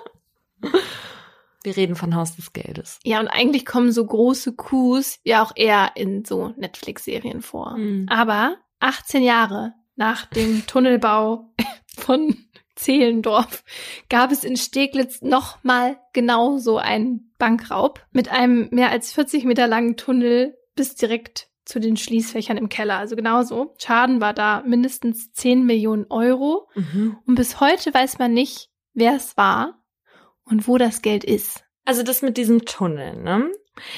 Wir 1.64 1.76
reden 1.76 1.95
von 1.95 2.15
Haus 2.15 2.35
des 2.35 2.53
Geldes. 2.53 2.99
Ja, 3.03 3.19
und 3.19 3.27
eigentlich 3.27 3.65
kommen 3.65 3.91
so 3.91 4.06
große 4.06 4.56
Coups 4.56 5.19
ja 5.23 5.43
auch 5.43 5.52
eher 5.56 5.91
in 5.95 6.23
so 6.23 6.53
Netflix-Serien 6.57 7.41
vor. 7.41 7.77
Mhm. 7.77 8.07
Aber 8.10 8.57
18 8.80 9.23
Jahre 9.23 9.73
nach 9.95 10.27
dem 10.27 10.68
Tunnelbau 10.68 11.49
von 11.97 12.44
Zehlendorf 12.76 13.64
gab 14.10 14.31
es 14.31 14.43
in 14.43 14.57
Steglitz 14.57 15.22
nochmal 15.22 15.97
genauso 16.14 16.77
einen 16.77 17.34
Bankraub 17.38 18.06
mit 18.11 18.30
einem 18.30 18.69
mehr 18.72 18.91
als 18.91 19.14
40 19.14 19.45
Meter 19.45 19.68
langen 19.68 19.97
Tunnel 19.97 20.57
bis 20.76 20.95
direkt 20.95 21.49
zu 21.65 21.80
den 21.80 21.97
Schließfächern 21.97 22.57
im 22.57 22.69
Keller. 22.69 22.97
Also 22.97 23.15
genauso. 23.15 23.73
Schaden 23.77 24.22
war 24.22 24.34
da 24.34 24.64
mindestens 24.65 25.31
10 25.34 25.65
Millionen 25.65 26.06
Euro. 26.10 26.69
Mhm. 26.76 27.18
Und 27.26 27.35
bis 27.35 27.60
heute 27.60 27.93
weiß 27.93 28.19
man 28.19 28.34
nicht, 28.34 28.69
wer 28.93 29.15
es 29.15 29.35
war 29.35 29.81
und 30.43 30.68
wo 30.68 30.77
das 30.77 31.02
Geld 31.02 31.23
ist. 31.23 31.64
Also 31.85 32.03
das 32.03 32.22
mit 32.22 32.38
diesem 32.38 32.65
Tunnel, 32.65 33.22
ne? 33.22 33.52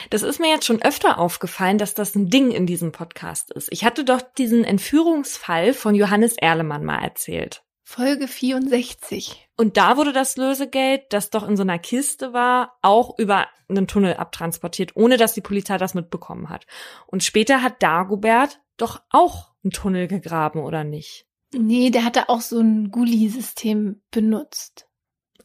Das 0.09 0.23
ist 0.23 0.39
mir 0.39 0.49
jetzt 0.49 0.65
schon 0.65 0.81
öfter 0.81 1.19
aufgefallen, 1.19 1.77
dass 1.77 1.93
das 1.93 2.15
ein 2.15 2.29
Ding 2.29 2.49
in 2.51 2.65
diesem 2.65 2.91
Podcast 2.91 3.51
ist. 3.51 3.71
Ich 3.71 3.85
hatte 3.85 4.03
doch 4.03 4.21
diesen 4.21 4.63
Entführungsfall 4.63 5.73
von 5.73 5.93
Johannes 5.93 6.35
Erlemann 6.35 6.83
mal 6.83 6.99
erzählt. 6.99 7.63
Folge 7.89 8.27
64. 8.27 9.47
Und 9.55 9.77
da 9.77 9.95
wurde 9.95 10.11
das 10.11 10.35
Lösegeld, 10.35 11.03
das 11.11 11.29
doch 11.29 11.47
in 11.47 11.55
so 11.55 11.63
einer 11.63 11.79
Kiste 11.79 12.33
war, 12.33 12.77
auch 12.81 13.17
über 13.17 13.47
einen 13.69 13.87
Tunnel 13.87 14.15
abtransportiert, 14.15 14.97
ohne 14.97 15.15
dass 15.15 15.33
die 15.33 15.41
Polizei 15.41 15.77
das 15.77 15.93
mitbekommen 15.93 16.49
hat. 16.49 16.67
Und 17.05 17.23
später 17.23 17.63
hat 17.63 17.81
Dagobert 17.81 18.59
doch 18.75 19.01
auch 19.09 19.53
einen 19.63 19.71
Tunnel 19.71 20.09
gegraben, 20.09 20.59
oder 20.59 20.83
nicht? 20.83 21.27
Nee, 21.53 21.89
der 21.89 22.03
hatte 22.03 22.27
auch 22.27 22.41
so 22.41 22.59
ein 22.59 22.91
Gully-System 22.91 24.01
benutzt. 24.11 24.89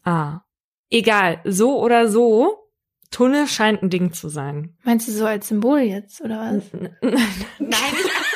Ah. 0.02 0.40
Egal, 0.90 1.40
so 1.44 1.80
oder 1.80 2.08
so, 2.08 2.58
Tunnel 3.12 3.46
scheint 3.46 3.84
ein 3.84 3.88
Ding 3.88 4.12
zu 4.12 4.28
sein. 4.28 4.76
Meinst 4.82 5.06
du 5.06 5.12
so 5.12 5.26
als 5.26 5.46
Symbol 5.46 5.78
jetzt, 5.78 6.20
oder 6.20 6.40
was? 6.40 6.64
Nein, 7.02 7.20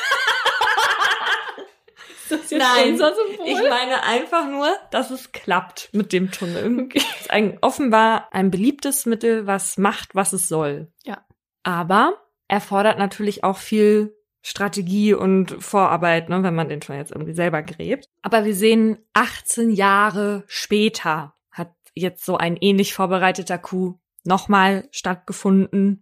Das 2.29 2.51
Nein, 2.51 2.93
unser 2.93 3.13
Symbol? 3.13 3.47
ich 3.47 3.69
meine 3.69 4.03
einfach 4.03 4.47
nur, 4.47 4.67
dass 4.91 5.11
es 5.11 5.31
klappt 5.31 5.89
mit 5.93 6.13
dem 6.13 6.31
Tunnel. 6.31 6.89
Es 6.95 7.21
ist 7.21 7.31
ein, 7.31 7.57
offenbar 7.61 8.29
ein 8.31 8.51
beliebtes 8.51 9.05
Mittel, 9.05 9.47
was 9.47 9.77
macht, 9.77 10.15
was 10.15 10.33
es 10.33 10.47
soll. 10.47 10.91
Ja. 11.03 11.25
Aber 11.63 12.17
erfordert 12.47 12.97
natürlich 12.97 13.43
auch 13.43 13.57
viel 13.57 14.15
Strategie 14.41 15.13
und 15.13 15.61
Vorarbeit, 15.61 16.29
ne, 16.29 16.41
wenn 16.43 16.55
man 16.55 16.69
den 16.69 16.79
Tunnel 16.79 17.01
jetzt 17.01 17.11
irgendwie 17.11 17.33
selber 17.33 17.61
gräbt. 17.63 18.07
Aber 18.21 18.45
wir 18.45 18.55
sehen, 18.55 18.97
18 19.13 19.71
Jahre 19.71 20.43
später 20.47 21.33
hat 21.51 21.73
jetzt 21.93 22.23
so 22.23 22.37
ein 22.37 22.55
ähnlich 22.55 22.93
vorbereiteter 22.93 23.57
Coup 23.57 23.99
nochmal 24.23 24.87
stattgefunden. 24.91 26.01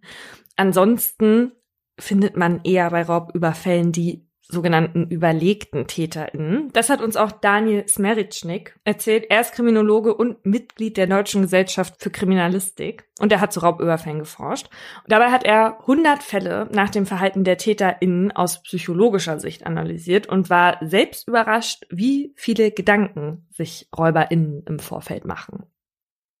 Ansonsten 0.56 1.52
findet 1.98 2.36
man 2.36 2.60
eher 2.64 2.90
bei 2.90 3.02
Raubüberfällen 3.02 3.92
die 3.92 4.25
sogenannten 4.48 5.08
überlegten 5.08 5.86
TäterInnen. 5.86 6.70
Das 6.72 6.90
hat 6.90 7.00
uns 7.00 7.16
auch 7.16 7.32
Daniel 7.32 7.86
Smeritschnik 7.88 8.78
erzählt. 8.84 9.26
Er 9.28 9.40
ist 9.40 9.52
Kriminologe 9.52 10.14
und 10.14 10.44
Mitglied 10.46 10.96
der 10.96 11.06
Deutschen 11.06 11.42
Gesellschaft 11.42 12.00
für 12.00 12.10
Kriminalistik 12.10 13.08
und 13.20 13.32
er 13.32 13.40
hat 13.40 13.52
zu 13.52 13.60
Raubüberfällen 13.60 14.20
geforscht. 14.20 14.68
Und 15.02 15.12
dabei 15.12 15.30
hat 15.30 15.44
er 15.44 15.80
100 15.80 16.22
Fälle 16.22 16.68
nach 16.72 16.90
dem 16.90 17.06
Verhalten 17.06 17.44
der 17.44 17.58
TäterInnen 17.58 18.32
aus 18.32 18.62
psychologischer 18.62 19.40
Sicht 19.40 19.66
analysiert 19.66 20.28
und 20.28 20.50
war 20.50 20.78
selbst 20.82 21.26
überrascht, 21.28 21.86
wie 21.90 22.32
viele 22.36 22.70
Gedanken 22.70 23.46
sich 23.50 23.88
RäuberInnen 23.96 24.64
im 24.66 24.78
Vorfeld 24.78 25.24
machen. 25.24 25.66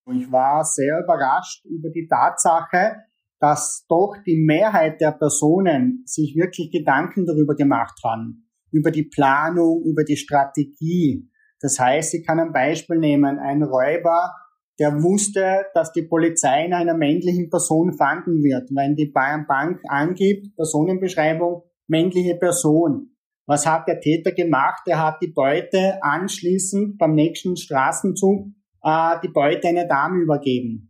Ich 0.08 0.30
war 0.30 0.64
sehr 0.64 1.00
überrascht 1.02 1.64
über 1.64 1.90
die 1.90 2.06
Tatsache, 2.06 3.02
dass 3.46 3.86
doch 3.88 4.16
die 4.26 4.42
Mehrheit 4.44 5.00
der 5.00 5.12
Personen 5.12 6.02
sich 6.04 6.34
wirklich 6.34 6.72
Gedanken 6.72 7.26
darüber 7.26 7.54
gemacht 7.54 7.96
haben, 8.02 8.50
über 8.72 8.90
die 8.90 9.04
Planung, 9.04 9.84
über 9.84 10.02
die 10.02 10.16
Strategie. 10.16 11.30
Das 11.60 11.78
heißt, 11.78 12.14
ich 12.14 12.26
kann 12.26 12.40
ein 12.40 12.52
Beispiel 12.52 12.98
nehmen, 12.98 13.38
ein 13.38 13.62
Räuber, 13.62 14.32
der 14.80 15.00
wusste, 15.00 15.66
dass 15.74 15.92
die 15.92 16.02
Polizei 16.02 16.64
in 16.64 16.74
einer 16.74 16.96
männlichen 16.96 17.48
Person 17.48 17.96
fanden 17.96 18.42
wird, 18.42 18.68
wenn 18.74 18.96
die 18.96 19.12
Bank 19.12 19.80
angibt, 19.88 20.56
Personenbeschreibung, 20.56 21.62
männliche 21.86 22.34
Person. 22.34 23.14
Was 23.46 23.64
hat 23.64 23.86
der 23.86 24.00
Täter 24.00 24.32
gemacht? 24.32 24.82
Er 24.86 24.98
hat 24.98 25.22
die 25.22 25.32
Beute 25.32 26.02
anschließend 26.02 26.98
beim 26.98 27.14
nächsten 27.14 27.56
Straßenzug 27.56 28.48
äh, 28.82 29.14
die 29.22 29.30
Beute 29.32 29.68
einer 29.68 29.86
Dame 29.86 30.20
übergeben 30.20 30.85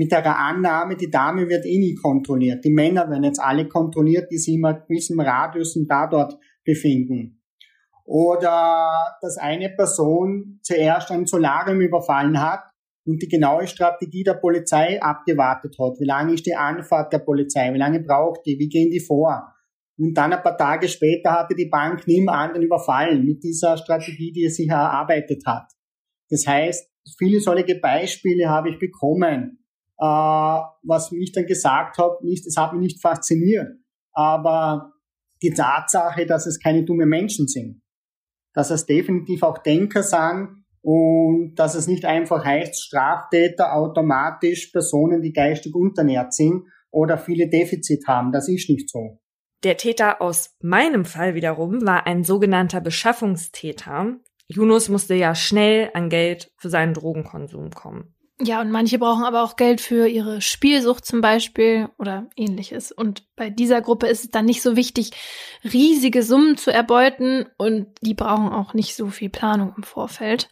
mit 0.00 0.12
der 0.12 0.38
Annahme, 0.38 0.96
die 0.96 1.10
Dame 1.10 1.46
wird 1.46 1.66
eh 1.66 1.78
nie 1.78 1.94
kontrolliert. 1.94 2.64
Die 2.64 2.70
Männer 2.70 3.10
werden 3.10 3.22
jetzt 3.22 3.38
alle 3.38 3.68
kontrolliert, 3.68 4.30
die 4.30 4.38
sich 4.38 4.54
in 4.54 4.64
einem 4.64 4.82
gewissen 4.88 5.20
Radius 5.20 5.76
und 5.76 5.90
da 5.90 6.06
dort 6.06 6.38
befinden. 6.64 7.42
Oder 8.06 9.18
dass 9.20 9.36
eine 9.36 9.68
Person 9.68 10.58
zuerst 10.62 11.10
ein 11.10 11.26
Solarium 11.26 11.82
überfallen 11.82 12.40
hat 12.40 12.62
und 13.04 13.20
die 13.20 13.28
genaue 13.28 13.66
Strategie 13.66 14.24
der 14.24 14.40
Polizei 14.40 15.02
abgewartet 15.02 15.76
hat. 15.78 16.00
Wie 16.00 16.06
lange 16.06 16.32
ist 16.32 16.46
die 16.46 16.56
Anfahrt 16.56 17.12
der 17.12 17.18
Polizei? 17.18 17.70
Wie 17.74 17.78
lange 17.78 18.00
braucht 18.00 18.46
die? 18.46 18.58
Wie 18.58 18.70
gehen 18.70 18.90
die 18.90 19.00
vor? 19.00 19.52
Und 19.98 20.14
dann 20.14 20.32
ein 20.32 20.42
paar 20.42 20.56
Tage 20.56 20.88
später 20.88 21.32
hatte 21.32 21.54
die 21.54 21.68
Bank 21.68 22.06
nebenan 22.06 22.54
den 22.54 22.62
überfallen 22.62 23.22
mit 23.26 23.42
dieser 23.42 23.76
Strategie, 23.76 24.32
die 24.32 24.48
sich 24.48 24.70
erarbeitet 24.70 25.42
hat. 25.44 25.70
Das 26.30 26.46
heißt, 26.46 26.90
viele 27.18 27.40
solche 27.40 27.74
Beispiele 27.74 28.48
habe 28.48 28.70
ich 28.70 28.78
bekommen, 28.78 29.59
äh, 30.00 30.60
was 30.82 31.12
mich 31.12 31.32
dann 31.32 31.46
gesagt 31.46 31.98
hat, 31.98 32.22
nicht, 32.22 32.46
es 32.46 32.56
hat 32.56 32.72
mich 32.72 32.80
nicht 32.80 33.02
fasziniert, 33.02 33.68
aber 34.12 34.92
die 35.42 35.52
Tatsache, 35.52 36.26
dass 36.26 36.46
es 36.46 36.58
keine 36.58 36.84
dummen 36.84 37.08
Menschen 37.08 37.46
sind, 37.48 37.82
dass 38.54 38.70
es 38.70 38.86
definitiv 38.86 39.42
auch 39.42 39.58
Denker 39.58 40.02
sind 40.02 40.64
und 40.82 41.54
dass 41.56 41.74
es 41.74 41.86
nicht 41.86 42.06
einfach 42.06 42.44
heißt, 42.44 42.82
Straftäter 42.82 43.74
automatisch 43.74 44.68
Personen, 44.68 45.20
die 45.20 45.32
geistig 45.32 45.74
unternährt 45.74 46.32
sind 46.32 46.64
oder 46.90 47.18
viele 47.18 47.48
Defizit 47.48 48.06
haben. 48.06 48.32
Das 48.32 48.48
ist 48.48 48.70
nicht 48.70 48.88
so. 48.88 49.20
Der 49.62 49.76
Täter 49.76 50.22
aus 50.22 50.56
meinem 50.62 51.04
Fall 51.04 51.34
wiederum 51.34 51.86
war 51.86 52.06
ein 52.06 52.24
sogenannter 52.24 52.80
Beschaffungstäter. 52.80 54.16
Yunus 54.48 54.88
musste 54.88 55.14
ja 55.14 55.34
schnell 55.34 55.90
an 55.92 56.08
Geld 56.08 56.50
für 56.56 56.70
seinen 56.70 56.94
Drogenkonsum 56.94 57.70
kommen. 57.70 58.14
Ja, 58.42 58.62
und 58.62 58.70
manche 58.70 58.98
brauchen 58.98 59.24
aber 59.24 59.42
auch 59.42 59.56
Geld 59.56 59.82
für 59.82 60.08
ihre 60.08 60.40
Spielsucht 60.40 61.04
zum 61.04 61.20
Beispiel 61.20 61.90
oder 61.98 62.30
ähnliches. 62.36 62.90
Und 62.90 63.24
bei 63.36 63.50
dieser 63.50 63.82
Gruppe 63.82 64.06
ist 64.06 64.24
es 64.24 64.30
dann 64.30 64.46
nicht 64.46 64.62
so 64.62 64.76
wichtig, 64.76 65.10
riesige 65.62 66.22
Summen 66.22 66.56
zu 66.56 66.72
erbeuten 66.72 67.46
und 67.58 67.88
die 68.00 68.14
brauchen 68.14 68.48
auch 68.48 68.72
nicht 68.72 68.96
so 68.96 69.08
viel 69.08 69.28
Planung 69.28 69.74
im 69.76 69.82
Vorfeld. 69.82 70.48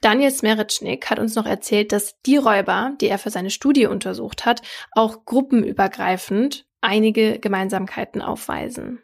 Daniel 0.00 0.32
Smeritschnik 0.32 1.08
hat 1.08 1.20
uns 1.20 1.36
noch 1.36 1.46
erzählt, 1.46 1.92
dass 1.92 2.20
die 2.22 2.36
Räuber, 2.36 2.96
die 3.00 3.06
er 3.06 3.18
für 3.18 3.30
seine 3.30 3.50
Studie 3.50 3.86
untersucht 3.86 4.44
hat, 4.44 4.62
auch 4.92 5.24
gruppenübergreifend 5.24 6.66
einige 6.80 7.38
Gemeinsamkeiten 7.38 8.22
aufweisen. 8.22 9.02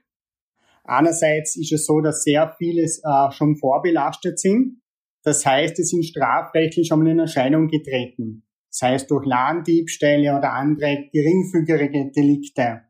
Einerseits 0.85 1.57
ist 1.57 1.73
es 1.73 1.86
so, 1.86 2.01
dass 2.01 2.23
sehr 2.23 2.55
vieles 2.59 3.03
äh, 3.05 3.31
schon 3.32 3.57
vorbelastet 3.57 4.40
sind. 4.40 4.81
Das 5.27 5.44
heißt, 5.44 5.77
es 5.81 5.90
sind 5.90 6.05
strafrechtlich 6.05 6.86
schon 6.86 7.01
mal 7.01 7.11
in 7.11 7.19
Erscheinung 7.19 7.66
getreten. 7.66 8.44
Sei 8.70 8.94
es 8.94 9.09
durch 9.09 9.27
Ladendiebstähle 9.27 10.39
oder 10.39 10.53
andere 10.53 11.09
geringfügige 11.12 12.12
Delikte. 12.12 12.82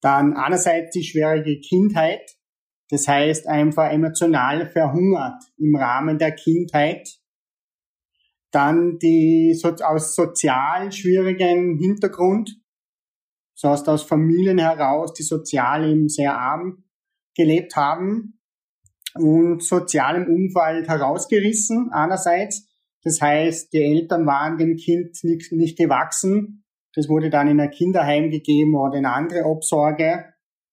Dann 0.00 0.34
einerseits 0.34 0.92
die 0.92 1.02
schwierige 1.02 1.58
Kindheit. 1.58 2.36
Das 2.88 3.08
heißt, 3.08 3.48
einfach 3.48 3.90
emotional 3.90 4.70
verhungert 4.70 5.42
im 5.58 5.74
Rahmen 5.74 6.18
der 6.18 6.36
Kindheit. 6.36 7.08
Dann 8.52 8.98
die 9.00 9.60
aus 9.82 10.14
sozial 10.14 10.92
schwierigen 10.92 11.80
Hintergrund. 11.80 12.60
So 13.56 13.70
heißt 13.70 13.88
aus 13.88 14.04
Familien 14.04 14.58
heraus, 14.58 15.14
die 15.14 15.24
sozial 15.24 15.90
eben 15.90 16.08
sehr 16.08 16.38
arm 16.38 16.84
gelebt 17.34 17.74
haben 17.74 18.35
und 19.18 19.62
sozialem 19.62 20.26
Umfeld 20.26 20.88
herausgerissen 20.88 21.90
einerseits. 21.92 22.68
Das 23.02 23.20
heißt, 23.20 23.72
die 23.72 23.82
Eltern 23.82 24.26
waren 24.26 24.58
dem 24.58 24.76
Kind 24.76 25.16
nicht, 25.22 25.52
nicht 25.52 25.78
gewachsen. 25.78 26.64
Das 26.94 27.08
wurde 27.08 27.30
dann 27.30 27.48
in 27.48 27.60
ein 27.60 27.70
Kinderheim 27.70 28.30
gegeben 28.30 28.74
oder 28.74 28.98
in 28.98 29.06
andere 29.06 29.44
Obsorge. 29.44 30.24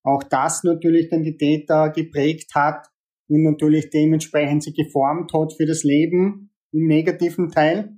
Auch 0.04 0.24
das 0.24 0.64
natürlich 0.64 1.10
dann 1.10 1.24
die 1.24 1.38
Täter 1.38 1.90
geprägt 1.90 2.56
hat 2.56 2.88
und 3.28 3.44
natürlich 3.44 3.90
dementsprechend 3.90 4.64
sie 4.64 4.74
geformt 4.74 5.32
hat 5.34 5.54
für 5.54 5.66
das 5.66 5.84
Leben 5.84 6.52
im 6.72 6.88
negativen 6.88 7.50
Teil. 7.50 7.98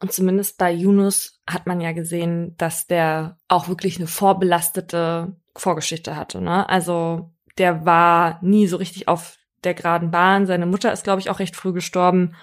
Und 0.00 0.12
zumindest 0.12 0.58
bei 0.58 0.72
Yunus 0.72 1.40
hat 1.48 1.66
man 1.66 1.80
ja 1.80 1.92
gesehen, 1.92 2.54
dass 2.58 2.86
der 2.86 3.38
auch 3.48 3.68
wirklich 3.68 3.98
eine 3.98 4.06
vorbelastete 4.06 5.36
Vorgeschichte 5.56 6.16
hatte. 6.16 6.40
Ne? 6.40 6.68
Also 6.68 7.30
der 7.58 7.86
war 7.86 8.38
nie 8.42 8.66
so 8.66 8.76
richtig 8.76 9.08
auf 9.08 9.38
der 9.64 9.74
geraden 9.74 10.10
Bahn. 10.10 10.46
Seine 10.46 10.66
Mutter 10.66 10.92
ist, 10.92 11.04
glaube 11.04 11.20
ich, 11.20 11.30
auch 11.30 11.38
recht 11.38 11.56
früh 11.56 11.72
gestorben. 11.72 12.34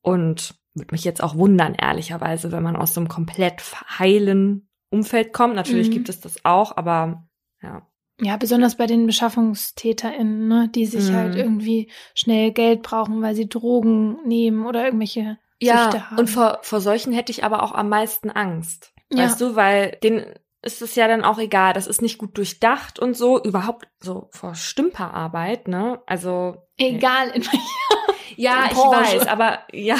Und 0.00 0.54
würde 0.74 0.92
mich 0.92 1.04
jetzt 1.04 1.22
auch 1.22 1.36
wundern, 1.36 1.74
ehrlicherweise, 1.74 2.52
wenn 2.52 2.62
man 2.62 2.76
aus 2.76 2.94
so 2.94 3.00
einem 3.00 3.08
komplett 3.08 3.62
heilen 3.98 4.68
Umfeld 4.90 5.32
kommt. 5.32 5.54
Natürlich 5.54 5.88
mhm. 5.88 5.92
gibt 5.92 6.08
es 6.08 6.20
das 6.20 6.44
auch, 6.44 6.76
aber 6.76 7.24
ja. 7.62 7.86
Ja, 8.20 8.36
besonders 8.36 8.76
bei 8.76 8.86
den 8.86 9.06
BeschaffungstäterInnen, 9.06 10.48
ne, 10.48 10.68
die 10.74 10.86
sich 10.86 11.12
halt 11.12 11.12
mhm. 11.12 11.16
halt 11.16 11.36
irgendwie 11.36 11.90
schnell 12.14 12.50
Geld 12.50 12.82
brauchen, 12.82 13.22
weil 13.22 13.36
sie 13.36 13.48
Drogen 13.48 14.18
nehmen 14.26 14.66
oder 14.66 14.84
irgendwelche 14.84 15.38
ja, 15.60 15.84
Süchte 15.84 16.10
haben. 16.10 16.18
Und 16.18 16.28
vor, 16.28 16.58
vor 16.62 16.80
solchen 16.80 17.12
hätte 17.12 17.30
ich 17.30 17.44
aber 17.44 17.62
auch 17.62 17.72
am 17.72 17.88
meisten 17.88 18.30
Angst. 18.30 18.92
Ja. 19.12 19.24
Weißt 19.24 19.40
du, 19.40 19.54
weil 19.54 19.98
den 20.02 20.24
ist 20.62 20.82
es 20.82 20.94
ja 20.96 21.06
dann 21.06 21.24
auch 21.24 21.38
egal. 21.38 21.72
Das 21.72 21.86
ist 21.86 22.02
nicht 22.02 22.18
gut 22.18 22.36
durchdacht 22.36 22.98
und 22.98 23.16
so. 23.16 23.42
Überhaupt 23.42 23.88
so 24.00 24.28
vor 24.32 24.54
Stümperarbeit, 24.54 25.68
ne? 25.68 26.00
Also. 26.06 26.56
Egal 26.76 27.28
in 27.28 27.44
welcher. 27.44 28.14
ja, 28.36 28.66
ich 28.70 28.76
weiß, 28.76 29.26
aber 29.28 29.60
ja. 29.72 29.96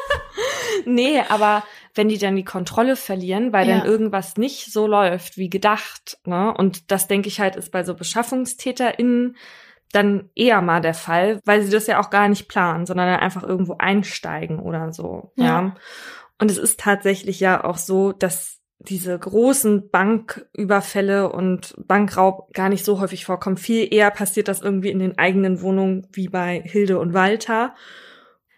nee, 0.84 1.22
aber 1.28 1.62
wenn 1.94 2.08
die 2.08 2.18
dann 2.18 2.36
die 2.36 2.44
Kontrolle 2.44 2.96
verlieren, 2.96 3.52
weil 3.52 3.68
ja. 3.68 3.78
dann 3.78 3.86
irgendwas 3.86 4.36
nicht 4.36 4.72
so 4.72 4.86
läuft 4.86 5.36
wie 5.36 5.50
gedacht, 5.50 6.18
ne? 6.24 6.52
Und 6.54 6.90
das 6.90 7.06
denke 7.06 7.28
ich 7.28 7.40
halt 7.40 7.56
ist 7.56 7.70
bei 7.70 7.84
so 7.84 7.94
BeschaffungstäterInnen 7.94 9.36
dann 9.92 10.28
eher 10.34 10.60
mal 10.60 10.80
der 10.80 10.94
Fall, 10.94 11.40
weil 11.44 11.62
sie 11.62 11.70
das 11.70 11.86
ja 11.86 12.00
auch 12.00 12.10
gar 12.10 12.28
nicht 12.28 12.48
planen, 12.48 12.84
sondern 12.84 13.06
dann 13.06 13.20
einfach 13.20 13.42
irgendwo 13.42 13.76
einsteigen 13.78 14.58
oder 14.58 14.92
so. 14.92 15.32
Ja. 15.36 15.44
ja. 15.44 15.74
Und 16.38 16.50
es 16.50 16.58
ist 16.58 16.78
tatsächlich 16.78 17.40
ja 17.40 17.64
auch 17.64 17.78
so, 17.78 18.12
dass 18.12 18.57
diese 18.80 19.18
großen 19.18 19.90
Banküberfälle 19.90 21.32
und 21.32 21.74
Bankraub 21.86 22.52
gar 22.54 22.68
nicht 22.68 22.84
so 22.84 23.00
häufig 23.00 23.24
vorkommen. 23.24 23.56
Viel 23.56 23.92
eher 23.92 24.10
passiert 24.10 24.48
das 24.48 24.60
irgendwie 24.60 24.90
in 24.90 25.00
den 25.00 25.18
eigenen 25.18 25.60
Wohnungen 25.62 26.06
wie 26.12 26.28
bei 26.28 26.62
Hilde 26.64 26.98
und 26.98 27.12
Walter. 27.12 27.74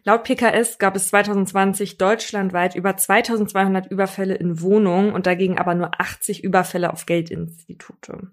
Laut 0.05 0.25
PKS 0.25 0.79
gab 0.79 0.97
es 0.97 1.09
2020 1.09 1.99
deutschlandweit 1.99 2.75
über 2.75 2.97
2200 2.97 3.91
Überfälle 3.91 4.35
in 4.35 4.61
Wohnungen 4.61 5.13
und 5.13 5.27
dagegen 5.27 5.59
aber 5.59 5.75
nur 5.75 5.91
80 5.99 6.43
Überfälle 6.45 6.93
auf 6.93 7.07
Geldinstitute. 7.07 8.31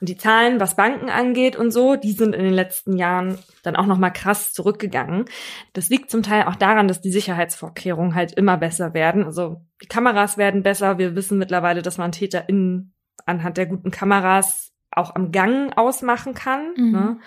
Und 0.00 0.08
die 0.08 0.16
Zahlen, 0.16 0.60
was 0.60 0.76
Banken 0.76 1.10
angeht 1.10 1.56
und 1.56 1.70
so, 1.70 1.96
die 1.96 2.12
sind 2.12 2.34
in 2.34 2.44
den 2.44 2.54
letzten 2.54 2.96
Jahren 2.96 3.38
dann 3.62 3.76
auch 3.76 3.86
noch 3.86 3.98
mal 3.98 4.10
krass 4.10 4.52
zurückgegangen. 4.52 5.24
Das 5.72 5.88
liegt 5.88 6.10
zum 6.10 6.22
Teil 6.22 6.44
auch 6.44 6.54
daran, 6.54 6.88
dass 6.88 7.00
die 7.00 7.10
Sicherheitsvorkehrungen 7.10 8.14
halt 8.14 8.32
immer 8.32 8.56
besser 8.56 8.94
werden. 8.94 9.24
Also 9.24 9.62
die 9.82 9.88
Kameras 9.88 10.38
werden 10.38 10.62
besser. 10.62 10.98
Wir 10.98 11.16
wissen 11.16 11.38
mittlerweile, 11.38 11.82
dass 11.82 11.98
man 11.98 12.12
TäterInnen 12.12 12.94
anhand 13.26 13.56
der 13.56 13.66
guten 13.66 13.90
Kameras 13.90 14.72
auch 14.90 15.14
am 15.14 15.32
Gang 15.32 15.76
ausmachen 15.76 16.34
kann. 16.34 16.72
Mhm. 16.76 16.90
Ne? 16.92 17.20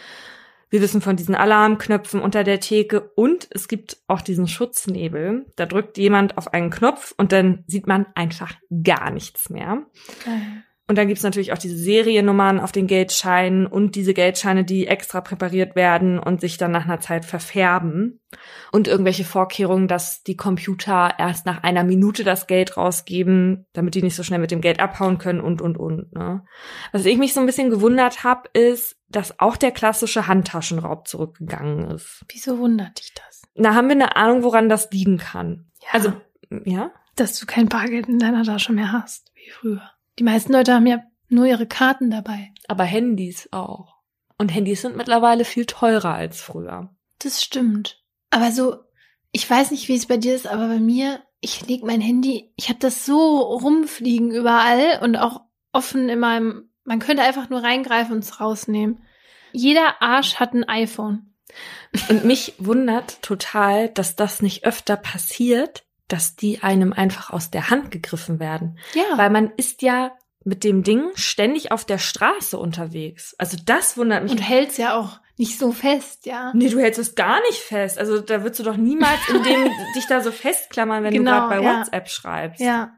Wir 0.70 0.82
wissen 0.82 1.02
von 1.02 1.18
diesen 1.18 1.36
Alarmknöpfen 1.36 2.22
unter 2.22 2.46
der 2.46 2.62
Theke 2.62 3.12
und 3.16 3.48
es 3.52 3.68
gibt 3.68 3.98
auch 4.08 4.22
diesen 4.22 4.48
Schutznebel. 4.48 5.46
Da 5.58 5.66
drückt 5.66 5.98
jemand 5.98 6.38
auf 6.38 6.54
einen 6.54 6.70
Knopf 6.70 7.14
und 7.18 7.34
dann 7.34 7.66
sieht 7.68 7.88
man 7.88 8.06
einfach 8.16 8.54
gar 8.84 9.12
nichts 9.12 9.50
mehr. 9.50 9.86
Geil. 10.24 10.64
Und 10.92 10.98
dann 10.98 11.08
gibt's 11.08 11.24
natürlich 11.24 11.54
auch 11.54 11.58
diese 11.58 11.78
Seriennummern 11.78 12.60
auf 12.60 12.74
den 12.74 12.86
Geldscheinen 12.86 13.66
und 13.66 13.96
diese 13.96 14.14
Geldscheine, 14.14 14.66
die 14.66 14.88
extra 14.88 15.22
präpariert 15.22 15.74
werden 15.74 16.20
und 16.20 16.42
sich 16.42 16.58
dann 16.58 16.72
nach 16.72 16.84
einer 16.84 17.00
Zeit 17.00 17.24
verfärben. 17.24 18.20
Und 18.74 18.90
irgendwelche 18.90 19.24
Vorkehrungen, 19.24 19.88
dass 19.88 20.22
die 20.24 20.36
Computer 20.36 21.14
erst 21.18 21.46
nach 21.46 21.64
einer 21.64 21.86
Minute 21.86 22.26
das 22.26 22.46
Geld 22.46 22.76
rausgeben, 22.76 23.68
damit 23.72 23.96
die 23.96 24.02
nicht 24.02 24.18
so 24.18 24.24
schnell 24.24 24.40
mit 24.42 24.52
dem 24.52 24.60
Geld 24.60 24.82
abhauen 24.82 25.18
können 25.18 25.40
und, 25.40 25.62
und, 25.62 25.78
und. 25.78 26.12
Ne? 26.12 26.44
Was 26.92 27.06
ich 27.06 27.18
mich 27.18 27.34
so 27.34 27.40
ein 27.40 27.46
bisschen 27.46 27.70
gewundert 27.70 28.26
habe, 28.26 28.50
ist, 28.52 28.98
dass 29.08 29.40
auch 29.40 29.56
der 29.56 29.72
klassische 29.72 30.28
Handtaschenraub 30.28 31.08
zurückgegangen 31.08 31.90
ist. 31.92 32.26
Wieso 32.28 32.60
wundert 32.60 33.00
dich 33.00 33.14
das? 33.14 33.44
Na, 33.56 33.76
haben 33.76 33.88
wir 33.88 33.96
eine 33.96 34.18
Ahnung, 34.18 34.44
woran 34.44 34.68
das 34.68 34.92
liegen 34.92 35.20
kann? 35.20 35.72
Ja. 35.84 35.88
Also, 35.94 36.14
ja? 36.66 36.92
Dass 37.16 37.40
du 37.40 37.46
kein 37.46 37.70
Bargeld 37.70 38.10
in 38.10 38.20
deiner 38.20 38.44
Tasche 38.44 38.74
mehr 38.74 38.92
hast, 38.92 39.32
wie 39.36 39.52
früher. 39.52 39.91
Die 40.20 40.24
meisten 40.24 40.54
Leute 40.54 40.74
haben 40.74 40.88
ja 40.88 41.04
nur 41.30 41.46
ihre 41.46 41.68
Karten 41.68 42.12
dabei. 42.12 42.54
Aber 42.68 42.84
Handys 42.84 43.48
auch. 43.52 43.96
Und 44.38 44.50
Handys 44.50 44.82
sind 44.82 44.98
mittlerweile 44.98 45.46
viel 45.46 45.66
teurer 45.66 46.14
als 46.14 46.42
früher. 46.42 46.94
Das 47.20 47.44
stimmt. 47.44 48.04
Aber 48.32 48.52
so, 48.52 48.78
ich 49.32 49.50
weiß 49.50 49.72
nicht, 49.72 49.88
wie 49.88 49.96
es 49.96 50.08
bei 50.08 50.18
dir 50.18 50.36
ist, 50.36 50.48
aber 50.48 50.68
bei 50.68 50.80
mir, 50.80 51.22
ich 51.40 51.68
leg 51.68 51.84
mein 51.84 52.02
Handy, 52.02 52.52
ich 52.56 52.70
habe 52.70 52.80
das 52.80 53.06
so 53.06 53.38
rumfliegen 53.40 54.32
überall 54.32 55.00
und 55.04 55.16
auch 55.16 55.42
offen 55.72 56.10
in 56.10 56.20
meinem, 56.20 56.70
man 56.84 57.00
könnte 57.00 57.24
einfach 57.24 57.50
nur 57.50 57.64
reingreifen 57.64 58.16
und 58.16 58.24
es 58.24 58.40
rausnehmen. 58.40 59.04
Jeder 59.54 60.02
Arsch 60.02 60.36
hat 60.36 60.54
ein 60.54 60.68
iPhone. 60.68 61.34
Und 62.10 62.26
mich 62.26 62.54
wundert 62.58 63.22
total, 63.22 63.90
dass 63.90 64.16
das 64.16 64.42
nicht 64.42 64.66
öfter 64.66 64.96
passiert, 64.96 65.84
dass 66.12 66.36
die 66.36 66.62
einem 66.62 66.94
einfach 66.94 67.30
aus 67.32 67.52
der 67.52 67.70
Hand 67.70 67.92
gegriffen 67.92 68.40
werden. 68.40 68.78
Ja. 68.94 69.18
Weil 69.18 69.30
man 69.30 69.52
ist 69.58 69.82
ja 69.82 70.12
mit 70.44 70.64
dem 70.64 70.84
Ding 70.84 71.12
ständig 71.16 71.72
auf 71.72 71.86
der 71.86 72.00
Straße 72.00 72.58
unterwegs. 72.58 73.36
Also 73.38 73.58
das 73.64 73.98
wundert 73.98 74.24
mich. 74.24 74.32
Und 74.32 74.40
hält's 74.40 74.78
ja 74.78 74.96
auch 74.96 75.20
nicht 75.38 75.58
so 75.58 75.72
fest, 75.72 76.26
ja. 76.26 76.52
Nee, 76.54 76.70
du 76.70 76.80
hältst 76.80 77.00
es 77.00 77.16
gar 77.16 77.40
nicht 77.42 77.60
fest. 77.60 77.98
Also 77.98 78.20
da 78.20 78.44
würdest 78.44 78.60
du 78.60 78.64
doch 78.64 78.78
niemals 78.78 79.20
in 79.30 79.42
dem 79.44 79.64
dich 79.96 80.06
da 80.08 80.22
so 80.22 80.32
festklammern, 80.32 81.04
wenn 81.04 81.14
genau, 81.14 81.32
du 81.32 81.38
gerade 81.38 81.62
bei 81.62 81.68
ja. 81.68 81.80
WhatsApp 81.80 82.10
schreibst. 82.10 82.62
Ja. 82.62 82.94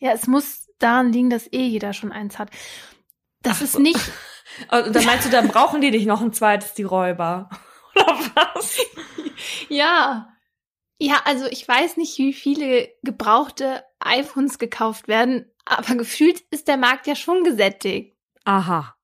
Ja, 0.00 0.12
es 0.12 0.26
muss 0.26 0.68
daran 0.78 1.12
liegen, 1.12 1.30
dass 1.30 1.52
eh 1.52 1.66
jeder 1.66 1.92
schon 1.92 2.12
eins 2.12 2.38
hat. 2.38 2.50
Das 3.42 3.58
Ach, 3.58 3.62
ist 3.62 3.78
nicht. 3.78 4.00
Und 4.70 4.94
dann 4.94 5.04
meinst 5.04 5.26
du, 5.26 5.30
dann 5.30 5.48
brauchen 5.48 5.80
die 5.80 5.90
nicht 5.90 6.06
noch 6.06 6.20
ein 6.20 6.32
zweites, 6.32 6.74
die 6.74 6.82
Räuber. 6.82 7.48
Oder 7.94 8.18
was? 8.34 8.76
Ja. 9.68 10.28
Ja, 10.98 11.20
also 11.24 11.46
ich 11.46 11.66
weiß 11.66 11.96
nicht, 11.96 12.18
wie 12.18 12.32
viele 12.32 12.88
gebrauchte 13.02 13.84
iPhones 14.00 14.58
gekauft 14.58 15.06
werden, 15.08 15.50
aber 15.64 15.94
gefühlt 15.94 16.40
ist 16.50 16.66
der 16.68 16.76
Markt 16.76 17.06
ja 17.06 17.14
schon 17.14 17.44
gesättigt. 17.44 18.16
Aha. 18.44 18.96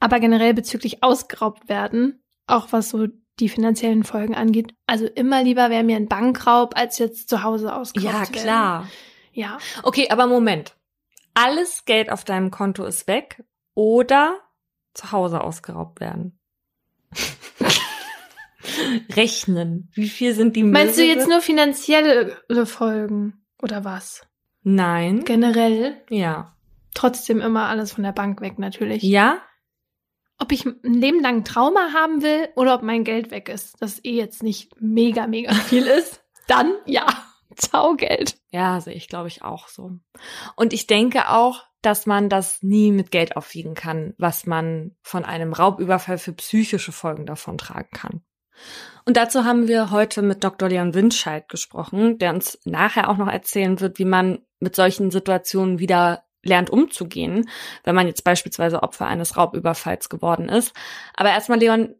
Aber 0.00 0.20
generell 0.20 0.54
bezüglich 0.54 1.02
ausgeraubt 1.02 1.68
werden, 1.68 2.22
auch 2.46 2.72
was 2.72 2.90
so 2.90 3.06
die 3.40 3.48
finanziellen 3.48 4.04
Folgen 4.04 4.34
angeht, 4.34 4.74
also 4.86 5.06
immer 5.06 5.42
lieber 5.42 5.68
wäre 5.70 5.82
mir 5.82 5.96
ein 5.96 6.08
Bankraub, 6.08 6.76
als 6.76 6.98
jetzt 6.98 7.28
zu 7.28 7.42
Hause 7.42 7.74
ausgeraubt 7.74 8.04
Ja, 8.12 8.20
werden. 8.20 8.32
klar. 8.32 8.88
Ja. 9.32 9.58
Okay, 9.82 10.08
aber 10.10 10.26
Moment. 10.26 10.76
Alles 11.34 11.84
Geld 11.84 12.10
auf 12.12 12.22
deinem 12.24 12.50
Konto 12.52 12.84
ist 12.84 13.08
weg 13.08 13.42
oder 13.74 14.38
zu 14.94 15.10
Hause 15.10 15.40
ausgeraubt 15.40 15.98
werden. 16.00 16.38
Rechnen. 19.14 19.90
Wie 19.94 20.08
viel 20.08 20.34
sind 20.34 20.56
die 20.56 20.62
Meinst 20.64 20.96
du 20.98 21.02
Möbel? 21.02 21.16
jetzt 21.16 21.28
nur 21.28 21.40
finanzielle 21.40 22.36
Folgen 22.66 23.44
oder 23.62 23.84
was? 23.84 24.22
Nein. 24.62 25.24
Generell 25.24 26.02
Ja. 26.10 26.56
trotzdem 26.94 27.40
immer 27.40 27.68
alles 27.68 27.92
von 27.92 28.04
der 28.04 28.12
Bank 28.12 28.40
weg 28.40 28.58
natürlich. 28.58 29.02
Ja? 29.02 29.38
Ob 30.38 30.50
ich 30.52 30.64
ein 30.66 30.78
Leben 30.82 31.20
lang 31.20 31.44
Trauma 31.44 31.92
haben 31.92 32.22
will 32.22 32.48
oder 32.56 32.74
ob 32.74 32.82
mein 32.82 33.04
Geld 33.04 33.30
weg 33.30 33.48
ist, 33.48 33.76
das 33.80 34.04
eh 34.04 34.16
jetzt 34.16 34.42
nicht 34.42 34.70
mega, 34.80 35.26
mega 35.26 35.52
viel 35.54 35.86
ist, 35.86 36.22
dann 36.48 36.72
ja, 36.86 37.06
Zaugeld. 37.56 38.36
Ja, 38.50 38.80
sehe 38.80 38.94
ich, 38.94 39.08
glaube 39.08 39.28
ich, 39.28 39.42
auch 39.42 39.68
so. 39.68 39.92
Und 40.56 40.72
ich 40.72 40.86
denke 40.86 41.28
auch, 41.30 41.62
dass 41.82 42.06
man 42.06 42.28
das 42.30 42.62
nie 42.62 42.90
mit 42.90 43.10
Geld 43.10 43.36
aufwiegen 43.36 43.74
kann, 43.74 44.14
was 44.18 44.46
man 44.46 44.96
von 45.02 45.24
einem 45.24 45.52
Raubüberfall 45.52 46.16
für 46.18 46.32
psychische 46.32 46.92
Folgen 46.92 47.26
davon 47.26 47.58
tragen 47.58 47.90
kann. 47.92 48.22
Und 49.04 49.16
dazu 49.16 49.44
haben 49.44 49.68
wir 49.68 49.90
heute 49.90 50.22
mit 50.22 50.42
Dr. 50.44 50.68
Leon 50.68 50.94
Windscheid 50.94 51.48
gesprochen, 51.48 52.18
der 52.18 52.32
uns 52.32 52.58
nachher 52.64 53.10
auch 53.10 53.18
noch 53.18 53.28
erzählen 53.28 53.80
wird, 53.80 53.98
wie 53.98 54.06
man 54.06 54.38
mit 54.60 54.74
solchen 54.76 55.10
Situationen 55.10 55.78
wieder 55.78 56.24
lernt 56.42 56.70
umzugehen, 56.70 57.48
wenn 57.84 57.94
man 57.94 58.06
jetzt 58.06 58.24
beispielsweise 58.24 58.82
Opfer 58.82 59.06
eines 59.06 59.36
Raubüberfalls 59.36 60.08
geworden 60.08 60.48
ist. 60.48 60.74
Aber 61.14 61.30
erstmal, 61.30 61.58
Leon, 61.58 61.94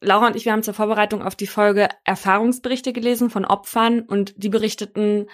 Laura 0.00 0.26
und 0.28 0.36
ich, 0.36 0.46
wir 0.46 0.52
haben 0.52 0.62
zur 0.62 0.74
Vorbereitung 0.74 1.22
auf 1.22 1.36
die 1.36 1.46
Folge 1.46 1.88
Erfahrungsberichte 2.04 2.92
gelesen 2.92 3.30
von 3.30 3.44
Opfern 3.44 4.00
und 4.00 4.42
die 4.42 4.48
berichteten 4.48 5.28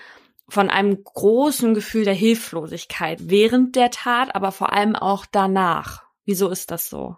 von 0.48 0.70
einem 0.70 1.02
großen 1.02 1.74
Gefühl 1.74 2.04
der 2.04 2.14
Hilflosigkeit 2.14 3.18
während 3.22 3.76
der 3.76 3.90
Tat, 3.90 4.34
aber 4.34 4.52
vor 4.52 4.72
allem 4.72 4.94
auch 4.94 5.26
danach. 5.30 6.04
Wieso 6.24 6.48
ist 6.48 6.70
das 6.70 6.88
so? 6.88 7.16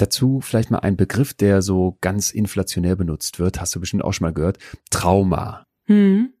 Dazu 0.00 0.40
vielleicht 0.40 0.70
mal 0.70 0.78
ein 0.78 0.96
Begriff, 0.96 1.34
der 1.34 1.60
so 1.60 1.98
ganz 2.00 2.30
inflationär 2.30 2.96
benutzt 2.96 3.38
wird, 3.38 3.60
hast 3.60 3.74
du 3.74 3.80
bestimmt 3.80 4.02
auch 4.02 4.12
schon 4.12 4.26
mal 4.26 4.32
gehört. 4.32 4.58
Trauma. 4.90 5.66
Hm. 5.84 6.32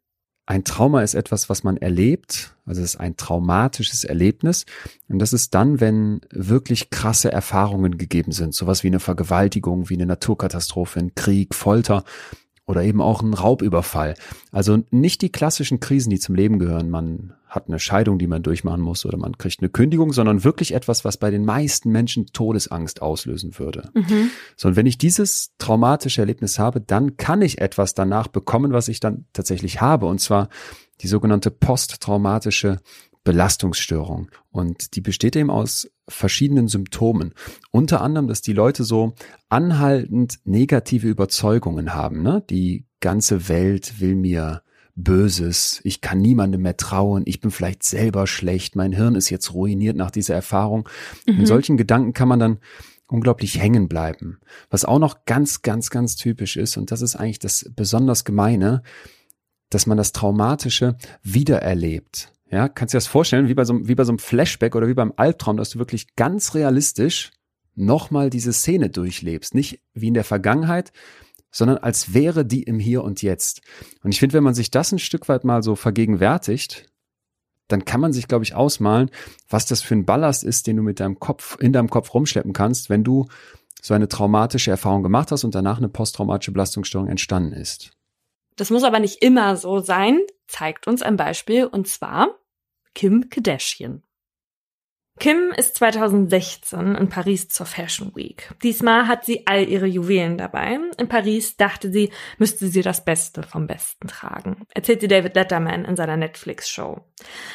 Ein 0.46 0.64
Trauma 0.64 1.02
ist 1.02 1.14
etwas, 1.14 1.48
was 1.48 1.62
man 1.62 1.76
erlebt, 1.76 2.56
also 2.64 2.80
es 2.80 2.94
ist 2.94 3.00
ein 3.00 3.16
traumatisches 3.16 4.04
Erlebnis. 4.04 4.64
Und 5.08 5.18
das 5.18 5.32
ist 5.32 5.54
dann, 5.54 5.78
wenn 5.78 6.22
wirklich 6.30 6.90
krasse 6.90 7.30
Erfahrungen 7.30 7.98
gegeben 7.98 8.32
sind, 8.32 8.54
sowas 8.54 8.82
wie 8.82 8.88
eine 8.88 8.98
Vergewaltigung, 8.98 9.90
wie 9.90 9.94
eine 9.94 10.06
Naturkatastrophe, 10.06 10.98
ein 10.98 11.14
Krieg, 11.14 11.54
Folter 11.54 12.04
oder 12.70 12.84
eben 12.84 13.02
auch 13.02 13.20
ein 13.20 13.34
Raubüberfall. 13.34 14.14
Also 14.52 14.78
nicht 14.90 15.22
die 15.22 15.32
klassischen 15.32 15.80
Krisen, 15.80 16.10
die 16.10 16.20
zum 16.20 16.36
Leben 16.36 16.60
gehören. 16.60 16.88
Man 16.88 17.34
hat 17.48 17.66
eine 17.66 17.80
Scheidung, 17.80 18.16
die 18.20 18.28
man 18.28 18.44
durchmachen 18.44 18.80
muss 18.80 19.04
oder 19.04 19.18
man 19.18 19.36
kriegt 19.36 19.58
eine 19.60 19.70
Kündigung, 19.70 20.12
sondern 20.12 20.44
wirklich 20.44 20.72
etwas, 20.72 21.04
was 21.04 21.16
bei 21.16 21.32
den 21.32 21.44
meisten 21.44 21.90
Menschen 21.90 22.26
Todesangst 22.26 23.02
auslösen 23.02 23.58
würde. 23.58 23.90
Mhm. 23.92 24.30
So, 24.56 24.68
und 24.68 24.76
wenn 24.76 24.86
ich 24.86 24.98
dieses 24.98 25.50
traumatische 25.58 26.20
Erlebnis 26.20 26.60
habe, 26.60 26.80
dann 26.80 27.16
kann 27.16 27.42
ich 27.42 27.60
etwas 27.60 27.94
danach 27.94 28.28
bekommen, 28.28 28.72
was 28.72 28.86
ich 28.86 29.00
dann 29.00 29.24
tatsächlich 29.32 29.80
habe, 29.80 30.06
und 30.06 30.20
zwar 30.20 30.48
die 31.00 31.08
sogenannte 31.08 31.50
posttraumatische 31.50 32.78
Belastungsstörung. 33.24 34.30
Und 34.50 34.96
die 34.96 35.00
besteht 35.00 35.36
eben 35.36 35.50
aus 35.50 35.90
verschiedenen 36.08 36.68
Symptomen. 36.68 37.34
Unter 37.70 38.00
anderem, 38.00 38.28
dass 38.28 38.42
die 38.42 38.52
Leute 38.52 38.84
so 38.84 39.14
anhaltend 39.48 40.38
negative 40.44 41.08
Überzeugungen 41.08 41.94
haben. 41.94 42.22
Ne? 42.22 42.42
Die 42.48 42.86
ganze 43.00 43.48
Welt 43.48 44.00
will 44.00 44.14
mir 44.14 44.62
Böses, 44.96 45.80
ich 45.84 46.00
kann 46.00 46.20
niemandem 46.20 46.62
mehr 46.62 46.76
trauen, 46.76 47.22
ich 47.24 47.40
bin 47.40 47.50
vielleicht 47.50 47.82
selber 47.84 48.26
schlecht, 48.26 48.76
mein 48.76 48.92
Hirn 48.92 49.14
ist 49.14 49.30
jetzt 49.30 49.54
ruiniert 49.54 49.96
nach 49.96 50.10
dieser 50.10 50.34
Erfahrung. 50.34 50.88
In 51.26 51.46
solchen 51.46 51.76
Gedanken 51.76 52.12
kann 52.12 52.28
man 52.28 52.38
dann 52.38 52.58
unglaublich 53.06 53.58
hängen 53.58 53.88
bleiben. 53.88 54.40
Was 54.68 54.84
auch 54.84 54.98
noch 54.98 55.24
ganz, 55.24 55.62
ganz, 55.62 55.90
ganz 55.90 56.16
typisch 56.16 56.56
ist, 56.56 56.76
und 56.76 56.90
das 56.90 57.02
ist 57.02 57.16
eigentlich 57.16 57.38
das 57.38 57.70
besonders 57.74 58.24
Gemeine, 58.24 58.82
dass 59.70 59.86
man 59.86 59.96
das 59.96 60.12
Traumatische 60.12 60.96
wiedererlebt. 61.22 62.32
Ja, 62.50 62.68
kannst 62.68 62.92
du 62.92 62.96
dir 62.96 63.00
das 63.00 63.06
vorstellen, 63.06 63.48
wie 63.48 63.54
bei 63.54 63.64
so, 63.64 63.74
einem- 63.74 63.88
wie 63.88 63.94
bei 63.94 64.04
so 64.04 64.10
einem 64.12 64.18
Flashback 64.18 64.74
oder 64.74 64.88
wie 64.88 64.94
beim 64.94 65.12
Albtraum, 65.16 65.56
dass 65.56 65.70
du 65.70 65.78
wirklich 65.78 66.16
ganz 66.16 66.54
realistisch 66.54 67.30
nochmal 67.76 68.28
diese 68.28 68.52
Szene 68.52 68.90
durchlebst. 68.90 69.54
Nicht 69.54 69.80
wie 69.94 70.08
in 70.08 70.14
der 70.14 70.24
Vergangenheit, 70.24 70.92
sondern 71.52 71.78
als 71.78 72.12
wäre 72.12 72.44
die 72.44 72.64
im 72.64 72.78
Hier 72.78 73.04
und 73.04 73.22
Jetzt. 73.22 73.62
Und 74.02 74.12
ich 74.12 74.20
finde, 74.20 74.34
wenn 74.34 74.44
man 74.44 74.54
sich 74.54 74.70
das 74.70 74.92
ein 74.92 74.98
Stück 74.98 75.28
weit 75.28 75.44
mal 75.44 75.62
so 75.62 75.76
vergegenwärtigt, 75.76 76.86
dann 77.68 77.84
kann 77.84 78.00
man 78.00 78.12
sich, 78.12 78.26
glaube 78.26 78.44
ich, 78.44 78.54
ausmalen, 78.54 79.10
was 79.48 79.66
das 79.66 79.80
für 79.80 79.94
ein 79.94 80.04
Ballast 80.04 80.42
ist, 80.42 80.66
den 80.66 80.76
du 80.76 80.82
mit 80.82 80.98
deinem 80.98 81.20
Kopf, 81.20 81.56
in 81.60 81.72
deinem 81.72 81.88
Kopf 81.88 82.12
rumschleppen 82.12 82.52
kannst, 82.52 82.90
wenn 82.90 83.04
du 83.04 83.28
so 83.80 83.94
eine 83.94 84.08
traumatische 84.08 84.72
Erfahrung 84.72 85.04
gemacht 85.04 85.30
hast 85.30 85.44
und 85.44 85.54
danach 85.54 85.78
eine 85.78 85.88
posttraumatische 85.88 86.52
Belastungsstörung 86.52 87.08
entstanden 87.08 87.52
ist. 87.52 87.92
Das 88.56 88.70
muss 88.70 88.82
aber 88.82 88.98
nicht 88.98 89.22
immer 89.22 89.56
so 89.56 89.78
sein, 89.80 90.20
zeigt 90.48 90.86
uns 90.86 91.00
ein 91.00 91.16
Beispiel, 91.16 91.64
und 91.64 91.86
zwar 91.86 92.39
Kim 92.94 93.28
Kardashian. 93.28 94.02
Kim 95.20 95.52
ist 95.54 95.76
2016 95.76 96.94
in 96.94 97.10
Paris 97.10 97.50
zur 97.50 97.66
Fashion 97.66 98.16
Week. 98.16 98.48
Diesmal 98.62 99.06
hat 99.06 99.26
sie 99.26 99.46
all 99.46 99.68
ihre 99.68 99.84
Juwelen 99.84 100.38
dabei. 100.38 100.78
In 100.96 101.08
Paris 101.08 101.58
dachte 101.58 101.92
sie, 101.92 102.08
müsste 102.38 102.68
sie 102.68 102.80
das 102.80 103.04
Beste 103.04 103.42
vom 103.42 103.66
Besten 103.66 104.08
tragen, 104.08 104.64
erzählte 104.74 105.08
David 105.08 105.34
Letterman 105.34 105.84
in 105.84 105.94
seiner 105.94 106.16
Netflix-Show. 106.16 107.02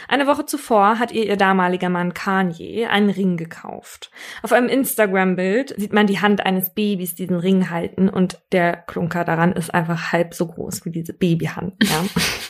Eine 0.08 0.28
Woche 0.28 0.46
zuvor 0.46 1.00
hat 1.00 1.12
ihr 1.12 1.26
ihr 1.26 1.38
damaliger 1.38 1.90
Mann 1.90 2.14
Kanye 2.14 2.86
einen 2.86 3.10
Ring 3.10 3.36
gekauft. 3.36 4.12
Auf 4.44 4.52
einem 4.52 4.70
Instagram-Bild 4.70 5.74
sieht 5.76 5.92
man 5.92 6.06
die 6.06 6.22
Hand 6.22 6.46
eines 6.46 6.72
Babys 6.76 7.16
diesen 7.16 7.38
Ring 7.38 7.72
halten 7.72 8.10
und 8.10 8.44
der 8.52 8.78
Klunker 8.78 9.24
daran 9.24 9.54
ist 9.54 9.74
einfach 9.74 10.12
halb 10.12 10.36
so 10.36 10.46
groß 10.46 10.86
wie 10.86 10.92
diese 10.92 11.14
Babyhand. 11.14 11.74
Ja. 11.84 12.06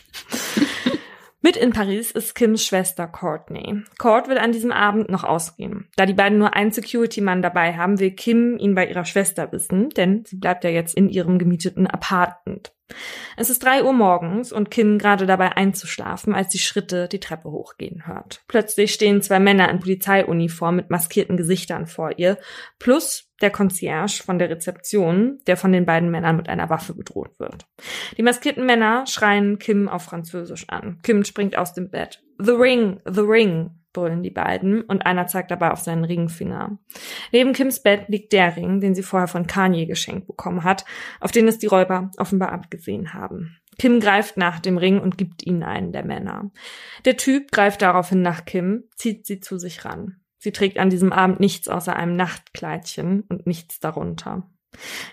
Mit 1.45 1.57
in 1.57 1.73
Paris 1.73 2.09
ist 2.09 2.33
Kims 2.33 2.65
Schwester 2.65 3.05
Courtney. 3.05 3.83
Court 3.99 4.27
will 4.27 4.39
an 4.39 4.51
diesem 4.51 4.71
Abend 4.71 5.11
noch 5.11 5.23
ausgehen. 5.23 5.87
Da 5.95 6.07
die 6.07 6.15
beiden 6.15 6.39
nur 6.39 6.55
einen 6.55 6.71
Security-Mann 6.71 7.43
dabei 7.43 7.77
haben, 7.77 7.99
will 7.99 8.09
Kim 8.09 8.57
ihn 8.57 8.73
bei 8.73 8.87
ihrer 8.87 9.05
Schwester 9.05 9.51
wissen, 9.51 9.89
denn 9.89 10.25
sie 10.25 10.37
bleibt 10.37 10.63
ja 10.63 10.71
jetzt 10.71 10.95
in 10.95 11.07
ihrem 11.07 11.37
gemieteten 11.37 11.85
Apartment. 11.85 12.73
Es 13.37 13.51
ist 13.51 13.63
drei 13.63 13.83
Uhr 13.83 13.93
morgens 13.93 14.51
und 14.51 14.71
Kim 14.71 14.97
gerade 14.97 15.27
dabei 15.27 15.55
einzuschlafen, 15.55 16.33
als 16.33 16.51
sie 16.51 16.57
Schritte 16.57 17.07
die 17.07 17.19
Treppe 17.19 17.51
hochgehen 17.51 18.07
hört. 18.07 18.41
Plötzlich 18.47 18.91
stehen 18.91 19.21
zwei 19.21 19.39
Männer 19.39 19.69
in 19.69 19.79
Polizeiuniform 19.79 20.75
mit 20.75 20.89
maskierten 20.89 21.37
Gesichtern 21.37 21.85
vor 21.85 22.17
ihr, 22.17 22.39
plus 22.79 23.24
der 23.41 23.51
Concierge 23.51 24.23
von 24.23 24.39
der 24.39 24.49
Rezeption, 24.49 25.39
der 25.47 25.57
von 25.57 25.71
den 25.71 25.85
beiden 25.85 26.09
Männern 26.09 26.37
mit 26.37 26.49
einer 26.49 26.69
Waffe 26.69 26.93
bedroht 26.93 27.39
wird. 27.39 27.67
Die 28.17 28.23
maskierten 28.23 28.65
Männer 28.65 29.05
schreien 29.07 29.59
Kim 29.59 29.89
auf 29.89 30.03
Französisch 30.03 30.69
an. 30.69 30.99
Kim 31.03 31.23
springt 31.23 31.57
aus 31.57 31.73
dem 31.73 31.89
Bett. 31.89 32.23
The 32.39 32.51
Ring, 32.51 32.99
the 33.05 33.21
Ring, 33.21 33.71
brüllen 33.95 34.21
die 34.21 34.29
beiden 34.29 34.81
und 34.81 35.07
einer 35.07 35.25
zeigt 35.25 35.49
dabei 35.49 35.71
auf 35.71 35.79
seinen 35.79 36.03
Ringfinger. 36.03 36.77
Neben 37.31 37.53
Kims 37.53 37.81
Bett 37.81 38.07
liegt 38.09 38.33
der 38.33 38.55
Ring, 38.55 38.79
den 38.81 38.93
sie 38.93 39.01
vorher 39.01 39.27
von 39.27 39.47
Kanye 39.47 39.87
geschenkt 39.87 40.27
bekommen 40.27 40.63
hat, 40.63 40.85
auf 41.19 41.31
den 41.31 41.47
es 41.47 41.57
die 41.57 41.65
Räuber 41.65 42.11
offenbar 42.17 42.51
abgesehen 42.51 43.13
haben. 43.13 43.57
Kim 43.79 43.99
greift 43.99 44.37
nach 44.37 44.59
dem 44.59 44.77
Ring 44.77 44.99
und 44.99 45.17
gibt 45.17 45.43
ihn 45.43 45.63
einen 45.63 45.91
der 45.91 46.05
Männer. 46.05 46.51
Der 47.05 47.17
Typ 47.17 47.51
greift 47.51 47.81
daraufhin 47.81 48.21
nach 48.21 48.45
Kim, 48.45 48.83
zieht 48.95 49.25
sie 49.25 49.39
zu 49.39 49.57
sich 49.57 49.83
ran. 49.85 50.17
Sie 50.45 50.51
trägt 50.51 50.77
an 50.77 50.91
diesem 50.91 51.11
Abend 51.11 51.39
nichts 51.39 51.67
außer 51.67 51.95
einem 51.95 52.15
Nachtkleidchen 52.15 53.23
und 53.29 53.47
nichts 53.47 53.79
darunter. 53.79 54.43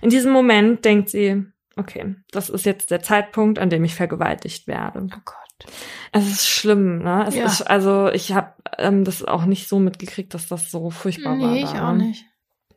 In 0.03 0.11
diesem 0.11 0.31
Moment 0.31 0.85
denkt 0.85 1.09
sie, 1.09 1.43
okay, 1.77 2.17
das 2.33 2.51
ist 2.51 2.67
jetzt 2.67 2.91
der 2.91 3.01
Zeitpunkt, 3.01 3.59
an 3.59 3.71
dem 3.71 3.83
ich 3.83 3.95
vergewaltigt 3.95 4.67
werde. 4.67 5.07
Oh 5.11 5.21
Gott. 5.25 5.73
Es 6.13 6.27
ist 6.31 6.47
schlimm, 6.47 6.99
ne? 6.99 7.25
Es 7.27 7.35
Ja. 7.35 7.47
ist, 7.47 7.63
also 7.63 8.11
ich 8.11 8.35
habe 8.35 8.53
ähm, 8.77 9.05
das 9.05 9.25
auch 9.25 9.47
nicht 9.47 9.69
so 9.69 9.79
mitgekriegt, 9.79 10.35
dass 10.35 10.49
das 10.49 10.71
so 10.71 10.91
furchtbar 10.91 11.39
war. 11.39 11.53
Nee, 11.53 11.63
ich 11.63 11.81
auch 11.81 11.95
nicht. 11.95 12.27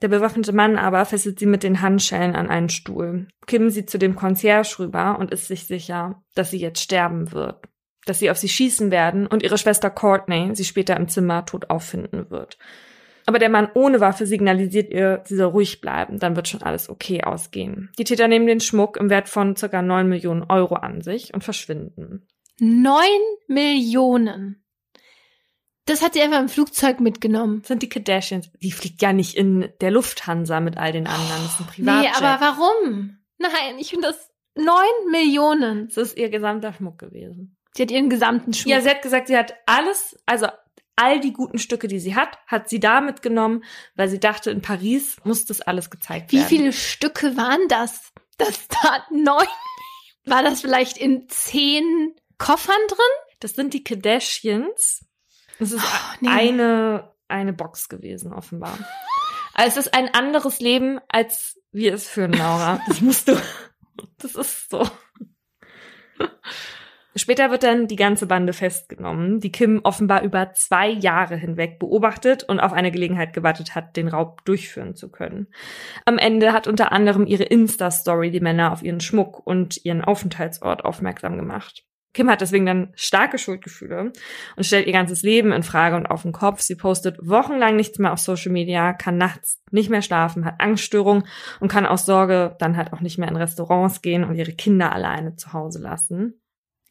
Der 0.02 0.08
bewaffnete 0.08 0.54
Mann 0.54 0.78
aber 0.78 1.04
fesselt 1.04 1.40
sie 1.40 1.46
mit 1.46 1.64
den 1.64 1.82
Handschellen 1.82 2.38
an 2.38 2.48
einen 2.50 2.70
Stuhl. 2.70 3.28
Kim 3.48 3.70
sieht 3.70 3.90
zu 3.90 3.98
dem 3.98 4.16
Concierge 4.16 4.80
rüber 4.80 5.18
und 5.20 5.32
ist 5.32 5.48
sich 5.48 5.68
sicher, 5.68 6.24
dass 6.36 6.52
sie 6.52 6.60
jetzt 6.60 6.80
sterben 6.82 7.34
wird. 7.34 7.66
Dass 8.06 8.20
sie 8.20 8.30
auf 8.30 8.38
sie 8.38 8.50
schießen 8.50 8.92
werden 8.92 9.28
und 9.28 9.44
ihre 9.44 9.58
Schwester 9.58 9.90
Courtney 9.90 10.56
sie 10.56 10.66
später 10.66 10.96
im 10.98 11.08
Zimmer 11.08 11.46
tot 11.46 11.70
auffinden 11.70 12.30
wird. 12.30 12.58
Aber 13.26 13.40
der 13.40 13.50
Mann 13.50 13.70
ohne 13.74 14.00
Waffe 14.00 14.28
signalisiert 14.28 14.92
ihr, 14.92 15.24
sie 15.26 15.36
soll 15.36 15.48
ruhig 15.48 15.82
bleiben, 15.82 16.20
dann 16.20 16.36
wird 16.36 16.48
schon 16.48 16.62
alles 16.62 16.90
okay 16.90 17.24
ausgehen. 17.24 17.90
Die 17.98 18.04
Täter 18.04 18.28
nehmen 18.28 18.46
den 18.46 18.60
Schmuck 18.60 18.98
im 18.98 19.10
Wert 19.10 19.30
von 19.30 19.56
circa 19.56 19.82
neun 19.82 20.08
Millionen 20.08 20.44
Euro 20.44 20.76
an 20.76 21.02
sich 21.02 21.34
und 21.34 21.44
verschwinden. 21.44 22.28
Neun 22.60 23.04
Millionen. 23.48 24.64
Das 25.86 26.02
hat 26.02 26.14
sie 26.14 26.22
einfach 26.22 26.40
im 26.40 26.50
Flugzeug 26.50 27.00
mitgenommen. 27.00 27.60
Das 27.60 27.68
sind 27.68 27.84
die 27.84 27.90
Kardashians. 27.90 28.52
Die 28.62 28.72
fliegt 28.72 29.02
ja 29.02 29.14
nicht 29.14 29.36
in 29.36 29.70
der 29.82 29.92
Lufthansa 29.92 30.60
mit 30.60 30.78
all 30.78 30.92
den 30.92 31.06
anderen. 31.06 31.44
Das 31.44 31.54
ist 31.54 31.60
ein 31.60 31.68
Privatjet. 31.68 32.12
Nee, 32.12 32.26
aber 32.26 32.42
warum? 32.42 33.18
Nein, 33.38 33.78
ich 33.80 33.90
finde 33.90 34.08
das 34.08 34.32
neun 34.56 35.12
Millionen. 35.12 35.88
Das 35.88 35.98
ist 35.98 36.18
ihr 36.18 36.30
gesamter 36.30 36.74
Schmuck 36.74 36.98
gewesen. 36.98 37.58
Sie 37.76 37.84
hat 37.84 37.92
ihren 37.92 38.10
gesamten 38.10 38.54
Schmuck. 38.54 38.72
Ja, 38.72 38.82
sie 38.82 38.90
hat 38.90 39.02
gesagt, 39.02 39.28
sie 39.28 39.38
hat 39.38 39.54
alles, 39.66 40.18
also 40.26 40.48
all 40.96 41.20
die 41.20 41.34
guten 41.34 41.60
Stücke, 41.60 41.88
die 41.88 42.00
sie 42.00 42.16
hat, 42.16 42.38
hat 42.48 42.70
sie 42.70 42.80
da 42.80 43.02
mitgenommen, 43.02 43.64
weil 43.96 44.08
sie 44.08 44.20
dachte, 44.20 44.50
in 44.52 44.62
Paris 44.62 45.18
muss 45.26 45.46
das 45.46 45.62
alles 45.62 45.90
gezeigt 45.90 46.32
Wie 46.32 46.38
werden. 46.38 46.48
viele 46.48 46.74
Stücke 46.74 47.36
waren 47.36 47.68
das? 47.68 48.14
Das 48.38 48.68
da 48.70 49.06
neun. 49.12 49.48
War 50.26 50.42
das 50.44 50.62
vielleicht 50.62 50.98
in 50.98 51.28
zehn 51.30 52.16
Koffern 52.38 52.76
drin? 52.88 52.98
Das 53.42 53.52
sind 53.54 53.74
die 53.74 53.84
Kardashians. 53.84 55.06
Das 55.60 55.72
ist 55.72 55.84
Oh, 55.84 56.16
nee. 56.22 56.30
eine, 56.30 57.12
eine 57.28 57.54
Box 57.54 57.90
gewesen, 57.90 58.34
offenbar. 58.34 58.78
Also 59.58 59.80
es 59.80 59.86
ist 59.88 59.94
ein 59.94 60.14
anderes 60.14 60.60
Leben, 60.60 61.00
als 61.08 61.58
wir 61.72 61.94
es 61.94 62.10
führen, 62.10 62.34
Laura. 62.34 62.82
Das 62.88 63.00
musst 63.00 63.30
du. 63.30 63.42
Das 64.18 64.36
ist 64.36 64.70
so. 64.70 64.86
Später 67.18 67.50
wird 67.50 67.64
dann 67.64 67.88
die 67.88 67.96
ganze 67.96 68.28
Bande 68.28 68.52
festgenommen, 68.52 69.40
die 69.40 69.52
Kim 69.52 69.80
offenbar 69.84 70.24
über 70.24 70.52
zwei 70.54 70.90
Jahre 70.90 71.38
hinweg 71.38 71.80
beobachtet 71.80 72.44
und 72.44 72.60
auf 72.60 72.74
eine 72.74 72.92
Gelegenheit 72.92 73.32
gewartet 73.32 73.74
hat, 73.74 73.96
den 73.96 74.10
Raub 74.10 74.44
durchführen 74.44 74.96
zu 74.96 75.10
können. 75.10 75.48
Am 76.04 76.18
Ende 76.18 76.52
hat 76.52 76.68
unter 76.68 76.92
anderem 76.92 77.26
ihre 77.26 77.44
Insta-Story 77.44 78.32
die 78.32 78.42
Männer 78.42 78.74
auf 78.74 78.84
ihren 78.84 79.00
Schmuck 79.00 79.46
und 79.48 79.86
ihren 79.86 80.04
Aufenthaltsort 80.04 80.84
aufmerksam 80.84 81.38
gemacht. 81.38 81.86
Kim 82.16 82.30
hat 82.30 82.42
deswegen 82.42 82.66
dann 82.66 82.92
starke 82.96 83.38
Schuldgefühle 83.38 84.12
und 84.56 84.66
stellt 84.66 84.88
ihr 84.88 84.94
ganzes 84.94 85.22
Leben 85.22 85.52
in 85.52 85.64
Frage 85.64 85.96
und 85.98 86.08
auf 86.08 86.24
den 86.24 86.32
Kopf. 86.32 86.62
Sie 86.62 86.76
postet 86.76 87.18
wochenlang 87.22 87.76
nichts 87.76 88.00
mehr 88.00 88.14
auf 88.14 88.20
Social 88.20 88.52
Media, 88.52 88.94
kann 88.94 89.18
nachts 89.18 89.62
nicht 89.72 89.90
mehr 89.90 90.02
schlafen, 90.02 90.46
hat 90.46 90.56
Angststörungen 90.60 91.26
und 91.60 91.72
kann 91.72 91.86
aus 91.86 92.06
Sorge 92.06 92.56
dann 92.60 92.78
halt 92.78 92.94
auch 92.94 93.02
nicht 93.02 93.18
mehr 93.18 93.28
in 93.28 93.36
Restaurants 93.36 94.02
gehen 94.02 94.24
und 94.24 94.36
ihre 94.36 94.54
Kinder 94.54 94.94
alleine 94.94 95.36
zu 95.36 95.52
Hause 95.54 95.80
lassen. 95.80 96.42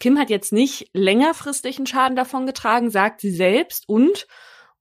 Kim 0.05 0.19
hat 0.19 0.29
jetzt 0.29 0.53
nicht 0.53 0.91
längerfristigen 0.93 1.87
Schaden 1.87 2.15
davon 2.15 2.45
getragen, 2.45 2.91
sagt 2.91 3.23
sie 3.23 3.31
selbst 3.31 3.89
und 3.89 4.27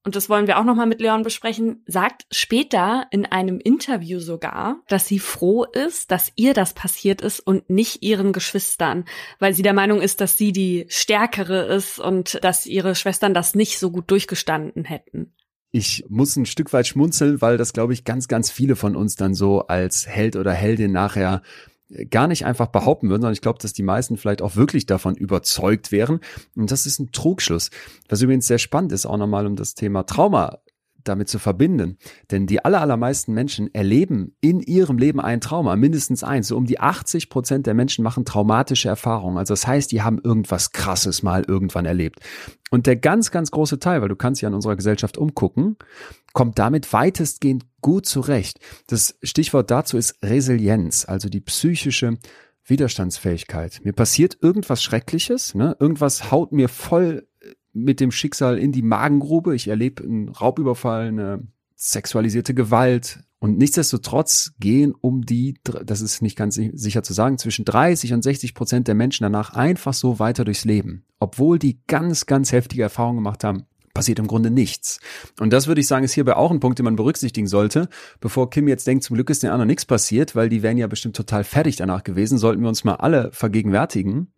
und 0.03 0.17
das 0.17 0.29
wollen 0.29 0.47
wir 0.47 0.59
auch 0.59 0.65
nochmal 0.65 0.85
mit 0.85 0.99
Leon 0.99 1.23
besprechen, 1.23 1.81
sagt 1.85 2.25
später 2.29 3.07
in 3.09 3.25
einem 3.25 3.61
Interview 3.61 4.19
sogar, 4.19 4.81
dass 4.89 5.07
sie 5.07 5.19
froh 5.19 5.63
ist, 5.63 6.11
dass 6.11 6.33
ihr 6.35 6.53
das 6.53 6.73
passiert 6.73 7.21
ist 7.21 7.39
und 7.39 7.69
nicht 7.69 8.03
ihren 8.03 8.33
Geschwistern, 8.33 9.05
weil 9.39 9.53
sie 9.53 9.61
der 9.61 9.71
Meinung 9.71 10.01
ist, 10.01 10.19
dass 10.19 10.37
sie 10.37 10.51
die 10.51 10.87
Stärkere 10.89 11.67
ist 11.73 11.99
und 11.99 12.43
dass 12.43 12.65
ihre 12.65 12.93
Schwestern 12.93 13.33
das 13.33 13.55
nicht 13.55 13.79
so 13.79 13.91
gut 13.91 14.11
durchgestanden 14.11 14.83
hätten. 14.83 15.31
Ich 15.71 16.03
muss 16.09 16.35
ein 16.35 16.45
Stück 16.45 16.73
weit 16.73 16.85
schmunzeln, 16.85 17.41
weil 17.41 17.57
das, 17.57 17.71
glaube 17.71 17.93
ich, 17.93 18.03
ganz, 18.03 18.27
ganz 18.27 18.51
viele 18.51 18.75
von 18.75 18.97
uns 18.97 19.15
dann 19.15 19.35
so 19.35 19.67
als 19.67 20.05
Held 20.05 20.35
oder 20.35 20.51
Heldin 20.51 20.91
nachher 20.91 21.41
gar 22.09 22.27
nicht 22.27 22.45
einfach 22.45 22.67
behaupten 22.67 23.09
würden, 23.09 23.21
sondern 23.21 23.33
ich 23.33 23.41
glaube, 23.41 23.59
dass 23.59 23.73
die 23.73 23.83
meisten 23.83 24.17
vielleicht 24.17 24.41
auch 24.41 24.55
wirklich 24.55 24.85
davon 24.85 25.15
überzeugt 25.15 25.91
wären. 25.91 26.19
Und 26.55 26.71
das 26.71 26.85
ist 26.85 26.99
ein 26.99 27.11
Trugschluss. 27.11 27.69
Was 28.09 28.21
übrigens 28.21 28.47
sehr 28.47 28.59
spannend 28.59 28.91
ist, 28.91 29.05
auch 29.05 29.17
nochmal 29.17 29.45
um 29.45 29.55
das 29.55 29.75
Thema 29.75 30.03
Trauma 30.03 30.59
damit 31.03 31.29
zu 31.29 31.39
verbinden. 31.39 31.97
Denn 32.31 32.47
die 32.47 32.63
aller, 32.63 32.81
allermeisten 32.81 33.33
Menschen 33.33 33.73
erleben 33.73 34.35
in 34.41 34.61
ihrem 34.61 34.97
Leben 34.97 35.19
ein 35.19 35.41
Trauma, 35.41 35.75
mindestens 35.75 36.23
eins. 36.23 36.47
So 36.47 36.57
um 36.57 36.65
die 36.65 36.79
80 36.79 37.29
Prozent 37.29 37.67
der 37.67 37.73
Menschen 37.73 38.03
machen 38.03 38.25
traumatische 38.25 38.89
Erfahrungen. 38.89 39.37
Also 39.37 39.53
das 39.53 39.67
heißt, 39.67 39.91
die 39.91 40.01
haben 40.01 40.19
irgendwas 40.23 40.71
Krasses 40.71 41.23
mal 41.23 41.43
irgendwann 41.47 41.85
erlebt. 41.85 42.19
Und 42.71 42.87
der 42.87 42.95
ganz, 42.95 43.31
ganz 43.31 43.51
große 43.51 43.79
Teil, 43.79 44.01
weil 44.01 44.09
du 44.09 44.15
kannst 44.15 44.41
ja 44.41 44.49
in 44.49 44.55
unserer 44.55 44.75
Gesellschaft 44.75 45.17
umgucken, 45.17 45.77
kommt 46.33 46.57
damit 46.57 46.91
weitestgehend 46.91 47.65
gut 47.83 48.07
zurecht. 48.07 48.59
Das 48.87 49.19
Stichwort 49.21 49.69
dazu 49.69 49.97
ist 49.97 50.17
Resilienz, 50.23 51.05
also 51.05 51.29
die 51.29 51.41
psychische 51.41 52.17
Widerstandsfähigkeit. 52.65 53.81
Mir 53.83 53.93
passiert 53.93 54.39
irgendwas 54.41 54.81
Schreckliches, 54.81 55.53
ne? 55.53 55.77
irgendwas 55.79 56.31
haut 56.31 56.51
mir 56.51 56.69
voll 56.69 57.27
mit 57.73 57.99
dem 57.99 58.11
Schicksal 58.11 58.57
in 58.57 58.71
die 58.71 58.81
Magengrube. 58.81 59.55
Ich 59.55 59.67
erlebe 59.67 60.03
einen 60.03 60.29
Raubüberfall, 60.29 61.07
eine 61.07 61.47
sexualisierte 61.75 62.53
Gewalt. 62.53 63.19
Und 63.39 63.57
nichtsdestotrotz 63.57 64.53
gehen 64.59 64.93
um 64.93 65.25
die, 65.25 65.59
das 65.83 65.99
ist 65.99 66.21
nicht 66.21 66.37
ganz 66.37 66.55
sicher 66.55 67.03
zu 67.03 67.11
sagen, 67.11 67.37
zwischen 67.37 67.65
30 67.65 68.13
und 68.13 68.21
60 68.21 68.53
Prozent 68.53 68.87
der 68.87 68.95
Menschen 68.95 69.23
danach 69.23 69.53
einfach 69.53 69.93
so 69.93 70.17
weiter 70.17 70.45
durchs 70.45 70.63
Leben. 70.63 71.05
Obwohl 71.19 71.59
die 71.59 71.81
ganz, 71.87 72.25
ganz 72.25 72.53
heftige 72.53 72.83
Erfahrungen 72.83 73.17
gemacht 73.17 73.43
haben, 73.43 73.65
passiert 73.93 74.19
im 74.19 74.27
Grunde 74.27 74.49
nichts. 74.49 74.99
Und 75.39 75.53
das 75.53 75.67
würde 75.67 75.81
ich 75.81 75.87
sagen, 75.87 76.03
ist 76.03 76.13
hierbei 76.13 76.35
auch 76.35 76.51
ein 76.51 76.59
Punkt, 76.59 76.79
den 76.79 76.85
man 76.85 76.95
berücksichtigen 76.95 77.47
sollte. 77.47 77.89
Bevor 78.19 78.49
Kim 78.49 78.67
jetzt 78.67 78.87
denkt, 78.87 79.03
zum 79.03 79.15
Glück 79.15 79.29
ist 79.29 79.43
den 79.43 79.51
anderen 79.51 79.67
nichts 79.67 79.85
passiert, 79.85 80.35
weil 80.35 80.49
die 80.49 80.63
wären 80.63 80.77
ja 80.77 80.87
bestimmt 80.87 81.15
total 81.15 81.43
fertig 81.43 81.75
danach 81.75 82.03
gewesen, 82.03 82.37
sollten 82.37 82.61
wir 82.61 82.69
uns 82.69 82.83
mal 82.83 82.95
alle 82.95 83.31
vergegenwärtigen, 83.31 84.33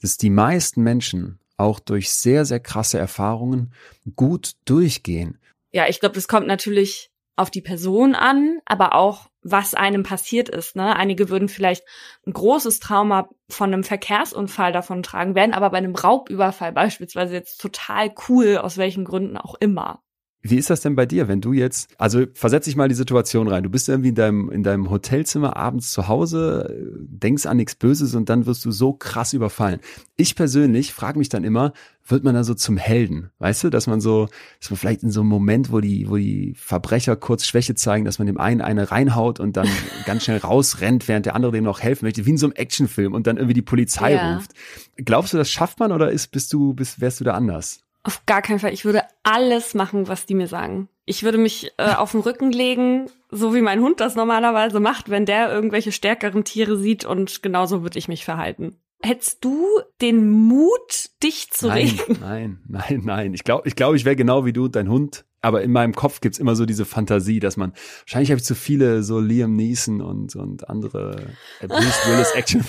dass 0.00 0.16
die 0.16 0.30
meisten 0.30 0.82
Menschen 0.82 1.38
auch 1.56 1.80
durch 1.80 2.10
sehr, 2.10 2.44
sehr 2.44 2.60
krasse 2.60 2.98
Erfahrungen 2.98 3.72
gut 4.16 4.52
durchgehen. 4.64 5.38
Ja, 5.72 5.86
ich 5.88 6.00
glaube, 6.00 6.14
das 6.14 6.28
kommt 6.28 6.46
natürlich 6.46 7.10
auf 7.36 7.50
die 7.50 7.60
Person 7.60 8.14
an, 8.14 8.60
aber 8.64 8.94
auch, 8.94 9.28
was 9.42 9.74
einem 9.74 10.02
passiert 10.02 10.48
ist. 10.48 10.76
Ne? 10.76 10.96
Einige 10.96 11.28
würden 11.28 11.48
vielleicht 11.48 11.84
ein 12.26 12.32
großes 12.32 12.80
Trauma 12.80 13.28
von 13.48 13.72
einem 13.72 13.84
Verkehrsunfall 13.84 14.72
davon 14.72 15.02
tragen, 15.02 15.34
werden 15.34 15.54
aber 15.54 15.70
bei 15.70 15.78
einem 15.78 15.94
Raubüberfall 15.94 16.72
beispielsweise 16.72 17.34
jetzt 17.34 17.60
total 17.60 18.12
cool, 18.28 18.58
aus 18.58 18.76
welchen 18.76 19.04
Gründen 19.04 19.36
auch 19.36 19.54
immer. 19.60 20.02
Wie 20.50 20.56
ist 20.56 20.70
das 20.70 20.80
denn 20.80 20.94
bei 20.96 21.06
dir, 21.06 21.28
wenn 21.28 21.40
du 21.40 21.52
jetzt, 21.52 21.90
also 21.98 22.24
versetz 22.34 22.64
dich 22.66 22.76
mal 22.76 22.88
die 22.88 22.94
Situation 22.94 23.48
rein. 23.48 23.62
Du 23.62 23.70
bist 23.70 23.88
irgendwie 23.88 24.10
in 24.10 24.14
deinem, 24.14 24.50
in 24.50 24.62
deinem 24.62 24.90
Hotelzimmer 24.90 25.56
abends 25.56 25.90
zu 25.92 26.08
Hause, 26.08 26.74
denkst 26.98 27.46
an 27.46 27.56
nichts 27.56 27.74
Böses 27.74 28.14
und 28.14 28.28
dann 28.28 28.46
wirst 28.46 28.64
du 28.64 28.70
so 28.70 28.92
krass 28.92 29.32
überfallen. 29.32 29.80
Ich 30.16 30.36
persönlich 30.36 30.92
frage 30.92 31.18
mich 31.18 31.28
dann 31.28 31.44
immer, 31.44 31.72
wird 32.06 32.24
man 32.24 32.34
da 32.34 32.42
so 32.44 32.54
zum 32.54 32.76
Helden? 32.76 33.30
Weißt 33.38 33.64
du, 33.64 33.70
dass 33.70 33.86
man 33.86 34.00
so, 34.00 34.28
dass 34.60 34.70
man 34.70 34.78
vielleicht 34.78 35.02
in 35.02 35.10
so 35.10 35.20
einem 35.20 35.28
Moment, 35.28 35.70
wo 35.72 35.80
die, 35.80 36.08
wo 36.08 36.16
die 36.16 36.54
Verbrecher 36.56 37.16
kurz 37.16 37.44
Schwäche 37.46 37.74
zeigen, 37.74 38.04
dass 38.04 38.18
man 38.18 38.26
dem 38.26 38.38
einen 38.38 38.60
eine 38.60 38.90
reinhaut 38.90 39.40
und 39.40 39.56
dann 39.56 39.68
ganz 40.06 40.24
schnell 40.24 40.38
rausrennt, 40.38 41.06
während 41.08 41.26
der 41.26 41.34
andere 41.34 41.52
dem 41.52 41.64
noch 41.64 41.80
helfen 41.80 42.06
möchte, 42.06 42.24
wie 42.24 42.30
in 42.30 42.38
so 42.38 42.46
einem 42.46 42.54
Actionfilm 42.54 43.12
und 43.12 43.26
dann 43.26 43.36
irgendwie 43.36 43.54
die 43.54 43.62
Polizei 43.62 44.14
Ja. 44.14 44.34
ruft. 44.34 44.52
Glaubst 44.96 45.32
du, 45.32 45.36
das 45.36 45.50
schafft 45.50 45.80
man 45.80 45.92
oder 45.92 46.10
ist, 46.10 46.28
bist 46.28 46.52
du, 46.52 46.72
bist, 46.74 47.00
wärst 47.00 47.20
du 47.20 47.24
da 47.24 47.34
anders? 47.34 47.80
Auf 48.02 48.24
gar 48.26 48.42
keinen 48.42 48.58
Fall. 48.58 48.72
Ich 48.72 48.84
würde 48.84 49.02
alles 49.22 49.74
machen, 49.74 50.08
was 50.08 50.26
die 50.26 50.34
mir 50.34 50.46
sagen. 50.46 50.88
Ich 51.04 51.22
würde 51.22 51.38
mich 51.38 51.72
äh, 51.78 51.92
auf 51.96 52.12
den 52.12 52.20
Rücken 52.20 52.52
legen, 52.52 53.10
so 53.30 53.54
wie 53.54 53.62
mein 53.62 53.80
Hund 53.80 54.00
das 54.00 54.14
normalerweise 54.14 54.80
macht, 54.80 55.10
wenn 55.10 55.26
der 55.26 55.52
irgendwelche 55.52 55.92
stärkeren 55.92 56.44
Tiere 56.44 56.76
sieht 56.76 57.04
und 57.04 57.42
genauso 57.42 57.82
würde 57.82 57.98
ich 57.98 58.08
mich 58.08 58.24
verhalten. 58.24 58.76
Hättest 59.00 59.44
du 59.44 59.64
den 60.00 60.28
Mut, 60.28 61.10
dich 61.22 61.50
zu 61.50 61.68
nein, 61.68 61.86
regen? 61.86 62.18
nein, 62.20 62.58
nein, 62.66 63.02
nein. 63.04 63.34
Ich 63.34 63.44
glaube, 63.44 63.68
ich, 63.68 63.76
glaub, 63.76 63.94
ich 63.94 64.04
wäre 64.04 64.16
genau 64.16 64.44
wie 64.44 64.52
du, 64.52 64.66
dein 64.66 64.88
Hund. 64.88 65.24
Aber 65.40 65.62
in 65.62 65.70
meinem 65.70 65.94
Kopf 65.94 66.20
gibt's 66.20 66.38
immer 66.38 66.56
so 66.56 66.66
diese 66.66 66.84
Fantasie, 66.84 67.38
dass 67.38 67.56
man, 67.56 67.72
wahrscheinlich 68.00 68.30
habe 68.30 68.38
ich 68.38 68.44
zu 68.44 68.56
viele 68.56 69.04
so 69.04 69.20
Liam 69.20 69.54
Neeson 69.54 70.00
und, 70.00 70.34
und 70.34 70.68
andere 70.68 71.28
Bruce 71.60 72.08
Willis 72.08 72.32
Action, 72.32 72.64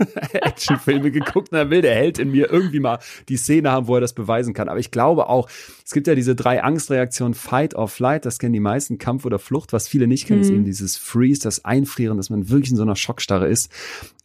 Actionfilme 0.32 1.10
geguckt 1.10 1.50
und 1.52 1.58
dann 1.58 1.70
will 1.70 1.82
der 1.82 1.94
Held 1.94 2.18
in 2.18 2.30
mir 2.30 2.50
irgendwie 2.50 2.80
mal 2.80 2.98
die 3.28 3.36
Szene 3.36 3.70
haben, 3.70 3.86
wo 3.86 3.94
er 3.94 4.00
das 4.00 4.12
beweisen 4.12 4.54
kann. 4.54 4.68
Aber 4.68 4.78
ich 4.78 4.90
glaube 4.90 5.28
auch, 5.28 5.48
es 5.84 5.92
gibt 5.92 6.06
ja 6.06 6.14
diese 6.14 6.34
drei 6.34 6.62
Angstreaktionen, 6.62 7.34
Fight 7.34 7.74
or 7.74 7.88
Flight, 7.88 8.24
das 8.24 8.38
kennen 8.38 8.52
die 8.52 8.60
meisten, 8.60 8.98
Kampf 8.98 9.24
oder 9.24 9.38
Flucht. 9.38 9.72
Was 9.72 9.88
viele 9.88 10.06
nicht 10.06 10.26
kennen, 10.26 10.40
ist 10.40 10.50
Mhm. 10.50 10.56
eben 10.56 10.64
dieses 10.64 10.96
Freeze, 10.96 11.42
das 11.42 11.64
Einfrieren, 11.64 12.16
dass 12.16 12.30
man 12.30 12.48
wirklich 12.48 12.70
in 12.70 12.76
so 12.76 12.82
einer 12.82 12.96
Schockstarre 12.96 13.48
ist. 13.48 13.70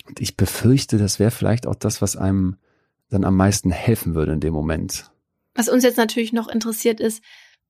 Und 0.07 0.21
ich 0.21 0.37
befürchte, 0.37 0.97
das 0.97 1.19
wäre 1.19 1.31
vielleicht 1.31 1.67
auch 1.67 1.75
das, 1.75 2.01
was 2.01 2.15
einem 2.15 2.57
dann 3.09 3.23
am 3.23 3.35
meisten 3.35 3.71
helfen 3.71 4.15
würde 4.15 4.33
in 4.33 4.39
dem 4.39 4.53
Moment. 4.53 5.11
Was 5.55 5.69
uns 5.69 5.83
jetzt 5.83 5.97
natürlich 5.97 6.33
noch 6.33 6.47
interessiert 6.47 6.99
ist, 6.99 7.23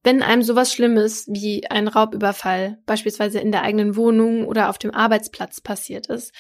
wenn 0.04 0.22
einem 0.22 0.44
sowas 0.44 0.72
Schlimmes 0.72 1.28
wie 1.28 1.68
ein 1.68 1.88
Raubüberfall 1.88 2.78
beispielsweise 2.86 3.40
in 3.40 3.52
der 3.52 3.64
eigenen 3.64 3.96
Wohnung 3.96 4.46
oder 4.46 4.70
auf 4.70 4.78
dem 4.78 4.92
Arbeitsplatz 4.92 5.62
passiert 5.62 6.08
ist 6.08 6.32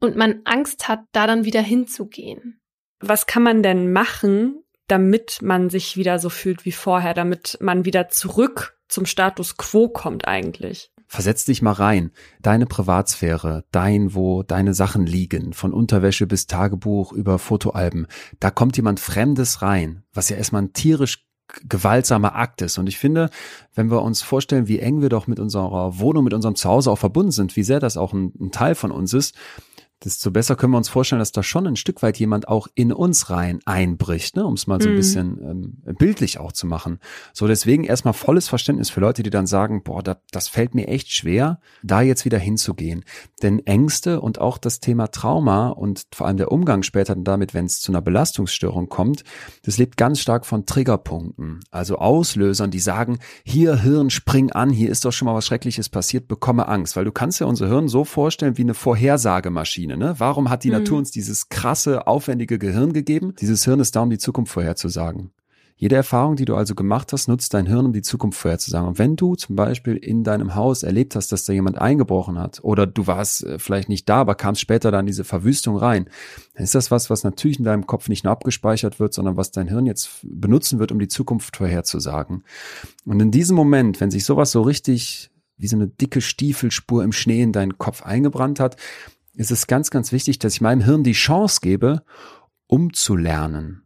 und 0.00 0.16
man 0.16 0.40
Angst 0.44 0.88
hat, 0.88 1.00
da 1.12 1.26
dann 1.26 1.44
wieder 1.44 1.62
hinzugehen. 1.62 2.60
Was 3.00 3.26
kann 3.26 3.42
man 3.42 3.62
denn 3.62 3.92
machen, 3.92 4.62
damit 4.88 5.40
man 5.42 5.70
sich 5.70 5.96
wieder 5.96 6.18
so 6.18 6.28
fühlt 6.28 6.64
wie 6.64 6.72
vorher, 6.72 7.14
damit 7.14 7.58
man 7.60 7.84
wieder 7.84 8.08
zurück 8.08 8.78
zum 8.88 9.06
Status 9.06 9.56
quo 9.56 9.88
kommt 9.88 10.26
eigentlich? 10.26 10.90
Versetz 11.06 11.44
dich 11.44 11.60
mal 11.60 11.72
rein. 11.72 12.12
Deine 12.40 12.66
Privatsphäre, 12.66 13.64
dein, 13.72 14.14
wo 14.14 14.44
deine 14.44 14.74
Sachen 14.74 15.06
liegen, 15.06 15.52
von 15.52 15.72
Unterwäsche 15.72 16.26
bis 16.26 16.46
Tagebuch 16.46 17.12
über 17.12 17.38
Fotoalben. 17.40 18.06
Da 18.38 18.52
kommt 18.52 18.76
jemand 18.76 19.00
Fremdes 19.00 19.60
rein, 19.60 20.04
was 20.12 20.28
ja 20.28 20.36
erstmal 20.36 20.62
ein 20.62 20.72
tierisch 20.72 21.26
gewaltsamer 21.68 22.36
Akt 22.36 22.62
ist. 22.62 22.78
Und 22.78 22.88
ich 22.88 22.98
finde, 22.98 23.30
wenn 23.74 23.90
wir 23.90 24.02
uns 24.02 24.22
vorstellen, 24.22 24.68
wie 24.68 24.78
eng 24.78 25.02
wir 25.02 25.08
doch 25.08 25.26
mit 25.26 25.40
unserer 25.40 25.98
Wohnung, 25.98 26.24
mit 26.24 26.34
unserem 26.34 26.54
Zuhause 26.54 26.90
auch 26.90 26.98
verbunden 26.98 27.32
sind, 27.32 27.56
wie 27.56 27.64
sehr 27.64 27.80
das 27.80 27.96
auch 27.96 28.12
ein, 28.12 28.32
ein 28.40 28.52
Teil 28.52 28.74
von 28.74 28.92
uns 28.92 29.12
ist, 29.12 29.34
desto 30.04 30.30
besser 30.30 30.56
können 30.56 30.72
wir 30.72 30.78
uns 30.78 30.88
vorstellen, 30.88 31.18
dass 31.18 31.32
da 31.32 31.42
schon 31.42 31.66
ein 31.66 31.76
Stück 31.76 32.02
weit 32.02 32.18
jemand 32.18 32.48
auch 32.48 32.68
in 32.74 32.92
uns 32.92 33.28
rein 33.28 33.60
einbricht, 33.66 34.36
ne? 34.36 34.46
um 34.46 34.54
es 34.54 34.66
mal 34.66 34.80
so 34.80 34.88
ein 34.88 34.94
mhm. 34.94 34.98
bisschen 34.98 35.38
ähm, 35.86 35.96
bildlich 35.98 36.38
auch 36.38 36.52
zu 36.52 36.66
machen. 36.66 37.00
So 37.34 37.46
deswegen 37.46 37.84
erstmal 37.84 38.14
volles 38.14 38.48
Verständnis 38.48 38.88
für 38.88 39.00
Leute, 39.00 39.22
die 39.22 39.30
dann 39.30 39.46
sagen, 39.46 39.82
boah, 39.82 40.02
da, 40.02 40.16
das 40.30 40.48
fällt 40.48 40.74
mir 40.74 40.88
echt 40.88 41.12
schwer, 41.12 41.60
da 41.82 42.00
jetzt 42.00 42.24
wieder 42.24 42.38
hinzugehen. 42.38 43.04
Denn 43.42 43.64
Ängste 43.66 44.20
und 44.20 44.40
auch 44.40 44.56
das 44.56 44.80
Thema 44.80 45.08
Trauma 45.08 45.68
und 45.68 46.06
vor 46.14 46.26
allem 46.26 46.38
der 46.38 46.50
Umgang 46.50 46.82
später 46.82 47.14
damit, 47.14 47.52
wenn 47.52 47.66
es 47.66 47.80
zu 47.80 47.92
einer 47.92 48.00
Belastungsstörung 48.00 48.88
kommt, 48.88 49.24
das 49.64 49.76
lebt 49.76 49.98
ganz 49.98 50.20
stark 50.20 50.46
von 50.46 50.64
Triggerpunkten, 50.64 51.60
also 51.70 51.96
Auslösern, 51.98 52.70
die 52.70 52.80
sagen, 52.80 53.18
hier 53.44 53.82
Hirn, 53.82 54.08
spring 54.08 54.50
an, 54.50 54.70
hier 54.70 54.90
ist 54.90 55.04
doch 55.04 55.12
schon 55.12 55.26
mal 55.26 55.34
was 55.34 55.46
Schreckliches 55.46 55.90
passiert, 55.90 56.26
bekomme 56.26 56.68
Angst, 56.68 56.96
weil 56.96 57.04
du 57.04 57.12
kannst 57.12 57.40
ja 57.40 57.46
unser 57.46 57.68
Hirn 57.68 57.88
so 57.88 58.04
vorstellen 58.04 58.56
wie 58.56 58.62
eine 58.62 58.74
Vorhersagemaschine. 58.74 59.89
Maschine. 59.90 59.96
Ne? 59.96 60.14
Warum 60.18 60.50
hat 60.50 60.64
die 60.64 60.68
mhm. 60.68 60.78
Natur 60.78 60.98
uns 60.98 61.10
dieses 61.10 61.48
krasse, 61.48 62.06
aufwendige 62.06 62.58
Gehirn 62.58 62.92
gegeben? 62.92 63.34
Dieses 63.40 63.64
Hirn 63.64 63.80
ist 63.80 63.96
da, 63.96 64.02
um 64.02 64.10
die 64.10 64.18
Zukunft 64.18 64.52
vorherzusagen. 64.52 65.30
Jede 65.76 65.96
Erfahrung, 65.96 66.36
die 66.36 66.44
du 66.44 66.56
also 66.56 66.74
gemacht 66.74 67.10
hast, 67.14 67.26
nutzt 67.26 67.54
dein 67.54 67.64
Hirn, 67.64 67.86
um 67.86 67.94
die 67.94 68.02
Zukunft 68.02 68.38
vorherzusagen. 68.38 68.86
Und 68.86 68.98
wenn 68.98 69.16
du 69.16 69.34
zum 69.34 69.56
Beispiel 69.56 69.96
in 69.96 70.24
deinem 70.24 70.54
Haus 70.54 70.82
erlebt 70.82 71.16
hast, 71.16 71.32
dass 71.32 71.46
da 71.46 71.54
jemand 71.54 71.78
eingebrochen 71.78 72.38
hat, 72.38 72.60
oder 72.62 72.86
du 72.86 73.06
warst 73.06 73.44
äh, 73.44 73.58
vielleicht 73.58 73.88
nicht 73.88 74.06
da, 74.06 74.16
aber 74.20 74.34
kamst 74.34 74.60
später 74.60 74.90
dann 74.90 75.00
in 75.00 75.06
diese 75.06 75.24
Verwüstung 75.24 75.78
rein, 75.78 76.10
dann 76.54 76.64
ist 76.64 76.74
das 76.74 76.90
was, 76.90 77.08
was 77.08 77.24
natürlich 77.24 77.58
in 77.58 77.64
deinem 77.64 77.86
Kopf 77.86 78.10
nicht 78.10 78.24
nur 78.24 78.32
abgespeichert 78.32 79.00
wird, 79.00 79.14
sondern 79.14 79.38
was 79.38 79.52
dein 79.52 79.68
Hirn 79.68 79.86
jetzt 79.86 80.18
benutzen 80.22 80.80
wird, 80.80 80.92
um 80.92 80.98
die 80.98 81.08
Zukunft 81.08 81.56
vorherzusagen. 81.56 82.44
Und 83.06 83.20
in 83.20 83.30
diesem 83.30 83.56
Moment, 83.56 84.02
wenn 84.02 84.10
sich 84.10 84.26
sowas 84.26 84.52
so 84.52 84.60
richtig 84.60 85.30
wie 85.56 85.66
so 85.66 85.76
eine 85.76 85.88
dicke 85.88 86.20
Stiefelspur 86.20 87.04
im 87.04 87.12
Schnee 87.12 87.42
in 87.42 87.52
deinen 87.52 87.78
Kopf 87.78 88.02
eingebrannt 88.02 88.60
hat, 88.60 88.76
ist 89.34 89.50
es 89.50 89.66
ganz, 89.66 89.90
ganz 89.90 90.12
wichtig, 90.12 90.38
dass 90.38 90.54
ich 90.54 90.60
meinem 90.60 90.82
Hirn 90.82 91.04
die 91.04 91.12
Chance 91.12 91.60
gebe, 91.62 92.02
umzulernen. 92.66 93.82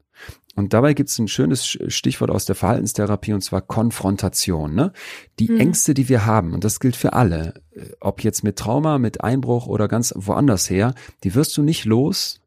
Und 0.55 0.73
dabei 0.73 0.95
gibt 0.95 1.11
es 1.11 1.19
ein 1.19 1.27
schönes 1.27 1.66
Stichwort 1.66 2.31
aus 2.31 2.45
der 2.45 2.55
Verhaltenstherapie 2.55 3.33
und 3.33 3.41
zwar 3.41 3.61
Konfrontation. 3.61 4.75
Ne? 4.75 4.93
Die 5.41 5.49
hm. 5.49 5.59
Ängste, 5.59 5.95
die 5.95 6.09
wir 6.09 6.27
haben, 6.27 6.55
und 6.55 6.62
das 6.62 6.79
gilt 6.79 6.95
für 6.95 7.12
alle, 7.12 7.55
äh, 7.73 7.87
ob 8.01 8.23
jetzt 8.23 8.45
mit 8.45 8.57
Trauma, 8.57 8.99
mit 8.99 9.23
Einbruch 9.23 9.66
oder 9.66 9.89
ganz 9.89 10.15
woanders 10.16 10.71
her, 10.71 10.95
die 11.25 11.35
wirst 11.35 11.57
du 11.57 11.62
nicht 11.62 11.85
los, 11.85 12.41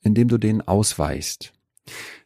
indem 0.00 0.28
du 0.28 0.38
denen 0.38 0.62
ausweichst. 0.62 1.52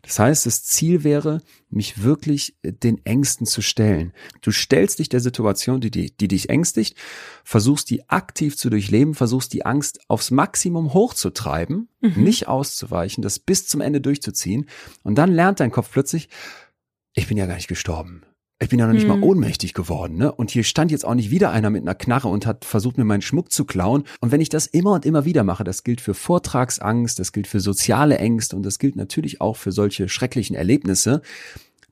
Das 0.02 0.18
heißt, 0.18 0.46
das 0.46 0.62
Ziel 0.62 1.02
wäre, 1.02 1.40
mich 1.68 2.02
wirklich 2.02 2.56
äh, 2.62 2.72
den 2.72 3.04
Ängsten 3.04 3.46
zu 3.46 3.62
stellen. 3.62 4.12
Du 4.40 4.50
stellst 4.50 4.98
dich 4.98 5.08
der 5.08 5.20
Situation, 5.20 5.80
die, 5.80 5.90
die, 5.90 6.16
die 6.16 6.28
dich 6.28 6.48
ängstigt, 6.48 6.96
versuchst 7.42 7.90
die 7.90 8.08
aktiv 8.08 8.56
zu 8.56 8.70
durchleben, 8.70 9.14
versuchst 9.14 9.52
die 9.52 9.64
Angst 9.64 10.00
aufs 10.08 10.30
Maximum 10.30 10.92
hochzutreiben, 10.92 11.88
mhm. 12.00 12.22
nicht 12.22 12.48
auszuweichen, 12.48 13.22
das 13.22 13.38
bis 13.38 13.66
zum 13.66 13.80
Ende 13.80 14.00
durchzuziehen. 14.00 14.68
Und 15.02 15.16
dann 15.16 15.32
lernt 15.32 15.60
dein 15.60 15.72
Kopf 15.72 15.90
plötzlich, 15.90 16.28
ich 17.14 17.28
bin 17.28 17.38
ja 17.38 17.46
gar 17.46 17.56
nicht 17.56 17.68
gestorben. 17.68 18.25
Ich 18.58 18.70
bin 18.70 18.78
ja 18.78 18.86
noch 18.86 18.94
nicht 18.94 19.06
hm. 19.06 19.20
mal 19.20 19.22
ohnmächtig 19.22 19.74
geworden, 19.74 20.16
ne? 20.16 20.32
Und 20.32 20.50
hier 20.50 20.64
stand 20.64 20.90
jetzt 20.90 21.04
auch 21.04 21.14
nicht 21.14 21.30
wieder 21.30 21.50
einer 21.50 21.68
mit 21.68 21.82
einer 21.82 21.94
Knarre 21.94 22.28
und 22.28 22.46
hat 22.46 22.64
versucht, 22.64 22.96
mir 22.96 23.04
meinen 23.04 23.20
Schmuck 23.20 23.52
zu 23.52 23.66
klauen. 23.66 24.04
Und 24.20 24.32
wenn 24.32 24.40
ich 24.40 24.48
das 24.48 24.66
immer 24.66 24.92
und 24.92 25.04
immer 25.04 25.26
wieder 25.26 25.44
mache, 25.44 25.62
das 25.62 25.84
gilt 25.84 26.00
für 26.00 26.14
Vortragsangst, 26.14 27.18
das 27.18 27.32
gilt 27.32 27.46
für 27.46 27.60
soziale 27.60 28.16
Ängste 28.16 28.56
und 28.56 28.64
das 28.64 28.78
gilt 28.78 28.96
natürlich 28.96 29.42
auch 29.42 29.56
für 29.56 29.72
solche 29.72 30.08
schrecklichen 30.08 30.56
Erlebnisse, 30.56 31.20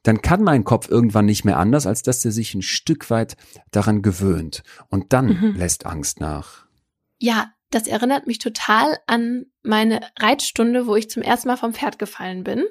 dann 0.04 0.22
kann 0.22 0.42
mein 0.42 0.64
Kopf 0.64 0.88
irgendwann 0.88 1.26
nicht 1.26 1.44
mehr 1.44 1.58
anders, 1.58 1.86
als 1.86 2.02
dass 2.02 2.24
er 2.24 2.32
sich 2.32 2.54
ein 2.54 2.62
Stück 2.62 3.10
weit 3.10 3.36
daran 3.70 4.00
gewöhnt. 4.00 4.62
Und 4.88 5.12
dann 5.12 5.26
mhm. 5.26 5.54
lässt 5.56 5.84
Angst 5.84 6.20
nach. 6.20 6.66
Ja, 7.18 7.52
das 7.74 7.88
erinnert 7.88 8.26
mich 8.26 8.38
total 8.38 8.98
an 9.06 9.46
meine 9.62 10.00
Reitstunde, 10.18 10.86
wo 10.86 10.94
ich 10.94 11.10
zum 11.10 11.22
ersten 11.22 11.48
Mal 11.48 11.56
vom 11.56 11.74
Pferd 11.74 11.98
gefallen 11.98 12.44
bin, 12.44 12.64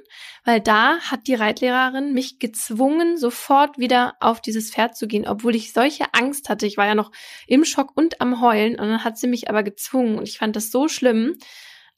weil 0.45 0.61
da 0.61 0.99
hat 0.99 1.27
die 1.27 1.35
Reitlehrerin 1.35 2.13
mich 2.13 2.39
gezwungen, 2.39 3.17
sofort 3.17 3.77
wieder 3.77 4.15
auf 4.21 4.39
dieses 4.39 4.71
Pferd 4.71 4.95
zu 4.95 5.07
gehen, 5.07 5.27
obwohl 5.27 5.55
ich 5.55 5.73
solche 5.73 6.13
Angst 6.13 6.47
hatte. 6.47 6.65
Ich 6.65 6.77
war 6.77 6.85
ja 6.85 6.95
noch 6.95 7.11
im 7.47 7.65
Schock 7.65 7.91
und 7.95 8.21
am 8.21 8.39
Heulen 8.39 8.80
und 8.80 8.88
dann 8.88 9.03
hat 9.03 9.17
sie 9.17 9.27
mich 9.27 9.49
aber 9.49 9.63
gezwungen 9.63 10.17
und 10.17 10.27
ich 10.27 10.38
fand 10.38 10.55
das 10.55 10.71
so 10.71 10.88
schlimm. 10.88 11.38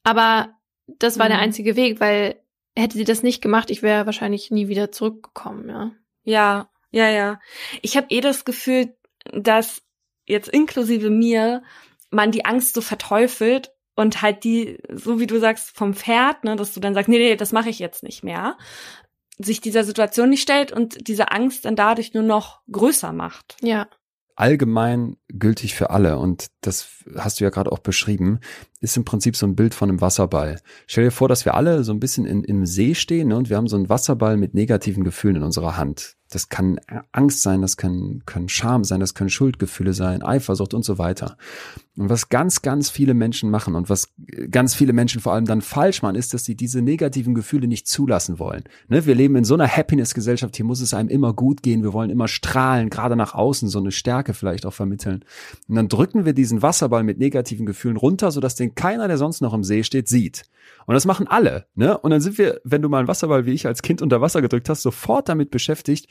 Aber 0.02 0.56
das 0.86 1.18
war 1.18 1.26
mhm. 1.26 1.30
der 1.30 1.38
einzige 1.38 1.76
Weg, 1.76 2.00
weil 2.00 2.42
hätte 2.74 2.98
sie 2.98 3.04
das 3.04 3.22
nicht 3.22 3.40
gemacht, 3.40 3.70
ich 3.70 3.82
wäre 3.82 4.06
wahrscheinlich 4.06 4.50
nie 4.50 4.68
wieder 4.68 4.90
zurückgekommen, 4.90 5.68
ja. 5.68 5.92
Ja, 6.24 6.70
ja, 6.90 7.08
ja. 7.08 7.40
Ich 7.82 7.96
habe 7.96 8.08
eh 8.10 8.20
das 8.20 8.44
Gefühl, 8.44 8.96
dass 9.32 9.82
jetzt 10.24 10.48
inklusive 10.48 11.08
mir 11.08 11.62
man 12.16 12.32
die 12.32 12.44
Angst 12.44 12.74
so 12.74 12.80
verteufelt 12.80 13.72
und 13.94 14.22
halt 14.22 14.42
die, 14.42 14.78
so 14.92 15.20
wie 15.20 15.26
du 15.26 15.38
sagst, 15.38 15.70
vom 15.70 15.94
Pferd, 15.94 16.42
ne, 16.42 16.56
dass 16.56 16.74
du 16.74 16.80
dann 16.80 16.94
sagst, 16.94 17.08
nee, 17.08 17.18
nee, 17.18 17.36
das 17.36 17.52
mache 17.52 17.70
ich 17.70 17.78
jetzt 17.78 18.02
nicht 18.02 18.24
mehr, 18.24 18.56
sich 19.38 19.60
dieser 19.60 19.84
Situation 19.84 20.30
nicht 20.30 20.42
stellt 20.42 20.72
und 20.72 21.06
diese 21.06 21.30
Angst 21.30 21.64
dann 21.64 21.76
dadurch 21.76 22.14
nur 22.14 22.22
noch 22.22 22.62
größer 22.70 23.12
macht. 23.12 23.56
Ja. 23.62 23.86
Allgemein 24.34 25.16
gültig 25.28 25.74
für 25.74 25.90
alle 25.90 26.18
und 26.18 26.48
das 26.60 26.88
hast 27.16 27.40
du 27.40 27.44
ja 27.44 27.50
gerade 27.50 27.72
auch 27.72 27.78
beschrieben, 27.78 28.40
ist 28.80 28.96
im 28.96 29.04
Prinzip 29.04 29.34
so 29.34 29.46
ein 29.46 29.56
Bild 29.56 29.72
von 29.72 29.88
einem 29.88 30.02
Wasserball. 30.02 30.60
Stell 30.86 31.04
dir 31.04 31.10
vor, 31.10 31.28
dass 31.28 31.46
wir 31.46 31.54
alle 31.54 31.84
so 31.84 31.92
ein 31.92 32.00
bisschen 32.00 32.26
in, 32.26 32.44
im 32.44 32.66
See 32.66 32.94
stehen 32.94 33.28
ne, 33.28 33.36
und 33.36 33.48
wir 33.48 33.56
haben 33.56 33.68
so 33.68 33.76
einen 33.76 33.88
Wasserball 33.88 34.36
mit 34.36 34.52
negativen 34.52 35.04
Gefühlen 35.04 35.36
in 35.36 35.42
unserer 35.42 35.78
Hand. 35.78 36.15
Das 36.30 36.48
kann 36.48 36.80
Angst 37.12 37.42
sein, 37.42 37.62
das 37.62 37.76
kann, 37.76 38.22
können 38.26 38.48
Scham 38.48 38.84
sein, 38.84 39.00
das 39.00 39.14
können 39.14 39.30
Schuldgefühle 39.30 39.92
sein, 39.92 40.22
Eifersucht 40.22 40.74
und 40.74 40.84
so 40.84 40.98
weiter. 40.98 41.36
Und 41.96 42.10
was 42.10 42.28
ganz, 42.28 42.60
ganz 42.62 42.90
viele 42.90 43.14
Menschen 43.14 43.50
machen 43.50 43.74
und 43.74 43.88
was 43.88 44.08
ganz 44.50 44.74
viele 44.74 44.92
Menschen 44.92 45.20
vor 45.20 45.32
allem 45.32 45.46
dann 45.46 45.62
falsch 45.62 46.02
machen, 46.02 46.16
ist, 46.16 46.34
dass 46.34 46.44
sie 46.44 46.54
diese 46.54 46.82
negativen 46.82 47.34
Gefühle 47.34 47.68
nicht 47.68 47.86
zulassen 47.86 48.38
wollen. 48.38 48.64
Ne? 48.88 49.06
Wir 49.06 49.14
leben 49.14 49.36
in 49.36 49.44
so 49.44 49.54
einer 49.54 49.68
Happiness-Gesellschaft, 49.68 50.56
hier 50.56 50.66
muss 50.66 50.80
es 50.80 50.92
einem 50.92 51.08
immer 51.08 51.32
gut 51.32 51.62
gehen, 51.62 51.82
wir 51.82 51.94
wollen 51.94 52.10
immer 52.10 52.28
strahlen, 52.28 52.90
gerade 52.90 53.16
nach 53.16 53.34
außen, 53.34 53.68
so 53.68 53.78
eine 53.78 53.92
Stärke 53.92 54.34
vielleicht 54.34 54.66
auch 54.66 54.74
vermitteln. 54.74 55.24
Und 55.68 55.76
dann 55.76 55.88
drücken 55.88 56.26
wir 56.26 56.34
diesen 56.34 56.60
Wasserball 56.60 57.02
mit 57.02 57.18
negativen 57.18 57.64
Gefühlen 57.64 57.96
runter, 57.96 58.30
sodass 58.30 58.56
den 58.56 58.74
keiner, 58.74 59.08
der 59.08 59.16
sonst 59.16 59.40
noch 59.40 59.54
im 59.54 59.64
See 59.64 59.82
steht, 59.82 60.08
sieht. 60.08 60.44
Und 60.86 60.94
das 60.94 61.04
machen 61.04 61.26
alle, 61.26 61.66
ne? 61.74 61.98
Und 61.98 62.10
dann 62.10 62.20
sind 62.20 62.38
wir, 62.38 62.60
wenn 62.64 62.82
du 62.82 62.88
mal 62.88 62.98
einen 62.98 63.08
Wasserball 63.08 63.46
wie 63.46 63.52
ich 63.52 63.66
als 63.66 63.82
Kind 63.82 64.02
unter 64.02 64.20
Wasser 64.20 64.42
gedrückt 64.42 64.68
hast, 64.68 64.82
sofort 64.82 65.28
damit 65.28 65.50
beschäftigt, 65.50 66.08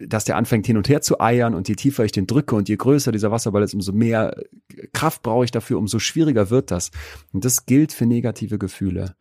dass 0.00 0.24
der 0.24 0.36
anfängt 0.36 0.66
hin 0.66 0.76
und 0.76 0.88
her 0.88 1.02
zu 1.02 1.20
eiern 1.20 1.54
und 1.54 1.68
je 1.68 1.74
tiefer 1.74 2.04
ich 2.04 2.12
den 2.12 2.26
drücke 2.26 2.54
und 2.54 2.68
je 2.68 2.76
größer 2.76 3.12
dieser 3.12 3.30
Wasserball 3.30 3.62
ist, 3.62 3.74
umso 3.74 3.92
mehr 3.92 4.34
Kraft 4.92 5.22
brauche 5.22 5.44
ich 5.44 5.50
dafür, 5.50 5.78
umso 5.78 5.98
schwieriger 5.98 6.50
wird 6.50 6.70
das. 6.70 6.90
Und 7.32 7.44
das 7.44 7.66
gilt 7.66 7.92
für 7.92 8.06
negative 8.06 8.58
Gefühle. 8.58 9.16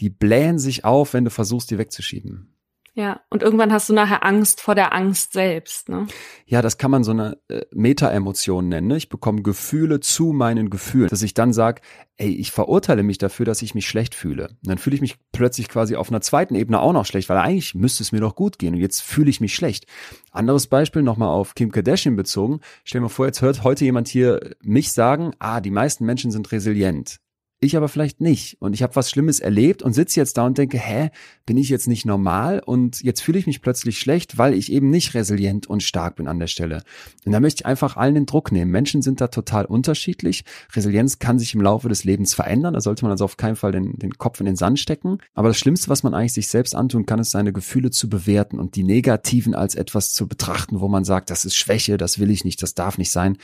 Die 0.00 0.10
blähen 0.10 0.58
sich 0.58 0.84
auf, 0.84 1.14
wenn 1.14 1.24
du 1.24 1.30
versuchst, 1.30 1.70
die 1.70 1.78
wegzuschieben. 1.78 2.54
Ja, 2.98 3.20
und 3.30 3.44
irgendwann 3.44 3.72
hast 3.72 3.88
du 3.88 3.92
nachher 3.92 4.24
Angst 4.24 4.60
vor 4.60 4.74
der 4.74 4.92
Angst 4.92 5.32
selbst, 5.32 5.88
ne? 5.88 6.08
Ja, 6.46 6.62
das 6.62 6.78
kann 6.78 6.90
man 6.90 7.04
so 7.04 7.12
eine 7.12 7.38
äh, 7.46 7.64
Meta-Emotion 7.70 8.68
nennen. 8.68 8.88
Ne? 8.88 8.96
Ich 8.96 9.08
bekomme 9.08 9.42
Gefühle 9.42 10.00
zu 10.00 10.32
meinen 10.32 10.68
Gefühlen, 10.68 11.08
dass 11.08 11.22
ich 11.22 11.32
dann 11.32 11.52
sage, 11.52 11.80
ey, 12.16 12.30
ich 12.30 12.50
verurteile 12.50 13.04
mich 13.04 13.18
dafür, 13.18 13.46
dass 13.46 13.62
ich 13.62 13.76
mich 13.76 13.86
schlecht 13.86 14.16
fühle. 14.16 14.48
Und 14.48 14.66
dann 14.66 14.78
fühle 14.78 14.96
ich 14.96 15.00
mich 15.00 15.14
plötzlich 15.30 15.68
quasi 15.68 15.94
auf 15.94 16.10
einer 16.10 16.22
zweiten 16.22 16.56
Ebene 16.56 16.80
auch 16.80 16.92
noch 16.92 17.06
schlecht, 17.06 17.28
weil 17.28 17.38
eigentlich 17.38 17.76
müsste 17.76 18.02
es 18.02 18.10
mir 18.10 18.20
doch 18.20 18.34
gut 18.34 18.58
gehen 18.58 18.74
und 18.74 18.80
jetzt 18.80 19.00
fühle 19.00 19.30
ich 19.30 19.40
mich 19.40 19.54
schlecht. 19.54 19.86
Anderes 20.32 20.66
Beispiel 20.66 21.02
nochmal 21.02 21.28
auf 21.28 21.54
Kim 21.54 21.70
Kardashian 21.70 22.16
bezogen. 22.16 22.58
Stell 22.82 23.00
mal 23.00 23.08
vor, 23.08 23.26
jetzt 23.26 23.42
hört 23.42 23.62
heute 23.62 23.84
jemand 23.84 24.08
hier 24.08 24.56
mich 24.60 24.90
sagen, 24.90 25.30
ah, 25.38 25.60
die 25.60 25.70
meisten 25.70 26.04
Menschen 26.04 26.32
sind 26.32 26.50
resilient 26.50 27.20
ich 27.60 27.76
aber 27.76 27.88
vielleicht 27.88 28.20
nicht. 28.20 28.56
Und 28.60 28.72
ich 28.72 28.82
habe 28.82 28.94
was 28.94 29.10
Schlimmes 29.10 29.40
erlebt 29.40 29.82
und 29.82 29.92
sitze 29.92 30.20
jetzt 30.20 30.38
da 30.38 30.46
und 30.46 30.58
denke, 30.58 30.78
hä, 30.78 31.10
bin 31.44 31.56
ich 31.56 31.68
jetzt 31.68 31.88
nicht 31.88 32.06
normal? 32.06 32.62
Und 32.64 33.02
jetzt 33.02 33.20
fühle 33.20 33.38
ich 33.38 33.46
mich 33.46 33.62
plötzlich 33.62 33.98
schlecht, 33.98 34.38
weil 34.38 34.54
ich 34.54 34.70
eben 34.70 34.90
nicht 34.90 35.14
resilient 35.14 35.66
und 35.66 35.82
stark 35.82 36.16
bin 36.16 36.28
an 36.28 36.38
der 36.38 36.46
Stelle. 36.46 36.82
Und 37.24 37.32
da 37.32 37.40
möchte 37.40 37.62
ich 37.62 37.66
einfach 37.66 37.96
allen 37.96 38.14
den 38.14 38.26
Druck 38.26 38.52
nehmen. 38.52 38.70
Menschen 38.70 39.02
sind 39.02 39.20
da 39.20 39.26
total 39.28 39.64
unterschiedlich. 39.64 40.44
Resilienz 40.72 41.18
kann 41.18 41.38
sich 41.40 41.54
im 41.54 41.60
Laufe 41.60 41.88
des 41.88 42.04
Lebens 42.04 42.34
verändern. 42.34 42.74
Da 42.74 42.80
sollte 42.80 43.04
man 43.04 43.10
also 43.10 43.24
auf 43.24 43.36
keinen 43.36 43.56
Fall 43.56 43.72
den, 43.72 43.98
den 43.98 44.18
Kopf 44.18 44.38
in 44.38 44.46
den 44.46 44.56
Sand 44.56 44.78
stecken. 44.78 45.18
Aber 45.34 45.48
das 45.48 45.58
Schlimmste, 45.58 45.88
was 45.88 46.04
man 46.04 46.14
eigentlich 46.14 46.34
sich 46.34 46.48
selbst 46.48 46.76
antun 46.76 47.06
kann, 47.06 47.18
ist 47.18 47.32
seine 47.32 47.52
Gefühle 47.52 47.90
zu 47.90 48.08
bewerten 48.08 48.60
und 48.60 48.76
die 48.76 48.84
negativen 48.84 49.54
als 49.56 49.74
etwas 49.74 50.12
zu 50.12 50.28
betrachten, 50.28 50.80
wo 50.80 50.88
man 50.88 51.04
sagt, 51.04 51.30
das 51.30 51.44
ist 51.44 51.56
Schwäche, 51.56 51.96
das 51.96 52.20
will 52.20 52.30
ich 52.30 52.44
nicht, 52.44 52.62
das 52.62 52.74
darf 52.74 52.98
nicht 52.98 53.10
sein, 53.10 53.36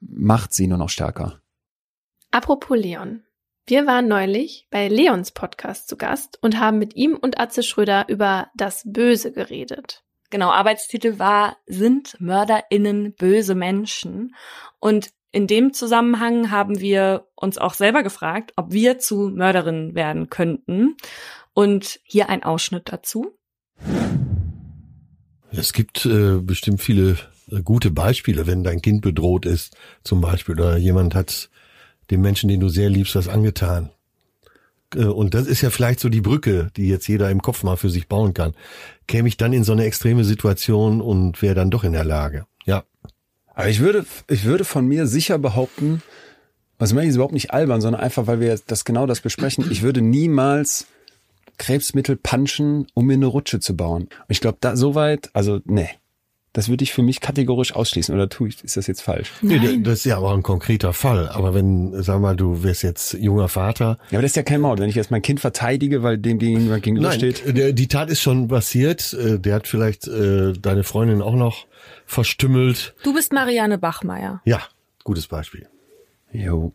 macht 0.00 0.52
sie 0.52 0.66
nur 0.66 0.78
noch 0.78 0.90
stärker. 0.90 1.40
Apropos 2.30 2.76
Leon. 2.76 3.22
Wir 3.64 3.86
waren 3.86 4.08
neulich 4.08 4.66
bei 4.70 4.88
Leons 4.88 5.30
Podcast 5.30 5.88
zu 5.88 5.96
Gast 5.96 6.36
und 6.42 6.58
haben 6.58 6.80
mit 6.80 6.96
ihm 6.96 7.14
und 7.14 7.38
Atze 7.38 7.62
Schröder 7.62 8.06
über 8.08 8.48
das 8.56 8.82
Böse 8.84 9.30
geredet. 9.30 10.02
Genau, 10.30 10.50
Arbeitstitel 10.50 11.20
war 11.20 11.56
Sind 11.66 12.16
MörderInnen 12.20 13.14
böse 13.14 13.54
Menschen? 13.54 14.34
Und 14.80 15.10
in 15.30 15.46
dem 15.46 15.72
Zusammenhang 15.72 16.50
haben 16.50 16.80
wir 16.80 17.28
uns 17.36 17.56
auch 17.56 17.74
selber 17.74 18.02
gefragt, 18.02 18.52
ob 18.56 18.72
wir 18.72 18.98
zu 18.98 19.30
Mörderinnen 19.32 19.94
werden 19.94 20.28
könnten. 20.28 20.96
Und 21.54 22.00
hier 22.02 22.28
ein 22.28 22.42
Ausschnitt 22.42 22.92
dazu. 22.92 23.38
Es 25.52 25.72
gibt 25.72 26.04
äh, 26.04 26.38
bestimmt 26.38 26.80
viele 26.80 27.16
äh, 27.48 27.62
gute 27.62 27.92
Beispiele, 27.92 28.48
wenn 28.48 28.64
dein 28.64 28.82
Kind 28.82 29.02
bedroht 29.02 29.46
ist, 29.46 29.76
zum 30.02 30.20
Beispiel, 30.20 30.56
oder 30.56 30.78
jemand 30.78 31.14
hat 31.14 31.48
dem 32.10 32.20
Menschen, 32.20 32.48
den 32.48 32.60
du 32.60 32.68
sehr 32.68 32.90
liebst, 32.90 33.14
was 33.14 33.28
angetan. 33.28 33.90
Äh, 34.94 35.04
und 35.04 35.34
das 35.34 35.46
ist 35.46 35.60
ja 35.60 35.70
vielleicht 35.70 36.00
so 36.00 36.08
die 36.08 36.20
Brücke, 36.20 36.70
die 36.76 36.88
jetzt 36.88 37.08
jeder 37.08 37.30
im 37.30 37.42
Kopf 37.42 37.62
mal 37.62 37.76
für 37.76 37.90
sich 37.90 38.08
bauen 38.08 38.34
kann. 38.34 38.54
Käme 39.06 39.28
ich 39.28 39.36
dann 39.36 39.52
in 39.52 39.64
so 39.64 39.72
eine 39.72 39.84
extreme 39.84 40.24
Situation 40.24 41.00
und 41.00 41.42
wäre 41.42 41.54
dann 41.54 41.70
doch 41.70 41.84
in 41.84 41.92
der 41.92 42.04
Lage. 42.04 42.46
Ja. 42.64 42.84
Aber 43.54 43.68
ich 43.68 43.80
würde, 43.80 44.04
ich 44.28 44.44
würde 44.44 44.64
von 44.64 44.86
mir 44.86 45.06
sicher 45.06 45.38
behaupten, 45.38 46.02
was 46.78 46.92
meine 46.92 47.08
ich 47.08 47.14
überhaupt 47.14 47.34
nicht 47.34 47.52
albern, 47.52 47.80
sondern 47.80 48.02
einfach, 48.02 48.26
weil 48.26 48.40
wir 48.40 48.58
das 48.66 48.84
genau 48.84 49.06
das 49.06 49.20
besprechen. 49.20 49.70
Ich 49.70 49.82
würde 49.82 50.00
niemals 50.00 50.86
Krebsmittel 51.58 52.16
punchen, 52.16 52.86
um 52.94 53.06
mir 53.06 53.14
eine 53.14 53.26
Rutsche 53.26 53.60
zu 53.60 53.76
bauen. 53.76 54.04
Und 54.04 54.26
ich 54.28 54.40
glaube, 54.40 54.58
da 54.60 54.74
soweit, 54.74 55.30
also 55.32 55.60
nee. 55.64 55.90
Das 56.54 56.68
würde 56.68 56.84
ich 56.84 56.92
für 56.92 57.02
mich 57.02 57.20
kategorisch 57.20 57.74
ausschließen. 57.74 58.14
Oder 58.14 58.28
tue 58.28 58.48
ich, 58.48 58.62
ist 58.62 58.76
das 58.76 58.86
jetzt 58.86 59.00
falsch? 59.00 59.32
Nee, 59.40 59.78
das 59.82 60.00
ist 60.00 60.04
ja 60.04 60.18
aber 60.18 60.32
ein 60.34 60.42
konkreter 60.42 60.92
Fall. 60.92 61.30
Aber 61.30 61.54
wenn, 61.54 62.02
sag 62.02 62.20
mal, 62.20 62.36
du 62.36 62.62
wärst 62.62 62.82
jetzt 62.82 63.14
junger 63.14 63.48
Vater. 63.48 63.96
Ja, 64.10 64.18
aber 64.18 64.22
das 64.22 64.32
ist 64.32 64.36
ja 64.36 64.42
kein 64.42 64.60
Mord. 64.60 64.78
Wenn 64.78 64.90
ich 64.90 64.94
jetzt 64.94 65.10
mein 65.10 65.22
Kind 65.22 65.40
verteidige, 65.40 66.02
weil 66.02 66.18
dem 66.18 66.38
gegenüber 66.38 66.78
gegenübersteht. 66.78 67.42
Nein, 67.46 67.54
der, 67.54 67.72
die 67.72 67.88
Tat 67.88 68.10
ist 68.10 68.20
schon 68.20 68.48
passiert. 68.48 69.14
Äh, 69.14 69.38
der 69.38 69.54
hat 69.54 69.66
vielleicht 69.66 70.06
äh, 70.08 70.52
deine 70.52 70.84
Freundin 70.84 71.22
auch 71.22 71.34
noch 71.36 71.66
verstümmelt. 72.04 72.94
Du 73.02 73.14
bist 73.14 73.32
Marianne 73.32 73.78
Bachmeier. 73.78 74.42
Ja, 74.44 74.60
gutes 75.04 75.26
Beispiel. 75.28 75.68
Jo. 76.32 76.74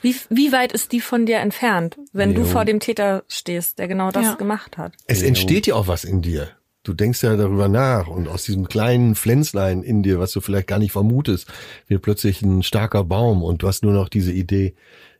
Wie, 0.00 0.16
wie 0.30 0.50
weit 0.50 0.72
ist 0.72 0.90
die 0.90 1.00
von 1.00 1.26
dir 1.26 1.38
entfernt, 1.38 1.96
wenn 2.12 2.30
Jo. 2.32 2.40
du 2.40 2.44
vor 2.44 2.64
dem 2.64 2.80
Täter 2.80 3.22
stehst, 3.28 3.78
der 3.78 3.86
genau 3.86 4.10
das 4.10 4.24
Ja. 4.24 4.34
gemacht 4.34 4.76
hat? 4.78 4.94
Es 5.06 5.20
Jo. 5.20 5.28
entsteht 5.28 5.68
ja 5.68 5.76
auch 5.76 5.86
was 5.86 6.02
in 6.02 6.22
dir. 6.22 6.48
Du 6.84 6.94
denkst 6.94 7.22
ja 7.22 7.36
darüber 7.36 7.68
nach 7.68 8.08
und 8.08 8.26
aus 8.26 8.42
diesem 8.42 8.66
kleinen 8.68 9.14
Pflänzlein 9.14 9.82
in 9.84 10.02
dir, 10.02 10.18
was 10.18 10.32
du 10.32 10.40
vielleicht 10.40 10.66
gar 10.66 10.80
nicht 10.80 10.90
vermutest, 10.92 11.46
wird 11.86 12.02
plötzlich 12.02 12.42
ein 12.42 12.62
starker 12.64 13.04
Baum 13.04 13.42
und 13.44 13.62
du 13.62 13.68
hast 13.68 13.84
nur 13.84 13.92
noch 13.92 14.08
diese 14.08 14.32
Idee, 14.32 14.74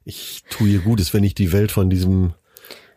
ich 0.04 0.42
tue 0.50 0.68
ihr 0.68 0.80
Gutes, 0.80 1.14
wenn 1.14 1.22
ich 1.22 1.34
die 1.34 1.52
Welt 1.52 1.70
von 1.70 1.88
diesem 1.88 2.32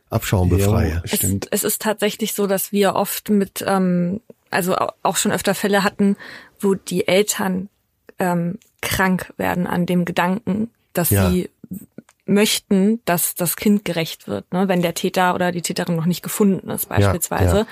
Abschaum 0.10 0.50
befreie. 0.50 1.04
Jo, 1.06 1.16
stimmt. 1.16 1.48
Es, 1.52 1.64
es 1.64 1.74
ist 1.74 1.82
tatsächlich 1.84 2.34
so, 2.34 2.48
dass 2.48 2.72
wir 2.72 2.96
oft 2.96 3.30
mit, 3.30 3.64
ähm, 3.68 4.22
also 4.50 4.76
au- 4.76 4.94
auch 5.04 5.18
schon 5.18 5.32
öfter 5.32 5.54
Fälle 5.54 5.84
hatten, 5.84 6.16
wo 6.60 6.74
die 6.74 7.08
Eltern 7.08 7.70
ähm, 8.18 8.58
krank 8.82 9.32
werden 9.38 9.68
an 9.68 9.86
dem 9.86 10.06
Gedanken, 10.06 10.72
dass 10.94 11.12
Ja. 11.12 11.30
sie 11.30 11.50
möchten, 12.26 13.02
dass 13.06 13.36
das 13.36 13.56
Kind 13.56 13.86
gerecht 13.86 14.28
wird, 14.28 14.52
ne? 14.52 14.68
wenn 14.68 14.82
der 14.82 14.96
Täter 14.96 15.36
oder 15.36 15.52
die 15.52 15.62
Täterin 15.62 15.96
noch 15.96 16.08
nicht 16.08 16.24
gefunden 16.24 16.72
ist 16.72 16.90
beispielsweise, 16.90 17.68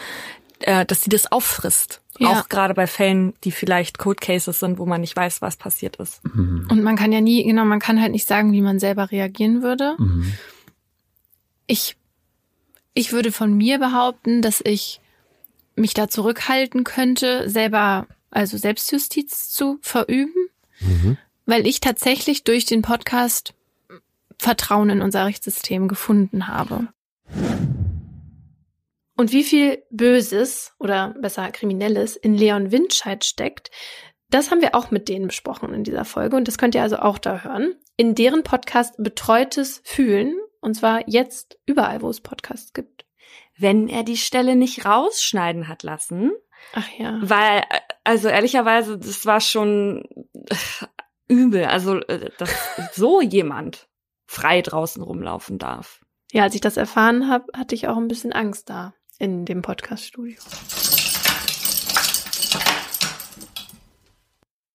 Äh, 0.65 0.85
dass 0.85 1.01
sie 1.01 1.09
das 1.09 1.29
auffrisst. 1.31 2.01
Ja. 2.19 2.29
Auch 2.39 2.47
gerade 2.47 2.73
bei 2.73 2.87
Fällen, 2.87 3.33
die 3.43 3.51
vielleicht 3.51 3.97
Cold 3.97 4.21
Cases 4.21 4.57
sind, 4.57 4.77
wo 4.77 4.85
man 4.85 5.01
nicht 5.01 5.15
weiß, 5.15 5.41
was 5.41 5.57
passiert 5.57 5.97
ist. 5.97 6.21
Und 6.23 6.81
man 6.83 6.95
kann 6.95 7.11
ja 7.11 7.19
nie, 7.21 7.43
genau, 7.43 7.65
man 7.65 7.79
kann 7.79 7.99
halt 8.01 8.11
nicht 8.13 8.27
sagen, 8.27 8.53
wie 8.53 8.61
man 8.61 8.79
selber 8.79 9.11
reagieren 9.11 9.61
würde. 9.61 9.97
Ich, 11.67 11.97
ich 12.93 13.11
würde 13.11 13.31
von 13.31 13.53
mir 13.55 13.79
behaupten, 13.79 14.41
dass 14.41 14.61
ich 14.63 15.01
mich 15.75 15.93
da 15.93 16.07
zurückhalten 16.07 16.83
könnte, 16.83 17.49
selber, 17.49 18.05
also 18.31 18.57
Selbstjustiz 18.57 19.49
zu 19.49 19.79
verüben, 19.81 20.33
Mhm. 20.79 21.17
weil 21.45 21.65
ich 21.67 21.79
tatsächlich 21.81 22.43
durch 22.43 22.65
den 22.65 22.81
Podcast 22.83 23.53
Vertrauen 24.37 24.89
in 24.89 25.01
unser 25.01 25.25
Rechtssystem 25.25 25.87
gefunden 25.87 26.47
habe. 26.47 26.87
Und 29.23 29.31
wie 29.31 29.45
viel 29.45 29.81
Böses 29.89 30.73
oder 30.79 31.15
besser 31.17 31.49
Kriminelles 31.51 32.17
in 32.17 32.35
Leon 32.35 32.73
Windscheid 32.73 33.23
steckt, 33.23 33.71
das 34.29 34.51
haben 34.51 34.59
wir 34.59 34.75
auch 34.75 34.91
mit 34.91 35.07
denen 35.07 35.27
besprochen 35.27 35.73
in 35.73 35.85
dieser 35.85 36.03
Folge 36.03 36.35
und 36.35 36.45
das 36.49 36.57
könnt 36.57 36.75
ihr 36.75 36.81
also 36.81 36.97
auch 36.97 37.17
da 37.17 37.39
hören. 37.39 37.73
In 37.95 38.15
deren 38.15 38.43
Podcast 38.43 38.95
Betreutes 38.97 39.81
Fühlen 39.85 40.37
und 40.59 40.73
zwar 40.73 41.07
jetzt 41.07 41.57
überall, 41.65 42.01
wo 42.01 42.09
es 42.09 42.19
Podcasts 42.19 42.73
gibt. 42.73 43.05
Wenn 43.57 43.87
er 43.87 44.03
die 44.03 44.17
Stelle 44.17 44.57
nicht 44.57 44.85
rausschneiden 44.85 45.69
hat 45.69 45.83
lassen, 45.83 46.33
Ach 46.73 46.89
ja. 46.97 47.17
Weil, 47.21 47.63
also 48.03 48.27
ehrlicherweise, 48.27 48.97
das 48.97 49.25
war 49.25 49.39
schon 49.39 50.03
übel. 51.29 51.63
Also, 51.63 51.95
äh, 52.01 52.29
dass 52.37 52.53
so 52.93 53.21
jemand 53.21 53.87
frei 54.25 54.61
draußen 54.61 55.01
rumlaufen 55.01 55.59
darf. 55.59 56.01
Ja, 56.33 56.43
als 56.43 56.55
ich 56.55 56.61
das 56.61 56.75
erfahren 56.75 57.29
habe, 57.29 57.45
hatte 57.57 57.73
ich 57.73 57.87
auch 57.87 57.95
ein 57.95 58.09
bisschen 58.09 58.33
Angst 58.33 58.69
da 58.69 58.93
in 59.19 59.45
dem 59.45 59.61
Podcaststudio. 59.61 60.39